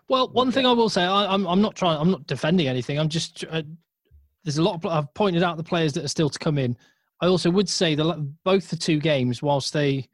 Well, 0.08 0.28
one 0.28 0.52
thing 0.52 0.66
I 0.66 0.72
will 0.72 0.88
say, 0.88 1.02
I, 1.02 1.24
am 1.24 1.30
I'm, 1.30 1.46
I'm 1.48 1.60
not 1.60 1.74
trying, 1.74 1.98
I'm 1.98 2.12
not 2.12 2.28
defending 2.28 2.68
anything. 2.68 2.96
I'm 2.96 3.08
just 3.08 3.44
uh, 3.50 3.62
there's 4.44 4.58
a 4.58 4.62
lot 4.62 4.76
of 4.76 4.86
I've 4.86 5.12
pointed 5.14 5.42
out 5.42 5.56
the 5.56 5.64
players 5.64 5.94
that 5.94 6.04
are 6.04 6.08
still 6.08 6.30
to 6.30 6.38
come 6.38 6.58
in. 6.58 6.76
I 7.20 7.26
also 7.26 7.50
would 7.50 7.68
say 7.68 7.96
that 7.96 8.36
both 8.44 8.70
the 8.70 8.76
two 8.76 9.00
games, 9.00 9.42
whilst 9.42 9.72
they 9.72 10.08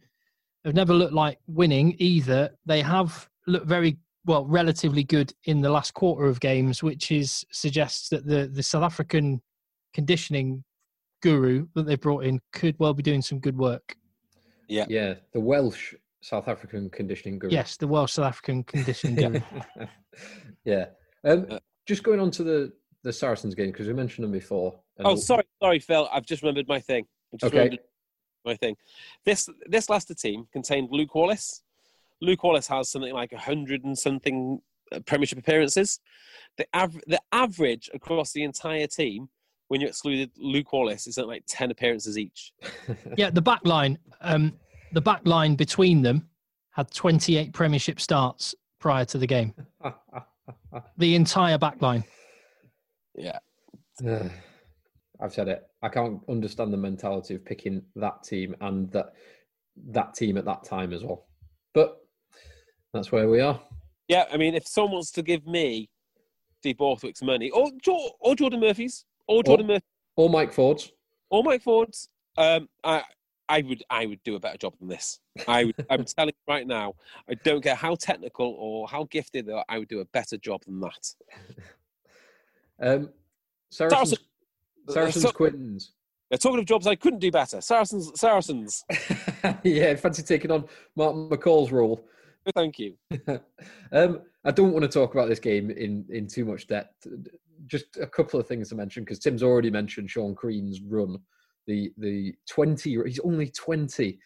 have 0.67 0.75
never 0.75 0.93
looked 0.93 1.12
like 1.12 1.39
winning 1.47 1.95
either, 1.99 2.51
they 2.67 2.83
have 2.83 3.29
looked 3.47 3.67
very 3.67 3.99
well, 4.25 4.45
relatively 4.45 5.05
good 5.05 5.33
in 5.45 5.61
the 5.61 5.71
last 5.71 5.95
quarter 5.95 6.27
of 6.27 6.41
games, 6.41 6.83
which 6.83 7.12
is 7.12 7.47
suggests 7.53 8.09
that 8.09 8.27
the 8.27 8.49
the 8.49 8.62
South 8.62 8.83
African 8.83 9.41
conditioning 9.95 10.64
guru 11.23 11.67
that 11.75 11.87
they 11.87 11.97
brought 11.97 12.25
in 12.25 12.41
could 12.53 12.77
well 12.79 12.93
be 12.93 13.03
doing 13.03 13.23
some 13.23 13.39
good 13.39 13.57
work. 13.57 13.97
Yeah. 14.69 14.85
Yeah, 14.89 15.14
the 15.33 15.41
Welsh 15.41 15.95
South 16.21 16.49
African 16.49 16.91
conditioning 16.91 17.39
guru. 17.39 17.53
Yes, 17.53 17.77
the 17.77 17.87
Welsh 17.87 18.12
South 18.12 18.27
African 18.27 18.64
conditioning 18.64 19.14
guru. 19.14 19.41
yeah. 20.64 20.87
Um, 21.25 21.59
just 21.87 22.03
going 22.03 22.19
on 22.21 22.33
to 22.33 22.43
the 22.43 22.73
the 23.05 23.12
Saracens 23.12 23.55
game 23.55 23.71
because 23.71 23.87
we 23.87 23.93
mentioned 23.93 24.25
them 24.25 24.33
before. 24.33 24.81
Oh, 24.99 25.14
sorry, 25.14 25.45
sorry, 25.62 25.79
Phil. 25.79 26.09
I've 26.12 26.27
just 26.27 26.43
remembered 26.43 26.67
my 26.67 26.81
thing. 26.81 27.07
I 27.33 27.37
just 27.37 27.55
Okay. 27.55 27.79
Remembered 28.47 28.63
my 28.63 28.67
thing. 28.67 28.77
This 29.25 29.49
this 29.67 29.89
Leicester 29.89 30.15
team 30.15 30.47
contained 30.53 30.89
Luke 30.91 31.15
Wallace. 31.15 31.63
Luke 32.21 32.43
Wallace 32.43 32.67
has 32.69 32.89
something 32.89 33.13
like 33.13 33.33
a 33.33 33.39
hundred 33.39 33.85
and 33.85 33.99
something 33.99 34.61
uh, 34.93 35.01
Premiership 35.01 35.39
appearances. 35.39 36.01
The 36.57 36.67
av- 36.75 37.01
the 37.07 37.21
average 37.33 37.91
across 37.93 38.33
the 38.33 38.43
entire 38.43 38.87
team, 38.87 39.29
when 39.69 39.81
you 39.81 39.89
excluded 39.89 40.31
Luke 40.37 40.73
Wallace, 40.73 41.07
is 41.07 41.17
something 41.17 41.31
like 41.31 41.45
ten 41.47 41.71
appearances 41.71 42.17
each. 42.19 42.53
yeah, 43.17 43.31
the 43.31 43.43
back 43.43 43.61
line, 43.65 43.99
um, 44.21 44.53
the 44.93 45.01
back 45.01 45.21
line 45.25 45.57
between 45.57 46.03
them 46.03 46.29
had 46.71 46.91
28 46.93 47.55
Premiership 47.55 47.99
starts 47.99 48.55
prior 48.79 49.05
to 49.07 49.19
the 49.19 49.27
game. 49.27 49.55
The 50.99 51.17
entire 51.17 51.59
back 51.59 51.83
line. 51.83 52.05
Yeah, 53.17 53.39
Ugh. 54.07 54.31
I've 55.21 55.33
said 55.35 55.49
it. 55.49 55.67
I 55.83 55.89
can't 55.89 56.21
understand 56.29 56.73
the 56.73 56.77
mentality 56.77 57.35
of 57.35 57.45
picking 57.45 57.83
that 57.97 58.23
team 58.23 58.55
and 58.61 58.91
that 58.93 59.12
that 59.89 60.14
team 60.14 60.37
at 60.37 60.45
that 60.47 60.64
time 60.64 60.93
as 60.93 61.03
well. 61.05 61.27
But 61.75 61.99
that's 62.93 63.12
where 63.12 63.29
we 63.29 63.41
are. 63.41 63.61
yeah. 64.09 64.25
I 64.33 64.37
mean, 64.37 64.55
if 64.55 64.67
someone 64.67 64.93
wants 64.95 65.11
to 65.12 65.23
give 65.23 65.47
me 65.47 65.91
Steve 66.61 66.79
Borthwick's 66.79 67.23
money, 67.23 67.51
or 67.51 67.71
or 68.21 68.35
Geordan 68.35 68.61
Murphy's, 68.61 69.05
or 69.27 69.43
Geordan 69.43 69.67
Murphy, 69.67 69.85
Or 70.17 70.29
Mike 70.31 70.53
Ford's. 70.53 70.93
or 71.31 71.43
Mike 71.43 71.62
Ford's, 71.62 72.09
um, 72.39 72.69
I 72.85 73.03
I 73.49 73.61
would 73.62 73.83
I 73.91 74.07
would 74.07 74.23
do 74.25 74.35
a 74.37 74.41
better 74.41 74.57
job 74.59 74.75
than 74.79 74.89
this. 74.89 75.21
I 75.47 75.64
would, 75.64 75.87
I'm 75.91 76.05
telling 76.17 76.33
you 76.35 76.53
right 76.53 76.67
now, 76.67 76.95
I 77.31 77.35
don't 77.45 77.62
care 77.62 77.75
how 77.75 77.95
technical 77.95 78.57
or 78.59 78.89
how 78.89 79.05
gifted 79.05 79.47
they 79.47 79.53
are, 79.53 79.64
I 79.69 79.79
would 79.79 79.89
do 79.89 80.01
a 80.01 80.05
better 80.07 80.37
job 80.39 80.64
than 80.64 80.81
that. 80.81 81.14
Um, 82.79 83.09
Saracens. 83.71 84.19
Saracen- 84.89 84.93
Saracens 84.95 85.22
So- 85.24 85.32
Quintons. 85.32 85.93
They're 86.30 86.39
talking 86.39 86.59
of 86.59 86.66
jobs 86.66 86.89
I 86.89 86.97
couldn't 86.97 87.20
do 87.20 87.30
better. 87.30 87.61
Saracens, 87.61 88.11
Saracens. 88.18 88.84
yeah, 89.62 89.95
fancy 89.95 90.24
taking 90.24 90.51
on 90.51 90.64
Martin 90.97 91.28
McCall's 91.28 91.70
role. 91.70 92.05
Thank 92.55 92.78
you. 92.80 92.95
um, 93.93 94.22
I 94.45 94.51
don't 94.51 94.72
want 94.72 94.82
to 94.82 94.89
talk 94.89 95.14
about 95.14 95.28
this 95.28 95.39
game 95.39 95.70
in, 95.70 96.05
in 96.11 96.26
too 96.26 96.45
much 96.45 96.66
depth. 96.66 97.07
Just 97.66 97.97
a 97.97 98.07
couple 98.07 98.39
of 98.41 98.47
things 98.47 98.68
to 98.68 98.74
mention 98.74 99.05
because 99.05 99.18
Tim's 99.18 99.43
already 99.43 99.70
mentioned 99.70 100.11
Sean 100.11 100.34
Crean's 100.34 100.80
run. 100.80 101.18
The 101.66 101.93
the 101.97 102.34
twenty, 102.49 102.97
he's 103.05 103.18
only 103.20 103.51
twenty, 103.51 104.18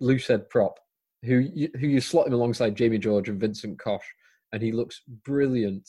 loose 0.00 0.26
head 0.26 0.48
prop, 0.48 0.78
who 1.24 1.38
you, 1.38 1.68
who 1.78 1.86
you 1.86 2.00
slot 2.00 2.26
him 2.26 2.32
alongside 2.32 2.76
Jamie 2.76 2.98
George 2.98 3.28
and 3.28 3.40
Vincent 3.40 3.78
Koch, 3.78 4.02
and 4.52 4.62
he 4.62 4.72
looks 4.72 5.02
brilliant. 5.24 5.88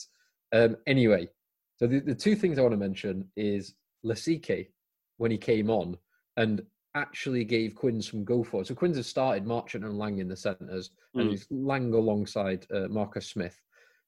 Um, 0.52 0.76
anyway, 0.86 1.28
so 1.76 1.86
the, 1.88 2.00
the 2.00 2.14
two 2.14 2.36
things 2.36 2.58
I 2.58 2.62
want 2.62 2.72
to 2.72 2.78
mention 2.78 3.28
is 3.36 3.74
Lasike 4.04 4.68
when 5.16 5.30
he 5.30 5.38
came 5.38 5.70
on 5.70 5.96
and 6.36 6.62
actually 6.94 7.44
gave 7.44 7.74
Quinn 7.74 8.00
some 8.00 8.24
go 8.24 8.44
for 8.44 8.60
it. 8.62 8.68
So 8.68 8.74
Quins 8.74 8.96
has 8.96 9.06
started 9.06 9.46
Marchant 9.46 9.84
and 9.84 9.98
Lang 9.98 10.18
in 10.18 10.28
the 10.28 10.36
centres, 10.36 10.90
and 11.14 11.28
Mm. 11.28 11.30
he's 11.30 11.46
Lang 11.50 11.92
alongside 11.92 12.66
uh, 12.72 12.88
Marcus 12.88 13.28
Smith 13.28 13.60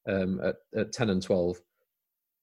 um, 0.08 0.40
at, 0.40 0.56
at 0.76 0.92
10 0.92 1.10
and 1.10 1.22
12. 1.22 1.60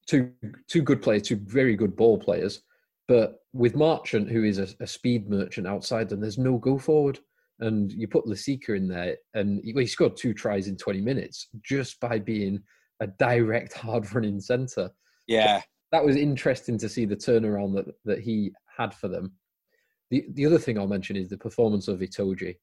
Two, 0.06 0.32
two 0.68 0.82
good 0.82 1.01
players, 1.01 1.22
two 1.24 1.38
very 1.38 1.76
good 1.78 1.95
ball 1.95 2.18
players. 2.18 2.62
But 3.08 3.39
with 3.54 3.76
Marchant, 3.76 4.30
who 4.30 4.43
is 4.43 4.60
a, 4.60 4.68
a 4.82 4.88
speed 4.88 5.30
merchant 5.30 5.66
outside 5.68 6.10
them, 6.10 6.20
there's 6.20 6.38
no 6.38 6.58
go 6.58 6.78
forward. 6.78 7.20
And 7.60 7.91
you 7.93 8.08
put 8.08 8.26
Lasike 8.26 8.68
in 8.70 8.88
there, 8.89 9.16
and 9.34 9.62
he, 9.64 9.74
well, 9.74 9.82
he 9.82 9.88
scored 9.88 10.18
two 10.18 10.34
tries 10.34 10.68
in 10.68 10.76
20 10.76 10.99
minutes 11.01 11.47
just 11.62 11.99
by 12.01 12.20
being 12.20 12.62
a 12.99 13.08
direct, 13.08 13.74
hard 13.74 14.14
running 14.14 14.39
centre 14.41 14.89
Yeah. 15.28 15.62
That 15.94 16.04
was 16.04 16.16
interesting 16.16 16.80
to 16.80 16.89
see 16.89 17.06
the 17.06 17.16
turnaround 17.16 17.76
that, 17.76 17.86
that 18.04 18.20
he 18.20 18.52
had 18.78 18.96
for 18.96 19.08
them. 19.08 19.34
The 20.10 20.26
the 20.34 20.44
other 20.48 20.58
thing 20.58 20.80
I'll 20.80 20.88
mention 20.88 21.16
is 21.16 21.30
the 21.30 21.38
performance 21.38 21.88
of 21.88 22.00
Itoje, 22.00 22.56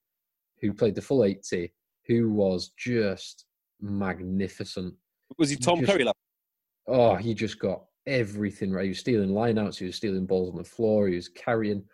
who 0.61 0.73
played 0.73 0.97
the 0.97 1.01
full 1.01 1.23
80, 1.25 1.73
who 2.09 2.31
was 2.33 2.73
just 2.77 3.45
magnificent. 3.81 4.95
Was 5.39 5.49
he 5.49 5.55
Tom 5.57 5.79
Just- 5.79 5.93
Curry? 5.93 6.03
level? 6.05 6.17
Oh, 6.89 7.15
he 7.15 7.33
just 7.33 7.61
got 7.61 7.85
everything 8.09 8.73
right. 8.73 8.83
He 8.83 8.89
was 8.89 8.99
stealing 8.99 9.31
lineouts, 9.31 9.79
he 9.79 9.87
was 9.87 9.95
stealing 9.95 10.27
balls 10.27 10.51
on 10.51 10.57
the 10.57 10.65
floor, 10.65 11.07
he 11.07 11.15
was 11.15 11.29
carrying. 11.29 11.85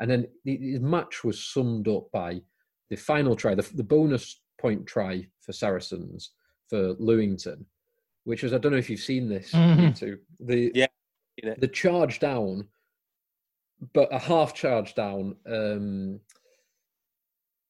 And 0.00 0.10
then 0.10 0.26
his 0.44 0.80
match 0.80 1.24
was 1.24 1.44
summed 1.44 1.88
up 1.88 2.06
by 2.10 2.40
the 2.88 2.96
final 2.96 3.36
try, 3.36 3.54
the, 3.54 3.68
the 3.74 3.84
bonus 3.84 4.40
point 4.58 4.86
try 4.86 5.26
for 5.42 5.52
Saracens 5.52 6.30
for 6.70 6.94
Lewington, 6.94 7.66
which 8.26 8.42
was, 8.42 8.52
I 8.52 8.58
don't 8.58 8.72
know 8.72 8.78
if 8.78 8.90
you've 8.90 8.98
seen 8.98 9.28
this, 9.28 9.52
you 9.54 9.60
Mhm. 9.60 9.96
two. 9.96 10.18
The, 10.40 10.72
Yeah, 10.74 10.88
seen 11.40 11.52
it. 11.52 11.60
the 11.60 11.68
charge 11.68 12.18
down, 12.18 12.68
but 13.92 14.12
a 14.12 14.18
half 14.18 14.52
charge 14.52 14.96
down, 14.96 15.36
um, 15.46 16.20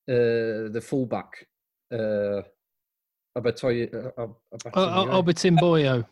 uh, 0.08 0.72
the 0.72 0.82
fullback, 0.82 1.46
uh, 1.92 2.40
Abatoye, 3.36 3.92
uh, 3.94 4.22
Ab- 4.22 4.36
Abatinyo- 4.54 5.10
Obertin 5.22 5.58
Boyo. 5.58 6.06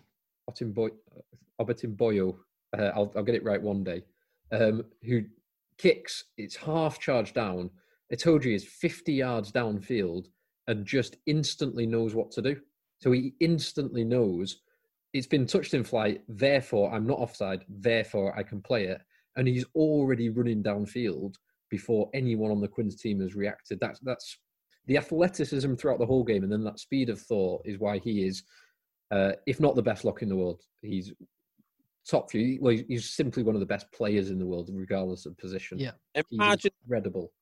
Obatimboyo, 1.59 2.37
uh, 2.79 2.91
I'll, 2.95 3.11
I'll 3.17 3.23
get 3.23 3.35
it 3.37 3.45
right 3.45 3.63
one 3.63 3.83
day, 3.83 4.05
um, 4.53 4.85
who 5.03 5.25
kicks, 5.79 6.25
it's 6.37 6.55
half 6.57 6.99
charge 7.01 7.33
down. 7.33 7.71
Itoje 8.13 8.55
is 8.55 8.65
50 8.67 9.15
yards 9.15 9.51
downfield 9.51 10.27
and 10.67 10.85
just 10.85 11.17
instantly 11.25 11.87
knows 11.87 12.15
what 12.15 12.31
to 12.33 12.43
do. 12.43 12.61
So 13.05 13.13
he 13.13 13.35
instantly 13.41 14.03
knows 14.03 14.63
it's 15.13 15.27
been 15.27 15.47
touched 15.47 15.75
in 15.75 15.85
flight, 15.85 16.23
therefore 16.27 16.91
I'm 16.91 17.07
not 17.07 17.19
offside, 17.19 17.67
therefore 17.69 18.35
I 18.35 18.43
can 18.43 18.63
play 18.63 18.85
it. 18.85 19.03
And 19.37 19.47
he's 19.47 19.67
already 19.75 20.31
running 20.31 20.63
downfield 20.63 21.35
before 21.69 22.09
anyone 22.15 22.51
on 22.51 22.63
the 22.63 22.69
Quins 22.69 22.97
team 22.97 23.21
has 23.21 23.35
reacted. 23.35 23.79
That's 23.79 24.01
that's 24.01 24.39
the 24.87 24.97
athleticism 24.97 25.75
throughout 25.75 25.99
the 25.99 26.07
whole 26.07 26.25
game, 26.25 26.45
and 26.45 26.51
then 26.51 26.65
that 26.65 26.79
speed 26.79 27.11
of 27.11 27.21
thought 27.21 27.61
is 27.67 27.79
why 27.79 27.99
he 27.99 28.27
is 28.27 28.43
uh, 29.11 29.33
if 29.47 29.61
not 29.61 29.75
the 29.75 29.83
best 29.83 30.07
lock 30.07 30.23
in 30.23 30.31
the 30.31 30.37
world, 30.37 30.63
he's 30.81 31.13
top 32.09 32.31
few. 32.31 32.57
Well, 32.63 32.75
he's 32.89 33.11
simply 33.11 33.43
one 33.43 33.55
of 33.55 33.61
the 33.61 33.67
best 33.67 33.93
players 33.93 34.31
in 34.31 34.39
the 34.39 34.47
world, 34.47 34.71
regardless 34.73 35.27
of 35.27 35.37
position. 35.37 35.79
Yeah. 35.79 35.91
He's 36.15 36.25
Imagine, 36.33 36.71
incredible. 36.87 37.33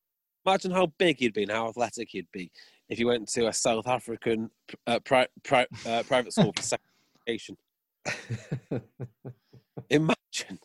Imagine 0.45 0.71
how 0.71 0.87
big 0.97 1.19
he'd 1.19 1.33
be 1.33 1.43
and 1.43 1.51
how 1.51 1.67
athletic 1.69 2.09
he'd 2.11 2.27
be 2.31 2.51
if 2.89 2.97
he 2.97 3.05
went 3.05 3.27
to 3.29 3.47
a 3.47 3.53
South 3.53 3.87
African 3.87 4.49
uh, 4.87 4.99
pri- 4.99 5.27
pri- 5.43 5.67
uh, 5.85 6.03
private 6.03 6.33
school 6.33 6.53
for 6.55 6.61
second 6.61 6.85
education. 7.27 7.57
Imagine. 9.89 10.59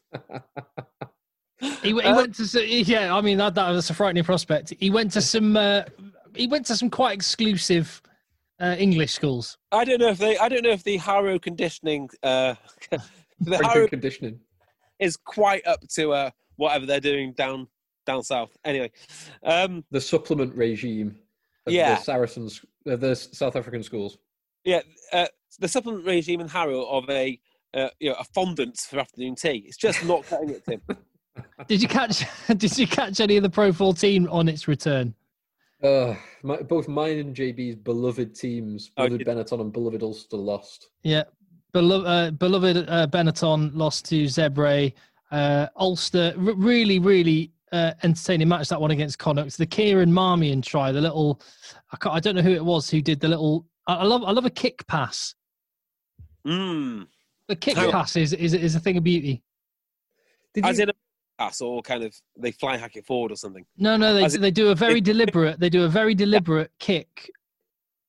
He, 1.60 1.70
he 1.82 1.92
Uh, 2.02 2.16
went 2.16 2.34
to 2.36 2.42
s- 2.42 2.54
yeah. 2.88 3.14
I 3.14 3.20
mean 3.20 3.38
that 3.38 3.54
that 3.54 3.70
was 3.70 3.90
a 3.90 3.94
frightening 3.94 4.24
prospect. 4.24 4.72
He 4.78 4.90
went 4.90 5.12
to 5.12 5.20
some 5.20 5.56
uh, 5.56 5.82
he 6.34 6.46
went 6.46 6.66
to 6.66 6.76
some 6.76 6.90
quite 6.90 7.14
exclusive 7.14 8.00
uh, 8.60 8.76
English 8.78 9.12
schools. 9.12 9.56
I 9.72 9.84
don't 9.84 10.00
know 10.00 10.08
if 10.08 10.18
they. 10.18 10.36
I 10.38 10.48
don't 10.48 10.62
know 10.62 10.70
if 10.70 10.84
the 10.84 10.96
Harrow 10.98 11.38
conditioning. 11.38 12.08
Uh, 12.22 12.54
the 13.40 13.58
Harrow 13.64 13.88
conditioning. 13.88 14.40
is 14.98 15.16
quite 15.16 15.66
up 15.66 15.80
to 15.88 16.12
uh, 16.12 16.30
whatever 16.56 16.86
they're 16.86 17.00
doing 17.00 17.32
down 17.32 17.66
down 18.08 18.22
south. 18.24 18.56
Anyway, 18.64 18.90
um, 19.44 19.84
The 19.90 20.00
supplement 20.00 20.54
regime 20.54 21.16
of 21.66 21.72
Yeah. 21.72 21.94
the 21.96 22.00
Saracens, 22.02 22.64
uh, 22.90 22.96
the 22.96 23.14
South 23.14 23.54
African 23.54 23.82
schools. 23.82 24.16
yeah, 24.64 24.80
uh, 25.12 25.26
the 25.60 25.68
supplement 25.68 26.04
regime 26.06 26.40
in 26.40 26.48
Harrow 26.48 26.84
of 26.86 27.08
a 27.10 27.38
uh, 27.74 27.90
you 28.00 28.08
know 28.08 28.16
a 28.18 28.24
fondant 28.24 28.78
for 28.78 28.98
afternoon 28.98 29.34
tea. 29.34 29.58
It's 29.66 29.76
just 29.76 30.02
not 30.06 30.24
cutting 30.24 30.48
it, 30.50 30.64
Tim. 30.64 30.80
Did 31.68 31.82
you 31.82 31.88
catch? 31.88 32.24
did 32.56 32.76
you 32.78 32.86
catch 32.86 33.20
any 33.20 33.36
of 33.36 33.42
the 33.42 33.50
Pro 33.50 33.72
14 33.72 34.26
on 34.28 34.48
its 34.48 34.66
return? 34.66 35.14
Uh, 35.82 36.14
my, 36.42 36.56
both 36.62 36.88
mine 36.88 37.18
and 37.18 37.36
JB's 37.36 37.76
beloved 37.76 38.34
teams, 38.34 38.90
Oh, 38.96 39.04
beloved 39.06 39.18
did- 39.24 39.28
Benetton 39.28 39.60
and 39.60 39.72
beloved 39.72 40.02
Ulster, 40.02 40.36
lost. 40.38 40.88
Yeah, 41.04 41.24
beloved, 41.72 42.06
uh, 42.08 42.30
beloved 42.32 42.76
uh, 42.88 43.06
Benetton 43.06 43.70
lost 43.74 44.06
to 44.06 44.24
Zebre. 44.24 44.92
Uh, 45.30 45.66
Ulster, 45.76 46.32
r- 46.36 46.54
really, 46.54 46.98
really 46.98 47.52
uh, 47.72 47.92
entertaining 48.02 48.48
match 48.48 48.68
that 48.68 48.80
one 48.80 48.90
against 48.90 49.18
Connacht. 49.18 49.56
The 49.58 49.66
Kieran 49.66 50.12
Marmion 50.12 50.62
try, 50.62 50.92
the 50.92 51.00
little, 51.00 51.40
I, 51.92 51.96
can't, 51.96 52.14
I 52.14 52.20
don't 52.20 52.34
know 52.34 52.42
who 52.42 52.52
it 52.52 52.64
was 52.64 52.90
who 52.90 53.00
did 53.00 53.20
the 53.20 53.28
little. 53.28 53.66
I, 53.86 53.96
I 53.96 54.04
love, 54.04 54.22
I 54.24 54.30
love 54.32 54.44
a 54.44 54.50
kick 54.50 54.86
pass. 54.86 55.34
Mm. 56.46 57.06
The 57.48 57.56
kick 57.56 57.76
How- 57.76 57.90
pass 57.90 58.16
is, 58.16 58.32
is 58.32 58.54
is 58.54 58.74
a 58.74 58.80
thing 58.80 58.96
of 58.96 59.04
beauty. 59.04 59.42
Did 60.54 60.64
As 60.66 60.78
you, 60.78 60.84
in 60.84 60.90
a 60.90 60.92
pass 61.38 61.60
or 61.60 61.82
kind 61.82 62.02
of 62.04 62.14
they 62.38 62.52
fly 62.52 62.76
hack 62.76 62.96
it 62.96 63.06
forward 63.06 63.32
or 63.32 63.36
something. 63.36 63.64
No, 63.76 63.96
no, 63.96 64.14
they 64.14 64.24
As 64.24 64.34
it- 64.34 64.40
they 64.40 64.50
do 64.50 64.68
a 64.70 64.74
very 64.74 65.00
deliberate. 65.12 65.58
They 65.60 65.70
do 65.70 65.84
a 65.84 65.88
very 65.88 66.14
deliberate 66.14 66.70
kick 66.78 67.30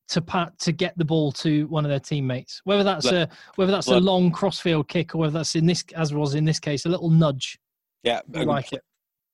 to 0.09 0.21
pat 0.21 0.57
to 0.59 0.71
get 0.71 0.97
the 0.97 1.05
ball 1.05 1.31
to 1.31 1.67
one 1.67 1.85
of 1.85 1.89
their 1.89 1.99
teammates. 1.99 2.61
Whether 2.63 2.83
that's 2.83 3.05
Look- 3.05 3.13
a 3.13 3.29
whether 3.55 3.71
that's 3.71 3.87
a 3.87 3.99
long 3.99 4.31
crossfield 4.31 4.87
kick 4.87 5.15
or 5.15 5.19
whether 5.19 5.33
that's 5.33 5.55
in 5.55 5.65
this 5.65 5.83
as 5.95 6.13
was 6.13 6.35
in 6.35 6.45
this 6.45 6.59
case 6.59 6.85
a 6.85 6.89
little 6.89 7.09
nudge. 7.09 7.59
Yeah, 8.03 8.21
I 8.35 8.43
like 8.43 8.71
it. 8.73 8.81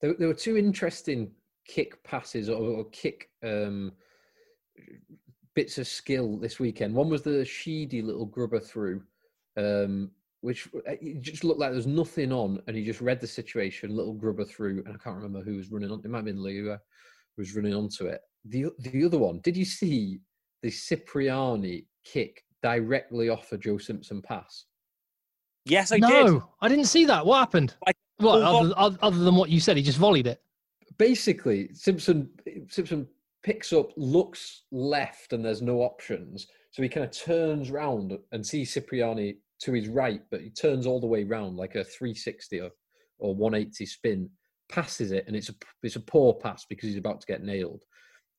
There, 0.06 0.14
there 0.18 0.28
were 0.28 0.34
two 0.34 0.56
interesting 0.56 1.30
kick 1.66 2.02
passes 2.04 2.48
or, 2.48 2.56
or 2.56 2.84
kick 2.90 3.28
um, 3.42 3.92
bits 5.54 5.78
of 5.78 5.86
skill 5.86 6.36
this 6.36 6.60
weekend. 6.60 6.94
One 6.94 7.08
was 7.08 7.22
the 7.22 7.44
Sheedy 7.44 8.02
little 8.02 8.26
grubber 8.26 8.60
through, 8.60 9.02
um, 9.56 10.10
which 10.42 10.68
uh, 10.74 10.92
it 11.00 11.22
just 11.22 11.42
looked 11.42 11.58
like 11.58 11.70
there 11.70 11.76
was 11.76 11.86
nothing 11.86 12.32
on, 12.32 12.62
and 12.66 12.76
he 12.76 12.84
just 12.84 13.00
read 13.00 13.20
the 13.20 13.26
situation, 13.26 13.96
little 13.96 14.14
grubber 14.14 14.44
through, 14.44 14.84
and 14.86 14.94
I 14.94 15.02
can't 15.02 15.16
remember 15.16 15.42
who 15.42 15.56
was 15.56 15.70
running 15.72 15.90
on. 15.90 16.00
It 16.04 16.10
might 16.10 16.18
have 16.18 16.26
been 16.26 16.42
Lua 16.42 16.80
who 17.36 17.42
was 17.42 17.56
running 17.56 17.74
onto 17.74 18.06
it. 18.06 18.20
The 18.44 18.66
the 18.78 19.04
other 19.04 19.18
one, 19.18 19.40
did 19.42 19.56
you 19.56 19.64
see 19.64 20.20
the 20.62 20.70
Cipriani 20.70 21.86
kick 22.04 22.44
directly 22.62 23.28
off 23.28 23.52
a 23.52 23.58
Joe 23.58 23.78
Simpson 23.78 24.22
pass? 24.22 24.66
Yes, 25.66 25.92
I 25.92 25.98
no, 25.98 26.08
did. 26.08 26.42
I 26.60 26.68
didn't 26.68 26.86
see 26.86 27.04
that. 27.06 27.26
What 27.26 27.38
happened? 27.38 27.74
Like, 27.84 27.96
What 28.18 28.40
full 28.40 28.44
other, 28.44 28.74
other 28.76 28.98
other 29.02 29.18
than 29.18 29.34
what 29.34 29.50
you 29.50 29.60
said? 29.60 29.76
He 29.76 29.82
just 29.82 29.98
volleyed 29.98 30.26
it. 30.26 30.40
basically 30.98 31.70
Simpson 31.74 32.30
Simpson 32.68 33.06
picks 33.42 33.72
up, 33.72 33.90
looks 33.96 34.62
left, 34.72 35.32
and 35.32 35.44
there's 35.44 35.62
no 35.62 35.80
options. 35.80 36.46
So 36.72 36.82
he 36.82 36.88
kind 36.88 37.04
of 37.04 37.12
turns 37.12 37.70
round 37.70 38.16
and 38.32 38.44
sees 38.44 38.72
Cipriani 38.72 39.36
to 39.60 39.72
his 39.72 39.88
right, 39.88 40.20
but 40.30 40.40
he 40.40 40.50
turns 40.50 40.86
all 40.86 41.00
the 41.00 41.06
way 41.06 41.24
round 41.24 41.56
like 41.56 41.74
a 41.76 41.84
360 41.84 42.60
or, 42.60 42.70
or 43.18 43.34
180 43.34 43.86
spin, 43.86 44.28
passes 44.68 45.12
it, 45.12 45.24
and 45.26 45.34
it's 45.36 45.48
a 45.48 45.54
it's 45.82 45.96
a 45.96 46.00
poor 46.00 46.34
pass 46.34 46.64
because 46.68 46.88
he's 46.88 46.98
about 46.98 47.20
to 47.20 47.26
get 47.26 47.42
nailed, 47.42 47.82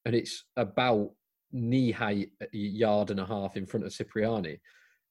and 0.06 0.16
it's 0.16 0.46
about 0.56 1.12
knee 1.52 1.92
height, 1.92 2.30
a 2.42 2.48
yard 2.54 3.10
and 3.12 3.20
a 3.20 3.26
half 3.26 3.58
in 3.58 3.66
front 3.66 3.86
of 3.86 3.94
Cipriani, 3.94 4.60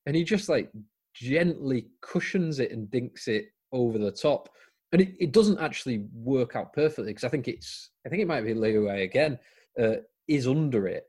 and 0.06 0.14
he 0.16 0.24
just 0.24 0.48
like 0.48 0.70
gently 1.16 1.86
cushions 2.01 2.59
it 2.60 2.70
and 2.72 2.90
dinks 2.90 3.28
it 3.28 3.47
over 3.72 3.98
the 3.98 4.12
top 4.12 4.48
and 4.93 5.02
it, 5.02 5.14
it 5.18 5.32
doesn't 5.32 5.60
actually 5.60 6.06
work 6.12 6.56
out 6.56 6.72
perfectly 6.72 7.09
because 7.09 7.24
I 7.24 7.28
think 7.28 7.48
it's 7.48 7.90
I 8.06 8.09
think 8.09 8.22
it 8.22 8.28
might 8.28 8.43
be 8.43 8.55
Leo 8.55 8.88
again 8.88 9.38
uh, 9.80 9.97
is 10.28 10.47
under 10.47 10.86
it, 10.86 11.05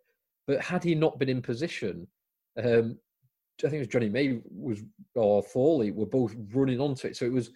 but 0.48 0.62
had 0.62 0.84
he 0.84 0.96
not 0.96 1.20
been 1.20 1.30
in 1.30 1.42
position, 1.42 2.08
um, 2.62 2.98
I 3.60 3.70
think 3.70 3.76
it 3.76 3.80
was 3.80 3.88
Jonny 3.88 4.10
May 4.10 4.40
was 4.50 4.84
or 5.16 5.42
Thorley 5.44 5.92
were 5.92 6.06
both 6.06 6.36
running 6.54 6.82
onto 6.82 7.08
it, 7.08 7.16
so 7.16 7.26
it 7.26 7.32
was 7.32 7.52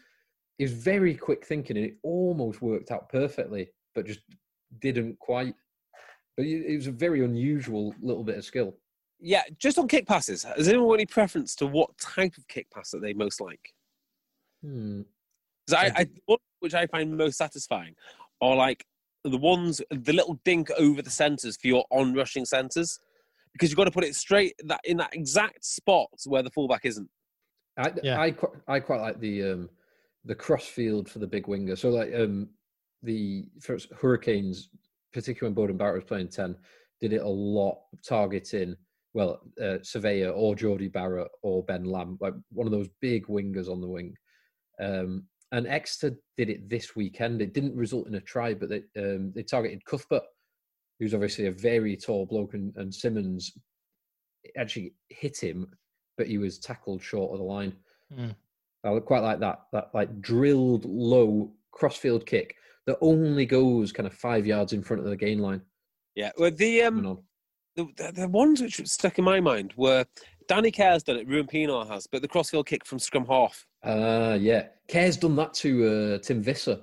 it 0.60 0.64
was 0.64 0.74
very 0.74 1.16
quick 1.16 1.46
thinking 1.46 1.78
and 1.78 1.86
it 1.88 1.98
almost 2.04 2.62
worked 2.62 2.92
out 2.92 3.10
perfectly, 3.10 3.72
but 3.96 4.06
just 4.06 4.22
didn't 4.80 5.18
quite. 5.20 5.56
But 6.38 6.46
it 6.46 6.76
was 6.76 6.88
a 6.88 6.92
very 6.92 7.26
unusual 7.26 7.94
little 8.02 8.24
bit 8.24 8.38
of 8.38 8.46
skill. 8.46 8.76
Yeah, 9.22 9.44
just 9.60 9.78
on 9.78 9.88
kick 9.88 10.08
passes. 10.08 10.44
Has 10.44 10.68
anyone 10.68 10.88
got 10.88 10.94
any 10.96 11.06
preference 11.06 11.56
to 11.58 11.68
what 11.68 11.96
type 12.00 12.36
of 12.38 12.48
kick 12.48 12.68
pass 12.72 12.90
that 12.90 13.02
they 13.02 13.14
most 13.14 13.40
like? 13.40 13.74
Hmm. 14.64 15.02
'Cause 15.68 15.76
I, 15.78 15.86
I 15.86 15.94
I, 16.02 16.06
one 16.26 16.40
which 16.60 16.74
I 16.74 16.88
find 16.88 17.16
most 17.16 17.38
satisfying 17.38 17.96
are 18.42 18.56
like 18.56 18.84
the 19.24 19.38
ones, 19.38 19.80
the 19.92 20.14
little 20.14 20.40
dink 20.44 20.72
over 20.72 21.02
the 21.04 21.10
centres 21.12 21.56
for 21.56 21.68
your 21.68 21.86
on 21.92 22.14
rushing 22.16 22.46
centres, 22.46 23.00
because 23.54 23.70
you've 23.70 23.78
got 23.78 23.86
to 23.86 23.92
put 23.92 24.04
it 24.04 24.16
straight 24.16 24.56
that 24.66 24.82
in 24.84 24.98
that 24.98 25.14
exact 25.14 25.64
spot 25.64 26.10
where 26.26 26.42
the 26.42 26.50
fullback 26.50 26.86
isn't. 26.86 27.10
I 27.78 27.94
Yeah. 28.02 28.20
I 28.20 28.32
quite 28.32 28.52
I 28.68 28.80
quite 28.80 29.02
like 29.02 29.20
the 29.20 29.44
um 29.52 29.70
the 30.26 30.36
crossfield 30.36 31.10
for 31.10 31.20
the 31.20 31.28
big 31.28 31.48
winger. 31.48 31.76
So 31.76 31.90
like 31.90 32.14
um 32.16 32.50
the 33.04 33.48
first 33.60 33.92
Hurricanes, 33.94 34.70
particularly 35.14 35.56
when 35.56 35.70
Beauden 35.70 35.78
Barrett 35.78 35.96
was 35.96 36.08
playing 36.08 36.30
ten, 36.30 36.58
did 37.00 37.14
it 37.14 37.22
a 37.22 37.28
lot 37.28 37.82
targeting 38.04 38.76
well 39.14 39.42
uh, 39.60 39.80
Savea 39.82 40.32
or 40.36 40.56
Jordie 40.56 40.88
Barrett 40.88 41.30
or 41.42 41.64
Ben 41.64 41.86
Lam, 41.86 42.18
like 42.22 42.34
one 42.52 42.68
of 42.68 42.72
those 42.72 42.90
big 43.02 43.28
wingers 43.28 43.70
on 43.70 43.82
the 43.82 43.88
wing. 43.88 44.16
Um, 44.82 45.26
and 45.52 45.68
Exeter 45.68 46.16
did 46.38 46.50
it 46.50 46.70
this 46.70 46.96
weekend. 46.96 47.42
It 47.42 47.54
didn't 47.54 47.76
result 47.76 48.08
in 48.08 48.16
a 48.16 48.22
try, 48.22 48.54
but 48.54 48.70
they 48.70 48.84
um, 48.98 49.34
they 49.36 49.44
targeted 49.44 49.86
Cuthbert, 49.86 50.24
who's 51.00 51.14
obviously 51.14 51.48
a 51.48 51.52
very 51.52 51.98
tall 51.98 52.26
bloke, 52.26 52.54
and, 52.54 52.74
and 52.78 52.94
Simmonds 52.94 53.52
actually 54.58 54.94
hit 55.10 55.38
him, 55.38 55.68
but 56.18 56.28
he 56.28 56.38
was 56.38 56.60
tackled 56.60 57.02
short 57.02 57.34
of 57.34 57.40
the 57.40 57.44
line. 57.44 57.76
Mm. 58.14 58.36
I 58.84 59.00
quite 59.00 59.22
like 59.24 59.40
that 59.42 59.62
that 59.74 59.90
like 59.94 60.22
drilled 60.22 60.86
low 60.86 61.52
crossfield 61.72 62.26
kick 62.26 62.56
that 62.88 62.98
only 63.02 63.46
goes 63.46 63.92
kind 63.92 64.08
of 64.08 64.14
five 64.14 64.48
yards 64.48 64.74
in 64.74 64.82
front 64.82 65.04
of 65.04 65.10
the 65.10 65.18
gain 65.18 65.40
line. 65.40 65.62
Yeah, 66.16 66.32
well, 66.38 66.52
the 66.52 66.84
um. 66.84 67.20
The, 67.76 67.88
the, 67.96 68.12
the 68.14 68.28
ones 68.28 68.62
which 68.62 68.86
stuck 68.88 69.18
in 69.18 69.24
my 69.26 69.40
mind 69.40 69.74
were 69.78 70.06
Danny 70.48 70.72
Care's 70.72 71.04
done 71.04 71.18
it, 71.18 71.28
Ruan 71.28 71.48
Pienaar 71.48 71.88
has, 71.88 72.06
but 72.08 72.22
the 72.22 72.28
crossfield 72.28 72.68
kick 72.68 72.86
from 72.86 73.00
scrum 73.00 73.26
half. 73.26 73.66
Ah, 73.84 74.34
yeah. 74.34 74.68
Care's 74.88 75.18
done 75.18 75.36
that 75.38 75.54
to 75.56 76.16
uh, 76.16 76.18
Tim 76.20 76.42
Visser. 76.42 76.80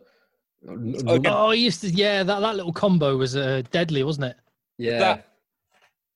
N- 0.66 0.94
n- 0.98 1.08
Okay. 1.08 1.28
Oh, 1.30 1.50
he 1.50 1.64
used 1.64 1.82
to. 1.82 1.88
Yeah, 1.90 2.22
that, 2.22 2.40
that 2.40 2.56
little 2.56 2.72
combo 2.72 3.16
was 3.16 3.36
uh, 3.36 3.62
deadly, 3.70 4.02
wasn't 4.02 4.26
it? 4.26 4.36
Yeah, 4.78 4.98
That- 4.98 5.28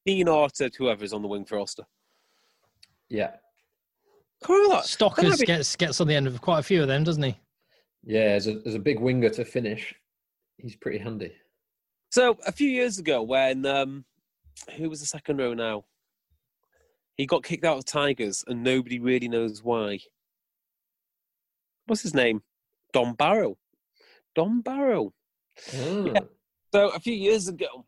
Pienaar 0.09 0.51
to 0.53 0.71
whoever's 0.79 1.13
on 1.13 1.23
the 1.23 1.29
wing 1.29 1.45
for 1.45 1.59
Ulster. 1.59 1.85
yeah, 3.09 3.33
Can't 4.43 4.51
remember 4.57 4.75
that. 4.77 4.83
That 4.83 4.89
Stockers 4.89 5.39
be- 5.39 5.47
gets 5.47 5.77
gets 5.77 6.01
on 6.01 6.09
the 6.09 6.15
end 6.17 6.27
of 6.27 6.41
quite 6.41 6.59
a 6.59 6.63
few 6.63 6.83
of 6.83 6.89
them, 6.89 7.05
doesn't 7.05 7.23
he? 7.23 7.37
yeah. 8.05 8.21
As 8.23 8.49
a 8.49 8.61
as 8.67 8.75
a 8.75 8.81
big 8.81 8.99
winger 8.99 9.29
to 9.31 9.45
finish, 9.45 9.95
he's 10.57 10.75
pretty 10.75 10.99
handy. 10.99 11.33
So 12.11 12.37
a 12.47 12.51
few 12.53 12.69
years 12.69 12.99
ago, 12.99 13.23
when 13.23 13.65
um, 13.65 14.05
who 14.77 14.89
was 14.89 15.01
the 15.01 15.07
second 15.07 15.39
row 15.39 15.55
now? 15.55 15.85
He 17.17 17.27
got 17.27 17.45
kicked 17.45 17.65
out 17.65 17.79
of 17.79 17.85
Tigers, 17.85 18.43
and 18.47 18.63
nobody 18.63 18.99
really 18.99 19.29
knows 19.29 19.63
why. 19.63 19.99
What's 21.87 22.03
his 22.03 22.15
name? 22.15 22.43
Dom 22.93 23.15
Barrow. 23.15 23.59
Dom 24.35 24.61
Barrow. 24.63 25.13
Ah, 25.75 26.21
So 26.73 26.89
a 26.91 27.01
few 27.01 27.13
years 27.15 27.49
ago, 27.49 27.87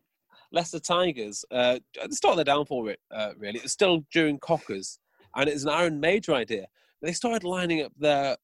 Leicester 0.53 0.79
Tigers, 0.79 1.45
uh, 1.51 1.79
at 2.03 2.11
the 2.11 2.17
start 2.17 2.33
of 2.33 2.39
the 2.39 2.45
downfall, 2.45 2.83
re- 2.85 2.97
uh, 3.11 3.33
really, 3.39 3.61
It's 3.61 3.73
still 3.73 4.05
during 4.13 4.39
Cockers, 4.39 4.99
and 5.35 5.49
it's 5.49 5.65
an 5.65 5.71
Aaron 5.71 6.01
Mauger 6.01 6.35
idea. 6.35 6.67
They 7.01 7.13
started 7.13 7.45
lining 7.45 7.83
up 7.83 7.93
their 7.99 8.37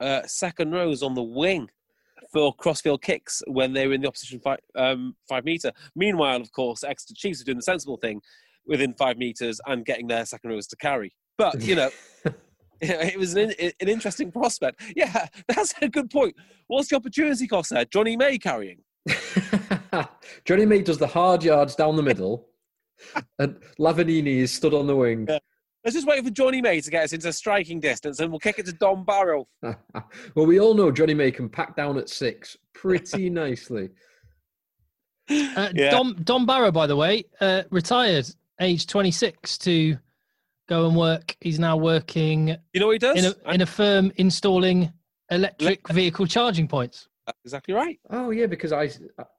uh, 0.00 0.22
second 0.26 0.72
rows 0.72 1.02
on 1.02 1.14
the 1.14 1.22
wing 1.22 1.70
for 2.36 2.54
crossfield 2.54 3.00
kicks 3.00 3.42
when 3.46 3.72
they 3.72 3.86
were 3.86 3.94
in 3.94 4.02
the 4.02 4.08
opposition 4.08 4.38
five, 4.38 4.58
um, 4.74 5.16
five 5.26 5.42
metre. 5.42 5.72
Meanwhile, 5.94 6.42
of 6.42 6.52
course, 6.52 6.84
Exeter 6.84 7.14
Chiefs 7.16 7.40
are 7.40 7.44
doing 7.44 7.56
the 7.56 7.62
sensible 7.62 7.96
thing 7.96 8.20
within 8.66 8.92
five 8.92 9.16
metres 9.16 9.58
and 9.66 9.86
getting 9.86 10.06
their 10.06 10.26
second 10.26 10.50
rows 10.50 10.66
to 10.66 10.76
carry. 10.76 11.14
But, 11.38 11.62
you 11.62 11.76
know, 11.76 11.88
it 12.82 13.18
was 13.18 13.34
an, 13.36 13.54
an 13.58 13.88
interesting 13.88 14.30
prospect. 14.30 14.82
Yeah, 14.94 15.28
that's 15.48 15.72
a 15.80 15.88
good 15.88 16.10
point. 16.10 16.36
What's 16.66 16.90
the 16.90 16.96
opportunity 16.96 17.46
cost 17.46 17.70
there? 17.70 17.86
Jonny 17.86 18.18
May 18.18 18.36
carrying? 18.36 18.80
Jonny 20.44 20.66
May 20.66 20.82
does 20.82 20.98
the 20.98 21.06
hard 21.06 21.42
yards 21.42 21.74
down 21.74 21.96
the 21.96 22.02
middle, 22.02 22.48
and 23.38 23.56
Lavanini 23.78 24.40
is 24.40 24.52
stood 24.52 24.74
on 24.74 24.86
the 24.86 24.96
wing. 24.96 25.26
Yeah. 25.26 25.38
Let's 25.86 25.94
just 25.94 26.08
wait 26.08 26.24
for 26.24 26.30
Jonny 26.30 26.60
May 26.60 26.80
to 26.80 26.90
get 26.90 27.04
us 27.04 27.12
into 27.12 27.32
striking 27.32 27.78
distance 27.78 28.18
and 28.18 28.28
we'll 28.28 28.40
kick 28.40 28.58
it 28.58 28.66
to 28.66 28.72
Dom 28.72 29.04
Barrow. 29.04 29.46
well, 29.62 30.44
we 30.44 30.58
all 30.58 30.74
know 30.74 30.90
Jonny 30.90 31.14
May 31.14 31.30
can 31.30 31.48
pack 31.48 31.76
down 31.76 31.96
at 31.96 32.08
six 32.08 32.56
pretty 32.74 33.30
nicely. 33.44 33.90
Uh, 35.30 35.70
Yeah. 35.72 35.92
Dom 35.92 36.14
Don 36.24 36.44
Barrow, 36.44 36.72
by 36.72 36.88
the 36.88 36.96
way, 36.96 37.22
uh, 37.40 37.62
retired, 37.70 38.26
age 38.60 38.88
26, 38.88 39.58
to 39.58 39.96
go 40.68 40.88
and 40.88 40.96
work. 40.96 41.36
He's 41.40 41.60
now 41.60 41.76
working 41.76 42.56
You 42.72 42.80
know 42.80 42.86
what 42.86 42.94
he 42.94 42.98
does? 42.98 43.24
in 43.24 43.32
a 43.46 43.52
in 43.52 43.60
a 43.60 43.66
firm 43.66 44.10
installing 44.16 44.92
electric 45.30 45.86
vehicle 45.86 46.26
charging 46.26 46.66
points. 46.66 47.06
That's 47.26 47.38
exactly 47.44 47.74
right. 47.74 48.00
Oh 48.10 48.30
yeah, 48.30 48.46
because 48.46 48.72
I 48.72 48.90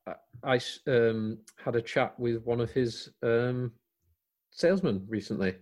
I, 0.07 0.13
I 0.45 0.59
um, 0.87 1.39
had 1.61 1.75
a 1.75 1.81
chat 1.81 2.17
with 2.17 2.41
one 2.45 2.61
of 2.61 2.71
his 2.71 3.09
um, 3.21 3.73
salesmen 4.51 5.05
recently, 5.09 5.55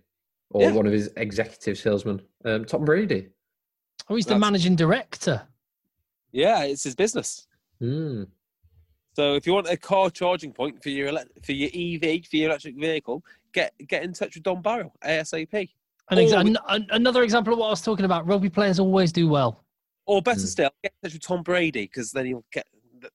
or 0.50 0.62
Yeah. 0.62 0.72
one 0.72 0.86
of 0.86 0.92
his 0.92 1.10
executive 1.16 1.78
salesmen, 1.78 2.22
um, 2.44 2.64
Tom 2.64 2.84
Brady. 2.84 3.28
Oh, 4.08 4.14
he's 4.14 4.24
the 4.26 4.30
That's- 4.30 4.40
managing 4.40 4.76
director. 4.76 5.46
Yeah, 6.32 6.64
it's 6.64 6.84
his 6.84 6.94
business. 6.94 7.46
Hmm. 7.80 8.24
So 9.14 9.34
if 9.34 9.46
you 9.46 9.54
want 9.54 9.68
a 9.68 9.76
car 9.76 10.10
charging 10.10 10.52
point 10.52 10.82
for 10.82 10.90
your 10.90 11.08
ele- 11.08 11.24
for 11.42 11.52
your 11.52 11.70
EV 11.72 12.26
for 12.26 12.36
your 12.36 12.50
electric 12.50 12.76
vehicle, 12.76 13.24
get 13.52 13.72
get 13.88 14.02
in 14.04 14.12
touch 14.12 14.34
with 14.34 14.44
Dom 14.44 14.60
Barrow 14.62 14.92
ASAP. 15.02 15.70
An 16.10 16.18
exa- 16.18 16.34
Oh, 16.36 16.40
an, 16.40 16.58
an- 16.68 16.86
another 16.90 17.22
example 17.22 17.52
of 17.54 17.58
what 17.58 17.66
I 17.66 17.70
was 17.70 17.82
talking 17.82 18.04
about. 18.04 18.26
Rugby 18.26 18.50
players 18.50 18.78
always 18.78 19.10
do 19.12 19.28
well. 19.28 19.64
Or 20.06 20.22
better 20.22 20.40
Hmm. 20.40 20.46
still, 20.46 20.70
get 20.82 20.92
in 21.02 21.08
touch 21.08 21.14
with 21.14 21.22
Tom 21.22 21.42
Brady 21.42 21.82
because 21.82 22.12
then 22.12 22.26
you'll 22.26 22.44
get 22.52 22.66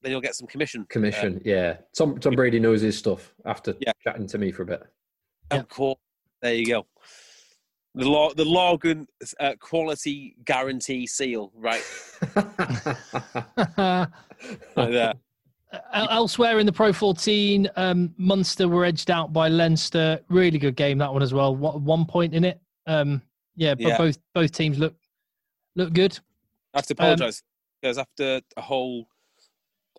then 0.02 0.12
you'll 0.12 0.22
get 0.22 0.36
some 0.36 0.48
commission. 0.48 0.86
Commission, 0.90 1.42
yeah. 1.46 1.78
Tom 1.96 2.18
Tom 2.20 2.34
Brady 2.36 2.60
knows 2.60 2.82
his 2.82 2.98
stuff 2.98 3.34
after 3.46 3.76
Yeah. 3.80 3.92
chatting 4.04 4.28
to 4.28 4.38
me 4.38 4.52
for 4.52 4.64
a 4.64 4.66
bit. 4.66 4.84
Of 5.52 5.68
course. 5.70 6.00
There 6.42 6.54
you 6.56 6.66
go. 6.66 6.88
The 7.94 8.08
law, 8.08 8.34
the 8.34 8.46
Logan 8.46 9.06
uh, 9.40 9.54
quality 9.60 10.36
guarantee 10.46 11.06
seal, 11.08 11.52
right? 11.56 11.84
Right 14.76 14.92
there. 14.92 15.14
elsewhere 15.94 16.60
in 16.60 16.66
the 16.66 16.72
Pro 16.72 16.92
14, 16.94 17.70
um, 17.76 18.14
Munster 18.18 18.68
were 18.68 18.86
edged 18.86 19.12
out 19.12 19.32
by 19.34 19.48
Leinster. 19.50 20.20
Really 20.30 20.58
good 20.58 20.76
game 20.76 20.98
that 20.98 21.12
one 21.14 21.22
as 21.22 21.34
well. 21.34 21.56
What, 21.56 21.80
one 21.82 22.06
point 22.06 22.34
in 22.34 22.44
it. 22.46 22.60
Um, 22.88 23.22
yeah, 23.56 23.76
but 23.76 23.82
Yeah. 23.86 23.98
both 23.98 24.18
both 24.34 24.52
teams 24.52 24.80
look 24.80 24.96
look 25.76 25.94
good. 25.94 26.18
I 26.74 26.78
have 26.80 26.88
to 26.88 26.96
Um, 26.98 27.06
apologise 27.06 27.44
because 27.82 27.98
after 27.98 28.42
a 28.58 28.62
whole 28.62 29.08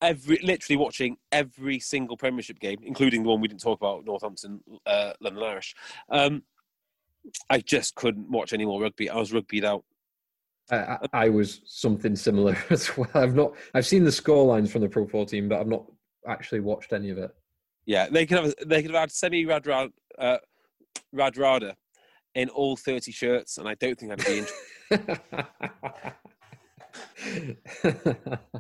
every 0.01 0.39
literally 0.43 0.77
watching 0.77 1.17
every 1.31 1.79
single 1.79 2.17
Premiership 2.17 2.59
game, 2.59 2.79
including 2.83 3.23
the 3.23 3.29
one 3.29 3.41
we 3.41 3.49
didn't 3.49 3.61
talk 3.61 3.79
about, 3.81 4.05
Northampton, 4.05 4.61
uh, 4.87 5.13
London 5.21 5.43
Irish. 5.45 5.75
Um, 6.09 6.43
I 7.51 7.61
just 7.61 7.95
couldn't 7.95 8.31
watch 8.31 8.53
any 8.53 8.65
more 8.65 8.81
rugby. 8.81 9.09
I 9.11 9.17
was 9.17 9.33
rugbyed 9.33 9.65
out. 9.65 9.85
I, 10.71 10.77
I, 10.77 10.99
I 11.13 11.29
was 11.29 11.61
something 11.65 12.17
similar 12.17 12.57
as 12.71 12.97
well. 12.97 13.11
I've 13.15 13.35
not. 13.35 13.55
I've 13.75 13.87
seen 13.87 14.05
the 14.05 14.13
score 14.13 14.45
lines 14.45 14.71
from 14.71 14.83
the 14.83 14.89
Pro 14.89 15.07
14, 15.07 15.49
but 15.49 15.61
I've 15.61 15.67
not 15.67 15.85
actually 16.29 16.61
watched 16.61 16.93
any 16.93 17.11
of 17.11 17.19
it. 17.19 17.35
Yeah, 17.85 18.09
they 18.09 18.27
could 18.27 18.39
have 18.39 18.55
they 18.65 18.83
could 18.83 18.93
have 18.93 19.01
had 19.01 19.11
semi 19.11 19.45
Radra, 19.45 19.91
uh, 20.19 20.39
Radradra 21.15 21.75
in 22.35 22.49
all 22.49 22.77
thirty 22.77 23.11
shirts, 23.11 23.59
and 23.59 23.69
I 23.69 23.75
don't 23.75 23.99
think 23.99 24.13
I'd 24.13 24.25
be 24.25 24.47
interested. 24.91 25.21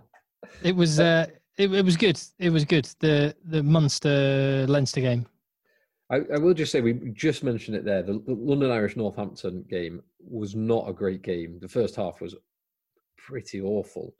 It 0.62 0.76
was 0.76 1.00
uh, 1.00 1.26
it, 1.58 1.72
it 1.72 1.84
was 1.84 1.96
good. 1.96 2.20
It 2.38 2.50
was 2.50 2.64
good. 2.64 2.88
The 3.00 3.34
the 3.44 3.62
Munster 3.62 4.66
Leinster 4.68 5.00
game. 5.00 5.26
I, 6.12 6.20
I 6.34 6.38
will 6.38 6.52
just 6.52 6.70
say 6.70 6.82
we 6.82 6.92
just 7.14 7.42
mentioned 7.42 7.76
it 7.76 7.84
there. 7.84 8.02
The, 8.02 8.22
the 8.26 8.34
London 8.34 8.70
Irish 8.70 8.96
Northampton 8.96 9.64
game 9.68 10.02
was 10.20 10.54
not 10.54 10.88
a 10.88 10.92
great 10.92 11.22
game. 11.22 11.58
The 11.58 11.68
first 11.68 11.96
half 11.96 12.20
was 12.20 12.36
pretty 13.16 13.62
awful. 13.62 14.14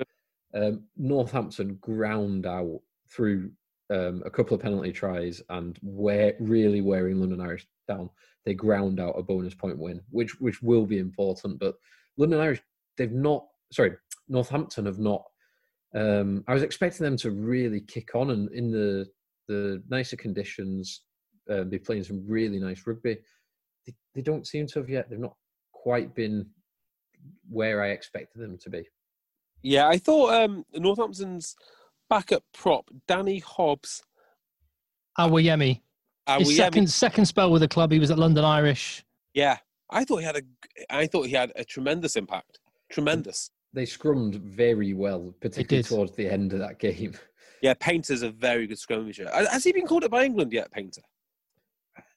Um, 0.55 0.85
Northampton 0.97 1.77
ground 1.81 2.47
out 2.47 2.81
through 3.11 3.51
um, 3.91 4.23
a 4.25 4.31
couple 4.31 4.55
of 4.55 4.63
penalty 4.63 4.91
tries 4.91 5.43
and 5.51 5.79
really 5.83 6.81
wearing 6.81 7.21
London 7.21 7.43
Irish 7.43 7.67
down. 7.87 8.09
They 8.47 8.55
ground 8.55 8.99
out 8.99 9.19
a 9.19 9.23
bonus 9.23 9.55
point 9.55 9.79
win, 9.79 10.01
which 10.11 10.41
which 10.41 10.63
will 10.63 10.87
be 10.87 10.99
important. 10.99 11.61
But 11.61 11.75
London 12.17 12.41
Irish, 12.41 12.63
they've 12.97 13.13
not. 13.13 13.47
Sorry, 13.71 13.93
Northampton 14.29 14.87
have 14.87 14.99
not. 14.99 15.25
Um, 15.95 16.43
I 16.49 16.55
was 16.55 16.63
expecting 16.63 17.05
them 17.05 17.19
to 17.19 17.31
really 17.31 17.83
kick 17.83 18.15
on 18.15 18.31
and 18.31 18.51
in 18.53 18.71
the 18.71 19.07
the 19.47 19.83
nicer 19.91 20.17
conditions, 20.17 21.03
uh, 21.51 21.65
be 21.65 21.79
playing 21.79 22.05
some 22.05 22.25
really 22.27 22.59
nice 22.59 22.83
rugby. 22.87 23.19
They, 23.87 23.95
they 24.15 24.23
don't 24.23 24.47
seem 24.47 24.67
to 24.69 24.79
have 24.81 24.89
yet. 24.89 25.09
They've 25.09 25.19
not 25.19 25.37
quite 25.73 26.15
been 26.15 26.47
where 27.49 27.83
I 27.83 27.89
expected 27.89 28.41
them 28.41 28.59
to 28.59 28.71
be. 28.71 28.89
Yeah, 29.63 29.89
I 29.89 29.99
thought 29.99 30.35
um, 30.35 30.65
Northampton's 30.75 31.55
backup 32.11 32.43
prop, 32.53 32.91
Danny 33.07 33.39
Hobbs. 33.39 34.03
Awoyemi. 35.19 35.81
His 36.39 36.57
second 36.57 36.89
second 36.89 37.27
spell 37.27 37.51
with 37.51 37.63
the 37.63 37.69
club, 37.69 37.91
he 37.91 37.99
was 37.99 38.11
at 38.11 38.19
London 38.19 38.45
Irish. 38.45 39.05
Yeah, 39.35 39.59
I 39.91 40.05
thought 40.05 40.19
he 40.19 40.25
had 40.25 40.37
a. 40.37 40.43
I 40.89 41.07
thought 41.07 41.27
he 41.27 41.33
had 41.33 41.53
a 41.57 41.65
tremendous 41.65 42.17
impact. 42.17 42.61
Tremendous. 42.91 43.51
They 43.73 43.85
scrummed 43.85 44.37
very 44.37 44.93
well, 44.93 45.35
particularly 45.41 45.83
towards 45.83 46.13
the 46.13 46.31
end 46.31 46.53
of 46.53 46.61
that 46.61 46.79
game. 46.79 47.17
Yeah, 47.63 47.75
Painter's 47.75 48.23
a 48.23 48.31
very 48.31 48.67
good 48.67 48.79
scrummager. 48.79 49.33
Has 49.49 49.65
he 49.65 49.73
been 49.73 49.87
called 49.87 50.05
up 50.05 50.11
by 50.11 50.25
England 50.25 50.53
yet, 50.53 50.71
Painter? 50.71 51.03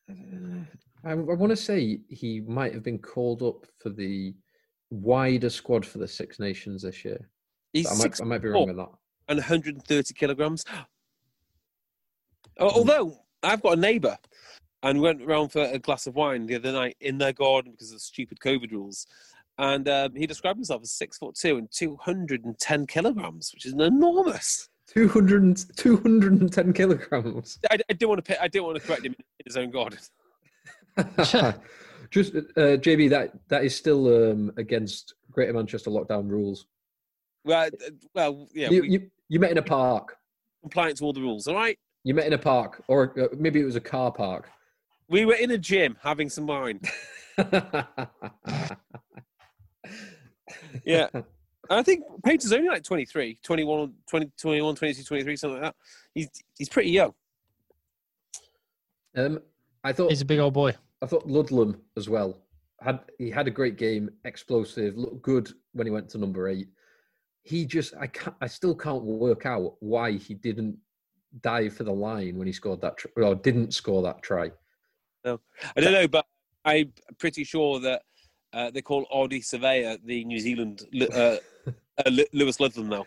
I, 0.10 1.11
I 1.11 1.14
want 1.14 1.52
to 1.52 1.56
say 1.56 1.99
he 2.10 2.41
might 2.41 2.73
have 2.73 2.84
been 2.84 2.99
called 2.99 3.44
up 3.44 3.65
for 3.80 3.90
the 3.90 4.34
wider 4.90 5.49
squad 5.49 5.86
for 5.86 5.99
the 5.99 6.07
Six 6.07 6.40
Nations 6.40 6.82
this 6.82 7.06
year. 7.06 7.30
He's 7.73 7.91
I 7.91 7.95
might, 8.03 8.22
I 8.22 8.26
might 8.26 8.41
be 8.41 8.49
wrong 8.49 8.68
with 8.68 8.77
that. 8.77 8.90
and 9.27 9.38
130 9.38 10.14
kilograms. 10.14 10.64
Although 12.60 13.18
I've 13.44 13.61
got 13.61 13.77
a 13.77 13.82
neighbour 13.82 14.18
and 14.84 15.02
went 15.02 15.22
around 15.22 15.49
for 15.49 15.64
a 15.64 15.80
glass 15.80 16.07
of 16.07 16.15
wine 16.15 16.45
the 16.45 16.56
other 16.56 16.72
night 16.72 16.95
in 17.02 17.18
their 17.18 17.34
garden 17.34 17.72
because 17.72 17.91
of 17.91 18.02
stupid 18.02 18.40
COVID 18.40 18.72
rules. 18.72 19.07
And 19.57 19.88
um, 19.88 20.15
he 20.15 20.27
described 20.27 20.57
himself 20.57 20.82
as 20.84 20.91
six 20.91 21.18
foot 21.18 21.36
two 21.36 21.57
and 21.57 21.69
210 21.72 22.88
kilograms, 22.88 23.52
which 23.53 23.65
is 23.65 23.73
enormous. 23.73 24.69
200, 24.96 25.58
210 25.76 26.74
kilograms. 26.74 27.60
I, 27.70 27.76
I 27.76 27.94
didn't 27.94 28.10
want 28.10 28.26
to. 28.26 28.42
I 28.42 28.48
didn't 28.48 28.66
want 28.66 28.80
to 28.82 28.88
correct 28.88 29.06
him 29.06 29.14
in 29.14 29.44
his 29.46 29.58
own 29.58 29.70
garden. 29.72 30.00
Just 32.12 32.36
uh, 32.36 32.78
JB, 32.80 33.10
that 33.10 33.34
that 33.50 33.66
is 33.66 33.76
still 33.76 34.32
um, 34.32 34.52
against 34.58 35.16
Greater 35.32 35.54
Manchester 35.54 35.90
lockdown 35.90 36.30
rules. 36.30 36.68
Well, 37.44 37.68
uh, 37.68 37.90
well, 38.14 38.48
yeah, 38.54 38.70
you, 38.70 38.82
we, 38.84 38.90
you 38.90 39.12
you 39.28 39.40
met 39.40 39.52
in 39.52 39.58
a 39.58 39.62
park. 39.62 40.18
compliant 40.62 40.98
to 41.00 41.04
all 41.04 41.14
the 41.14 41.22
rules. 41.22 41.48
All 41.48 41.56
right, 41.56 41.78
You 42.04 42.14
met 42.14 42.28
in 42.28 42.34
a 42.34 42.38
park, 42.38 42.84
or 42.88 43.20
uh, 43.20 43.28
maybe 43.38 43.60
it 43.60 43.66
was 43.66 43.76
a 43.76 43.82
car 43.82 44.12
park. 44.12 44.50
we 45.10 45.26
were 45.26 45.36
in 45.36 45.52
a 45.52 45.58
gym 45.58 45.98
having 46.02 46.30
some 46.30 46.48
wine. 46.48 46.80
Yeah. 50.86 51.08
I 51.70 51.84
think 51.84 52.04
Painter's 52.24 52.54
only 52.54 52.70
like 52.70 52.84
23, 52.84 53.40
21, 53.44 53.94
20, 54.10 54.32
21, 54.40 54.76
22, 54.76 55.04
23, 55.04 55.36
something 55.36 55.62
like 55.62 55.64
that. 55.64 55.76
He's 56.14 56.30
he's 56.58 56.70
pretty 56.70 56.92
young. 56.92 57.14
um, 59.16 59.40
I 59.84 59.94
thought 59.94 60.10
He's 60.10 60.22
a 60.22 60.26
big 60.26 60.40
old 60.40 60.54
boy. 60.54 60.74
I 61.02 61.06
thought 61.06 61.28
Ludlam 61.28 61.82
as 61.98 62.10
well. 62.10 62.38
Had 62.82 63.00
he 63.18 63.30
had 63.30 63.48
a 63.48 63.52
great 63.52 63.78
game, 63.78 64.10
explosive, 64.26 64.98
looked 64.98 65.22
good 65.22 65.52
when 65.74 65.88
he 65.88 65.92
went 65.92 66.10
to 66.10 66.18
number 66.18 66.48
eight. 66.48 66.68
He 67.44 67.66
just 67.66 67.94
I 68.00 68.08
can't 68.08 68.36
I 68.42 68.48
still 68.48 68.76
can't 68.76 69.04
work 69.04 69.46
out 69.46 69.76
why 69.80 70.14
he 70.14 70.34
didn't 70.34 70.78
dive 71.42 71.76
for 71.76 71.84
the 71.84 71.92
line 71.92 72.38
when 72.38 72.48
he 72.48 72.54
scored 72.54 72.82
that 72.82 72.98
tr- 72.98 73.08
or 73.18 73.36
didn't 73.36 73.74
score 73.74 74.02
that 74.04 74.22
try. 74.22 74.52
No, 75.24 75.40
I 75.76 75.82
don't 75.82 75.94
know, 75.94 76.08
but 76.08 76.26
I'm 76.64 76.94
pretty 77.18 77.44
sure 77.44 77.80
that 77.80 78.04
uh, 78.54 78.72
they 78.72 78.82
call 78.82 79.06
Ardie 79.14 79.44
Savea 79.44 80.00
the 80.04 80.24
New 80.26 80.40
Zealand 80.40 80.84
uh, 81.14 81.38
uh, 81.98 82.12
Lewis 82.34 82.60
Ludlam 82.60 82.90
now. 82.90 83.06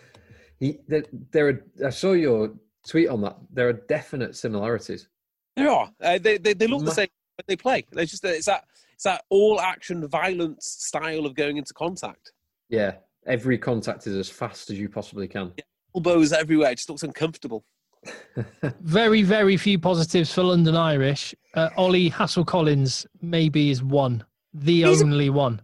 He 0.58 0.78
there, 0.88 1.04
there 1.30 1.48
are, 1.48 1.64
I 1.86 1.90
saw 1.90 2.12
your 2.12 2.52
tweet 2.86 3.08
on 3.08 3.20
that. 3.22 3.36
There 3.52 3.68
are 3.68 3.72
definite 3.74 4.36
similarities. 4.36 5.08
There 5.56 5.70
are. 5.70 5.90
Uh, 6.00 6.18
they, 6.18 6.38
they 6.38 6.54
they 6.54 6.66
look 6.66 6.84
the 6.84 6.90
same, 6.92 7.08
but 7.36 7.46
they 7.46 7.56
play. 7.56 7.84
They 7.92 8.06
just 8.06 8.24
it's 8.24 8.46
that 8.46 8.64
it's 8.94 9.04
that 9.04 9.24
all 9.28 9.60
action 9.60 10.06
violence 10.08 10.66
style 10.66 11.26
of 11.26 11.34
going 11.34 11.56
into 11.56 11.74
contact. 11.74 12.32
Yeah, 12.68 12.94
every 13.26 13.58
contact 13.58 14.06
is 14.06 14.16
as 14.16 14.28
fast 14.28 14.70
as 14.70 14.78
you 14.78 14.88
possibly 14.88 15.28
can. 15.28 15.52
Elbows 15.94 16.32
everywhere. 16.32 16.70
It 16.72 16.76
just 16.76 16.88
looks 16.90 17.02
uncomfortable. 17.02 17.64
Very, 18.80 19.22
very 19.22 19.56
few 19.56 19.76
positives 19.78 20.32
for 20.32 20.44
London 20.44 20.76
Irish. 20.76 21.34
Uh, 21.54 21.70
Ollie 21.76 22.08
Hassell 22.10 22.46
Collins 22.46 23.04
maybe 23.20 23.70
is 23.70 23.82
one, 23.82 24.24
the 24.54 24.82
He's 24.82 25.00
a- 25.00 25.04
only 25.04 25.30
one. 25.30 25.60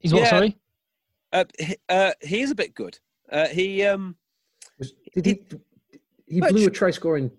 He's 0.00 0.12
what? 0.12 0.24
Yeah. 0.24 0.30
Sorry. 0.30 0.58
Uh, 1.34 1.44
he, 1.58 1.76
uh, 1.88 2.12
he 2.22 2.40
is 2.42 2.50
a 2.52 2.54
bit 2.54 2.74
good. 2.74 2.98
Uh, 3.30 3.48
he 3.48 3.82
um 3.82 4.16
Did 5.14 5.26
he? 5.26 5.42
He 6.26 6.40
But 6.40 6.50
blew 6.52 6.64
sh- 6.64 6.68
a 6.68 6.70
try 6.70 6.90
scoring. 6.92 7.30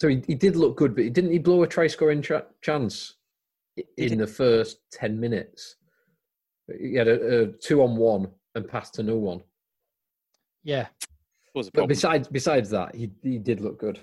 So 0.00 0.08
he, 0.08 0.22
he 0.26 0.34
did 0.34 0.56
look 0.56 0.76
good, 0.76 0.94
but 0.94 1.04
he 1.04 1.10
didn't 1.10 1.32
he 1.32 1.38
blow 1.38 1.62
a 1.64 1.66
try 1.66 1.86
scoring 1.88 2.22
tra- 2.22 2.46
chance 2.62 3.16
in 3.98 4.18
the 4.18 4.26
first 4.26 4.78
ten 4.92 5.18
minutes? 5.18 5.76
He 6.78 6.94
had 6.94 7.08
a, 7.08 7.42
a 7.42 7.46
two 7.48 7.82
on 7.82 7.96
one 7.96 8.28
and 8.54 8.66
passed 8.66 8.94
to 8.94 9.02
no 9.02 9.16
one. 9.16 9.42
Yeah, 10.62 10.86
was 11.54 11.68
a 11.68 11.72
But 11.72 11.88
besides 11.88 12.28
besides 12.28 12.70
that, 12.70 12.94
he 12.94 13.10
he 13.24 13.38
did 13.38 13.60
look 13.60 13.78
good. 13.78 13.98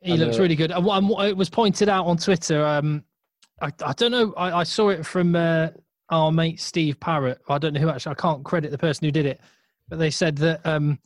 he 0.00 0.12
And, 0.12 0.20
looks 0.22 0.38
uh, 0.38 0.42
really 0.42 0.56
good. 0.56 0.70
And 0.72 0.84
what- 0.84 0.96
and 1.02 1.28
It 1.28 1.36
was 1.36 1.50
pointed 1.50 1.88
out 1.90 2.06
on 2.06 2.16
Twitter. 2.16 2.64
Um, 2.64 3.04
I, 3.60 3.70
I 3.84 3.92
don't 3.92 4.10
know. 4.12 4.32
I, 4.36 4.60
I 4.60 4.62
saw 4.64 4.88
it 4.88 5.04
from 5.06 5.36
uh, 5.36 5.68
our 6.12 6.30
mate 6.30 6.60
Steve 6.60 7.00
Parrott. 7.00 7.40
I 7.48 7.58
don't 7.58 7.72
know 7.72 7.80
who 7.80 7.88
actually. 7.88 8.12
I 8.12 8.20
can't 8.20 8.44
credit 8.44 8.70
the 8.70 8.78
person 8.78 9.04
who 9.04 9.10
did 9.10 9.26
it, 9.26 9.40
but 9.88 9.98
they 9.98 10.10
said 10.10 10.36
that 10.38 10.64
um, 10.64 10.98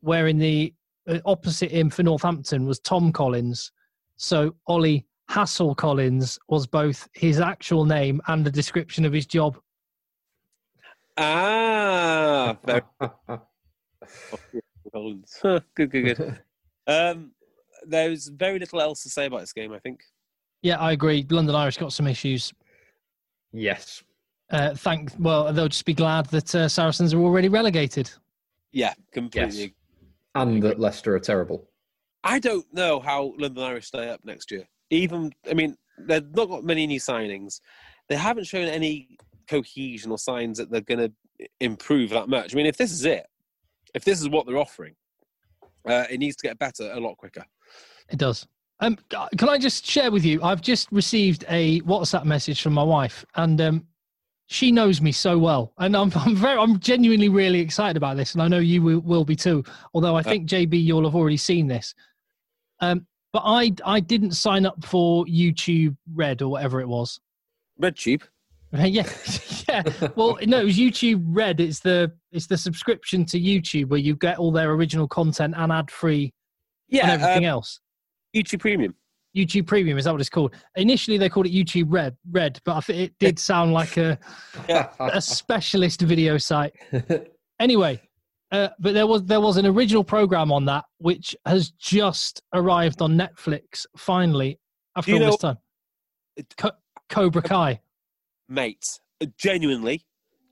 wearing 0.00 0.38
the 0.38 0.72
uh, 1.08 1.18
opposite 1.26 1.70
him 1.70 1.90
for 1.90 2.02
Northampton 2.04 2.64
was 2.64 2.78
Tom 2.78 3.12
Collins. 3.12 3.72
So 4.16 4.54
Ollie 4.68 5.04
Hassell 5.28 5.76
Collins 5.76 6.38
was 6.48 6.66
both 6.66 7.08
his 7.12 7.40
actual 7.40 7.84
name 7.84 8.22
and 8.28 8.46
a 8.46 8.50
description 8.50 9.04
of 9.04 9.12
his 9.12 9.26
job. 9.26 9.58
Ah, 11.18 12.56
very 12.64 12.82
Collins. 14.92 15.38
good, 15.42 15.62
good, 15.74 15.90
good. 15.90 16.40
Um, 16.88 17.32
there's 17.84 18.28
very 18.28 18.60
little 18.60 18.80
else 18.80 19.02
to 19.02 19.10
say 19.10 19.26
about 19.26 19.40
this 19.40 19.52
game. 19.52 19.72
I 19.72 19.80
think. 19.80 20.04
Yeah, 20.62 20.78
I 20.78 20.92
agree. 20.92 21.26
London 21.28 21.56
Irish 21.56 21.78
got 21.78 21.92
some 21.92 22.06
issues. 22.06 22.52
yes. 23.52 24.04
Uh, 24.50 24.74
thank. 24.74 25.12
Well, 25.18 25.52
they'll 25.52 25.68
just 25.68 25.84
be 25.84 25.94
glad 25.94 26.26
that 26.26 26.54
uh, 26.54 26.68
Saracens 26.68 27.12
are 27.12 27.20
already 27.20 27.48
relegated. 27.48 28.10
Yeah, 28.72 28.94
completely. 29.12 29.60
Yes. 29.60 29.70
And 30.34 30.62
that 30.62 30.78
Leicester 30.78 31.14
are 31.16 31.20
terrible. 31.20 31.68
I 32.22 32.38
don't 32.38 32.66
know 32.72 33.00
how 33.00 33.32
London 33.38 33.62
Irish 33.62 33.86
stay 33.86 34.08
up 34.08 34.20
next 34.24 34.50
year. 34.50 34.68
Even, 34.90 35.32
I 35.50 35.54
mean, 35.54 35.76
they've 35.98 36.34
not 36.34 36.48
got 36.48 36.64
many 36.64 36.86
new 36.86 37.00
signings. 37.00 37.60
They 38.08 38.16
haven't 38.16 38.44
shown 38.44 38.68
any 38.68 39.16
cohesion 39.48 40.10
or 40.10 40.18
signs 40.18 40.58
that 40.58 40.70
they're 40.70 40.80
going 40.80 41.10
to 41.10 41.48
improve 41.60 42.10
that 42.10 42.28
much. 42.28 42.52
I 42.52 42.56
mean, 42.56 42.66
if 42.66 42.76
this 42.76 42.92
is 42.92 43.04
it, 43.04 43.26
if 43.94 44.04
this 44.04 44.20
is 44.20 44.28
what 44.28 44.46
they're 44.46 44.58
offering, 44.58 44.94
uh, 45.88 46.04
it 46.10 46.18
needs 46.18 46.36
to 46.36 46.48
get 46.48 46.58
better 46.58 46.92
a 46.92 47.00
lot 47.00 47.16
quicker. 47.16 47.44
It 48.10 48.18
does. 48.18 48.46
Um, 48.80 48.98
can 49.38 49.48
I 49.48 49.56
just 49.56 49.86
share 49.86 50.10
with 50.10 50.24
you? 50.24 50.42
I've 50.42 50.60
just 50.60 50.92
received 50.92 51.44
a 51.48 51.80
WhatsApp 51.82 52.24
message 52.24 52.60
from 52.60 52.74
my 52.74 52.82
wife, 52.82 53.24
and 53.36 53.60
um, 53.60 53.86
she 54.48 54.70
knows 54.70 55.00
me 55.00 55.12
so 55.12 55.38
well, 55.38 55.72
and 55.78 55.96
I'm 55.96 56.12
I'm 56.16 56.36
very 56.36 56.58
I'm 56.58 56.78
genuinely 56.78 57.28
really 57.28 57.60
excited 57.60 57.96
about 57.96 58.16
this, 58.16 58.34
and 58.34 58.42
I 58.42 58.48
know 58.48 58.58
you 58.58 58.82
will, 58.82 59.00
will 59.00 59.24
be 59.24 59.36
too. 59.36 59.64
Although 59.94 60.16
I 60.16 60.22
think 60.22 60.48
JB, 60.48 60.82
you'll 60.82 61.04
have 61.04 61.14
already 61.14 61.36
seen 61.36 61.66
this. 61.66 61.94
Um, 62.80 63.06
but 63.32 63.42
I 63.44 63.72
I 63.84 64.00
didn't 64.00 64.32
sign 64.32 64.66
up 64.66 64.84
for 64.84 65.24
YouTube 65.26 65.96
Red 66.14 66.42
or 66.42 66.48
whatever 66.48 66.80
it 66.80 66.88
was. 66.88 67.20
Red 67.78 67.96
cheap. 67.96 68.24
yeah, 68.72 69.08
yeah. 69.68 69.82
Well, 70.16 70.38
no, 70.46 70.60
it 70.60 70.64
was 70.64 70.78
YouTube 70.78 71.22
Red. 71.26 71.60
It's 71.60 71.80
the 71.80 72.12
it's 72.32 72.46
the 72.46 72.58
subscription 72.58 73.24
to 73.26 73.40
YouTube 73.40 73.88
where 73.88 74.00
you 74.00 74.16
get 74.16 74.38
all 74.38 74.50
their 74.50 74.70
original 74.72 75.08
content 75.08 75.54
and 75.56 75.72
ad 75.72 75.90
free 75.90 76.32
Yeah, 76.88 77.10
and 77.10 77.22
everything 77.22 77.46
um, 77.46 77.50
else. 77.50 77.80
YouTube 78.34 78.60
Premium. 78.60 78.94
YouTube 79.36 79.66
Premium 79.66 79.98
is 79.98 80.04
that 80.04 80.12
what 80.12 80.20
it's 80.20 80.30
called? 80.30 80.54
Initially, 80.76 81.18
they 81.18 81.28
called 81.28 81.46
it 81.46 81.52
YouTube 81.52 81.86
Red, 81.88 82.16
Red, 82.30 82.58
but 82.64 82.76
I 82.76 82.80
think 82.80 82.98
it 82.98 83.14
did 83.18 83.38
sound 83.50 83.72
like 83.72 83.96
a 83.96 84.18
a 84.98 85.20
specialist 85.20 86.00
video 86.00 86.38
site. 86.38 86.72
Anyway, 87.60 88.00
uh, 88.52 88.68
but 88.78 88.94
there 88.94 89.06
was 89.06 89.24
there 89.24 89.40
was 89.40 89.56
an 89.56 89.66
original 89.66 90.04
program 90.04 90.52
on 90.52 90.64
that 90.66 90.84
which 90.98 91.36
has 91.46 91.70
just 91.72 92.42
arrived 92.54 93.02
on 93.02 93.16
Netflix 93.16 93.86
finally 93.96 94.58
after 94.96 95.12
all 95.14 95.18
this 95.18 95.36
time. 95.38 95.58
Co- 96.56 96.70
Cobra 97.08 97.42
Kai. 97.42 97.80
Mate, 98.48 99.00
uh, 99.20 99.26
genuinely, 99.36 100.04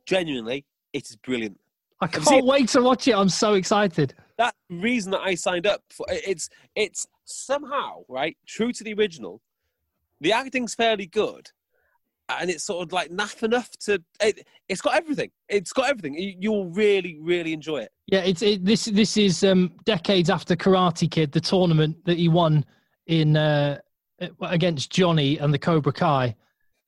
genuinely, 0.07 0.65
it 0.93 1.09
is 1.09 1.17
brilliant. 1.17 1.59
I 2.01 2.07
can't 2.09 2.45
wait 2.45 2.69
to 2.71 2.83
watch 2.83 3.07
it. 3.09 3.15
I'm 3.15 3.29
so 3.29 3.55
excited. 3.55 4.15
That 4.37 4.55
reason 4.69 5.13
that 5.13 5.21
I 5.21 5.35
signed 5.37 5.67
up 5.67 5.83
for 5.91 6.05
it's 6.11 6.49
it's 6.75 7.07
somehow 7.25 8.03
right 8.09 8.37
true 8.47 8.73
to 8.73 8.85
the 8.85 8.95
original. 8.95 9.41
The 10.21 10.33
acting's 10.33 10.75
fairly 10.75 11.07
good, 11.07 11.51
and 12.29 12.49
it's 12.51 12.65
sort 12.65 12.87
of 12.87 12.93
like 12.93 13.11
naff 13.11 13.43
enough 13.43 13.71
to. 13.85 14.03
It, 14.21 14.47
it's 14.69 14.81
got 14.81 14.95
everything. 14.95 15.31
It's 15.49 15.73
got 15.73 15.91
everything. 15.91 16.15
You, 16.15 16.35
you'll 16.39 16.67
really, 16.71 17.19
really 17.21 17.53
enjoy 17.53 17.79
it. 17.79 17.93
Yeah, 18.07 18.21
it's 18.21 18.43
it, 18.43 18.65
this. 18.65 18.87
This 18.87 19.17
is 19.17 19.45
um, 19.45 19.73
decades 19.85 20.31
after 20.31 20.57
Karate 20.57 21.11
Kid, 21.11 21.33
the 21.33 21.41
tournament 21.41 21.97
that 22.07 22.17
he 22.17 22.29
won 22.29 22.65
in 23.07 23.37
uh, 23.37 23.79
against 24.41 24.91
Johnny 24.91 25.39
and 25.39 25.53
the 25.53 25.59
Cobra 25.59 25.93
Kai 25.93 26.35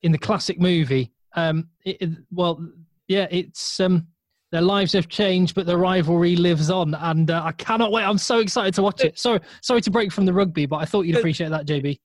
in 0.01 0.11
the 0.11 0.17
classic 0.17 0.59
movie. 0.59 1.11
Um, 1.35 1.69
it- 1.85 2.09
well, 2.31 2.65
yeah, 3.07 3.27
it's 3.29 3.79
um, 3.79 4.07
their 4.51 4.61
lives 4.61 4.93
have 4.93 5.07
changed, 5.07 5.55
but 5.55 5.65
the 5.65 5.77
rivalry 5.77 6.35
lives 6.35 6.69
on, 6.69 6.93
and 6.93 7.29
uh, 7.29 7.41
I 7.43 7.51
cannot 7.53 7.91
wait. 7.91 8.03
I'm 8.03 8.17
so 8.17 8.39
excited 8.39 8.73
to 8.75 8.81
watch 8.81 9.03
it. 9.03 9.19
Sorry, 9.27 9.39
sorry 9.61 9.81
to 9.81 9.91
break 9.91 10.11
from 10.11 10.25
the 10.25 10.33
rugby, 10.33 10.65
but 10.65 10.77
I 10.77 10.85
thought 10.85 11.01
you'd 11.01 11.17
appreciate 11.17 11.49
that, 11.49 11.67
JB. 11.67 11.99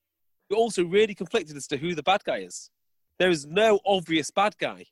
You're 0.49 0.59
also 0.59 0.83
really 0.83 1.15
conflicted 1.15 1.55
as 1.55 1.67
to 1.67 1.77
who 1.77 1.95
the 1.95 2.03
bad 2.03 2.23
guy 2.23 2.39
is. 2.39 2.69
There 3.17 3.29
is 3.29 3.45
no 3.45 3.79
obvious 3.85 4.29
bad 4.29 4.57
guy, 4.57 4.85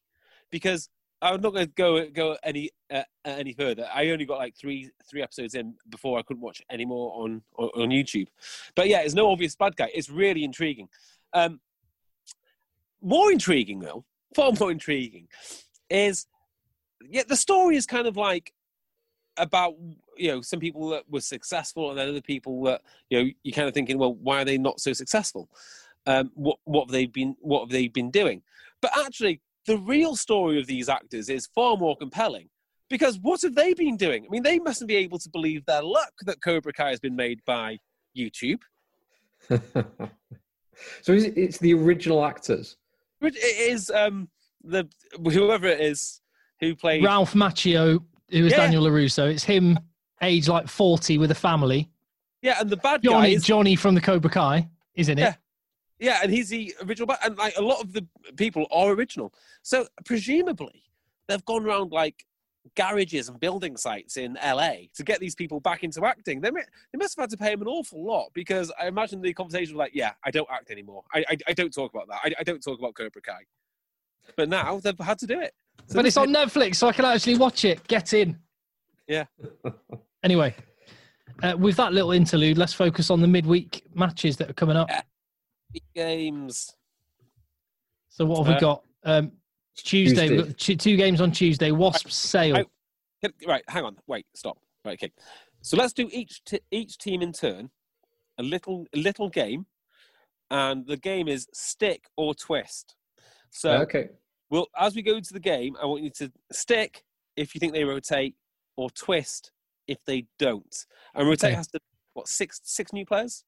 because 0.49 0.89
I'm 1.21 1.41
not 1.41 1.53
going 1.53 1.67
to 1.67 1.73
go 1.73 2.09
go 2.09 2.37
any 2.43 2.71
uh, 2.91 3.03
any 3.25 3.53
further. 3.53 3.87
I 3.93 4.09
only 4.09 4.25
got 4.25 4.37
like 4.37 4.55
three 4.55 4.89
three 5.09 5.21
episodes 5.21 5.53
in 5.53 5.75
before 5.89 6.17
I 6.17 6.23
couldn't 6.23 6.41
watch 6.41 6.61
any 6.69 6.85
more 6.85 7.23
on, 7.23 7.41
on 7.57 7.69
on 7.75 7.89
YouTube. 7.89 8.27
But 8.75 8.87
yeah, 8.87 8.99
there's 8.99 9.15
no 9.15 9.29
obvious 9.29 9.55
bad 9.55 9.75
guy. 9.75 9.91
It's 9.93 10.09
really 10.09 10.43
intriguing. 10.43 10.87
Um, 11.33 11.59
more 13.01 13.31
intriguing 13.31 13.79
though, 13.79 14.05
far 14.35 14.51
more 14.59 14.71
intriguing, 14.71 15.27
is 15.89 16.25
yeah 17.09 17.23
the 17.27 17.35
story 17.35 17.75
is 17.75 17.85
kind 17.85 18.07
of 18.07 18.17
like 18.17 18.53
about 19.37 19.75
you 20.17 20.29
know 20.29 20.41
some 20.41 20.59
people 20.59 20.89
that 20.89 21.03
were 21.09 21.21
successful 21.21 21.89
and 21.89 21.99
then 21.99 22.09
other 22.09 22.21
people 22.21 22.63
that 22.63 22.81
you 23.09 23.19
know 23.19 23.29
you're 23.43 23.53
kind 23.53 23.67
of 23.67 23.73
thinking 23.73 23.97
well 23.97 24.13
why 24.15 24.41
are 24.41 24.45
they 24.45 24.57
not 24.57 24.79
so 24.79 24.93
successful? 24.93 25.49
Um 26.05 26.31
what 26.35 26.57
what 26.65 26.85
have 26.85 26.91
they 26.91 27.05
been 27.05 27.35
what 27.39 27.61
have 27.61 27.69
they 27.69 27.87
been 27.87 28.11
doing? 28.11 28.41
But 28.81 28.91
actually 28.97 29.41
the 29.65 29.77
real 29.77 30.15
story 30.15 30.59
of 30.59 30.67
these 30.67 30.89
actors 30.89 31.29
is 31.29 31.47
far 31.53 31.77
more 31.77 31.95
compelling 31.95 32.49
because 32.89 33.19
what 33.19 33.41
have 33.43 33.55
they 33.55 33.73
been 33.73 33.95
doing? 33.97 34.25
I 34.25 34.29
mean 34.29 34.43
they 34.43 34.59
mustn't 34.59 34.87
be 34.87 34.95
able 34.95 35.19
to 35.19 35.29
believe 35.29 35.65
their 35.65 35.83
luck 35.83 36.13
that 36.25 36.41
cobra 36.41 36.73
kai 36.73 36.89
has 36.89 36.99
been 36.99 37.15
made 37.15 37.39
by 37.45 37.77
youtube. 38.17 38.59
So 41.01 41.13
is 41.13 41.25
it, 41.25 41.37
it's 41.37 41.57
the 41.57 41.73
original 41.73 42.25
actors. 42.25 42.77
It 43.21 43.35
is 43.37 43.89
um 43.91 44.29
the 44.63 44.87
whoever 45.15 45.67
it 45.67 45.81
is 45.81 46.20
who 46.61 46.75
played 46.75 47.03
Ralph 47.03 47.33
Macchio, 47.33 47.99
who 48.29 48.45
is 48.45 48.51
Yeah. 48.51 48.57
Daniel 48.57 48.83
Larusso. 48.83 49.29
It's 49.29 49.43
him, 49.43 49.77
age 50.21 50.47
like 50.47 50.67
40, 50.67 51.17
with 51.17 51.31
a 51.31 51.35
family. 51.35 51.89
yeah 52.41 52.57
and 52.61 52.69
the 52.69 52.77
bad 52.77 53.01
guy 53.03 53.11
Johnny, 53.11 53.33
is 53.33 53.43
Johnny 53.43 53.75
from 53.75 53.93
the 53.95 54.01
Cobra 54.01 54.29
Kai 54.29 54.69
is 54.95 55.09
in 55.09 55.17
it. 55.17 55.21
Yeah. 55.23 55.33
Yeah, 55.99 56.19
and 56.23 56.31
he's 56.31 56.49
the 56.49 56.73
original, 56.83 57.05
ba- 57.05 57.19
and 57.23 57.37
like 57.37 57.55
a 57.57 57.61
lot 57.61 57.79
of 57.81 57.93
the 57.93 58.03
people 58.35 58.65
are 58.71 58.91
original. 58.91 59.31
So 59.61 59.85
presumably, 60.03 60.83
they've 61.27 61.45
gone 61.45 61.63
around 61.63 61.91
like 61.91 62.25
garages 62.75 63.29
and 63.29 63.39
building 63.39 63.77
sites 63.77 64.17
in 64.17 64.35
LA 64.43 64.73
to 64.95 65.03
get 65.03 65.19
these 65.19 65.35
people 65.35 65.59
back 65.59 65.83
into 65.83 66.03
acting. 66.05 66.41
They 66.41 66.49
mi- 66.51 66.61
they 66.91 66.97
must 66.97 67.15
have 67.17 67.23
had 67.23 67.29
to 67.31 67.37
pay 67.37 67.51
him 67.53 67.61
an 67.61 67.67
awful 67.67 68.03
lot 68.03 68.31
because 68.33 68.71
I 68.81 68.87
imagine 68.87 69.21
the 69.21 69.31
conversation 69.33 69.75
was 69.75 69.79
like, 69.79 69.91
"Yeah, 69.93 70.13
I 70.25 70.31
don't 70.31 70.47
act 70.51 70.71
anymore. 70.71 71.03
I 71.13 71.23
I, 71.29 71.37
I 71.49 71.53
don't 71.53 71.71
talk 71.73 71.93
about 71.93 72.07
that. 72.07 72.19
I, 72.23 72.33
I 72.39 72.43
don't 72.43 72.61
talk 72.63 72.79
about 72.79 72.95
Cobra 72.95 73.21
Kai." 73.21 73.41
But 74.37 74.49
now 74.49 74.79
they've 74.79 74.97
had 74.99 75.19
to 75.19 75.27
do 75.27 75.39
it. 75.39 75.53
So 75.87 75.95
but 75.95 76.05
it's 76.05 76.17
on 76.17 76.29
Netflix, 76.29 76.75
so 76.77 76.87
I 76.87 76.93
can 76.93 77.05
actually 77.05 77.37
watch 77.37 77.65
it. 77.65 77.85
Get 77.87 78.13
in. 78.13 78.37
Yeah. 79.07 79.25
Anyway, 80.23 80.53
uh, 81.41 81.55
with 81.57 81.75
that 81.77 81.93
little 81.93 82.11
interlude, 82.11 82.55
let's 82.55 82.73
focus 82.73 83.09
on 83.09 83.21
the 83.21 83.27
midweek 83.27 83.83
matches 83.95 84.37
that 84.37 84.47
are 84.51 84.53
coming 84.53 84.77
up. 84.77 84.87
games. 85.95 86.75
So 88.09 88.25
what 88.25 88.37
have 88.39 88.47
we 88.47 88.53
Uh, 88.53 88.59
got? 88.59 88.83
Um, 89.03 89.31
Tuesday, 89.75 90.29
we've 90.29 90.45
got 90.47 90.57
two 90.59 90.75
two 90.75 90.95
games 90.97 91.19
on 91.21 91.31
Tuesday. 91.31 91.71
Wasps 91.71 92.13
Sale. 92.15 92.57
I- 92.57 92.65
Can- 93.23 93.33
Right, 93.47 93.63
hang 93.67 93.83
on, 93.83 93.97
wait, 94.05 94.27
stop. 94.35 94.59
Right, 94.85 94.93
okay. 94.93 95.11
So 95.63 95.75
let's 95.75 95.93
do 95.93 96.07
each 96.11 96.43
t- 96.43 96.61
each 96.69 96.99
team 96.99 97.23
in 97.23 97.31
turn, 97.33 97.71
a 98.37 98.43
little 98.43 98.85
a 98.93 98.97
little 98.99 99.27
game, 99.29 99.65
and 100.51 100.85
the 100.85 100.97
game 100.97 101.27
is 101.27 101.47
stick 101.51 102.03
or 102.15 102.35
twist. 102.35 102.95
So 103.51 103.71
okay. 103.83 104.09
we'll 104.49 104.67
as 104.79 104.95
we 104.95 105.01
go 105.03 105.15
into 105.15 105.33
the 105.33 105.39
game, 105.39 105.75
I 105.81 105.85
want 105.85 106.03
you 106.03 106.09
to 106.17 106.31
stick 106.51 107.03
if 107.35 107.53
you 107.53 107.59
think 107.59 107.73
they 107.73 107.83
rotate, 107.83 108.35
or 108.77 108.89
twist 108.89 109.51
if 109.87 110.03
they 110.05 110.25
don't. 110.39 110.75
And 111.15 111.27
rotate 111.27 111.49
Okay. 111.49 111.55
has 111.55 111.67
to 111.69 111.79
what 112.13 112.27
six 112.27 112.59
six 112.63 112.91
new 112.93 113.05
players, 113.05 113.43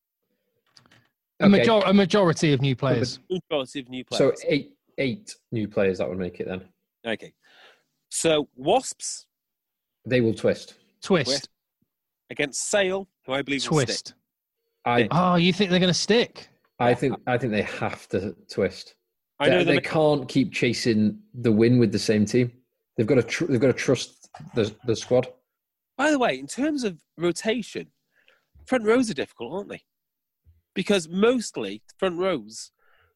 a, 1.39 1.45
Okay. 1.45 1.49
major- 1.57 1.81
a 1.85 1.93
majority 1.93 2.53
of 2.53 2.61
new 2.61 2.75
players. 2.75 3.19
majority 3.29 3.79
of 3.79 3.89
new 3.89 4.05
players. 4.05 4.39
So 4.41 4.47
eight 4.47 4.75
eight 4.99 5.35
new 5.51 5.67
players 5.67 5.97
that 5.97 6.07
would 6.07 6.19
make 6.19 6.39
it 6.39 6.47
then. 6.47 6.67
okay. 7.05 7.33
So 8.09 8.47
wasps 8.55 9.25
They 10.05 10.21
will 10.21 10.33
twist. 10.35 10.75
Twist. 11.01 11.27
twist. 11.29 11.49
against 12.29 12.69
Sale, 12.69 13.07
who 13.25 13.33
I 13.33 13.41
believe 13.41 13.67
will 13.69 13.77
stick. 13.79 13.87
Twist. 13.87 14.13
I 14.85 15.07
Oh, 15.11 15.35
you 15.35 15.51
think 15.53 15.69
they're 15.71 15.79
going 15.79 15.91
to 15.93 15.97
stick? 15.99 16.49
I 16.79 16.93
think 16.93 17.15
I 17.27 17.37
think 17.37 17.51
they 17.53 17.61
have 17.63 18.07
to 18.09 18.35
twist. 18.51 18.95
I 19.43 19.49
know 19.49 19.57
they, 19.59 19.63
they 19.65 19.75
they 19.75 19.81
can't 19.81 20.27
keep 20.27 20.51
chasing 20.53 21.19
the 21.33 21.51
win 21.51 21.79
with 21.79 21.91
the 21.91 21.99
same 21.99 22.25
team. 22.25 22.51
They've 22.97 23.07
got 23.07 23.15
to 23.15 23.23
tr- 23.23 23.45
they've 23.45 23.59
got 23.59 23.67
to 23.67 23.73
trust 23.73 24.29
the 24.55 24.73
the 24.85 24.95
squad. 24.95 25.27
By 25.97 26.11
the 26.11 26.19
way, 26.19 26.39
in 26.39 26.47
terms 26.47 26.83
of 26.83 26.99
rotation, 27.17 27.87
front 28.65 28.83
rows 28.85 29.09
are 29.09 29.13
difficult, 29.13 29.53
aren't 29.53 29.69
they? 29.69 29.81
Because 30.73 31.07
mostly 31.07 31.83
front 31.97 32.17
rows 32.17 32.71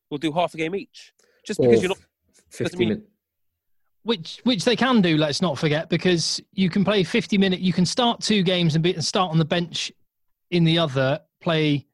will 0.09 0.17
do 0.19 0.31
half 0.31 0.53
a 0.53 0.57
game 0.57 0.75
each. 0.75 1.13
Just 1.45 1.59
because 1.59 1.79
Or 1.79 1.81
you're 1.81 1.89
not. 1.89 1.97
fifty 2.49 2.77
mean- 2.77 2.89
minutes. 2.89 3.07
Which 4.03 4.39
which 4.43 4.63
they 4.63 4.75
can 4.77 5.01
do. 5.01 5.17
Let's 5.17 5.41
not 5.41 5.57
forget 5.57 5.89
because 5.89 6.39
you 6.53 6.69
can 6.69 6.85
play 6.85 7.03
50 7.03 7.37
minute. 7.37 7.59
You 7.59 7.73
can 7.73 7.85
start 7.85 8.21
two 8.21 8.41
games 8.41 8.75
and, 8.75 8.81
be, 8.83 8.93
and 8.93 9.03
start 9.03 9.31
on 9.31 9.37
the 9.37 9.43
bench 9.43 9.91
in 10.51 10.63
the 10.63 10.79
other. 10.79 11.19
Play 11.41 11.85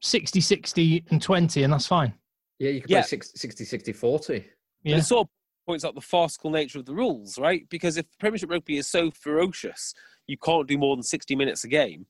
60, 0.00 0.40
60, 0.40 1.04
and 1.10 1.22
20, 1.22 1.62
and 1.62 1.72
that's 1.72 1.86
fine. 1.86 2.12
Yeah, 2.58 2.70
you 2.70 2.80
can 2.80 2.90
Yeah. 2.90 3.00
play 3.02 3.08
60, 3.08 3.38
60, 3.38 3.64
60, 3.64 3.92
40. 3.92 4.34
Yeah. 4.34 4.40
Yeah. 4.82 4.96
It 4.98 5.02
sort 5.02 5.26
of 5.26 5.30
points 5.66 5.84
out 5.84 5.94
the 5.94 6.00
farcical 6.00 6.50
nature 6.50 6.78
of 6.78 6.86
the 6.86 6.94
rules, 6.94 7.38
right? 7.38 7.68
Because 7.68 7.96
if 7.96 8.06
Premiership 8.18 8.50
Rugby 8.50 8.78
is 8.78 8.86
so 8.86 9.10
ferocious, 9.10 9.94
you 10.26 10.36
can't 10.38 10.66
do 10.68 10.78
more 10.78 10.96
than 10.96 11.02
60 11.02 11.36
minutes 11.36 11.64
a 11.64 11.68
game 11.68 12.06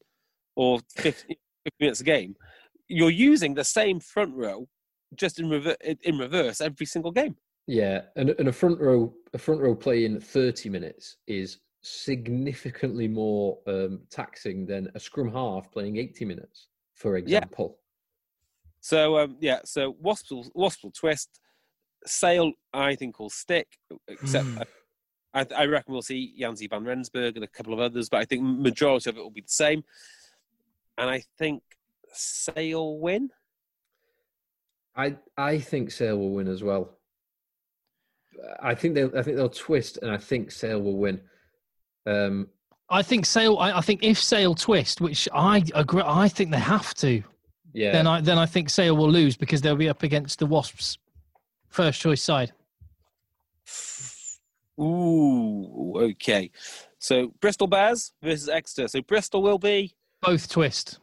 or 0.57 0.81
50, 0.97 1.11
50 1.29 1.39
minutes 1.81 2.01
a 2.01 2.05
game, 2.05 2.37
you're 2.89 3.11
using 3.11 3.55
the 3.55 3.65
same 3.65 4.01
front 4.01 4.35
row 4.35 4.69
just 5.15 5.39
in, 5.39 5.49
rever- 5.51 5.77
in 6.03 6.19
reverse 6.19 6.61
every 6.61 6.87
single 6.87 7.11
game. 7.11 7.37
Yeah, 7.67 8.03
and, 8.17 8.31
and 8.39 8.49
a 8.49 8.53
front 8.53 8.81
row 8.81 9.15
a 9.35 9.39
front 9.39 9.61
row 9.61 9.75
playing 9.75 10.21
thirty 10.21 10.71
minutes 10.71 11.19
is 11.27 11.59
significantly 11.83 13.07
more 13.09 13.59
um, 13.67 14.01
taxing 14.11 14.65
than 14.65 14.91
a 14.95 15.01
scrum 15.01 15.31
half 15.31 15.71
playing 15.71 15.99
eighty 15.99 16.25
minutes, 16.25 16.69
for 16.95 17.17
example. 17.19 17.79
So 18.81 19.19
um, 19.19 19.37
yeah, 19.41 19.61
so 19.65 19.97
Wasp 20.01 20.31
will, 20.31 20.47
Wasp 20.55 20.85
will 20.85 20.93
twist. 20.93 21.41
Sale, 22.07 22.53
I 22.73 22.95
think, 22.95 23.19
will 23.19 23.31
stick. 23.31 23.69
Except 24.07 24.47
Hmm. 24.47 24.63
I, 25.35 25.47
I 25.57 25.65
reckon 25.67 25.93
we'll 25.93 26.03
see 26.03 26.35
Janse 26.41 26.69
van 26.71 26.85
Rensburg 26.85 27.37
and 27.37 27.45
a 27.45 27.49
couple 27.49 27.75
of 27.75 27.81
others, 27.81 28.09
but 28.09 28.19
I 28.21 28.25
think 28.25 28.43
majority 28.43 29.11
of 29.11 29.17
it 29.17 29.21
will 29.21 29.31
be 29.31 29.43
the 29.43 29.49
same. 29.49 29.85
And 30.97 31.11
I 31.11 31.23
think 31.39 31.63
Sale 32.13 32.99
win. 32.99 33.31
I 34.97 35.17
I 35.37 35.59
think 35.59 35.91
Sale 35.91 36.19
will 36.19 36.31
win 36.31 36.49
as 36.49 36.63
well. 36.63 36.99
I 38.61 38.75
think 38.75 38.95
they 38.95 39.05
I 39.05 39.23
think 39.23 39.37
they'll 39.37 39.49
twist, 39.49 39.99
and 40.03 40.11
I 40.11 40.17
think 40.17 40.51
Sale 40.51 40.81
will 40.81 40.97
win. 40.97 41.21
Um, 42.07 42.49
I 42.89 43.03
think 43.03 43.27
Sale. 43.27 43.59
I, 43.59 43.79
I 43.79 43.81
think 43.81 44.03
if 44.03 44.19
Sale 44.19 44.55
twist, 44.55 45.01
which 45.01 45.29
I 45.33 45.63
agree, 45.75 46.03
I 46.05 46.29
think 46.29 46.51
they 46.51 46.59
have 46.59 46.95
to. 46.95 47.23
Yeah, 47.73 47.93
Then 47.93 48.07
I 48.07 48.21
then 48.21 48.39
I 48.39 48.47
think 48.47 48.71
Sale 48.71 48.97
will 48.97 49.11
lose 49.11 49.37
because 49.37 49.61
they'll 49.61 49.77
be 49.77 49.89
up 49.89 50.03
against 50.03 50.39
the 50.39 50.47
Wasps' 50.47 50.99
first 51.69 52.01
choice 52.01 52.23
side. 52.23 52.53
Ooh, 54.81 55.93
okay. 55.97 56.51
So 56.99 57.33
Bristol 57.41 57.67
Bears 57.67 58.13
versus 58.23 58.49
Exeter. 58.49 58.89
So 58.89 59.03
Bristol 59.03 59.43
will 59.43 59.59
be 59.59 59.95
Both 60.23 60.49
twist. 60.49 60.99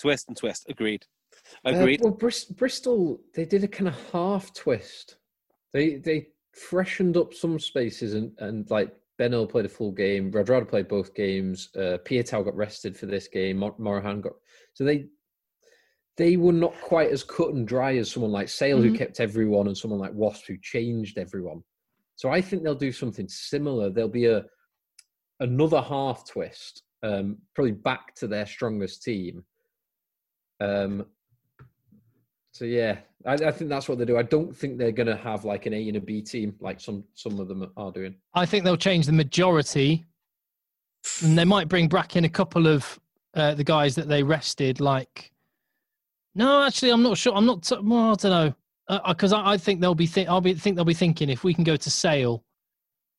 twist 0.00 0.28
and 0.28 0.36
twist. 0.36 0.66
Agreed. 0.68 1.06
Uh, 1.64 1.70
Agreed. 1.70 2.00
well, 2.02 2.12
Bris- 2.12 2.44
Bristol 2.44 3.20
they 3.34 3.44
did 3.44 3.64
a 3.64 3.68
kind 3.68 3.88
of 3.88 3.94
half 4.12 4.52
twist. 4.52 5.16
They 5.72 5.96
they 5.96 6.28
freshened 6.52 7.16
up 7.16 7.34
some 7.34 7.58
spaces 7.58 8.14
and 8.14 8.32
and 8.38 8.68
like 8.70 8.92
Benno 9.16 9.46
played 9.46 9.64
a 9.64 9.68
full 9.68 9.92
game. 9.92 10.30
Radradra 10.32 10.68
played 10.68 10.88
both 10.88 11.14
games. 11.14 11.70
Uh, 11.76 11.98
Piutau 12.04 12.44
got 12.44 12.56
rested 12.56 12.96
for 12.96 13.06
this 13.06 13.28
game. 13.28 13.58
Mor- 13.58 13.74
Morahan 13.78 14.20
got 14.20 14.34
so 14.74 14.84
they 14.84 15.06
they 16.18 16.36
were 16.36 16.52
not 16.52 16.74
quite 16.82 17.10
as 17.10 17.22
cut 17.22 17.54
and 17.54 17.66
dry 17.66 17.96
as 17.96 18.10
someone 18.10 18.32
like 18.32 18.48
Sale 18.48 18.82
who 18.82 18.90
Mhm. 18.90 18.98
kept 18.98 19.20
everyone 19.20 19.68
and 19.68 19.78
someone 19.78 20.00
like 20.00 20.12
Wasp 20.12 20.46
who 20.46 20.58
changed 20.60 21.16
everyone. 21.16 21.62
So 22.16 22.28
I 22.28 22.40
think 22.42 22.62
they'll 22.62 22.74
do 22.74 22.92
something 22.92 23.28
similar. 23.28 23.88
There'll 23.88 24.10
be 24.10 24.26
a 24.26 24.44
another 25.40 25.80
half 25.80 26.28
twist, 26.28 26.82
um, 27.04 27.38
probably 27.54 27.70
back 27.70 28.12
to 28.16 28.26
their 28.26 28.44
strongest 28.44 29.04
team. 29.04 29.44
Um, 30.60 31.06
so 32.52 32.64
yeah, 32.64 32.98
I, 33.24 33.34
I 33.34 33.50
think 33.52 33.70
that's 33.70 33.88
what 33.88 33.98
they 33.98 34.04
do. 34.04 34.18
I 34.18 34.24
don't 34.24 34.54
think 34.54 34.76
they're 34.76 34.90
going 34.90 35.06
to 35.06 35.16
have 35.16 35.44
like 35.44 35.66
an 35.66 35.72
A 35.74 35.86
and 35.86 35.96
a 35.96 36.00
B 36.00 36.20
team 36.20 36.56
like 36.60 36.80
some 36.80 37.04
some 37.14 37.38
of 37.38 37.46
them 37.46 37.70
are 37.76 37.92
doing. 37.92 38.16
I 38.34 38.44
think 38.46 38.64
they'll 38.64 38.76
change 38.76 39.06
the 39.06 39.12
majority, 39.12 40.04
and 41.22 41.38
they 41.38 41.44
might 41.44 41.68
bring 41.68 41.86
back 41.88 42.16
in 42.16 42.24
a 42.24 42.28
couple 42.28 42.66
of 42.66 42.98
uh, 43.34 43.54
the 43.54 43.64
guys 43.64 43.94
that 43.94 44.08
they 44.08 44.24
rested. 44.24 44.80
Like, 44.80 45.30
no, 46.38 46.62
actually, 46.62 46.90
I'm 46.90 47.02
not 47.02 47.18
sure. 47.18 47.34
I'm 47.34 47.46
not. 47.46 47.64
T- 47.64 47.76
well, 47.82 48.12
I 48.12 48.14
don't 48.14 48.30
know 48.30 48.54
because 49.08 49.32
I, 49.32 49.52
I 49.52 49.58
think 49.58 49.80
they'll 49.80 49.94
be. 49.94 50.06
Th- 50.06 50.28
I'll 50.28 50.40
be 50.40 50.54
think 50.54 50.76
they'll 50.76 50.84
be 50.84 50.94
thinking 50.94 51.28
if 51.28 51.42
we 51.42 51.52
can 51.52 51.64
go 51.64 51.76
to 51.76 51.90
Sale 51.90 52.44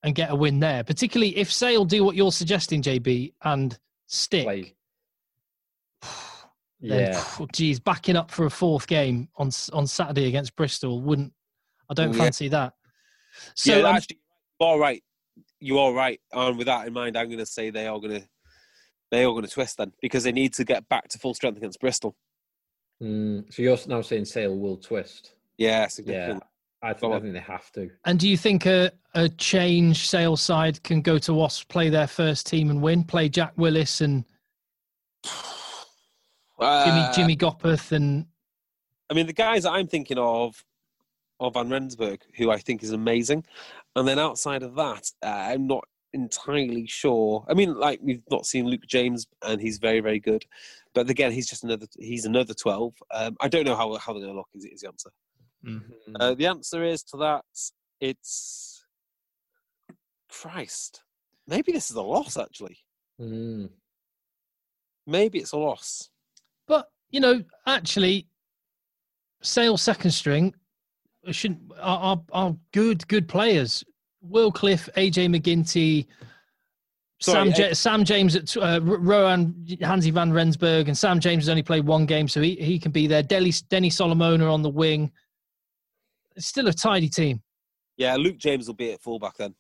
and 0.03 0.15
get 0.15 0.31
a 0.31 0.35
win 0.35 0.61
there, 0.61 0.85
particularly 0.85 1.37
if 1.37 1.51
Sale 1.51 1.83
do 1.83 2.05
what 2.05 2.15
you're 2.15 2.31
suggesting, 2.31 2.81
JB, 2.81 3.33
and 3.43 3.77
stick. 4.07 4.45
Play. 4.45 4.73
then, 6.79 7.11
Yeah, 7.11 7.45
geez, 7.51 7.81
backing 7.81 8.15
up 8.15 8.31
for 8.31 8.45
a 8.45 8.49
fourth 8.49 8.87
game 8.87 9.27
on 9.35 9.51
on 9.73 9.85
Saturday 9.85 10.27
against 10.27 10.55
Bristol 10.55 11.01
wouldn't. 11.01 11.33
I 11.89 11.93
don't 11.95 12.13
yeah. 12.13 12.19
fancy 12.19 12.47
that. 12.47 12.73
So 13.55 13.75
yeah, 13.75 13.89
um, 13.89 13.95
actually, 13.97 14.19
are 14.61 14.79
right. 14.79 15.03
You 15.59 15.79
are 15.79 15.91
right. 15.91 16.21
And 16.31 16.57
with 16.57 16.67
that 16.67 16.87
in 16.87 16.93
mind, 16.93 17.17
I'm 17.17 17.27
going 17.27 17.39
to 17.39 17.45
say 17.45 17.69
they 17.69 17.87
are 17.87 17.99
going 17.99 18.21
to 18.21 18.27
they 19.11 19.25
are 19.25 19.31
going 19.31 19.43
to 19.43 19.49
twist 19.49 19.77
then 19.77 19.91
because 20.01 20.23
they 20.23 20.31
need 20.31 20.53
to 20.53 20.63
get 20.63 20.87
back 20.87 21.09
to 21.09 21.19
full 21.19 21.33
strength 21.33 21.57
against 21.57 21.81
Bristol. 21.81 22.15
Mm, 23.01 23.51
so 23.53 23.61
you're 23.61 23.77
now 23.87 24.01
saying 24.01 24.25
Sale 24.25 24.57
will 24.57 24.77
twist. 24.77 25.33
Yeah, 25.57 25.87
Yeah. 26.05 26.39
I 26.81 26.93
think 26.93 27.13
I 27.13 27.19
think 27.19 27.33
they 27.33 27.39
have 27.39 27.71
to. 27.73 27.89
And 28.05 28.17
do 28.17 28.29
you 28.29 28.37
think 28.37 28.65
a, 28.65 28.91
a 29.13 29.27
change 29.27 30.07
sales 30.07 30.41
side 30.41 30.81
can 30.83 31.01
go 31.01 31.17
to 31.19 31.33
Wasps, 31.33 31.65
play 31.65 31.89
their 31.89 32.07
first 32.07 32.47
team 32.47 32.69
and 32.69 32.81
win? 32.81 33.03
Play 33.03 33.27
Jack 33.27 33.51
Willis 33.57 33.99
and 33.99 34.23
Jimmy 35.25 35.33
Uh, 36.59 37.13
Jimmy 37.13 37.35
Gopperth 37.35 37.91
and 37.91 38.25
I 39.09 39.13
mean, 39.13 39.27
the 39.27 39.33
guys 39.33 39.63
that 39.63 39.71
I'm 39.71 39.87
thinking 39.87 40.17
of 40.17 40.63
are 41.39 41.51
Van 41.51 41.69
Rensburg, 41.69 42.21
who 42.37 42.51
I 42.51 42.57
think 42.57 42.83
is 42.83 42.91
amazing, 42.91 43.43
and 43.95 44.07
then 44.07 44.19
outside 44.19 44.61
of 44.61 44.75
that, 44.75 45.09
uh, 45.23 45.27
I'm 45.27 45.67
not 45.67 45.83
entirely 46.13 46.85
sure. 46.85 47.45
I 47.49 47.53
mean, 47.53 47.73
like 47.75 47.99
we've 48.03 48.23
not 48.29 48.45
seen 48.45 48.67
Luke 48.67 48.85
James, 48.87 49.25
and 49.43 49.59
he's 49.59 49.79
very, 49.79 49.99
very 49.99 50.19
good, 50.19 50.45
but 50.93 51.09
again, 51.09 51.31
he's 51.31 51.47
just 51.49 51.63
another. 51.63 51.85
He's 51.97 52.25
another 52.25 52.53
twelve. 52.53 52.93
Um, 53.13 53.35
I 53.39 53.47
don't 53.47 53.65
know 53.65 53.75
how 53.75 53.95
how 53.97 54.13
they're 54.13 54.21
going 54.23 54.33
to 54.33 54.37
lock. 54.37 54.47
Is, 54.53 54.65
is 54.65 54.81
the 54.81 54.87
answer? 54.87 55.09
Uh, 56.19 56.33
the 56.35 56.45
answer 56.47 56.83
is 56.83 57.03
to 57.03 57.17
that. 57.17 57.43
It's 57.99 58.83
Christ. 60.29 61.01
Maybe 61.47 61.71
this 61.71 61.89
is 61.89 61.95
a 61.95 62.01
loss. 62.01 62.37
Actually, 62.37 62.77
Mm. 63.19 63.69
maybe 65.05 65.39
it's 65.39 65.51
a 65.51 65.57
loss. 65.57 66.09
but 66.67 66.87
you 67.11 67.19
know, 67.19 67.43
actually 67.65 68.27
Sale 69.41 69.77
second 69.77 70.11
string 70.11 70.53
should 71.31 71.59
are, 71.81 71.99
are, 71.99 72.21
are 72.31 72.55
good 72.73 73.07
good 73.07 73.27
players. 73.27 73.83
Will 74.21 74.51
Cliff, 74.51 74.87
AJ 74.95 75.27
MacGinty, 75.35 76.05
Sorry, 77.21 77.51
Sam, 77.51 77.63
A- 77.65 77.67
ja- 77.67 77.73
Sam 77.73 78.03
James 78.05 78.35
at 78.35 78.55
uh, 78.57 78.61
R- 78.61 78.79
Rohan 78.81 79.53
Janse 79.67 80.11
van 80.11 80.31
Rensburg, 80.31 80.87
and 80.87 80.97
Sam 80.97 81.19
James 81.19 81.43
has 81.43 81.49
only 81.49 81.63
played 81.63 81.85
one 81.85 82.05
game, 82.05 82.27
so 82.27 82.41
he, 82.41 82.55
he 82.55 82.79
can 82.79 82.91
be 82.91 83.07
there. 83.07 83.21
Denny, 83.23 83.51
Denny 83.69 83.89
Solomona 83.89 84.51
on 84.51 84.61
the 84.61 84.69
wing. 84.69 85.11
It's 86.35 86.47
still 86.47 86.67
a 86.67 86.73
tidy 86.73 87.09
team. 87.09 87.41
Yeah, 87.97 88.15
Luke 88.15 88.37
James 88.37 88.67
will 88.67 88.75
be 88.75 88.93
at 88.93 89.01
fullback 89.01 89.35
then, 89.35 89.53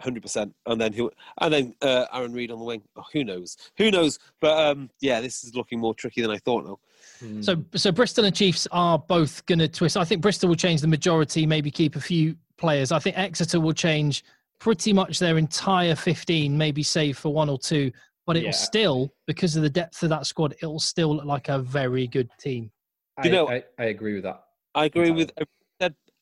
hundred 0.00 0.22
percent, 0.22 0.54
and 0.66 0.80
then 0.80 0.92
who? 0.92 1.10
And 1.40 1.52
then 1.52 1.74
uh, 1.82 2.06
Arron 2.12 2.32
Reed 2.32 2.52
on 2.52 2.60
the 2.60 2.64
wing. 2.64 2.82
Oh, 2.94 3.02
who 3.12 3.24
knows? 3.24 3.56
Who 3.78 3.90
knows? 3.90 4.20
But 4.40 4.56
um, 4.70 4.90
yeah, 5.00 5.20
this 5.20 5.42
is 5.42 5.56
looking 5.56 5.80
more 5.80 5.94
tricky 5.94 6.22
than 6.22 6.30
I 6.30 6.38
thought. 6.38 6.64
Now, 6.66 6.78
Mm. 7.22 7.42
So, 7.42 7.64
so 7.74 7.90
Bristol 7.92 8.26
and 8.26 8.34
Chiefs 8.36 8.66
are 8.72 8.98
both 8.98 9.46
going 9.46 9.60
to 9.60 9.68
twist. 9.68 9.96
I 9.96 10.04
think 10.04 10.20
Bristol 10.20 10.50
will 10.50 10.56
change 10.56 10.82
the 10.82 10.86
majority, 10.88 11.46
maybe 11.46 11.70
keep 11.70 11.96
a 11.96 12.00
few 12.00 12.36
players. 12.58 12.92
I 12.92 12.98
think 12.98 13.16
Exeter 13.16 13.58
will 13.58 13.72
change 13.72 14.22
pretty 14.58 14.92
much 14.92 15.18
their 15.18 15.38
entire 15.38 15.94
15, 15.94 16.56
maybe 16.56 16.82
save 16.82 17.18
for 17.18 17.32
one 17.32 17.48
or 17.48 17.58
two. 17.58 17.90
But 18.26 18.36
it'll 18.36 18.46
Yeah. 18.46 18.52
still, 18.52 19.12
because 19.26 19.54
of 19.56 19.62
the 19.62 19.70
depth 19.70 20.02
of 20.02 20.08
that 20.10 20.26
squad, 20.26 20.54
it'll 20.54 20.80
still 20.80 21.14
look 21.16 21.24
like 21.26 21.48
a 21.48 21.58
very 21.60 22.06
good 22.06 22.28
team. 22.40 22.72
I, 23.18 23.26
you 23.26 23.32
know- 23.32 23.48
I, 23.48 23.62
I 23.78 23.84
agree 23.86 24.14
with 24.14 24.24
that. 24.24 24.42
I 24.74 24.86
agree 24.86 25.02
Entirely. 25.02 25.24
with 25.24 25.30
everything 25.36 25.52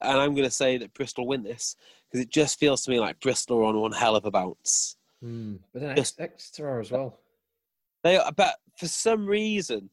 and 0.01 0.19
I'm 0.19 0.35
going 0.35 0.44
to 0.44 0.51
say 0.51 0.77
that 0.77 0.93
Bristol 0.93 1.27
win 1.27 1.43
this 1.43 1.77
because 2.11 2.20
it 2.23 2.28
just 2.28 2.59
feels 2.59 2.82
to 2.82 2.90
me 2.90 3.01
like 3.01 3.19
Bristol 3.20 3.59
are 3.61 3.65
on 3.65 3.81
one 3.81 3.93
hell 3.93 4.16
of 4.16 4.27
a 4.27 4.31
bounce. 4.31 4.97
Mm. 5.24 5.61
But 5.73 5.81
then 5.81 5.97
Just- 5.97 6.20
Ex- 6.20 6.32
Exeter 6.51 6.78
as 6.81 6.90
well. 6.90 7.19
They, 8.02 8.19
are, 8.19 8.31
but 8.32 8.56
for 8.78 8.86
some 8.86 9.24
reason, 9.27 9.89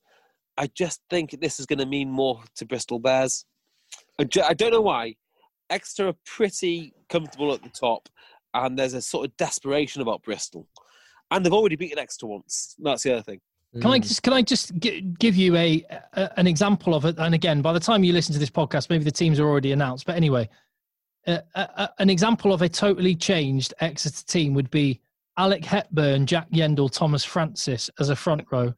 I 0.57 0.68
just 0.68 0.99
think 1.09 1.39
this 1.39 1.61
is 1.61 1.65
going 1.65 1.80
to 1.80 1.85
mean 1.85 2.09
more 2.09 2.43
to 2.55 2.65
Bristol 2.65 2.99
Bears. 2.99 3.45
I, 4.19 4.26
ju- 4.26 4.41
I 4.41 4.53
don't 4.53 4.72
know 4.72 4.81
why. 4.81 5.15
Exeter 5.69 6.09
are 6.09 6.15
pretty 6.26 6.93
comfortable 7.07 7.53
at 7.53 7.63
the 7.63 7.69
top, 7.69 8.09
and 8.53 8.78
there's 8.78 8.94
a 8.94 9.02
sort 9.02 9.26
of 9.28 9.38
desperation 9.38 10.02
about 10.02 10.23
Bristol, 10.23 10.68
and 11.30 11.45
they've 11.45 11.53
already 11.53 11.76
beaten 11.76 11.99
Exeter 11.99 12.28
once. 12.28 12.76
That's 12.80 13.03
the 13.03 13.14
other 13.14 13.23
thing. 13.23 13.41
Can 13.73 13.91
I 13.91 13.99
just 13.99 14.22
can 14.22 14.34
I 14.34 14.41
just 14.41 14.78
gi- 14.80 15.02
give 15.18 15.36
you 15.36 15.56
a, 15.56 15.86
a 16.14 16.40
an 16.40 16.48
example 16.48 16.94
of 16.94 17.06
it? 17.06 17.18
And 17.18 17.34
again, 17.34 17.61
by 17.61 17.72
the 17.72 17.80
time 17.80 18.03
you 18.03 18.11
listen 18.11 18.34
to 18.34 18.40
this 18.40 18.49
podcast, 18.49 18.90
maybe 18.90 19.06
the 19.06 19.11
teams 19.11 19.40
are 19.40 19.48
already 19.48 19.72
announced. 19.72 20.06
But 20.06 20.18
anyway, 20.18 20.49
uh, 21.26 21.40
uh, 21.56 21.88
an 21.99 22.10
example 22.10 22.52
of 22.52 22.61
a 22.61 22.69
totally 22.69 23.15
changed 23.15 23.73
Exeter 23.80 24.26
team 24.26 24.53
would 24.56 24.69
be 24.72 24.99
Alec 25.38 25.64
Hepburn, 25.64 26.26
Jack 26.26 26.49
Yeandle, 26.52 26.91
Thomas 26.91 27.23
Francis 27.23 27.90
as 27.99 28.10
a 28.10 28.15
front 28.15 28.45
row, 28.52 28.73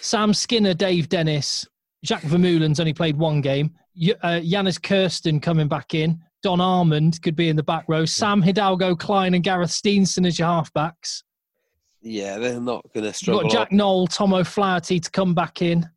Sam 0.00 0.32
Skinner, 0.32 0.74
Dave 0.74 1.08
Dennis, 1.08 1.66
Jack 2.02 2.22
Vermeulen's 2.22 2.80
only 2.80 2.94
played 2.94 3.18
one 3.18 3.40
game, 3.40 3.74
uh, 4.22 4.40
Jannes 4.40 4.78
Kirsten 4.78 5.40
coming 5.40 5.68
back 5.68 5.92
in, 5.92 6.22
Don 6.42 6.60
Armand 6.60 7.20
could 7.22 7.36
be 7.36 7.48
in 7.48 7.56
the 7.56 7.62
back 7.62 7.84
row, 7.88 8.04
Sam 8.04 8.42
Hidalgo, 8.42 8.94
Clyne, 8.94 9.34
and 9.34 9.42
Gareth 9.42 9.70
Steenson 9.70 10.26
as 10.26 10.38
your 10.38 10.48
halfbacks. 10.48 11.22
Yeah, 12.02 12.38
they're 12.38 12.60
not 12.60 12.84
going 12.92 13.02
to 13.02 13.08
You've 13.08 13.16
struggle. 13.16 13.42
got 13.42 13.50
Jack 13.50 13.72
Nowell, 13.72 14.06
Tom 14.06 14.32
O'Flaherty 14.32 15.00
to 15.00 15.10
come 15.10 15.34
back 15.34 15.62
in. 15.62 15.88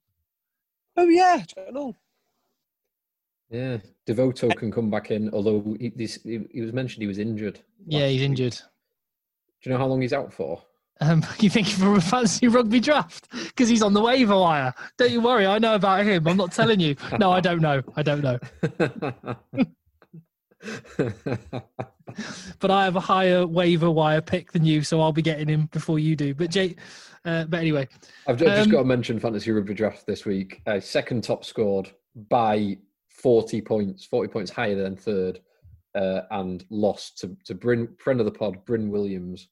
Oh 0.97 1.07
yeah, 1.07 1.37
Jack 1.45 1.71
Nowell. 1.71 1.95
Yeah, 3.51 3.77
Devoto 4.07 4.55
can 4.55 4.71
come 4.71 4.89
back 4.89 5.11
in, 5.11 5.29
although 5.31 5.75
he, 5.79 5.89
this, 5.89 6.19
he, 6.23 6.39
he 6.51 6.61
was 6.61 6.73
mentioned 6.73 7.01
he 7.01 7.07
was 7.07 7.17
injured. 7.19 7.59
Yeah, 7.87 8.07
he's 8.07 8.21
week. 8.21 8.29
injured. 8.29 8.53
Do 8.53 9.69
you 9.69 9.71
know 9.71 9.77
how 9.77 9.87
long 9.87 10.01
he's 10.01 10.13
out 10.13 10.31
for? 10.33 10.61
Um, 11.01 11.25
you 11.39 11.49
think 11.49 11.67
for 11.67 11.95
a 11.95 12.01
fancy 12.01 12.47
rugby 12.47 12.79
draft 12.79 13.27
because 13.31 13.69
he's 13.69 13.81
on 13.81 13.93
the 13.93 14.01
waiver 14.01 14.37
wire? 14.37 14.73
Don't 14.97 15.11
you 15.11 15.21
worry, 15.21 15.45
I 15.45 15.59
know 15.59 15.75
about 15.75 16.05
him. 16.05 16.27
I'm 16.27 16.37
not 16.37 16.51
telling 16.51 16.79
you. 16.79 16.95
No, 17.19 17.31
I 17.31 17.39
don't 17.39 17.61
know. 17.61 17.81
I 17.95 18.03
don't 18.03 18.21
know. 18.21 18.39
But 22.59 22.71
I 22.71 22.83
have 22.85 22.95
a 22.95 22.99
higher 22.99 23.45
waiver 23.45 23.89
wire 23.91 24.19
pick 24.21 24.51
than 24.51 24.65
you, 24.65 24.81
so 24.81 24.99
I'll 24.99 25.13
be 25.13 25.21
getting 25.21 25.47
him 25.47 25.67
before 25.71 25.99
you 25.99 26.15
do. 26.15 26.33
But 26.33 26.49
Jay, 26.49 26.75
uh, 27.23 27.45
but 27.45 27.59
anyway, 27.59 27.87
I've 28.27 28.37
just 28.37 28.65
Um, 28.65 28.71
got 28.71 28.79
to 28.79 28.83
mention 28.85 29.19
fantasy 29.19 29.51
rugby 29.51 29.75
draft 29.75 30.07
this 30.07 30.25
week. 30.25 30.61
Uh, 30.65 30.79
second 30.79 31.23
top 31.23 31.45
scored 31.45 31.91
by 32.29 32.77
40 33.09 33.61
points, 33.61 34.05
40 34.05 34.27
points 34.27 34.51
higher 34.51 34.75
than 34.75 34.95
third, 34.97 35.39
uh, 35.95 36.21
and 36.31 36.65
lost 36.71 37.19
to, 37.19 37.37
to 37.45 37.53
Bryn, 37.53 37.87
friend 37.99 38.19
of 38.19 38.25
the 38.25 38.31
pod, 38.31 38.65
Bryn 38.65 38.89
Williams. 38.89 39.47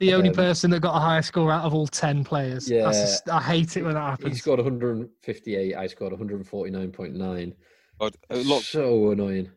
the 0.00 0.12
only 0.14 0.30
Um, 0.30 0.34
person 0.34 0.70
that 0.72 0.80
got 0.80 0.96
a 0.96 1.00
higher 1.00 1.22
score 1.22 1.52
out 1.52 1.64
of 1.64 1.74
all 1.74 1.86
ten 1.86 2.24
players. 2.24 2.68
Yeah. 2.70 2.90
just- 2.90 3.28
I 3.30 3.40
hate 3.40 3.76
it 3.76 3.82
when 3.84 3.94
that 3.94 4.00
happens. 4.00 4.18
He 4.18 4.24
happens. 4.30 4.40
scored 4.40 4.58
158, 4.58 5.76
I 5.76 5.86
scored 5.86 6.12
149.9. 6.12 7.54
God, 8.00 8.16
look, 8.30 8.62
So 8.64 9.10
annoying. 9.12 9.50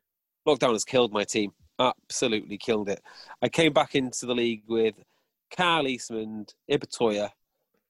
Lockdown 0.48 0.74
has 0.74 0.86
killed 0.86 1.11
my 1.11 1.24
team. 1.24 1.52
Absolutely 1.80 2.57
killed 2.57 2.90
it. 2.90 3.02
I 3.41 3.49
came 3.49 3.74
back 3.74 3.95
into 3.95 4.26
the 4.26 4.36
league 4.36 4.64
with 4.68 4.95
Carl 5.56 5.88
Eastman, 5.88 6.45
Ibitoye, 6.70 7.30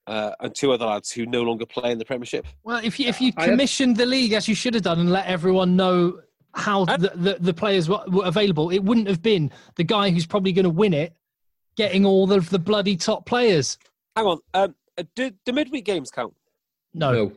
uh, 0.08 0.32
and 0.40 0.54
two 0.56 0.72
other 0.72 0.86
lads 0.86 1.12
who 1.12 1.26
no 1.26 1.44
longer 1.44 1.66
play 1.66 1.92
in 1.92 1.98
the 1.98 2.06
Premiership. 2.06 2.46
Well, 2.64 2.82
if 2.84 3.00
you 3.00 3.08
if 3.08 3.22
you 3.22 3.34
commissioned 3.34 3.98
the 3.98 4.06
league 4.06 4.34
as 4.34 4.48
you 4.48 4.56
should 4.56 4.74
have 4.74 4.84
done 4.84 5.00
and 5.00 5.12
let 5.12 5.26
everyone 5.28 5.76
know 5.76 6.20
how 6.56 6.86
the, 6.86 7.12
the, 7.16 7.38
the 7.40 7.54
players 7.54 7.90
were, 7.90 8.04
were 8.08 8.26
available, 8.26 8.70
it 8.70 8.80
wouldn't 8.84 9.08
have 9.08 9.22
been 9.22 9.52
the 9.76 9.84
guy 9.84 10.10
who's 10.12 10.26
probably 10.26 10.52
going 10.52 10.64
to 10.64 10.70
win 10.70 10.94
it 10.94 11.14
getting 11.76 12.06
all 12.06 12.32
of 12.32 12.50
the 12.50 12.60
bloody 12.60 12.96
top 12.96 13.26
players. 13.26 13.78
Hang 14.16 14.26
on. 14.26 14.40
Um, 14.54 14.76
uh, 14.98 15.04
do, 15.16 15.32
do 15.46 15.52
midweek 15.52 15.86
games 15.86 16.12
count? 16.12 16.34
No, 16.94 17.12
No, 17.12 17.32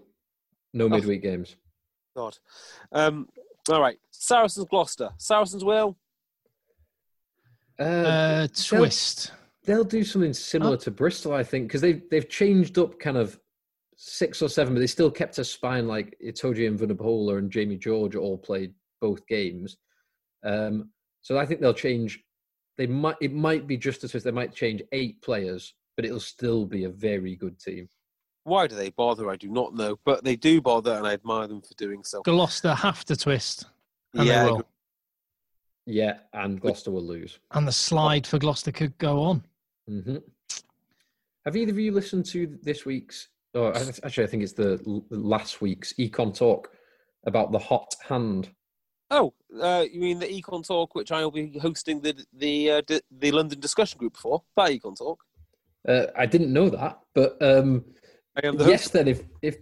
no 0.75 0.89
midweek 0.89 1.23
games. 1.23 1.57
God. 2.15 2.37
Um, 2.93 3.29
all 3.69 3.81
right. 3.81 3.99
Saracens 4.11 4.67
Gloucester. 4.69 5.11
Saracens 5.19 5.65
will. 5.65 5.97
Uh, 7.79 7.83
uh, 7.83 8.47
they'll- 8.47 8.79
twist. 8.81 9.33
They'll 9.65 9.85
do 9.85 10.05
something 10.05 10.33
similar 10.33 10.75
Oh. 10.75 10.77
to 10.77 10.91
Bristol, 10.93 11.33
I 11.33 11.43
think, 11.43 11.67
because 11.67 11.81
they've 11.81 12.09
they've 12.09 12.29
changed 12.29 12.79
up 12.79 12.99
kind 13.01 13.17
of 13.17 13.39
six 13.97 14.41
or 14.41 14.49
seven, 14.49 14.75
but 14.75 14.81
they 14.81 14.87
still 14.87 15.11
kept 15.11 15.39
a 15.39 15.45
spine 15.45 15.89
like 15.89 16.17
Itoje 16.25 16.69
and 16.69 16.79
Vunipola 16.79 17.39
and 17.39 17.51
Jamie 17.51 17.77
George 17.77 18.15
all 18.15 18.39
played 18.39 18.75
both 19.01 19.27
games. 19.27 19.77
Um, 20.45 20.91
so 21.23 21.37
I 21.37 21.47
think 21.47 21.61
they'll 21.61 21.75
change. 21.75 22.23
They 22.79 22.87
might 22.87 23.17
it 23.21 23.33
might 23.33 23.67
be 23.67 23.77
just 23.77 24.05
as 24.05 24.15
if 24.15 24.23
they 24.23 24.31
might 24.31 24.55
change 24.55 24.83
eight 24.93 25.21
players, 25.23 25.75
but 25.97 26.05
it'll 26.05 26.21
still 26.21 26.65
be 26.65 26.85
a 26.85 26.91
very 26.91 27.35
good 27.35 27.59
team. 27.59 27.89
Why 28.47 28.69
do 28.69 28.77
they 28.77 28.91
bother? 28.91 29.29
I 29.29 29.35
do 29.35 29.49
not 29.49 29.75
know, 29.75 29.99
but 30.05 30.23
they 30.23 30.37
do 30.37 30.61
bother, 30.61 30.95
and 30.95 31.05
I 31.05 31.15
admire 31.15 31.49
them 31.49 31.61
for 31.63 31.75
doing 31.75 32.05
so. 32.05 32.23
Gloucester 32.23 32.75
have 32.75 33.05
to 33.07 33.17
twist, 33.17 33.67
and 34.15 34.25
yeah, 34.25 34.45
they 34.45 34.51
will. 34.53 34.63
Yeah, 35.85 36.19
and 36.33 36.61
Gloucester 36.61 36.93
will 36.93 37.05
lose. 37.05 37.41
And 37.51 37.67
the 37.67 37.73
slide 37.73 38.25
for 38.25 38.39
Gloucester 38.39 38.71
could 38.71 38.97
go 38.99 39.21
on. 39.21 39.45
hmm 39.89 40.19
Have 41.45 41.57
either 41.57 41.73
of 41.73 41.79
you 41.81 41.91
listened 41.91 42.25
to 42.27 42.57
this 42.63 42.87
week's? 42.87 43.31
Or 43.53 43.77
actually, 43.77 44.23
I 44.23 44.29
think 44.29 44.45
it's 44.45 44.53
the 44.53 44.81
last 45.11 45.61
week's 45.61 45.93
Econ 45.95 46.33
Talk 46.33 46.71
about 47.27 47.51
the 47.51 47.59
hot 47.59 47.97
hand. 48.09 48.51
Oh, 49.11 49.35
uh, 49.61 49.85
you 49.91 50.01
mean 50.01 50.21
the 50.21 50.27
Econ 50.27 50.65
Talk, 50.65 50.95
which 50.95 51.11
I 51.11 51.23
will 51.23 51.33
be 51.33 51.59
hosting 51.59 52.01
the 52.01 52.15
the 52.33 52.71
uh, 52.71 52.81
di- 52.83 53.01
the 53.11 53.33
London 53.33 53.59
discussion 53.59 53.99
group 53.99 54.17
for? 54.17 54.45
That 54.57 54.71
Econ 54.71 54.97
Talk. 54.97 55.25
Uh, 55.89 56.07
I 56.17 56.27
didn't 56.27 56.53
know 56.53 56.69
that, 56.71 57.01
but 57.13 57.37
um, 57.43 57.85
I 58.37 58.47
am 58.47 58.57
the 58.57 58.65
yes. 58.67 58.83
host. 58.83 58.93
Then, 58.93 59.09
if 59.09 59.23
if 59.43 59.57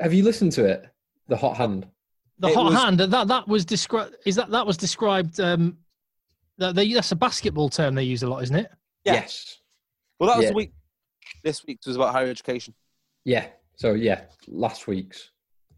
have 0.00 0.12
you 0.14 0.24
listened 0.24 0.52
to 0.52 0.64
it, 0.64 0.86
the 1.28 1.36
hot 1.36 1.56
hand? 1.56 1.86
The 2.38 2.48
It 2.48 2.54
hot 2.54 2.64
was- 2.66 2.74
hand 2.74 3.00
that 3.00 3.28
that 3.28 3.48
was 3.48 3.64
described. 3.64 4.16
Is 4.26 4.36
that 4.36 4.50
that 4.50 4.66
was 4.66 4.76
described? 4.76 5.40
Um, 5.40 5.78
that 6.58 6.74
they, 6.76 6.92
that's 6.92 7.10
a 7.10 7.16
basketball 7.16 7.68
term 7.68 7.96
they 7.96 8.04
use 8.04 8.22
a 8.22 8.28
lot, 8.28 8.42
isn't 8.44 8.54
it? 8.54 8.70
Yeah. 9.04 9.14
Yes. 9.14 9.58
Well, 10.20 10.28
that 10.28 10.36
was 10.36 10.44
Yeah. 10.44 10.50
the 10.50 10.56
week. 10.56 10.72
This 11.42 11.64
week's 11.66 11.86
was 11.86 11.96
about 11.96 12.12
higher 12.12 12.28
education. 12.28 12.74
Yeah. 13.24 13.46
So 13.76 13.94
yeah, 13.94 14.22
last 14.46 14.86
week's. 14.86 15.30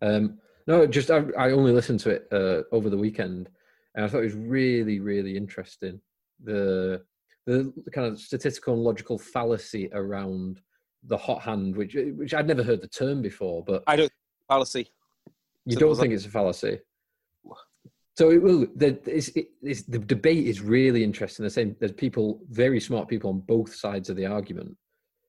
Um, 0.03 0.39
no, 0.67 0.87
just 0.87 1.11
I, 1.11 1.25
I 1.39 1.53
only 1.53 1.73
listened 1.73 2.01
to 2.01 2.11
it 2.11 2.29
uh, 2.31 2.63
over 2.75 2.91
the 2.91 2.99
weekend, 2.99 3.49
and 3.95 4.05
I 4.05 4.09
thought 4.09 4.19
it 4.19 4.25
was 4.25 4.35
really, 4.35 5.01
really 5.01 5.37
interesting. 5.37 6.01
The 6.45 7.03
the 7.47 7.73
kind 7.93 8.07
of 8.09 8.21
statistical 8.21 8.75
and 8.75 8.83
logical 8.83 9.19
fallacy 9.19 9.89
around 9.93 10.61
the 11.09 11.17
hot 11.17 11.43
hand, 11.43 11.77
which 11.77 11.97
which 12.17 12.35
I'd 12.35 12.47
never 12.47 12.63
heard 12.63 12.81
the 12.83 12.89
term 12.89 13.23
before, 13.23 13.65
but 13.65 13.83
I 13.87 13.97
don't 13.97 14.13
fallacy. 14.49 14.89
you 15.65 15.77
don't 15.77 15.97
think 15.97 16.13
it's 16.13 16.27
a 16.27 16.31
fallacy. 16.31 16.81
So 18.17 18.31
it 18.31 18.43
will. 18.43 18.67
The, 18.77 18.99
it's, 19.05 19.29
it, 19.29 19.49
it's, 19.63 19.83
the 19.83 19.99
debate 19.99 20.47
is 20.47 20.63
really 20.63 21.05
interesting. 21.05 21.45
The 21.45 21.51
same. 21.51 21.77
There's 21.79 21.93
people, 21.93 22.41
very 22.49 22.81
smart 22.81 23.09
people 23.09 23.29
on 23.31 23.41
both 23.41 23.75
sides 23.75 24.09
of 24.09 24.17
the 24.17 24.27
argument. 24.27 24.75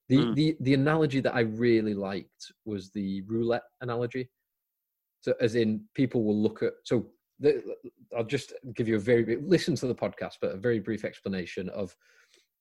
The 0.10 0.18
Mm. 0.18 0.36
the 0.36 0.58
the 0.62 0.74
analogy 0.74 1.20
that 1.20 1.36
I 1.36 1.41
really 1.41 1.94
liked 1.94 2.54
was 2.66 2.91
the 2.91 3.22
roulette 3.24 3.68
analogy. 3.82 4.30
So 5.20 5.34
as 5.41 5.56
in, 5.56 5.84
people 5.95 6.24
will 6.24 6.41
look 6.41 6.64
at. 6.64 6.74
So 6.86 7.10
the, 7.40 7.62
I'll 8.18 8.24
just 8.24 8.54
give 8.74 8.88
you 8.88 8.95
a 8.95 8.99
very 8.99 9.36
listen 9.41 9.76
to 9.76 9.88
the 9.88 9.95
podcast, 9.95 10.36
but 10.41 10.54
a 10.54 10.58
very 10.58 10.80
brief 10.80 11.04
explanation 11.04 11.68
of 11.70 11.94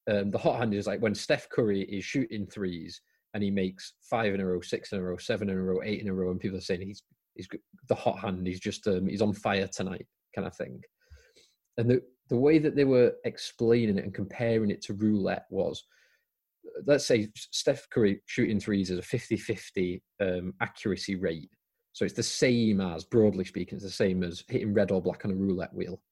um, 0.09 0.31
the 0.31 0.39
hot 0.39 0.59
hand 0.59 0.75
is 0.75 0.87
like 0.87 1.01
when 1.01 1.15
Steph 1.15 1.49
Curry 1.49 1.83
is 1.83 2.05
shooting 2.05 2.47
threes 2.47 3.01
and 3.35 3.43
he 3.43 3.51
makes 3.51 3.95
five 4.01 4.35
in 4.35 4.41
a 4.41 4.47
row, 4.47 4.61
six 4.61 4.93
in 4.93 4.99
a 4.99 5.03
row, 5.03 5.17
seven 5.17 5.51
in 5.51 5.57
a 5.57 5.63
row, 5.63 5.81
eight 5.85 6.01
in 6.01 6.09
a 6.09 6.15
row, 6.15 6.31
and 6.31 6.41
people 6.41 6.59
are 6.59 6.63
saying 6.63 6.83
he's 6.83 7.03
he's 7.35 7.49
the 7.89 7.95
hot 7.95 8.19
hand. 8.19 8.47
He's 8.47 8.61
just 8.61 8.87
um, 8.87 9.07
he's 9.07 9.23
on 9.23 9.33
fire 9.33 9.69
tonight, 9.69 10.07
kind 10.35 10.47
of 10.47 10.57
thing. 10.57 10.81
And 11.77 11.91
the 11.91 12.03
the 12.29 12.37
way 12.37 12.59
that 12.59 12.75
they 12.75 12.85
were 12.85 13.13
explaining 13.25 13.99
it 13.99 14.05
and 14.05 14.15
comparing 14.15 14.71
it 14.71 14.83
to 14.83 14.95
roulette 14.95 15.45
was, 15.51 15.85
let's 16.87 17.07
say 17.07 17.29
Steph 17.37 17.89
Curry 17.91 18.21
shooting 18.27 18.59
threes 18.59 18.91
is 18.91 18.99
a 18.99 19.03
50-50 19.03 20.01
um, 20.21 20.53
accuracy 20.61 21.15
rate. 21.15 21.51
So 21.93 22.05
it's 22.05 22.15
the 22.15 22.25
same 22.25 22.81
as, 22.81 23.05
broadly 23.05 23.45
speaking, 23.45 23.77
it's 23.77 23.85
the 23.85 23.91
same 23.91 24.25
as 24.25 24.43
hitting 24.49 24.75
red 24.75 24.91
or 24.91 25.01
black 25.01 25.25
on 25.25 25.31
a 25.31 25.37
roulette 25.37 25.73
wheel. 25.73 26.03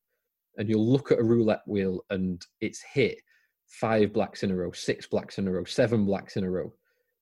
And 0.57 0.69
you'll 0.69 0.89
look 0.89 1.11
at 1.11 1.19
a 1.19 1.25
roulette 1.25 1.67
wheel 1.67 2.05
and 2.11 2.41
it's 2.61 2.81
hit 2.81 3.19
five 3.67 4.13
blacks 4.13 4.43
in 4.43 4.51
a 4.51 4.57
row, 4.57 4.73
six 4.73 5.07
blacks 5.07 5.39
in 5.39 5.49
a 5.49 5.53
row, 5.53 5.65
seven 5.65 6.05
blacks 6.05 6.37
in 6.37 6.45
a 6.45 6.51
row. 6.51 6.73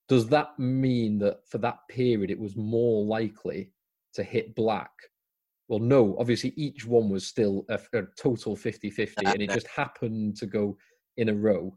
Does 0.08 0.28
that 0.28 0.58
mean 0.58 1.18
that 1.20 1.48
for 1.48 1.58
that 1.58 1.78
period 1.88 2.30
it 2.30 2.38
was 2.38 2.56
more 2.56 3.04
likely 3.04 3.70
to 4.14 4.22
hit 4.22 4.54
black? 4.54 4.90
Well, 5.68 5.78
no, 5.78 6.16
obviously 6.18 6.52
each 6.56 6.84
one 6.86 7.08
was 7.08 7.26
still 7.26 7.64
a, 7.68 7.78
a 7.94 8.02
total 8.18 8.56
50 8.56 8.90
50, 8.90 9.26
and 9.26 9.40
it 9.40 9.50
just 9.50 9.66
happened 9.76 10.36
to 10.36 10.46
go 10.46 10.76
in 11.16 11.28
a 11.28 11.34
row. 11.34 11.76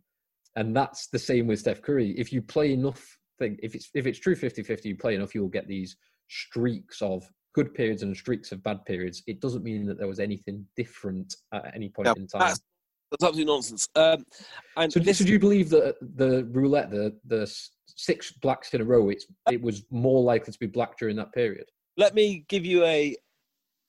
And 0.56 0.76
that's 0.76 1.08
the 1.08 1.20
same 1.20 1.48
with 1.48 1.60
Steph 1.60 1.82
Curry. 1.82 2.12
If 2.18 2.34
you 2.34 2.42
play 2.42 2.74
enough, 2.74 3.18
thing, 3.40 3.58
if 3.62 3.76
it's 3.76 3.90
if 3.94 4.06
it's 4.08 4.20
true 4.20 4.36
50 4.36 4.64
50, 4.64 4.90
you 4.90 4.98
play 4.98 5.16
enough, 5.16 5.36
you'll 5.36 5.48
get 5.48 5.68
these 5.68 5.96
streaks 6.28 7.02
of 7.02 7.24
good 7.54 7.74
periods 7.74 8.04
and 8.04 8.16
streaks 8.16 8.52
of 8.52 8.62
bad 8.64 8.84
periods. 8.86 9.24
It 9.28 9.40
doesn't 9.40 9.64
mean 9.64 9.86
that 9.86 9.98
there 9.98 10.08
was 10.08 10.20
anything 10.20 10.66
different 10.76 11.34
at 11.54 11.74
any 11.74 11.90
point 11.90 12.08
No, 12.08 12.14
in 12.14 12.28
time. 12.28 12.40
that's, 12.42 12.60
that's 13.20 13.28
absolute 13.30 13.48
nonsense. 13.48 13.88
Um, 13.96 14.26
and 14.78 14.92
So, 14.92 15.00
this, 15.00 15.20
so 15.20 15.26
do 15.26 15.32
you 15.32 15.40
believe 15.40 15.70
that 15.70 15.96
the 16.16 16.46
roulette, 16.52 16.90
the 16.92 17.16
the 17.26 17.52
six 17.88 18.32
blacks 18.32 18.74
in 18.74 18.82
a 18.82 18.84
row, 18.84 19.10
it's 19.10 19.26
it 19.50 19.62
was 19.62 19.84
more 19.90 20.22
likely 20.22 20.52
to 20.52 20.60
be 20.60 20.68
black 20.68 20.98
during 20.98 21.16
that 21.18 21.32
period? 21.34 21.66
let 21.98 22.14
me 22.14 22.44
give 22.50 22.66
you 22.66 22.84
a 22.84 23.16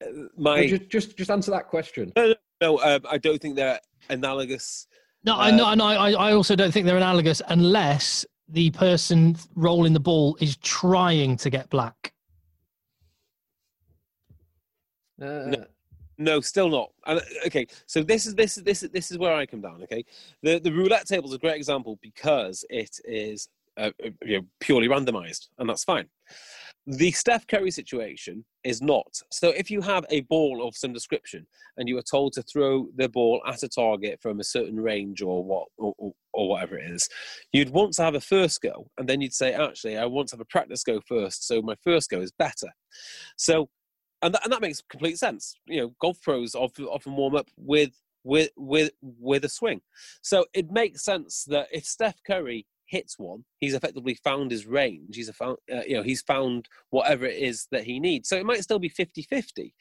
uh, 0.04 0.06
No, 0.12 0.28
my 0.36 0.66
just, 0.68 0.88
just 0.88 1.16
just 1.18 1.30
answer 1.30 1.50
that 1.50 1.66
question. 1.68 2.12
no. 2.60 2.78
Um, 2.80 3.00
I 3.10 3.18
don't 3.18 3.40
think 3.40 3.56
they're 3.56 3.80
analogous. 4.10 4.86
No, 5.24 5.34
I 5.34 5.48
Uh, 5.48 5.56
no, 5.56 5.74
no, 5.74 5.84
I, 5.86 6.12
I 6.12 6.32
also 6.32 6.54
don't 6.54 6.70
think 6.72 6.86
they're 6.86 6.96
analogous 6.96 7.42
unless 7.48 8.24
the 8.48 8.70
person 8.70 9.36
rolling 9.56 9.92
the 9.92 10.00
ball 10.00 10.36
is 10.40 10.56
trying 10.58 11.36
to 11.38 11.50
get 11.50 11.68
black. 11.68 12.12
Uh, 15.20 15.46
No, 15.46 15.64
still 16.40 16.68
not. 16.68 16.90
And 17.06 17.20
uh, 17.20 17.46
okay, 17.46 17.66
so 17.86 18.02
this 18.02 18.26
is 18.26 18.34
this 18.34 18.56
is 18.56 18.64
this 18.64 18.82
is 18.82 18.90
this 18.90 19.10
is 19.10 19.18
where 19.18 19.34
I 19.34 19.46
come 19.46 19.60
down. 19.60 19.82
Okay, 19.84 20.04
the 20.42 20.58
the 20.58 20.72
roulette 20.72 21.06
table 21.06 21.28
is 21.28 21.34
a 21.34 21.38
great 21.38 21.56
example 21.56 21.98
because 22.02 22.64
it 22.70 22.98
is 23.04 23.48
uh, 23.76 23.90
uh, 24.04 24.10
you 24.24 24.38
know 24.38 24.46
purely 24.60 24.88
randomized, 24.88 25.48
and 25.58 25.68
that's 25.68 25.84
fine. 25.84 26.06
The 26.88 27.10
Steph 27.10 27.48
Curry 27.48 27.72
situation 27.72 28.44
is 28.62 28.80
not. 28.80 29.20
So 29.32 29.48
if 29.48 29.72
you 29.72 29.80
have 29.80 30.04
a 30.08 30.20
ball 30.22 30.66
of 30.66 30.76
some 30.76 30.92
description 30.92 31.44
and 31.76 31.88
you 31.88 31.98
are 31.98 32.02
told 32.02 32.32
to 32.34 32.42
throw 32.42 32.86
the 32.94 33.08
ball 33.08 33.42
at 33.44 33.64
a 33.64 33.68
target 33.68 34.20
from 34.22 34.38
a 34.38 34.44
certain 34.44 34.78
range 34.78 35.20
or 35.20 35.42
what 35.42 35.66
or, 35.78 35.94
or, 35.98 36.12
or 36.32 36.48
whatever 36.48 36.78
it 36.78 36.88
is, 36.88 37.08
you'd 37.52 37.70
want 37.70 37.94
to 37.94 38.02
have 38.02 38.14
a 38.14 38.20
first 38.20 38.62
go, 38.62 38.88
and 38.98 39.08
then 39.08 39.20
you'd 39.20 39.34
say, 39.34 39.52
actually, 39.52 39.98
I 39.98 40.04
want 40.04 40.28
to 40.28 40.36
have 40.36 40.40
a 40.40 40.44
practice 40.44 40.84
go 40.84 41.00
first, 41.08 41.46
so 41.48 41.60
my 41.60 41.74
first 41.82 42.08
go 42.08 42.20
is 42.20 42.30
better. 42.38 42.68
So 43.36 43.68
and 44.22 44.34
that, 44.34 44.44
and 44.44 44.52
that 44.52 44.62
makes 44.62 44.82
complete 44.88 45.18
sense. 45.18 45.54
You 45.66 45.80
know, 45.80 45.94
golf 46.00 46.20
pros 46.22 46.54
often, 46.54 46.86
often 46.86 47.16
warm 47.16 47.36
up 47.36 47.48
with 47.56 47.92
with 48.24 48.50
with 48.56 48.90
with 49.00 49.44
a 49.44 49.48
swing, 49.48 49.80
so 50.22 50.46
it 50.54 50.70
makes 50.70 51.04
sense 51.04 51.44
that 51.44 51.68
if 51.72 51.84
Steph 51.84 52.16
Curry 52.26 52.66
hits 52.86 53.18
one, 53.18 53.44
he's 53.58 53.74
effectively 53.74 54.14
found 54.22 54.50
his 54.50 54.66
range. 54.66 55.16
He's 55.16 55.28
a 55.28 55.32
found, 55.32 55.56
uh, 55.72 55.82
you 55.86 55.96
know, 55.96 56.02
he's 56.02 56.22
found 56.22 56.68
whatever 56.90 57.26
it 57.26 57.36
is 57.36 57.66
that 57.72 57.82
he 57.82 57.98
needs. 57.98 58.28
So 58.28 58.36
it 58.36 58.46
might 58.46 58.62
still 58.62 58.78
be 58.78 58.88
50-50, 58.88 59.72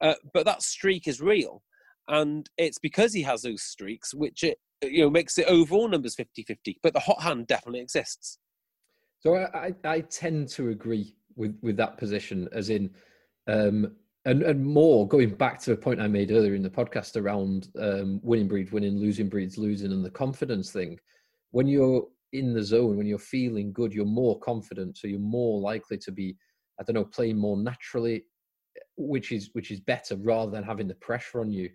uh, 0.00 0.14
but 0.32 0.46
that 0.46 0.62
streak 0.62 1.06
is 1.06 1.20
real, 1.20 1.62
and 2.08 2.48
it's 2.56 2.78
because 2.78 3.12
he 3.12 3.22
has 3.22 3.42
those 3.42 3.62
streaks 3.62 4.14
which 4.14 4.42
it 4.42 4.58
you 4.82 5.02
know 5.02 5.10
makes 5.10 5.34
the 5.34 5.44
overall 5.46 5.88
numbers 5.88 6.16
50-50. 6.16 6.76
But 6.82 6.94
the 6.94 7.00
hot 7.00 7.22
hand 7.22 7.46
definitely 7.46 7.80
exists. 7.80 8.38
So 9.20 9.36
I, 9.36 9.74
I 9.84 10.00
tend 10.02 10.48
to 10.50 10.68
agree 10.68 11.16
with, 11.34 11.58
with 11.62 11.76
that 11.78 11.98
position, 11.98 12.48
as 12.52 12.70
in, 12.70 12.90
um, 13.48 13.96
and 14.24 14.42
and 14.42 14.64
more 14.64 15.08
going 15.08 15.30
back 15.30 15.60
to 15.62 15.72
a 15.72 15.76
point 15.76 16.00
I 16.00 16.08
made 16.08 16.30
earlier 16.30 16.54
in 16.54 16.62
the 16.62 16.70
podcast 16.70 17.20
around 17.20 17.68
um, 17.78 18.20
winning 18.22 18.48
breeds 18.48 18.72
winning, 18.72 18.98
losing 18.98 19.28
breeds 19.28 19.58
losing, 19.58 19.92
and 19.92 20.04
the 20.04 20.10
confidence 20.10 20.70
thing. 20.70 20.98
When 21.50 21.66
you're 21.66 22.06
in 22.32 22.52
the 22.52 22.62
zone, 22.62 22.96
when 22.96 23.06
you're 23.06 23.18
feeling 23.18 23.72
good, 23.72 23.92
you're 23.94 24.04
more 24.04 24.38
confident, 24.40 24.98
so 24.98 25.08
you're 25.08 25.18
more 25.18 25.60
likely 25.60 25.96
to 25.98 26.12
be, 26.12 26.36
I 26.78 26.82
don't 26.84 26.94
know, 26.94 27.04
playing 27.04 27.38
more 27.38 27.56
naturally. 27.56 28.24
which 28.96 29.32
is 29.32 29.50
which 29.54 29.70
is 29.70 29.80
better 29.80 30.16
rather 30.16 30.50
than 30.50 30.64
having 30.64 30.88
the 30.88 30.94
pressure 30.96 31.40
on 31.40 31.50
you. 31.50 31.70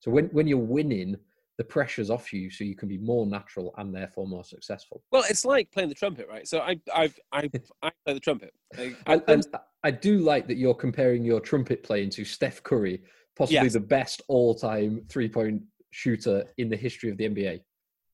So 0.00 0.10
when 0.10 0.26
when 0.26 0.46
you're 0.46 0.58
winning, 0.58 1.16
the 1.58 1.64
pressure's 1.64 2.08
off 2.08 2.32
you, 2.32 2.50
so 2.50 2.62
you 2.62 2.76
can 2.76 2.88
be 2.88 2.98
more 2.98 3.26
natural 3.26 3.74
and 3.78 3.94
therefore 3.94 4.26
more 4.26 4.44
successful. 4.44 5.02
Well, 5.10 5.24
it's 5.28 5.44
like 5.44 5.70
playing 5.72 5.88
the 5.88 5.94
trumpet, 5.94 6.28
right? 6.30 6.46
So 6.46 6.60
I, 6.60 6.80
I've, 6.94 7.18
I, 7.32 7.50
I 7.82 7.90
play 8.04 8.14
the 8.14 8.20
trumpet. 8.20 8.54
I, 8.78 8.94
I, 9.06 9.20
and 9.26 9.44
I 9.82 9.90
do 9.90 10.20
like 10.20 10.46
that 10.46 10.56
you're 10.56 10.74
comparing 10.74 11.24
your 11.24 11.40
trumpet 11.40 11.82
playing 11.82 12.10
to 12.10 12.24
Steph 12.24 12.62
Curry, 12.62 13.02
possibly 13.36 13.64
Yes. 13.64 13.72
the 13.72 13.80
best 13.80 14.22
all-time 14.28 15.02
three-point 15.08 15.62
shooter 15.90 16.44
in 16.58 16.68
the 16.68 16.76
history 16.76 17.10
of 17.10 17.16
the 17.16 17.28
NBA. 17.28 17.60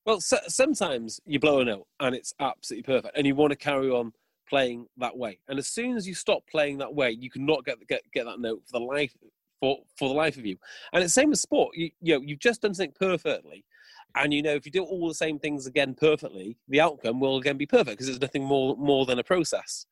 Well, 0.07 0.21
so, 0.21 0.39
sometimes 0.49 1.21
you 1.27 1.39
blow 1.39 1.61
a 1.61 1.65
note 1.65 1.87
and 2.01 2.15
it's 2.15 2.33
absolutely 2.41 2.85
perfect, 2.85 3.16
and 3.16 3.27
you 3.27 3.35
want 3.35 3.51
to 3.51 3.57
carry 3.57 3.91
on 3.91 4.12
playing 4.49 4.87
that 4.99 5.16
way. 5.16 5.39
And 5.49 5.59
as 5.59 5.69
soon 5.69 5.97
as 5.97 6.09
you 6.09 6.15
stop 6.15 6.43
playing 6.51 6.79
that 6.79 6.95
way, 6.95 7.11
you 7.11 7.31
cannot 7.31 7.65
get 7.65 7.77
get 7.89 8.03
get 8.12 8.25
that 8.25 8.41
note 8.41 8.62
for 8.66 8.79
the 8.79 8.85
life 8.85 9.15
for 9.65 9.78
for 9.97 10.09
the 10.09 10.15
life 10.15 10.36
of 10.36 10.45
you. 10.45 10.57
And 10.93 11.03
it's 11.03 11.15
the 11.15 11.20
same 11.20 11.31
with 11.31 11.39
sport. 11.39 11.74
You 11.74 11.91
you 12.01 12.15
know 12.15 12.20
you've 12.24 12.39
just 12.39 12.62
done 12.62 12.74
something 12.74 12.95
perfectly, 12.99 13.65
and 14.15 14.32
you 14.32 14.43
know 14.43 14.55
if 14.55 14.66
you 14.66 14.73
do 14.73 14.85
all 14.85 15.09
the 15.09 15.15
same 15.15 15.39
things 15.39 15.66
again 15.66 15.95
perfectly, 15.95 16.59
the 16.69 16.81
outcome 16.81 17.19
will 17.19 17.39
again 17.39 17.57
be 17.57 17.66
perfect 17.66 17.93
because 17.93 18.07
there's 18.07 18.20
nothing 18.20 18.45
more 18.45 18.77
more 18.77 19.07
than 19.07 19.19
a 19.19 19.24
process. 19.24 19.86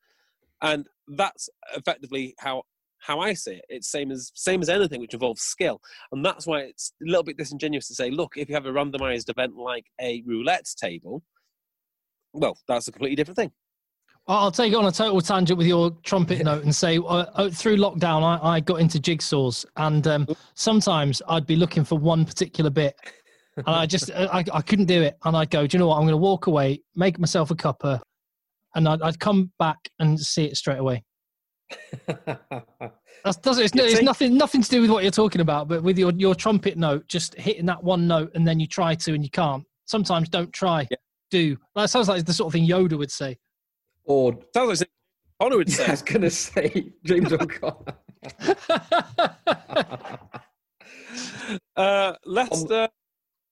And 0.61 0.87
that's 1.07 1.49
effectively 1.75 2.35
how 2.37 2.63
how 2.99 3.19
I 3.19 3.33
see 3.33 3.55
it. 3.55 3.65
It's 3.67 3.89
same 3.89 4.11
as 4.11 4.31
same 4.35 4.61
as 4.61 4.69
anything 4.69 5.01
which 5.01 5.15
involves 5.15 5.41
skill, 5.41 5.81
and 6.11 6.23
that's 6.23 6.45
why 6.45 6.59
it's 6.61 6.93
a 7.01 7.05
little 7.05 7.23
bit 7.23 7.37
disingenuous 7.37 7.87
to 7.87 7.95
say, 7.95 8.11
look, 8.11 8.33
if 8.37 8.49
you 8.49 8.55
have 8.55 8.67
a 8.67 8.71
randomized 8.71 9.29
event 9.29 9.55
like 9.57 9.87
a 9.99 10.23
roulette 10.25 10.69
table, 10.77 11.23
well, 12.33 12.57
that's 12.67 12.87
a 12.87 12.91
completely 12.91 13.15
different 13.15 13.37
thing. 13.37 13.51
I'll 14.27 14.51
take 14.51 14.71
it 14.71 14.75
on 14.75 14.85
a 14.85 14.91
total 14.91 15.19
tangent 15.19 15.57
with 15.57 15.67
your 15.67 15.91
trumpet 16.03 16.41
note 16.43 16.63
and 16.63 16.73
say 16.73 16.97
uh, 16.97 17.25
uh, 17.35 17.49
through 17.49 17.75
lockdown, 17.77 18.23
I, 18.23 18.55
I 18.55 18.59
got 18.61 18.79
into 18.79 18.97
jigsaws, 18.97 19.65
and 19.75 20.07
um, 20.07 20.27
sometimes 20.55 21.21
I'd 21.27 21.45
be 21.45 21.57
looking 21.57 21.83
for 21.83 21.97
one 21.97 22.23
particular 22.23 22.69
bit, 22.69 22.95
and 23.57 23.67
I 23.67 23.85
just 23.85 24.11
I, 24.11 24.45
I 24.53 24.61
couldn't 24.61 24.85
do 24.85 25.01
it, 25.01 25.17
and 25.25 25.35
I'd 25.35 25.49
go, 25.49 25.67
do 25.67 25.75
you 25.75 25.79
know 25.79 25.87
what? 25.87 25.95
I'm 25.95 26.03
going 26.03 26.11
to 26.13 26.17
walk 26.17 26.47
away, 26.47 26.81
make 26.95 27.19
myself 27.19 27.51
a 27.51 27.55
cuppa, 27.55 27.99
and 28.75 28.87
I'd, 28.87 29.01
I'd 29.01 29.19
come 29.19 29.51
back 29.59 29.77
and 29.99 30.17
see 30.17 30.45
it 30.45 30.55
straight 30.55 30.79
away. 30.79 31.03
That's 33.25 33.37
does 33.37 33.57
it's, 33.57 33.73
it's 33.75 34.01
nothing 34.01 34.37
nothing 34.37 34.61
to 34.61 34.69
do 34.69 34.81
with 34.81 34.89
what 34.89 35.03
you're 35.03 35.11
talking 35.11 35.41
about, 35.41 35.67
but 35.67 35.83
with 35.83 35.97
your 35.97 36.11
your 36.13 36.35
trumpet 36.35 36.77
note, 36.77 37.07
just 37.07 37.35
hitting 37.35 37.65
that 37.65 37.83
one 37.83 38.07
note 38.07 38.31
and 38.35 38.47
then 38.47 38.59
you 38.59 38.67
try 38.67 38.95
to 38.95 39.13
and 39.13 39.23
you 39.23 39.29
can't. 39.29 39.63
Sometimes 39.85 40.29
don't 40.29 40.51
try, 40.53 40.87
Yeah. 40.89 40.97
do. 41.29 41.57
That 41.75 41.89
sounds 41.89 42.07
like 42.07 42.23
the 42.25 42.33
sort 42.33 42.47
of 42.47 42.53
thing 42.53 42.67
Yoda 42.67 42.97
would 42.97 43.11
say. 43.11 43.37
Or 44.05 44.33
Sounds 44.53 44.67
like 44.69 44.77
something 44.77 44.87
Connor 45.39 45.57
would 45.57 45.69
I 45.69 45.73
say. 45.73 45.91
was 45.91 46.01
going 46.01 46.21
to 46.21 46.29
say 46.29 46.91
James 47.03 47.33
O'Connor. 47.33 47.95
uh, 51.75 52.13
Leicester. 52.25 52.89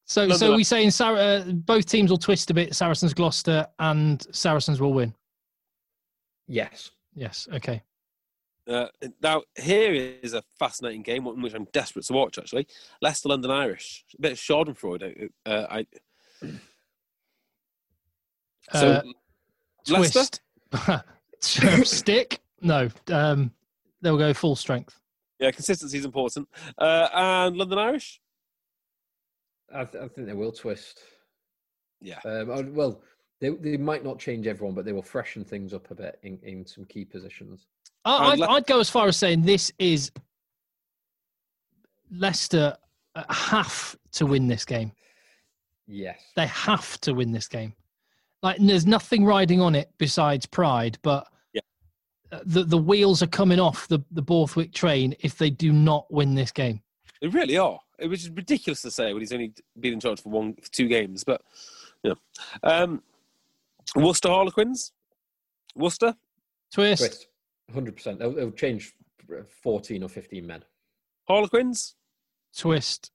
So, 0.05 0.23
so 0.23 0.27
Nonetheless- 0.27 0.57
we 0.57 0.63
saying 0.63 0.91
Sar- 0.91 1.17
uh, 1.17 1.43
both 1.53 1.85
teams 1.85 2.09
will 2.09 2.17
twist 2.17 2.49
a 2.51 2.53
bit. 2.53 2.75
Saracens, 2.75 3.13
Gloucester, 3.13 3.67
and 3.79 4.25
Saracens 4.31 4.81
will 4.81 4.93
win. 4.93 5.13
yes. 6.47 6.91
Yes. 7.13 7.49
Okay. 7.53 7.81
Uh, 8.69 8.87
now 9.21 9.41
here 9.59 9.91
is 10.23 10.33
a 10.33 10.41
fascinating 10.57 11.01
game, 11.01 11.25
one 11.25 11.41
which 11.41 11.53
I'm 11.53 11.67
desperate 11.73 12.05
to 12.05 12.13
watch. 12.13 12.37
Actually, 12.37 12.67
Leicester 13.01 13.27
London 13.27 13.51
Irish, 13.51 14.05
a 14.17 14.21
bit 14.21 14.31
of 14.33 14.37
Schadenfreude. 14.37 15.27
Uh, 15.45 15.65
I 15.69 15.85
so 16.41 16.47
Uh, 18.71 19.01
Leicester. 19.03 19.11
Twist. 19.85 20.41
Stick. 21.39 22.39
No. 22.61 22.89
Um, 23.07 23.51
they'll 24.01 24.17
go 24.17 24.33
full 24.33 24.55
strength. 24.55 24.99
Yeah, 25.39 25.51
consistency 25.51 25.97
is 25.97 26.05
important. 26.05 26.47
Uh, 26.77 27.07
and 27.13 27.57
London 27.57 27.79
Irish. 27.79 28.21
I, 29.73 29.85
th- 29.85 30.03
I 30.03 30.07
think 30.07 30.27
they 30.27 30.33
will 30.33 30.51
twist. 30.51 30.99
Yeah, 32.01 32.19
Um, 32.25 32.73
well, 32.73 33.01
they 33.39 33.49
they 33.49 33.77
might 33.77 34.03
not 34.03 34.17
change 34.19 34.47
everyone, 34.47 34.73
but 34.75 34.85
they 34.85 34.91
will 34.91 35.01
freshen 35.03 35.43
things 35.45 35.71
up 35.73 35.89
a 35.91 35.95
bit 35.95 36.19
in, 36.23 36.39
in 36.43 36.65
some 36.65 36.83
key 36.85 37.05
positions. 37.05 37.67
I, 38.05 38.15
I'd 38.15 38.31
I'd, 38.33 38.39
le- 38.39 38.47
I'd 38.47 38.65
go 38.67 38.79
as 38.79 38.89
far 38.89 39.07
as 39.07 39.17
saying 39.17 39.43
this 39.43 39.71
is 39.79 40.11
Leicester 42.11 42.75
have 43.29 43.95
to 44.13 44.25
win 44.25 44.47
this 44.47 44.65
game. 44.65 44.91
Yes. 45.87 46.19
They 46.35 46.47
have 46.47 46.99
to 47.01 47.13
win 47.13 47.31
this 47.31 47.47
game. 47.47 47.73
Like 48.43 48.57
there's 48.59 48.85
nothing 48.87 49.23
riding 49.25 49.61
on 49.61 49.75
it 49.75 49.91
besides 49.97 50.45
pride, 50.45 50.97
but 51.03 51.27
Yeah. 51.53 51.61
uh, 52.31 52.39
the 52.45 52.63
the 52.63 52.77
wheels 52.77 53.21
are 53.21 53.27
coming 53.27 53.59
off 53.59 53.87
the 53.87 53.99
the 54.11 54.21
Borthwick 54.21 54.73
train 54.73 55.15
if 55.19 55.37
they 55.37 55.49
do 55.49 55.71
not 55.71 56.11
win 56.11 56.33
this 56.35 56.51
game. 56.51 56.81
they 57.21 57.27
really 57.27 57.57
are. 57.57 57.79
It 57.99 58.07
was 58.07 58.29
ridiculous 58.31 58.81
to 58.81 58.89
say 58.91 59.13
when 59.13 59.21
he's 59.21 59.31
only 59.31 59.53
been 59.79 59.93
in 59.93 59.99
charge 59.99 60.21
for 60.21 60.29
one, 60.29 60.55
for 60.55 60.71
two 60.71 60.87
games. 60.87 61.23
But 61.23 61.41
yeah, 62.03 62.13
um, 62.63 63.03
Worcester 63.95 64.29
Harlequins. 64.29 64.91
Worcester. 65.75 66.15
Twist. 66.73 67.03
Twist. 67.03 67.27
100%. 67.73 68.17
They'll, 68.17 68.31
they'll 68.33 68.51
change 68.51 68.93
14 69.61 70.03
or 70.03 70.09
15 70.09 70.47
men. 70.47 70.63
Harlequins. 71.27 71.95
twist, 72.57 73.11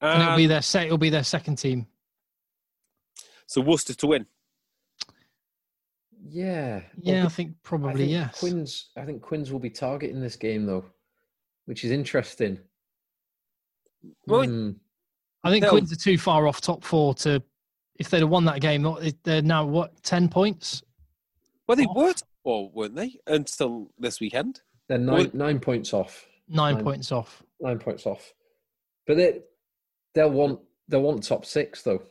and 0.00 0.22
it'll 0.22 0.36
be 0.36 0.46
their 0.46 0.62
se- 0.62 0.86
it'll 0.86 0.96
be 0.98 1.10
their 1.10 1.24
second 1.24 1.56
team. 1.56 1.86
so 3.46 3.60
Worcester 3.60 3.92
to 3.94 4.06
win. 4.06 4.26
Yeah. 6.28 6.82
Yeah, 7.00 7.14
I 7.14 7.20
Well, 7.22 7.28
think 7.30 7.50
I 7.52 7.54
probably 7.62 7.94
think 7.96 8.10
yes. 8.10 8.40
Quins, 8.40 8.90
I 8.96 9.04
think 9.04 9.22
Quins 9.22 9.52
will 9.52 9.58
be 9.60 9.70
targeting 9.70 10.20
this 10.20 10.36
game, 10.36 10.66
though, 10.66 10.84
which 11.66 11.84
is 11.84 11.90
interesting. 11.90 12.58
Well, 14.26 14.44
Hmm. 14.44 14.70
I 15.42 15.50
think 15.50 15.62
they'll- 15.62 15.70
Quins 15.70 15.92
are 15.92 15.96
too 15.96 16.18
far 16.18 16.46
off 16.46 16.60
top 16.60 16.84
four 16.84 17.14
to. 17.16 17.42
If 17.98 18.10
they'd 18.10 18.20
have 18.20 18.28
won 18.28 18.44
that 18.44 18.60
game, 18.60 18.86
they're 19.22 19.40
now 19.42 19.64
what 19.64 20.02
ten 20.02 20.28
points. 20.28 20.82
Well, 21.66 21.76
they 21.76 21.84
off. 21.86 21.96
were 21.96 22.12
top 22.12 22.28
four, 22.42 22.70
weren't 22.70 22.94
they? 22.94 23.18
Until 23.26 23.90
this 23.98 24.20
weekend. 24.20 24.60
They're 24.88 24.98
Well- 24.98 25.16
nine, 25.24 25.30
nine 25.32 25.60
points 25.60 25.94
off. 25.94 26.26
Nine 26.48 26.74
Nine. 26.74 26.84
points 26.84 27.10
off. 27.10 27.42
Nine 27.60 27.78
points 27.78 28.06
off. 28.06 28.32
But 29.06 29.16
they, 29.16 29.42
they'll 30.14 30.30
want 30.30 30.60
they'll 30.88 31.02
want 31.02 31.24
top 31.24 31.44
six, 31.44 31.82
though. 31.82 32.02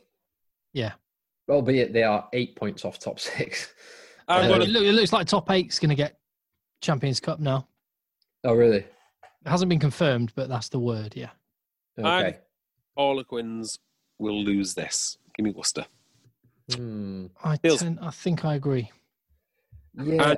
Yeah. 0.72 0.94
Albeit 1.48 1.92
they 1.92 2.02
are 2.02 2.28
eight 2.32 2.56
points 2.56 2.84
off 2.84 2.98
top 2.98 3.18
six. 3.20 3.72
I'm 4.28 4.42
Uh, 4.42 4.46
it, 4.46 4.48
gonna, 4.58 4.64
look- 4.66 4.82
it 4.84 4.92
looks 4.92 5.12
like 5.12 5.26
top 5.26 5.50
eight's 5.50 5.78
going 5.78 5.90
to 5.90 5.94
get 5.94 6.18
Champions 6.80 7.20
Cup 7.20 7.40
now. 7.40 7.68
Oh, 8.44 8.54
really? 8.54 8.78
It 8.78 9.48
hasn't 9.48 9.68
been 9.68 9.78
confirmed, 9.80 10.32
but 10.34 10.48
that's 10.48 10.68
the 10.68 10.78
word. 10.78 11.14
Yeah. 11.16 11.30
I'm- 12.02 12.26
Okay. 12.26 12.38
Harlequins 12.96 13.78
will 14.18 14.42
lose 14.42 14.74
this. 14.74 15.18
Give 15.36 15.44
me 15.44 15.50
Worcester. 15.52 15.86
Hmm. 16.74 17.26
I 17.44 17.56
Feels- 17.58 17.80
tend, 17.82 17.98
I 18.00 18.10
think 18.10 18.44
I 18.44 18.54
agree. 18.54 18.90
Yeah, 20.02 20.34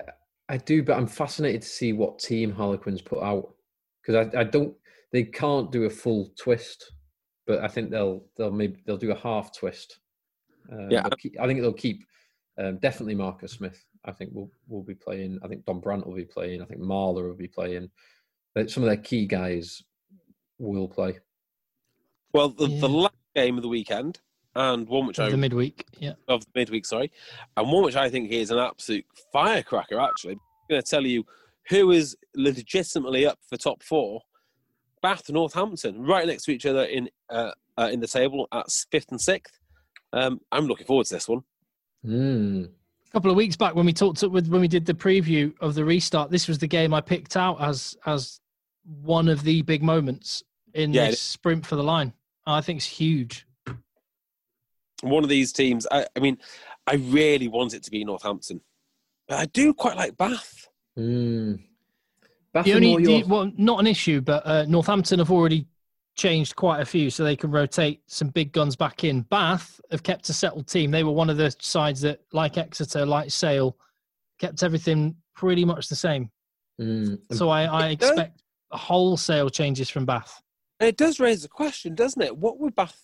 I 0.48 0.56
do, 0.56 0.82
but 0.85 0.97
I'm 0.97 1.06
fascinated 1.09 1.62
to 1.62 1.69
see 1.69 1.93
what 1.93 2.19
team 2.20 2.52
Harlequins 2.52 3.02
put 3.02 3.23
out 3.23 3.55
because 4.01 4.28
I, 4.35 4.40
I 4.40 4.44
don't. 4.44 4.74
They 5.12 5.24
can't 5.24 5.73
do 5.73 5.85
a 5.85 5.90
full 5.90 6.31
twist, 6.39 6.93
but 7.47 7.59
I 7.65 7.66
think 7.69 7.90
they'll 7.90 8.24
they'll 8.36 8.52
maybe 8.52 8.81
they'll 8.86 8.97
do 8.97 9.10
a 9.10 9.19
half 9.19 9.56
twist. 9.56 9.98
Um, 10.70 10.90
Yeah. 10.90 11.02
they'll 11.02 11.10
keep- 11.16 11.40
I 11.40 11.47
think 11.48 11.60
they'll 11.60 11.73
keep 11.73 12.06
um, 12.59 12.78
definitely 12.78 13.14
Marcus 13.14 13.52
Smith. 13.52 13.85
I 14.05 14.12
think 14.12 14.32
will 14.32 14.51
will 14.68 14.82
be 14.82 14.94
playing. 14.94 15.39
I 15.43 15.48
think 15.48 15.64
Dombrandt 15.64 16.06
will 16.06 16.14
be 16.14 16.24
playing. 16.24 16.62
I 16.62 16.64
think 16.64 16.80
Marler 16.80 17.28
will 17.28 17.35
be 17.35 17.48
playing. 17.48 17.90
But 18.55 18.70
some 18.70 18.82
of 18.82 18.89
their 18.89 18.97
key 18.97 19.26
guys 19.26 19.82
will 20.59 20.89
play. 20.89 21.18
Well, 22.32 22.51
the, 22.51 22.66
the 22.66 22.89
last 22.89 23.14
game 23.35 23.56
of 23.56 23.62
the 23.62 23.68
weekend, 23.68 24.20
and 24.55 24.89
one 24.89 25.06
which 25.06 25.18
I 25.18 25.30
The 25.30 25.36
midweek. 25.36 25.85
Yeah. 25.98 26.14
of 26.26 26.40
the 26.40 26.51
midweek, 26.55 26.86
sorry, 26.86 27.10
and 27.56 27.70
one 27.70 27.85
which 27.85 27.97
I 27.97 28.10
think 28.10 28.30
is 28.30 28.51
an 28.51 28.59
absolute 28.59 29.06
firecracker. 29.32 29.98
Actually, 29.98 30.35
I'm 30.35 30.40
going 30.68 30.82
to 30.82 30.89
tell 30.89 31.06
you 31.06 31.24
who 31.68 31.90
is 31.90 32.16
legitimately 32.35 33.26
up 33.26 33.39
for 33.48 33.56
top 33.56 33.82
four. 33.82 34.22
Bath, 35.01 35.30
Northampton, 35.30 36.02
right 36.02 36.26
next 36.26 36.44
to 36.44 36.51
each 36.51 36.66
other 36.66 36.85
in 36.85 37.09
uh, 37.30 37.52
uh, 37.78 37.89
in 37.93 38.01
the 38.01 38.09
table 38.09 38.48
at 38.52 38.66
fifth 38.90 39.10
and 39.10 39.20
sixth. 39.20 39.59
Um, 40.12 40.40
I'm 40.51 40.66
looking 40.66 40.86
forward 40.86 41.06
to 41.06 41.14
this 41.14 41.28
one. 41.28 41.43
Hmm. 42.04 42.64
A 43.08 43.10
couple 43.10 43.30
of 43.30 43.36
weeks 43.36 43.56
back 43.56 43.74
when 43.74 43.86
we 43.86 43.92
talked 43.92 44.18
to, 44.20 44.28
with 44.28 44.48
when 44.48 44.60
we 44.60 44.68
did 44.68 44.86
the 44.86 44.94
preview 44.94 45.52
of 45.60 45.74
the 45.74 45.84
restart, 45.84 46.30
this 46.30 46.46
was 46.46 46.58
the 46.58 46.66
game 46.66 46.92
I 46.92 47.00
picked 47.00 47.36
out 47.36 47.60
as 47.60 47.96
as 48.06 48.40
one 49.02 49.28
of 49.28 49.42
the 49.42 49.62
big 49.62 49.82
moments 49.82 50.42
in 50.74 50.92
Yeah, 50.92 51.10
this 51.10 51.20
sprint 51.20 51.66
for 51.66 51.76
the 51.76 51.82
line. 51.82 52.12
I 52.46 52.60
think 52.60 52.78
it's 52.78 52.86
huge. 52.86 53.46
One 55.02 55.22
of 55.22 55.28
these 55.28 55.52
teams. 55.52 55.86
I, 55.90 56.06
I 56.16 56.20
mean, 56.20 56.38
I 56.86 56.94
really 56.94 57.48
want 57.48 57.74
it 57.74 57.82
to 57.84 57.90
be 57.90 58.04
Northampton, 58.04 58.60
but 59.26 59.38
I 59.38 59.46
do 59.46 59.72
quite 59.74 59.96
like 59.96 60.16
Bath. 60.16 60.68
Hmm. 60.96 61.56
Bath 62.52 62.64
The 62.64 62.72
and 62.72 62.84
only, 62.84 63.14
all 63.14 63.20
the, 63.20 63.28
well, 63.28 63.52
not 63.56 63.80
an 63.80 63.86
issue, 63.86 64.20
but 64.20 64.46
uh, 64.46 64.64
Northampton 64.66 65.18
have 65.18 65.30
already 65.30 65.66
changed 66.19 66.55
quite 66.57 66.81
a 66.82 66.85
few, 66.85 67.09
so 67.09 67.24
they 67.24 67.36
can 67.36 67.51
rotate 67.51 68.03
some 68.07 68.28
big 68.28 68.53
guns 68.53 68.77
back 68.77 69.05
in. 69.05 69.23
Bath 69.23 69.81
have 69.90 70.03
kept 70.03 70.28
a 70.28 70.35
settled 70.35 70.66
team. 70.66 70.90
They 70.90 71.05
were 71.05 71.12
one 71.12 71.31
of 71.31 71.39
the 71.39 71.55
sides 71.61 72.03
that, 72.03 72.20
like 72.32 72.59
Exeter, 72.59 73.07
like 73.07 73.31
Sale, 73.31 73.74
kept 74.39 74.62
everything 74.62 75.16
pretty 75.35 75.65
much 75.65 75.89
the 75.89 75.97
same. 75.97 76.31
Hmm. 76.78 77.15
So 77.32 77.49
I, 77.49 77.62
I 77.65 77.89
It 77.90 78.01
does- 78.01 78.11
expect 78.11 78.43
wholesale 78.73 79.49
changes 79.49 79.89
from 79.89 80.05
Bath. 80.05 80.43
And 80.81 80.89
it 80.89 80.97
does 80.97 81.19
raise 81.19 81.45
a 81.45 81.49
question, 81.49 81.95
doesn't 81.95 82.20
it? 82.20 82.36
What 82.36 82.59
would 82.61 82.74
Bath? 82.74 83.01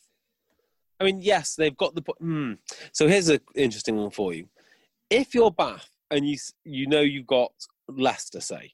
I 1.01 1.05
mean, 1.05 1.23
yes, 1.23 1.55
they've 1.57 1.77
got 1.77 1.95
the. 1.95 2.03
Hmm. 2.20 2.53
So 2.93 3.09
here's 3.09 3.28
an 3.28 3.41
interesting 3.55 3.97
one 3.97 4.11
for 4.11 4.35
you. 4.35 4.49
If 5.11 5.35
you're 5.35 5.51
Bath 5.51 5.89
and 6.11 6.28
you 6.28 6.36
you 6.65 6.86
know 6.86 7.01
you've 7.01 7.27
got 7.27 7.53
Leicester, 7.89 8.41
say, 8.41 8.73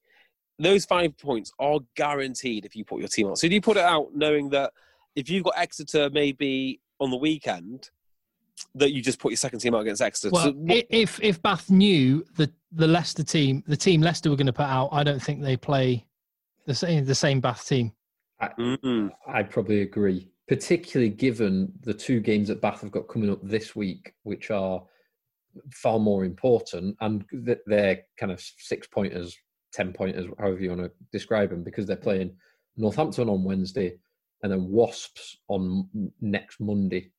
those 0.62 0.84
five 0.84 1.16
points 1.18 1.52
are 1.58 1.80
guaranteed 1.96 2.64
if 2.64 2.76
you 2.76 2.84
put 2.84 3.00
your 3.00 3.08
team 3.08 3.28
out. 3.28 3.38
So 3.38 3.48
do 3.48 3.54
you 3.54 3.60
put 3.60 3.76
it 3.76 3.82
out 3.84 4.08
knowing 4.14 4.50
that 4.50 4.72
if 5.16 5.28
you've 5.28 5.44
got 5.44 5.54
Exeter 5.56 6.10
maybe 6.10 6.80
on 7.00 7.10
the 7.10 7.16
weekend, 7.16 7.90
that 8.74 8.92
you 8.92 9.00
just 9.02 9.18
put 9.18 9.30
your 9.32 9.36
second 9.38 9.60
team 9.60 9.74
out 9.74 9.80
against 9.80 10.02
Exeter? 10.02 10.30
Well, 10.32 10.44
So 10.44 10.52
what- 10.52 10.86
if 10.90 11.18
if 11.22 11.40
Bath 11.42 11.70
knew 11.70 12.24
the 12.36 12.52
the 12.72 12.86
Leicester 12.86 13.24
team, 13.24 13.64
the 13.66 13.76
team 13.76 14.00
Leicester 14.00 14.30
were 14.30 14.36
going 14.36 14.46
to 14.46 14.52
put 14.52 14.66
out, 14.66 14.90
I 14.92 15.02
don't 15.02 15.20
think 15.22 15.42
they 15.42 15.56
play 15.56 16.06
the 16.66 16.74
same 16.74 17.04
the 17.04 17.14
same 17.14 17.40
Bath 17.40 17.66
team. 17.66 17.92
Mm. 18.58 19.10
I'd 19.26 19.50
probably 19.50 19.82
agree, 19.82 20.30
particularly 20.48 21.10
given 21.10 21.72
the 21.82 21.92
two 21.92 22.20
games 22.20 22.48
that 22.48 22.60
Bath 22.62 22.80
have 22.82 22.90
got 22.90 23.08
coming 23.08 23.30
up 23.30 23.40
this 23.42 23.74
week, 23.76 24.14
which 24.22 24.50
are 24.50 24.82
far 25.72 25.98
more 25.98 26.24
important, 26.24 26.96
and 27.00 27.24
th- 27.44 27.58
they're 27.66 28.02
kind 28.18 28.32
of 28.32 28.40
six 28.40 28.86
pointers, 28.86 29.36
ten 29.72 29.92
pointers, 29.92 30.26
however 30.38 30.60
you 30.60 30.70
want 30.70 30.82
to 30.82 30.90
describe 31.12 31.50
them, 31.50 31.62
because 31.62 31.86
they're 31.86 31.96
playing 31.96 32.36
Northampton 32.76 33.28
on 33.28 33.44
Wednesday 33.44 33.96
and 34.42 34.50
then 34.50 34.68
Wasps 34.70 35.36
on 35.48 35.88
next 36.20 36.60
Monday 36.60 37.10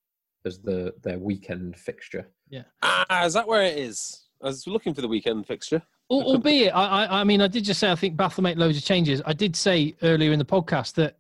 as 0.46 0.60
the 0.62 0.94
their 1.04 1.20
weekend 1.20 1.78
fixture. 1.78 2.28
Yeah. 2.50 2.64
Ah, 2.82 3.26
is 3.26 3.34
that 3.34 3.48
where 3.48 3.62
it 3.64 3.78
is? 3.78 4.26
I 4.44 4.48
was 4.48 4.66
looking 4.68 4.94
for 4.94 5.02
the 5.02 5.08
weekend 5.08 5.46
fixture. 5.46 5.82
Al- 6.12 6.24
Albeit, 6.24 6.74
I, 6.76 7.06
I, 7.06 7.22
I 7.22 7.24
mean, 7.24 7.42
I 7.42 7.48
did 7.48 7.64
just 7.64 7.80
say 7.80 7.92
I 7.92 7.96
think 7.96 8.18
Bath 8.18 8.36
will 8.38 8.44
make 8.44 8.58
loads 8.58 8.78
of 8.78 8.84
changes. 8.84 9.22
I 9.26 9.34
did 9.34 9.56
say 9.56 9.96
earlier 10.02 10.32
in 10.34 10.40
the 10.40 10.46
podcast 10.46 10.96
that, 10.96 11.18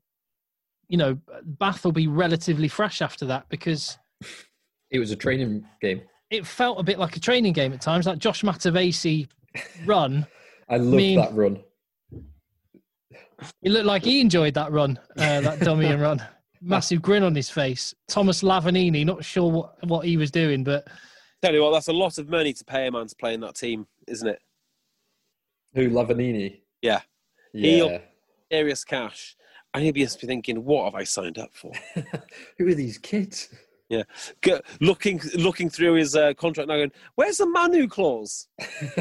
you 0.89 0.97
know, 0.97 1.17
Bath 1.45 1.85
will 1.85 1.91
be 1.93 2.07
relatively 2.07 2.67
fresh 2.67 3.01
after 3.01 3.25
that 3.27 3.47
because 3.49 3.97
It 4.89 4.99
was 4.99 5.11
a 5.11 5.15
training 5.15 5.63
game. 5.81 6.01
it 6.31 6.45
felt 6.45 6.79
a 6.79 6.83
bit 6.83 6.97
like 6.99 7.15
a 7.15 7.19
training 7.19 7.53
game 7.53 7.71
at 7.73 7.79
times, 7.81 8.05
like 8.07 8.17
Josh 8.17 8.41
Matavesi 8.41 9.27
run. 9.85 10.25
I 10.71 10.77
loved 10.77 10.95
mean- 10.95 11.17
that 11.19 11.33
run. 11.33 11.63
It 13.63 13.71
looked 13.71 13.85
like 13.87 14.03
he 14.03 14.21
enjoyed 14.21 14.53
that 14.53 14.71
run, 14.71 14.99
uh, 15.17 15.41
that 15.41 15.59
dummy 15.61 15.87
and 15.87 16.01
run. 16.01 16.23
Massive 16.61 17.01
grin 17.01 17.23
on 17.23 17.35
his 17.35 17.49
face. 17.49 17.93
Thomas 18.07 18.43
Lavanini, 18.43 19.03
not 19.03 19.25
sure 19.25 19.51
what, 19.51 19.87
what 19.87 20.05
he 20.05 20.15
was 20.15 20.29
doing, 20.29 20.63
but 20.63 20.87
Tell 21.41 21.53
you 21.53 21.63
what, 21.63 21.71
that's 21.71 21.87
a 21.87 21.93
lot 21.93 22.19
of 22.19 22.29
money 22.29 22.53
to 22.53 22.63
pay 22.63 22.85
a 22.85 22.91
man 22.91 23.07
to 23.07 23.15
play 23.15 23.33
in 23.33 23.41
that 23.41 23.55
team, 23.55 23.87
isn't 24.07 24.27
it? 24.27 24.39
Who 25.73 25.89
Lavanini? 25.89 26.59
Yeah. 26.83 27.01
Yeah. 27.53 27.71
He'll- 27.71 28.01
Serious 28.51 28.83
cash. 28.83 29.35
And 29.73 29.83
he'll 29.83 29.93
be 29.93 30.05
thinking, 30.05 30.63
what 30.65 30.85
have 30.85 30.95
I 30.95 31.03
signed 31.05 31.39
up 31.39 31.49
for? 31.53 31.71
Who 32.59 32.67
are 32.67 32.73
these 32.75 32.97
kids? 32.97 33.49
Yeah. 33.91 34.03
Go, 34.39 34.61
looking 34.79 35.19
looking 35.35 35.69
through 35.69 35.95
his 35.95 36.15
uh, 36.15 36.33
contract 36.35 36.69
now 36.69 36.77
going, 36.77 36.93
where's 37.15 37.37
the 37.37 37.45
Manu 37.45 37.89
clause? 37.89 38.47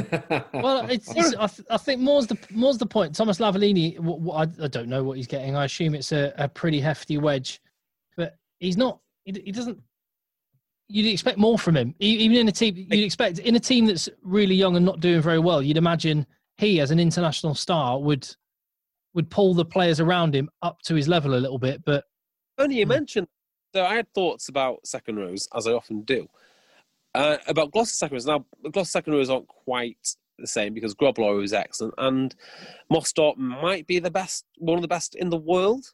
well, 0.52 0.84
it's, 0.90 1.08
it's 1.14 1.36
I, 1.38 1.46
th- 1.46 1.66
I 1.70 1.76
think 1.76 2.00
more's 2.00 2.26
the 2.26 2.36
more's 2.50 2.76
the 2.78 2.86
point. 2.86 3.14
Thomas 3.14 3.38
Lavanini, 3.38 3.94
w- 3.96 4.18
w- 4.18 4.32
I, 4.32 4.42
I 4.64 4.66
don't 4.66 4.88
know 4.88 5.04
what 5.04 5.16
he's 5.16 5.28
getting. 5.28 5.54
I 5.54 5.66
assume 5.66 5.94
it's 5.94 6.10
a, 6.10 6.32
a 6.38 6.48
pretty 6.48 6.80
hefty 6.80 7.18
wedge, 7.18 7.60
but 8.16 8.36
he's 8.58 8.76
not. 8.76 8.98
He, 9.24 9.40
he 9.44 9.52
doesn't. 9.52 9.78
You'd 10.88 11.12
expect 11.12 11.38
more 11.38 11.56
from 11.56 11.76
him, 11.76 11.94
E- 12.02 12.16
even 12.18 12.36
in 12.38 12.48
a 12.48 12.52
team. 12.52 12.74
You'd 12.76 13.04
expect 13.04 13.38
in 13.38 13.54
a 13.54 13.60
team 13.60 13.86
that's 13.86 14.08
really 14.22 14.56
young 14.56 14.74
and 14.74 14.84
not 14.84 14.98
doing 14.98 15.22
very 15.22 15.38
well. 15.38 15.62
You'd 15.62 15.76
imagine 15.76 16.26
he, 16.58 16.80
as 16.80 16.90
an 16.90 16.98
international 16.98 17.54
star, 17.54 18.00
would 18.00 18.28
would 19.14 19.30
pull 19.30 19.54
the 19.54 19.64
players 19.64 20.00
around 20.00 20.34
him 20.34 20.50
up 20.62 20.80
to 20.86 20.96
his 20.96 21.06
level 21.06 21.34
a 21.34 21.38
little 21.38 21.60
bit. 21.60 21.84
But 21.84 22.04
Only 22.58 22.78
you 22.80 22.86
Hmm. 22.86 22.88
mentioned. 22.90 23.28
So 23.74 23.84
I 23.84 23.94
had 23.94 24.12
thoughts 24.14 24.48
about 24.48 24.86
second 24.86 25.16
rows, 25.16 25.48
as 25.54 25.66
I 25.66 25.72
often 25.72 26.02
do. 26.02 26.28
Uh, 27.14 27.38
about 27.46 27.72
Gloucester 27.72 27.94
second 27.94 28.14
rows. 28.16 28.26
Now, 28.26 28.44
Gloucester 28.62 28.90
second 28.90 29.12
rows 29.12 29.30
aren't 29.30 29.48
quite 29.48 30.16
the 30.38 30.46
same 30.46 30.74
because 30.74 30.94
Grobler 30.94 31.42
is 31.42 31.52
excellent, 31.52 31.94
and 31.98 32.34
Mostert 32.92 33.36
might 33.36 33.86
be 33.86 33.98
the 33.98 34.10
best, 34.10 34.44
one 34.58 34.76
of 34.76 34.82
the 34.82 34.88
best 34.88 35.14
in 35.14 35.30
the 35.30 35.36
world. 35.36 35.84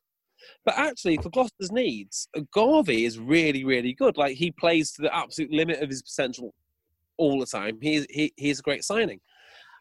But 0.65 0.79
actually, 0.79 1.17
for 1.17 1.31
Gloucester's 1.31 1.73
needs, 1.73 2.29
Garvey 2.53 3.05
is 3.05 3.19
really, 3.19 3.65
really 3.65 3.95
good. 3.95 4.17
Like 4.17 4.37
he 4.37 4.51
plays 4.51 4.93
to 4.93 5.03
the 5.03 5.15
absolute 5.15 5.51
limit 5.51 5.83
of 5.83 5.89
his 5.89 6.03
potential 6.03 6.55
all 7.17 7.41
the 7.41 7.47
time. 7.47 7.79
He's 7.81 8.07
he, 8.11 8.33
he's 8.37 8.61
a 8.61 8.63
great 8.63 8.85
signing. 8.85 9.21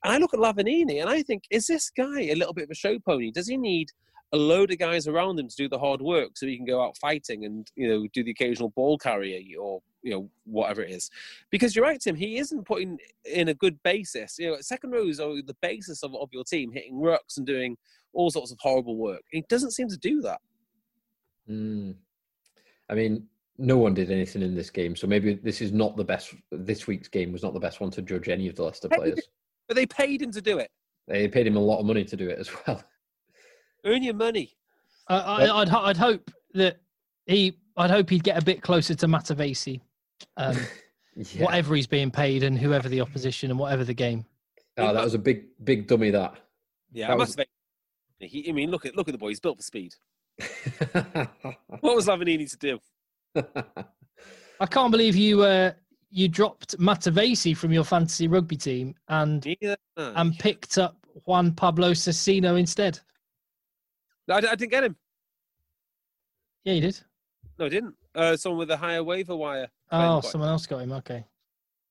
And 0.04 0.14
I 0.14 0.18
look 0.18 0.34
at 0.34 0.40
Lavanini 0.40 1.02
and 1.02 1.10
I 1.10 1.24
think, 1.24 1.44
is 1.50 1.68
this 1.68 1.90
guy 1.90 2.22
a 2.22 2.36
little 2.36 2.54
bit 2.54 2.66
of 2.66 2.72
a 2.72 2.76
show 2.76 2.98
pony? 3.00 3.32
Does 3.32 3.48
he 3.48 3.58
need 3.58 3.90
a 4.36 4.38
load 4.38 4.70
of 4.72 4.78
guys 4.78 5.08
around 5.08 5.40
him 5.40 5.48
to 5.48 5.56
do 5.56 5.70
the 5.70 5.80
hard 5.80 6.02
work 6.02 6.32
so 6.36 6.46
he 6.46 6.58
can 6.58 6.66
go 6.66 6.84
out 6.84 6.98
fighting 6.98 7.46
and 7.46 7.72
you 7.76 7.88
know 7.88 8.06
do 8.14 8.24
the 8.24 8.32
occasional 8.32 8.70
ball 8.70 8.98
carrier 8.98 9.40
or 9.58 9.82
you 10.04 10.12
know 10.12 10.30
whatever 10.44 10.82
it 10.82 10.92
is? 10.92 11.10
Because 11.50 11.76
you're 11.76 11.86
right, 11.86 12.00
Tim. 12.00 12.16
He 12.16 12.38
isn't 12.38 12.66
putting 12.66 13.00
in 13.24 13.48
a 13.48 13.54
good 13.54 13.82
basis. 13.84 14.38
You 14.38 14.52
know, 14.52 14.58
second 14.60 14.92
rows 14.92 15.20
are 15.20 15.42
the 15.42 15.56
basis 15.62 16.04
of, 16.04 16.14
of 16.16 16.30
your 16.34 16.44
team, 16.44 16.72
hitting 16.72 16.96
rucks 16.96 17.38
and 17.38 17.46
doing 17.46 17.78
all 18.14 18.30
sorts 18.30 18.52
of 18.52 18.60
horrible 18.60 18.98
work. 18.98 19.22
He 19.32 19.44
doesn't 19.48 19.72
seem 19.72 19.88
to 19.88 19.98
do 19.98 20.22
that. 20.22 20.42
Mm. 21.50 21.96
I 22.90 22.94
mean, 22.94 23.28
no 23.58 23.78
one 23.78 23.94
did 23.94 24.12
anything 24.12 24.42
in 24.42 24.54
this 24.54 24.70
game, 24.70 24.96
so 24.96 25.08
maybe 25.08 25.36
this 25.36 25.62
is 25.62 25.72
not 25.72 25.96
the 25.96 26.04
best. 26.04 26.36
This 26.52 26.88
week's 26.88 27.08
game 27.08 27.32
was 27.32 27.42
not 27.42 27.54
the 27.54 27.60
best 27.60 27.80
one 27.80 27.92
to 27.92 28.02
judge 28.02 28.28
any 28.28 28.48
of 28.50 28.56
the 28.56 28.64
Leicester 28.64 28.90
players. 28.90 29.22
But 29.68 29.76
they 29.76 29.86
paid 29.86 30.22
him 30.22 30.32
to 30.32 30.42
do 30.42 30.60
it. 30.60 30.70
They 31.08 31.28
paid 31.28 31.48
him 31.48 31.56
a 31.56 31.62
lot 31.62 31.80
of 31.80 31.86
money 31.86 32.04
to 32.04 32.18
do 32.18 32.30
it 32.30 32.40
as 32.40 32.50
well. 32.68 32.84
Earn 33.86 34.04
your 34.04 34.14
money. 34.16 34.56
I, 35.08 35.18
I, 35.18 35.62
I'd 35.62 35.70
I'd 35.70 35.98
hope 35.98 36.32
that 36.54 36.80
he. 37.28 37.58
I'd 37.78 37.92
hope 37.92 38.10
he'd 38.10 38.24
get 38.24 38.42
a 38.42 38.44
bit 38.46 38.62
closer 38.62 38.96
to 38.96 39.08
Matavesi. 39.08 39.82
Um, 40.38 40.58
Yeah. 41.18 41.46
whatever 41.46 41.76
he's 41.76 41.88
being 41.88 42.12
paid 42.12 42.44
and 42.44 42.60
whoever 42.60 42.90
the 42.90 43.00
opposition 43.00 43.50
and 43.50 43.58
whatever 43.58 43.86
the 43.86 43.94
game. 43.94 44.26
Oh, 44.78 44.94
that 44.94 45.02
was 45.02 45.14
a 45.14 45.18
big, 45.18 45.46
big 45.64 45.88
dummy. 45.88 46.10
That. 46.12 46.36
Yeah, 46.92 47.08
That 47.08 47.14
I 47.14 47.16
was- 47.16 47.38
must. 47.38 47.48
He, 48.20 48.50
I 48.50 48.52
mean, 48.52 48.70
look 48.70 48.86
at 48.86 48.98
look 48.98 49.08
at 49.08 49.14
the 49.14 49.18
boy. 49.18 49.30
He's 49.30 49.40
built 49.40 49.56
for 49.58 49.64
speed. 49.64 49.96
What 51.80 51.96
was 51.96 52.08
Lavanini 52.08 52.50
to 52.52 52.58
do? 52.58 52.80
I 54.60 54.66
can't 54.66 54.92
believe 54.92 55.16
you 55.16 55.44
uh, 55.44 55.72
you 56.10 56.28
dropped 56.28 56.78
Matavesi 56.80 57.56
from 57.56 57.72
your 57.72 57.84
fantasy 57.84 58.28
rugby 58.28 58.58
team 58.58 58.96
and 59.08 59.46
Neither. 59.46 59.78
and 59.98 60.38
picked 60.40 60.78
up 60.78 60.98
Juan 61.26 61.54
Pablo 61.54 61.92
Socino 61.92 62.60
instead. 62.60 63.00
I, 64.30 64.38
I 64.38 64.40
didn't 64.42 64.72
get 64.72 64.84
him. 64.84 64.96
Yeah, 66.64 66.74
you 66.74 66.82
did. 66.82 67.00
No, 67.60 67.66
I 67.66 67.70
didn't. 67.70 67.96
Uh, 68.14 68.36
someone 68.38 68.60
with 68.60 68.72
a 68.72 68.78
higher 68.78 69.04
waiver 69.04 69.36
wire. 69.36 69.68
Oh, 69.92 70.20
quite- 70.22 70.32
someone 70.32 70.50
else 70.50 70.66
got 70.66 70.80
him. 70.80 70.92
Okay. 70.94 71.24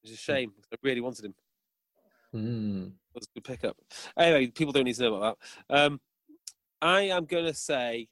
It's 0.02 0.12
a 0.12 0.16
shame. 0.16 0.52
I 0.72 0.76
really 0.82 1.00
wanted 1.00 1.24
him. 1.26 1.34
Hmm. 2.32 2.82
It 3.14 3.20
was 3.20 3.28
a 3.28 3.34
good 3.40 3.44
pickup. 3.44 3.76
Anyway, 4.18 4.48
people 4.48 4.72
don't 4.72 4.84
need 4.84 4.96
to 4.96 5.02
know 5.02 5.14
about 5.14 5.38
that. 5.68 5.76
Um, 5.86 6.00
I 6.82 7.02
am 7.02 7.24
going 7.26 7.46
to 7.46 7.54
say 7.54 8.08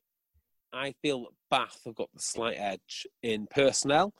I 0.73 0.95
feel 1.03 1.23
that 1.25 1.31
Bath 1.51 1.81
have 1.85 1.97
got 1.97 2.09
the 2.15 2.23
slight 2.23 2.57
edge 2.57 3.07
in 3.23 3.47
personnel, 3.49 4.15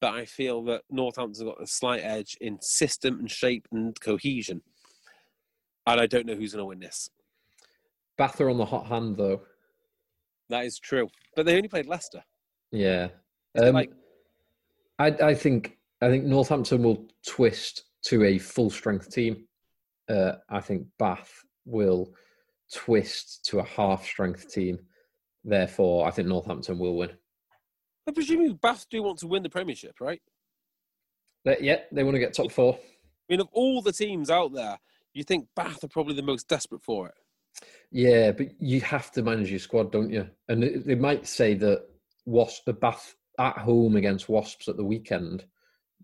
but 0.00 0.12
I 0.12 0.26
feel 0.26 0.62
that 0.64 0.82
Northampton's 0.90 1.40
got 1.42 1.58
the 1.58 1.66
slight 1.66 2.00
edge 2.02 2.36
in 2.40 2.60
system 2.60 3.20
and 3.20 3.30
shape 3.30 3.66
and 3.72 3.98
cohesion. 4.00 4.60
And 5.86 6.00
I 6.00 6.06
don't 6.06 6.26
know 6.26 6.34
who's 6.34 6.52
going 6.52 6.60
to 6.62 6.66
win 6.66 6.80
this. 6.80 7.08
Bath 8.16 8.40
are 8.40 8.50
on 8.50 8.58
the 8.58 8.64
hot 8.64 8.86
hand, 8.86 9.16
though. 9.16 9.42
That 10.48 10.64
is 10.64 10.78
true. 10.78 11.08
But 11.36 11.46
they 11.46 11.56
only 11.56 11.68
played 11.68 11.86
Leicester. 11.86 12.22
Yeah. 12.70 13.08
Um, 13.60 13.74
like- 13.74 13.92
I, 14.98 15.06
I 15.08 15.34
think 15.34 15.76
I 16.00 16.08
think 16.08 16.24
Northampton 16.24 16.82
will 16.82 17.08
twist 17.26 17.84
to 18.06 18.24
a 18.24 18.38
full 18.38 18.70
strength 18.70 19.10
team. 19.10 19.46
Uh, 20.08 20.32
I 20.50 20.60
think 20.60 20.86
Bath 20.98 21.42
will 21.64 22.12
twist 22.72 23.44
to 23.46 23.58
a 23.58 23.64
half 23.64 24.04
strength 24.04 24.52
team. 24.52 24.78
Therefore, 25.44 26.06
I 26.06 26.10
think 26.10 26.28
Northampton 26.28 26.78
will 26.78 26.96
win. 26.96 27.10
I 28.06 28.12
presume 28.12 28.54
Bath 28.62 28.86
do 28.90 29.02
want 29.02 29.18
to 29.20 29.26
win 29.26 29.42
the 29.42 29.48
Premiership, 29.50 29.96
right? 30.00 30.22
They- 31.44 31.58
yeah, 31.60 31.80
they 31.90 32.04
want 32.04 32.14
to 32.14 32.20
get 32.20 32.34
top 32.34 32.52
four. 32.52 32.74
I 32.76 33.32
mean, 33.32 33.40
of 33.40 33.48
all 33.52 33.82
the 33.82 33.92
teams 33.92 34.30
out 34.30 34.52
there, 34.52 34.78
you 35.12 35.24
think 35.24 35.48
Bath 35.56 35.82
are 35.82 35.88
probably 35.88 36.14
the 36.14 36.22
most 36.22 36.46
desperate 36.48 36.82
for 36.84 37.08
it. 37.08 37.14
Yeah, 37.90 38.32
but 38.32 38.48
you 38.60 38.80
have 38.80 39.10
to 39.12 39.22
manage 39.22 39.50
your 39.50 39.58
squad, 39.60 39.92
don't 39.92 40.10
you? 40.10 40.28
And 40.48 40.62
they- 40.62 40.76
they 40.78 40.94
might 40.94 41.26
say 41.26 41.54
that 41.54 41.84
Wasp, 42.26 42.64
the 42.64 42.72
Bath 42.72 43.14
at 43.38 43.58
home 43.58 43.96
against 43.96 44.28
Wasps 44.28 44.68
at 44.68 44.76
the 44.76 44.84
weekend 44.84 45.44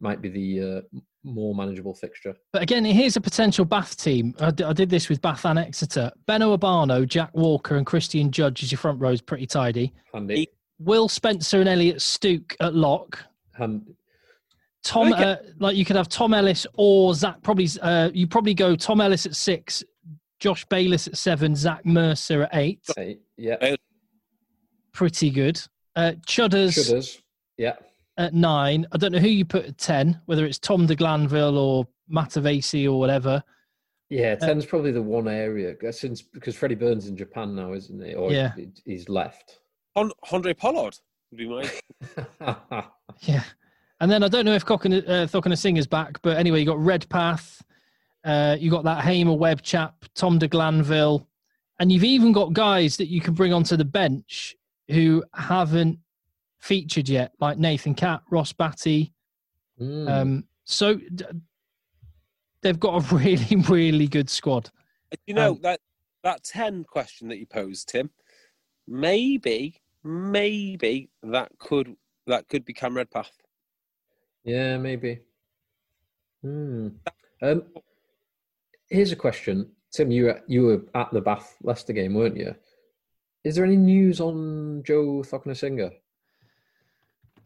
might 0.01 0.21
be 0.23 0.29
the 0.29 0.61
uh, 0.79 0.99
more 1.25 1.55
manageable 1.55 1.95
fixture. 1.95 2.35
But 2.53 2.63
again, 2.63 2.85
here's 2.85 3.17
a 3.17 3.21
potential 3.21 3.65
Bath 3.65 3.97
team. 3.97 4.35
I 4.41 4.51
d- 4.51 4.65
I 4.65 4.73
did 4.73 4.89
this 4.91 5.09
with 5.09 5.21
Bath 5.21 5.45
and 5.45 5.59
Exeter. 5.59 6.11
Beno 6.29 6.57
Obano, 6.57 7.07
Jack 7.07 7.31
Walker, 7.35 7.77
and 7.77 7.85
Christian 7.85 8.31
Judge 8.31 8.63
as 8.63 8.71
your 8.73 8.79
front 8.79 9.01
row 9.01 9.11
is 9.11 9.21
pretty 9.21 9.47
tidy. 9.47 9.93
Handy. 10.15 10.49
Will 10.79 11.09
Spencer 11.09 11.61
and 11.61 11.69
Elliott 11.69 12.01
Stooke 12.01 12.57
at 12.61 12.75
lock. 12.75 13.19
Hand, 13.53 13.95
Tom, 14.83 15.13
Okay. 15.13 15.23
uh, 15.23 15.37
like 15.59 15.77
you 15.77 15.85
could 15.85 15.97
have 15.97 16.09
Tom 16.09 16.33
Ellis 16.33 16.67
or 16.75 17.13
Zach. 17.15 17.43
Probably, 17.43 17.69
uh, 17.83 18.11
you 18.15 18.27
probably 18.27 18.55
go 18.55 18.75
Tom 18.75 19.03
Ellis 19.03 19.27
at 19.27 19.37
six, 19.37 19.85
Josh 20.41 20.65
Bayliss 20.67 21.07
at 21.07 21.17
seven, 21.17 21.55
Zach 21.55 21.85
Mercer 21.85 22.43
at 22.45 22.51
eight. 22.55 22.81
Eight, 22.99 23.21
yeah. 23.37 23.77
Pretty 24.93 25.31
good. 25.31 25.61
Uh, 25.95 26.13
Chudders, 26.27 26.77
Chudders, 26.77 27.21
yeah. 27.57 27.75
at 28.17 28.35
nine. 28.35 28.87
I 28.93 28.97
don't 28.99 29.13
know 29.13 29.19
who 29.19 29.29
you 29.29 29.45
put 29.45 29.67
at 29.67 29.79
10, 29.79 30.21
whether 30.27 30.45
it's 30.47 30.59
Tom 30.59 30.87
de 30.87 30.97
Glanville 30.97 31.59
or 31.59 31.87
Matavesi 32.13 32.87
or 32.87 32.99
whatever. 32.99 33.43
Yeah, 34.09 34.37
Uh, 34.41 34.47
ten's 34.47 34.67
probably 34.67 34.91
the 34.93 35.03
one 35.03 35.29
area 35.29 35.77
uh, 35.87 35.93
since 35.93 36.21
because 36.23 36.57
Freddie 36.57 36.75
Burns 36.75 37.07
in 37.07 37.17
Japan 37.17 37.55
now, 37.55 37.73
isn't 37.75 38.03
he? 38.05 38.15
Or 38.15 38.33
Yeah. 38.33 38.53
he- 38.57 38.71
he's 38.85 39.09
left. 39.09 39.61
Hon- 39.95 40.11
Andre 40.33 40.55
Pollard 40.55 40.97
would 41.31 41.39
be 41.39 41.49
my. 41.49 41.71
Yeah. 43.21 43.43
And 44.01 44.11
then 44.11 44.23
I 44.25 44.29
don't 44.29 44.45
know 44.47 44.55
if 44.55 44.65
Cocken, 44.65 44.95
uh, 45.07 45.27
Cokanasiga's 45.27 45.87
back, 45.87 46.23
but 46.23 46.39
anyway, 46.39 46.61
you 46.61 46.67
got 46.67 46.79
Redpath, 46.79 47.61
uh, 48.25 48.57
you 48.59 48.71
got 48.71 48.85
that 48.85 49.03
Hamer 49.05 49.35
Webb 49.35 49.63
chap, 49.63 50.05
Tom 50.15 50.39
de 50.39 50.49
Glanville, 50.49 51.27
and 51.79 51.91
you've 51.91 52.05
even 52.05 52.33
got 52.33 52.53
guys 52.53 52.97
that 52.99 53.09
you 53.09 53.21
can 53.21 53.35
bring 53.35 53.53
onto 53.53 53.77
the 53.77 53.85
bench 53.85 54.57
who 54.89 55.25
haven't 55.35 55.99
featured 56.59 57.09
yet, 57.09 57.33
like 57.41 57.59
Nathan 57.59 57.95
Catt, 57.95 58.23
Ross 58.31 58.53
Batty. 58.53 59.13
Mm. 59.81 60.09
Um, 60.11 60.45
so 60.65 60.97
d- 60.97 61.25
they've 62.61 62.79
got 62.81 63.03
a 63.11 63.15
really, 63.17 63.57
really 63.69 64.07
good 64.09 64.29
squad. 64.29 64.71
You 65.27 65.35
know 65.35 65.53
Um, 65.53 65.61
that 65.63 65.81
that 66.23 66.45
ten 66.45 66.85
question 66.85 67.29
that 67.29 67.39
you 67.39 67.47
posed, 67.47 67.89
Tim. 67.89 68.11
Maybe, 68.87 69.81
maybe 70.05 71.09
that 71.23 71.51
could 71.59 71.97
that 72.27 72.49
could 72.49 72.65
become 72.65 72.97
Redpath. 72.97 73.33
Yeah, 74.45 74.77
maybe. 74.77 75.21
Hmm. 76.43 76.89
Um, 77.43 77.63
here's 78.91 79.13
a 79.13 79.17
question, 79.17 79.71
Tim. 79.93 80.11
You 80.11 80.27
were, 80.27 80.43
you 80.47 80.63
were 80.63 80.83
at 80.95 81.11
the 81.13 81.21
Bath 81.21 81.57
Leicester 81.63 81.93
game, 81.93 82.15
weren't 82.15 82.37
you? 82.37 82.55
Is 83.45 83.55
there 83.55 83.65
any 83.65 83.77
news 83.77 84.21
on 84.21 84.83
Joe 84.85 85.23
Singer? 85.23 85.91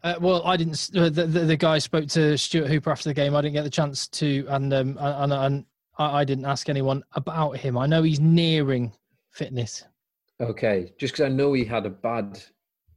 Uh, 0.03 0.15
well, 0.19 0.45
I 0.45 0.57
didn't. 0.57 0.91
Uh, 0.95 1.09
the, 1.09 1.25
the 1.25 1.39
the 1.39 1.57
guy 1.57 1.79
spoke 1.79 2.07
to 2.09 2.37
Stuart 2.37 2.67
Hooper 2.67 2.91
after 2.91 3.09
the 3.09 3.13
game. 3.13 3.35
I 3.35 3.41
didn't 3.41 3.53
get 3.53 3.63
the 3.63 3.69
chance 3.69 4.07
to, 4.09 4.45
and 4.49 4.73
um, 4.73 4.97
and, 4.99 5.33
and 5.33 5.65
I, 5.97 6.19
I 6.19 6.23
didn't 6.23 6.45
ask 6.45 6.69
anyone 6.69 7.03
about 7.13 7.57
him. 7.57 7.77
I 7.77 7.87
know 7.87 8.03
he's 8.03 8.19
nearing 8.19 8.93
fitness. 9.31 9.83
Okay, 10.41 10.93
just 10.99 11.13
because 11.13 11.25
I 11.25 11.29
know 11.29 11.53
he 11.53 11.63
had 11.63 11.85
a 11.85 11.89
bad 11.89 12.39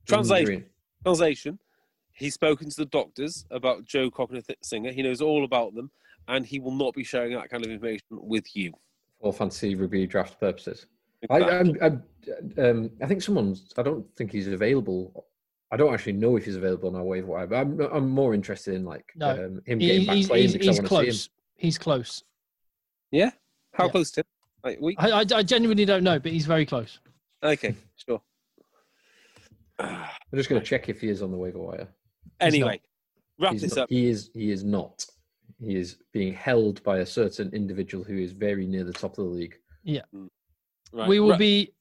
Translation. 0.07 0.53
injury. 0.53 0.69
Translation: 1.05 1.59
He's 2.13 2.35
spoken 2.35 2.69
to 2.69 2.77
the 2.77 2.87
doctors 2.87 3.47
about 3.51 3.85
Joe 3.85 4.11
Cockney 4.11 4.43
Singer. 4.63 4.93
He 4.93 5.03
knows 5.03 5.23
all 5.23 5.45
about 5.45 5.75
them, 5.75 5.91
and 6.29 6.47
he 6.47 6.61
will 6.61 6.73
not 6.75 6.95
be 6.95 7.03
sharing 7.03 7.33
that 7.35 7.49
kind 7.51 7.65
of 7.65 7.71
information 7.71 8.05
with 8.11 8.55
you. 8.55 8.73
for 9.21 9.33
fantasy 9.33 9.75
review 9.75 10.07
draft 10.07 10.39
purposes. 10.39 10.87
I, 11.31 11.39
Exactly. 11.41 11.81
I'm, 11.81 12.03
I'm, 12.59 12.65
um, 12.65 12.91
I 13.03 13.07
think 13.07 13.23
someone's. 13.23 13.73
I 13.77 13.83
don't 13.83 14.07
think 14.17 14.31
he's 14.31 14.47
available. 14.47 15.27
I 15.73 15.77
don't 15.77 15.93
actually 15.93 16.13
know 16.13 16.37
if 16.37 16.45
he's 16.45 16.55
available 16.57 16.89
on 16.91 16.95
our 16.95 17.03
waiver 17.03 17.27
wire. 17.27 17.47
But 17.47 17.57
I'm, 17.57 17.81
I'm 17.81 18.09
more 18.09 18.35
interested 18.35 18.75
in 18.75 18.85
like 18.85 19.05
No, 19.17 19.31
um, 19.31 19.61
him 19.67 19.81
He- 19.81 19.87
getting 19.89 20.07
back 20.07 20.17
he's 20.17 20.29
playing 20.29 20.43
he's, 20.45 20.53
because 20.53 20.67
he's 20.67 20.79
I 20.79 20.83
want 20.83 20.89
to 20.89 20.95
see 20.95 20.97
him. 21.01 21.05
close. 21.07 21.29
He's 21.57 21.79
close. 21.79 22.23
Yeah. 23.11 23.31
How 23.73 23.87
Yeah. 23.87 23.91
close, 23.91 24.11
Tim? 24.13 24.25
Like, 24.63 24.79
we... 24.81 24.97
I, 24.99 25.11
I, 25.11 25.25
I 25.35 25.43
genuinely 25.43 25.85
don't 25.85 26.05
know, 26.05 26.19
but 26.19 26.31
he's 26.33 26.47
very 26.47 26.65
close. 26.67 27.01
Okay, 27.43 27.75
sure. 28.07 28.21
I'm 29.79 30.05
just 30.35 30.49
going 30.49 30.61
to 30.61 30.67
check 30.67 30.89
if 30.89 31.01
he 31.01 31.09
is 31.09 31.23
on 31.23 31.31
the 31.31 31.37
waiver 31.37 31.59
wire. 31.59 31.89
Anyway, 32.41 32.81
wrap 33.39 33.53
He's 33.53 33.63
this 33.63 33.77
not- 33.77 33.85
up. 33.85 33.91
He 33.91 34.09
is. 34.09 34.31
He 34.35 34.51
is 34.51 34.63
not. 34.65 35.05
He 35.61 35.77
is 35.77 35.99
being 36.13 36.33
held 36.33 36.83
by 36.83 36.99
a 36.99 37.07
certain 37.07 37.51
individual 37.53 38.05
who 38.05 38.19
is 38.19 38.33
very 38.33 38.67
near 38.67 38.85
the 38.85 38.93
top 38.93 39.19
of 39.19 39.25
the 39.25 39.31
league. 39.31 39.57
Yeah. 39.83 40.03
Right. 40.93 41.09
we 41.09 41.21
will 41.21 41.31
Ra- 41.31 41.37
be 41.37 41.73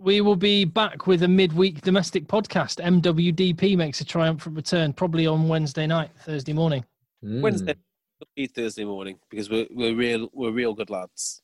we 0.00 0.20
will 0.20 0.36
be 0.36 0.64
back 0.64 1.06
with 1.06 1.22
a 1.22 1.28
midweek 1.28 1.80
domestic 1.80 2.28
podcast. 2.28 2.80
MWDP 2.80 3.76
makes 3.76 4.00
a 4.00 4.04
triumphant 4.04 4.54
return, 4.54 4.92
probably 4.92 5.26
on 5.26 5.48
Wednesday 5.48 5.86
night, 5.86 6.10
Thursday 6.20 6.52
morning. 6.52 6.84
Mm, 7.24 7.40
Wednesday, 7.40 7.72
it'll 7.72 8.30
be 8.36 8.46
Thursday 8.46 8.84
morning 8.84 9.18
because 9.28 9.50
we're 9.50 9.66
we're 9.70 9.94
real 9.94 10.28
we're 10.32 10.52
real 10.52 10.74
good 10.74 10.90
lads. 10.90 11.42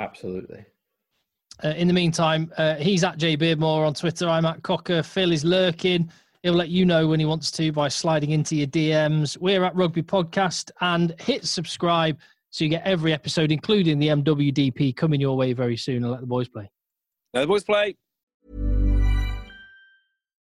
Absolutely. 0.00 0.64
Uh, 1.62 1.68
in 1.68 1.86
the 1.86 1.94
meantime, 1.94 2.52
uh, 2.58 2.74
he's 2.76 3.04
at 3.04 3.16
J 3.16 3.36
Beardmore 3.36 3.86
on 3.86 3.94
Twitter. 3.94 4.28
I'm 4.28 4.44
at 4.44 4.62
Cocker. 4.62 5.04
Phil 5.04 5.30
is 5.30 5.44
lurking. 5.44 6.10
He'll 6.44 6.52
let 6.52 6.68
you 6.68 6.84
know 6.84 7.06
when 7.06 7.18
he 7.18 7.24
wants 7.24 7.50
to 7.52 7.72
by 7.72 7.88
sliding 7.88 8.32
into 8.32 8.54
your 8.54 8.66
DMs. 8.66 9.38
We're 9.38 9.64
at 9.64 9.74
Rugby 9.74 10.02
Podcast 10.02 10.70
and 10.82 11.14
hit 11.18 11.46
subscribe 11.46 12.18
so 12.50 12.64
you 12.64 12.70
get 12.70 12.84
every 12.84 13.14
episode, 13.14 13.50
including 13.50 13.98
the 13.98 14.08
MWDP, 14.08 14.94
coming 14.94 15.22
your 15.22 15.38
way 15.38 15.54
very 15.54 15.78
soon. 15.78 16.04
And 16.04 16.10
let 16.10 16.20
the 16.20 16.26
boys 16.26 16.46
play. 16.46 16.70
Now 17.32 17.40
the 17.40 17.46
boys 17.46 17.64
play. 17.64 17.96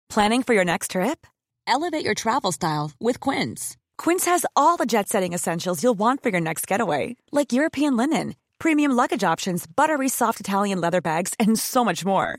Planning 0.09 0.43
for 0.43 0.55
your 0.55 0.64
next 0.64 0.93
trip? 0.93 1.27
Elevate 1.66 2.06
your 2.06 2.14
travel 2.14 2.52
style 2.52 2.93
with 2.98 3.20
Quince. 3.20 3.77
Quince 3.98 4.24
has 4.24 4.47
all 4.56 4.78
the 4.78 4.86
jet 4.86 5.10
setting 5.10 5.35
essentials 5.35 5.82
you'll 5.82 5.93
want 5.93 6.23
for 6.23 6.31
your 6.31 6.40
next 6.40 6.66
getaway, 6.66 7.16
like 7.32 7.52
European 7.52 7.98
linen, 7.98 8.35
premium 8.59 8.93
luggage 8.93 9.24
options, 9.24 9.66
buttery 9.66 10.09
soft 10.09 10.40
Italian 10.40 10.81
leather 10.81 11.02
bags, 11.02 11.35
and 11.39 11.59
so 11.59 11.85
much 11.85 12.02
more. 12.02 12.39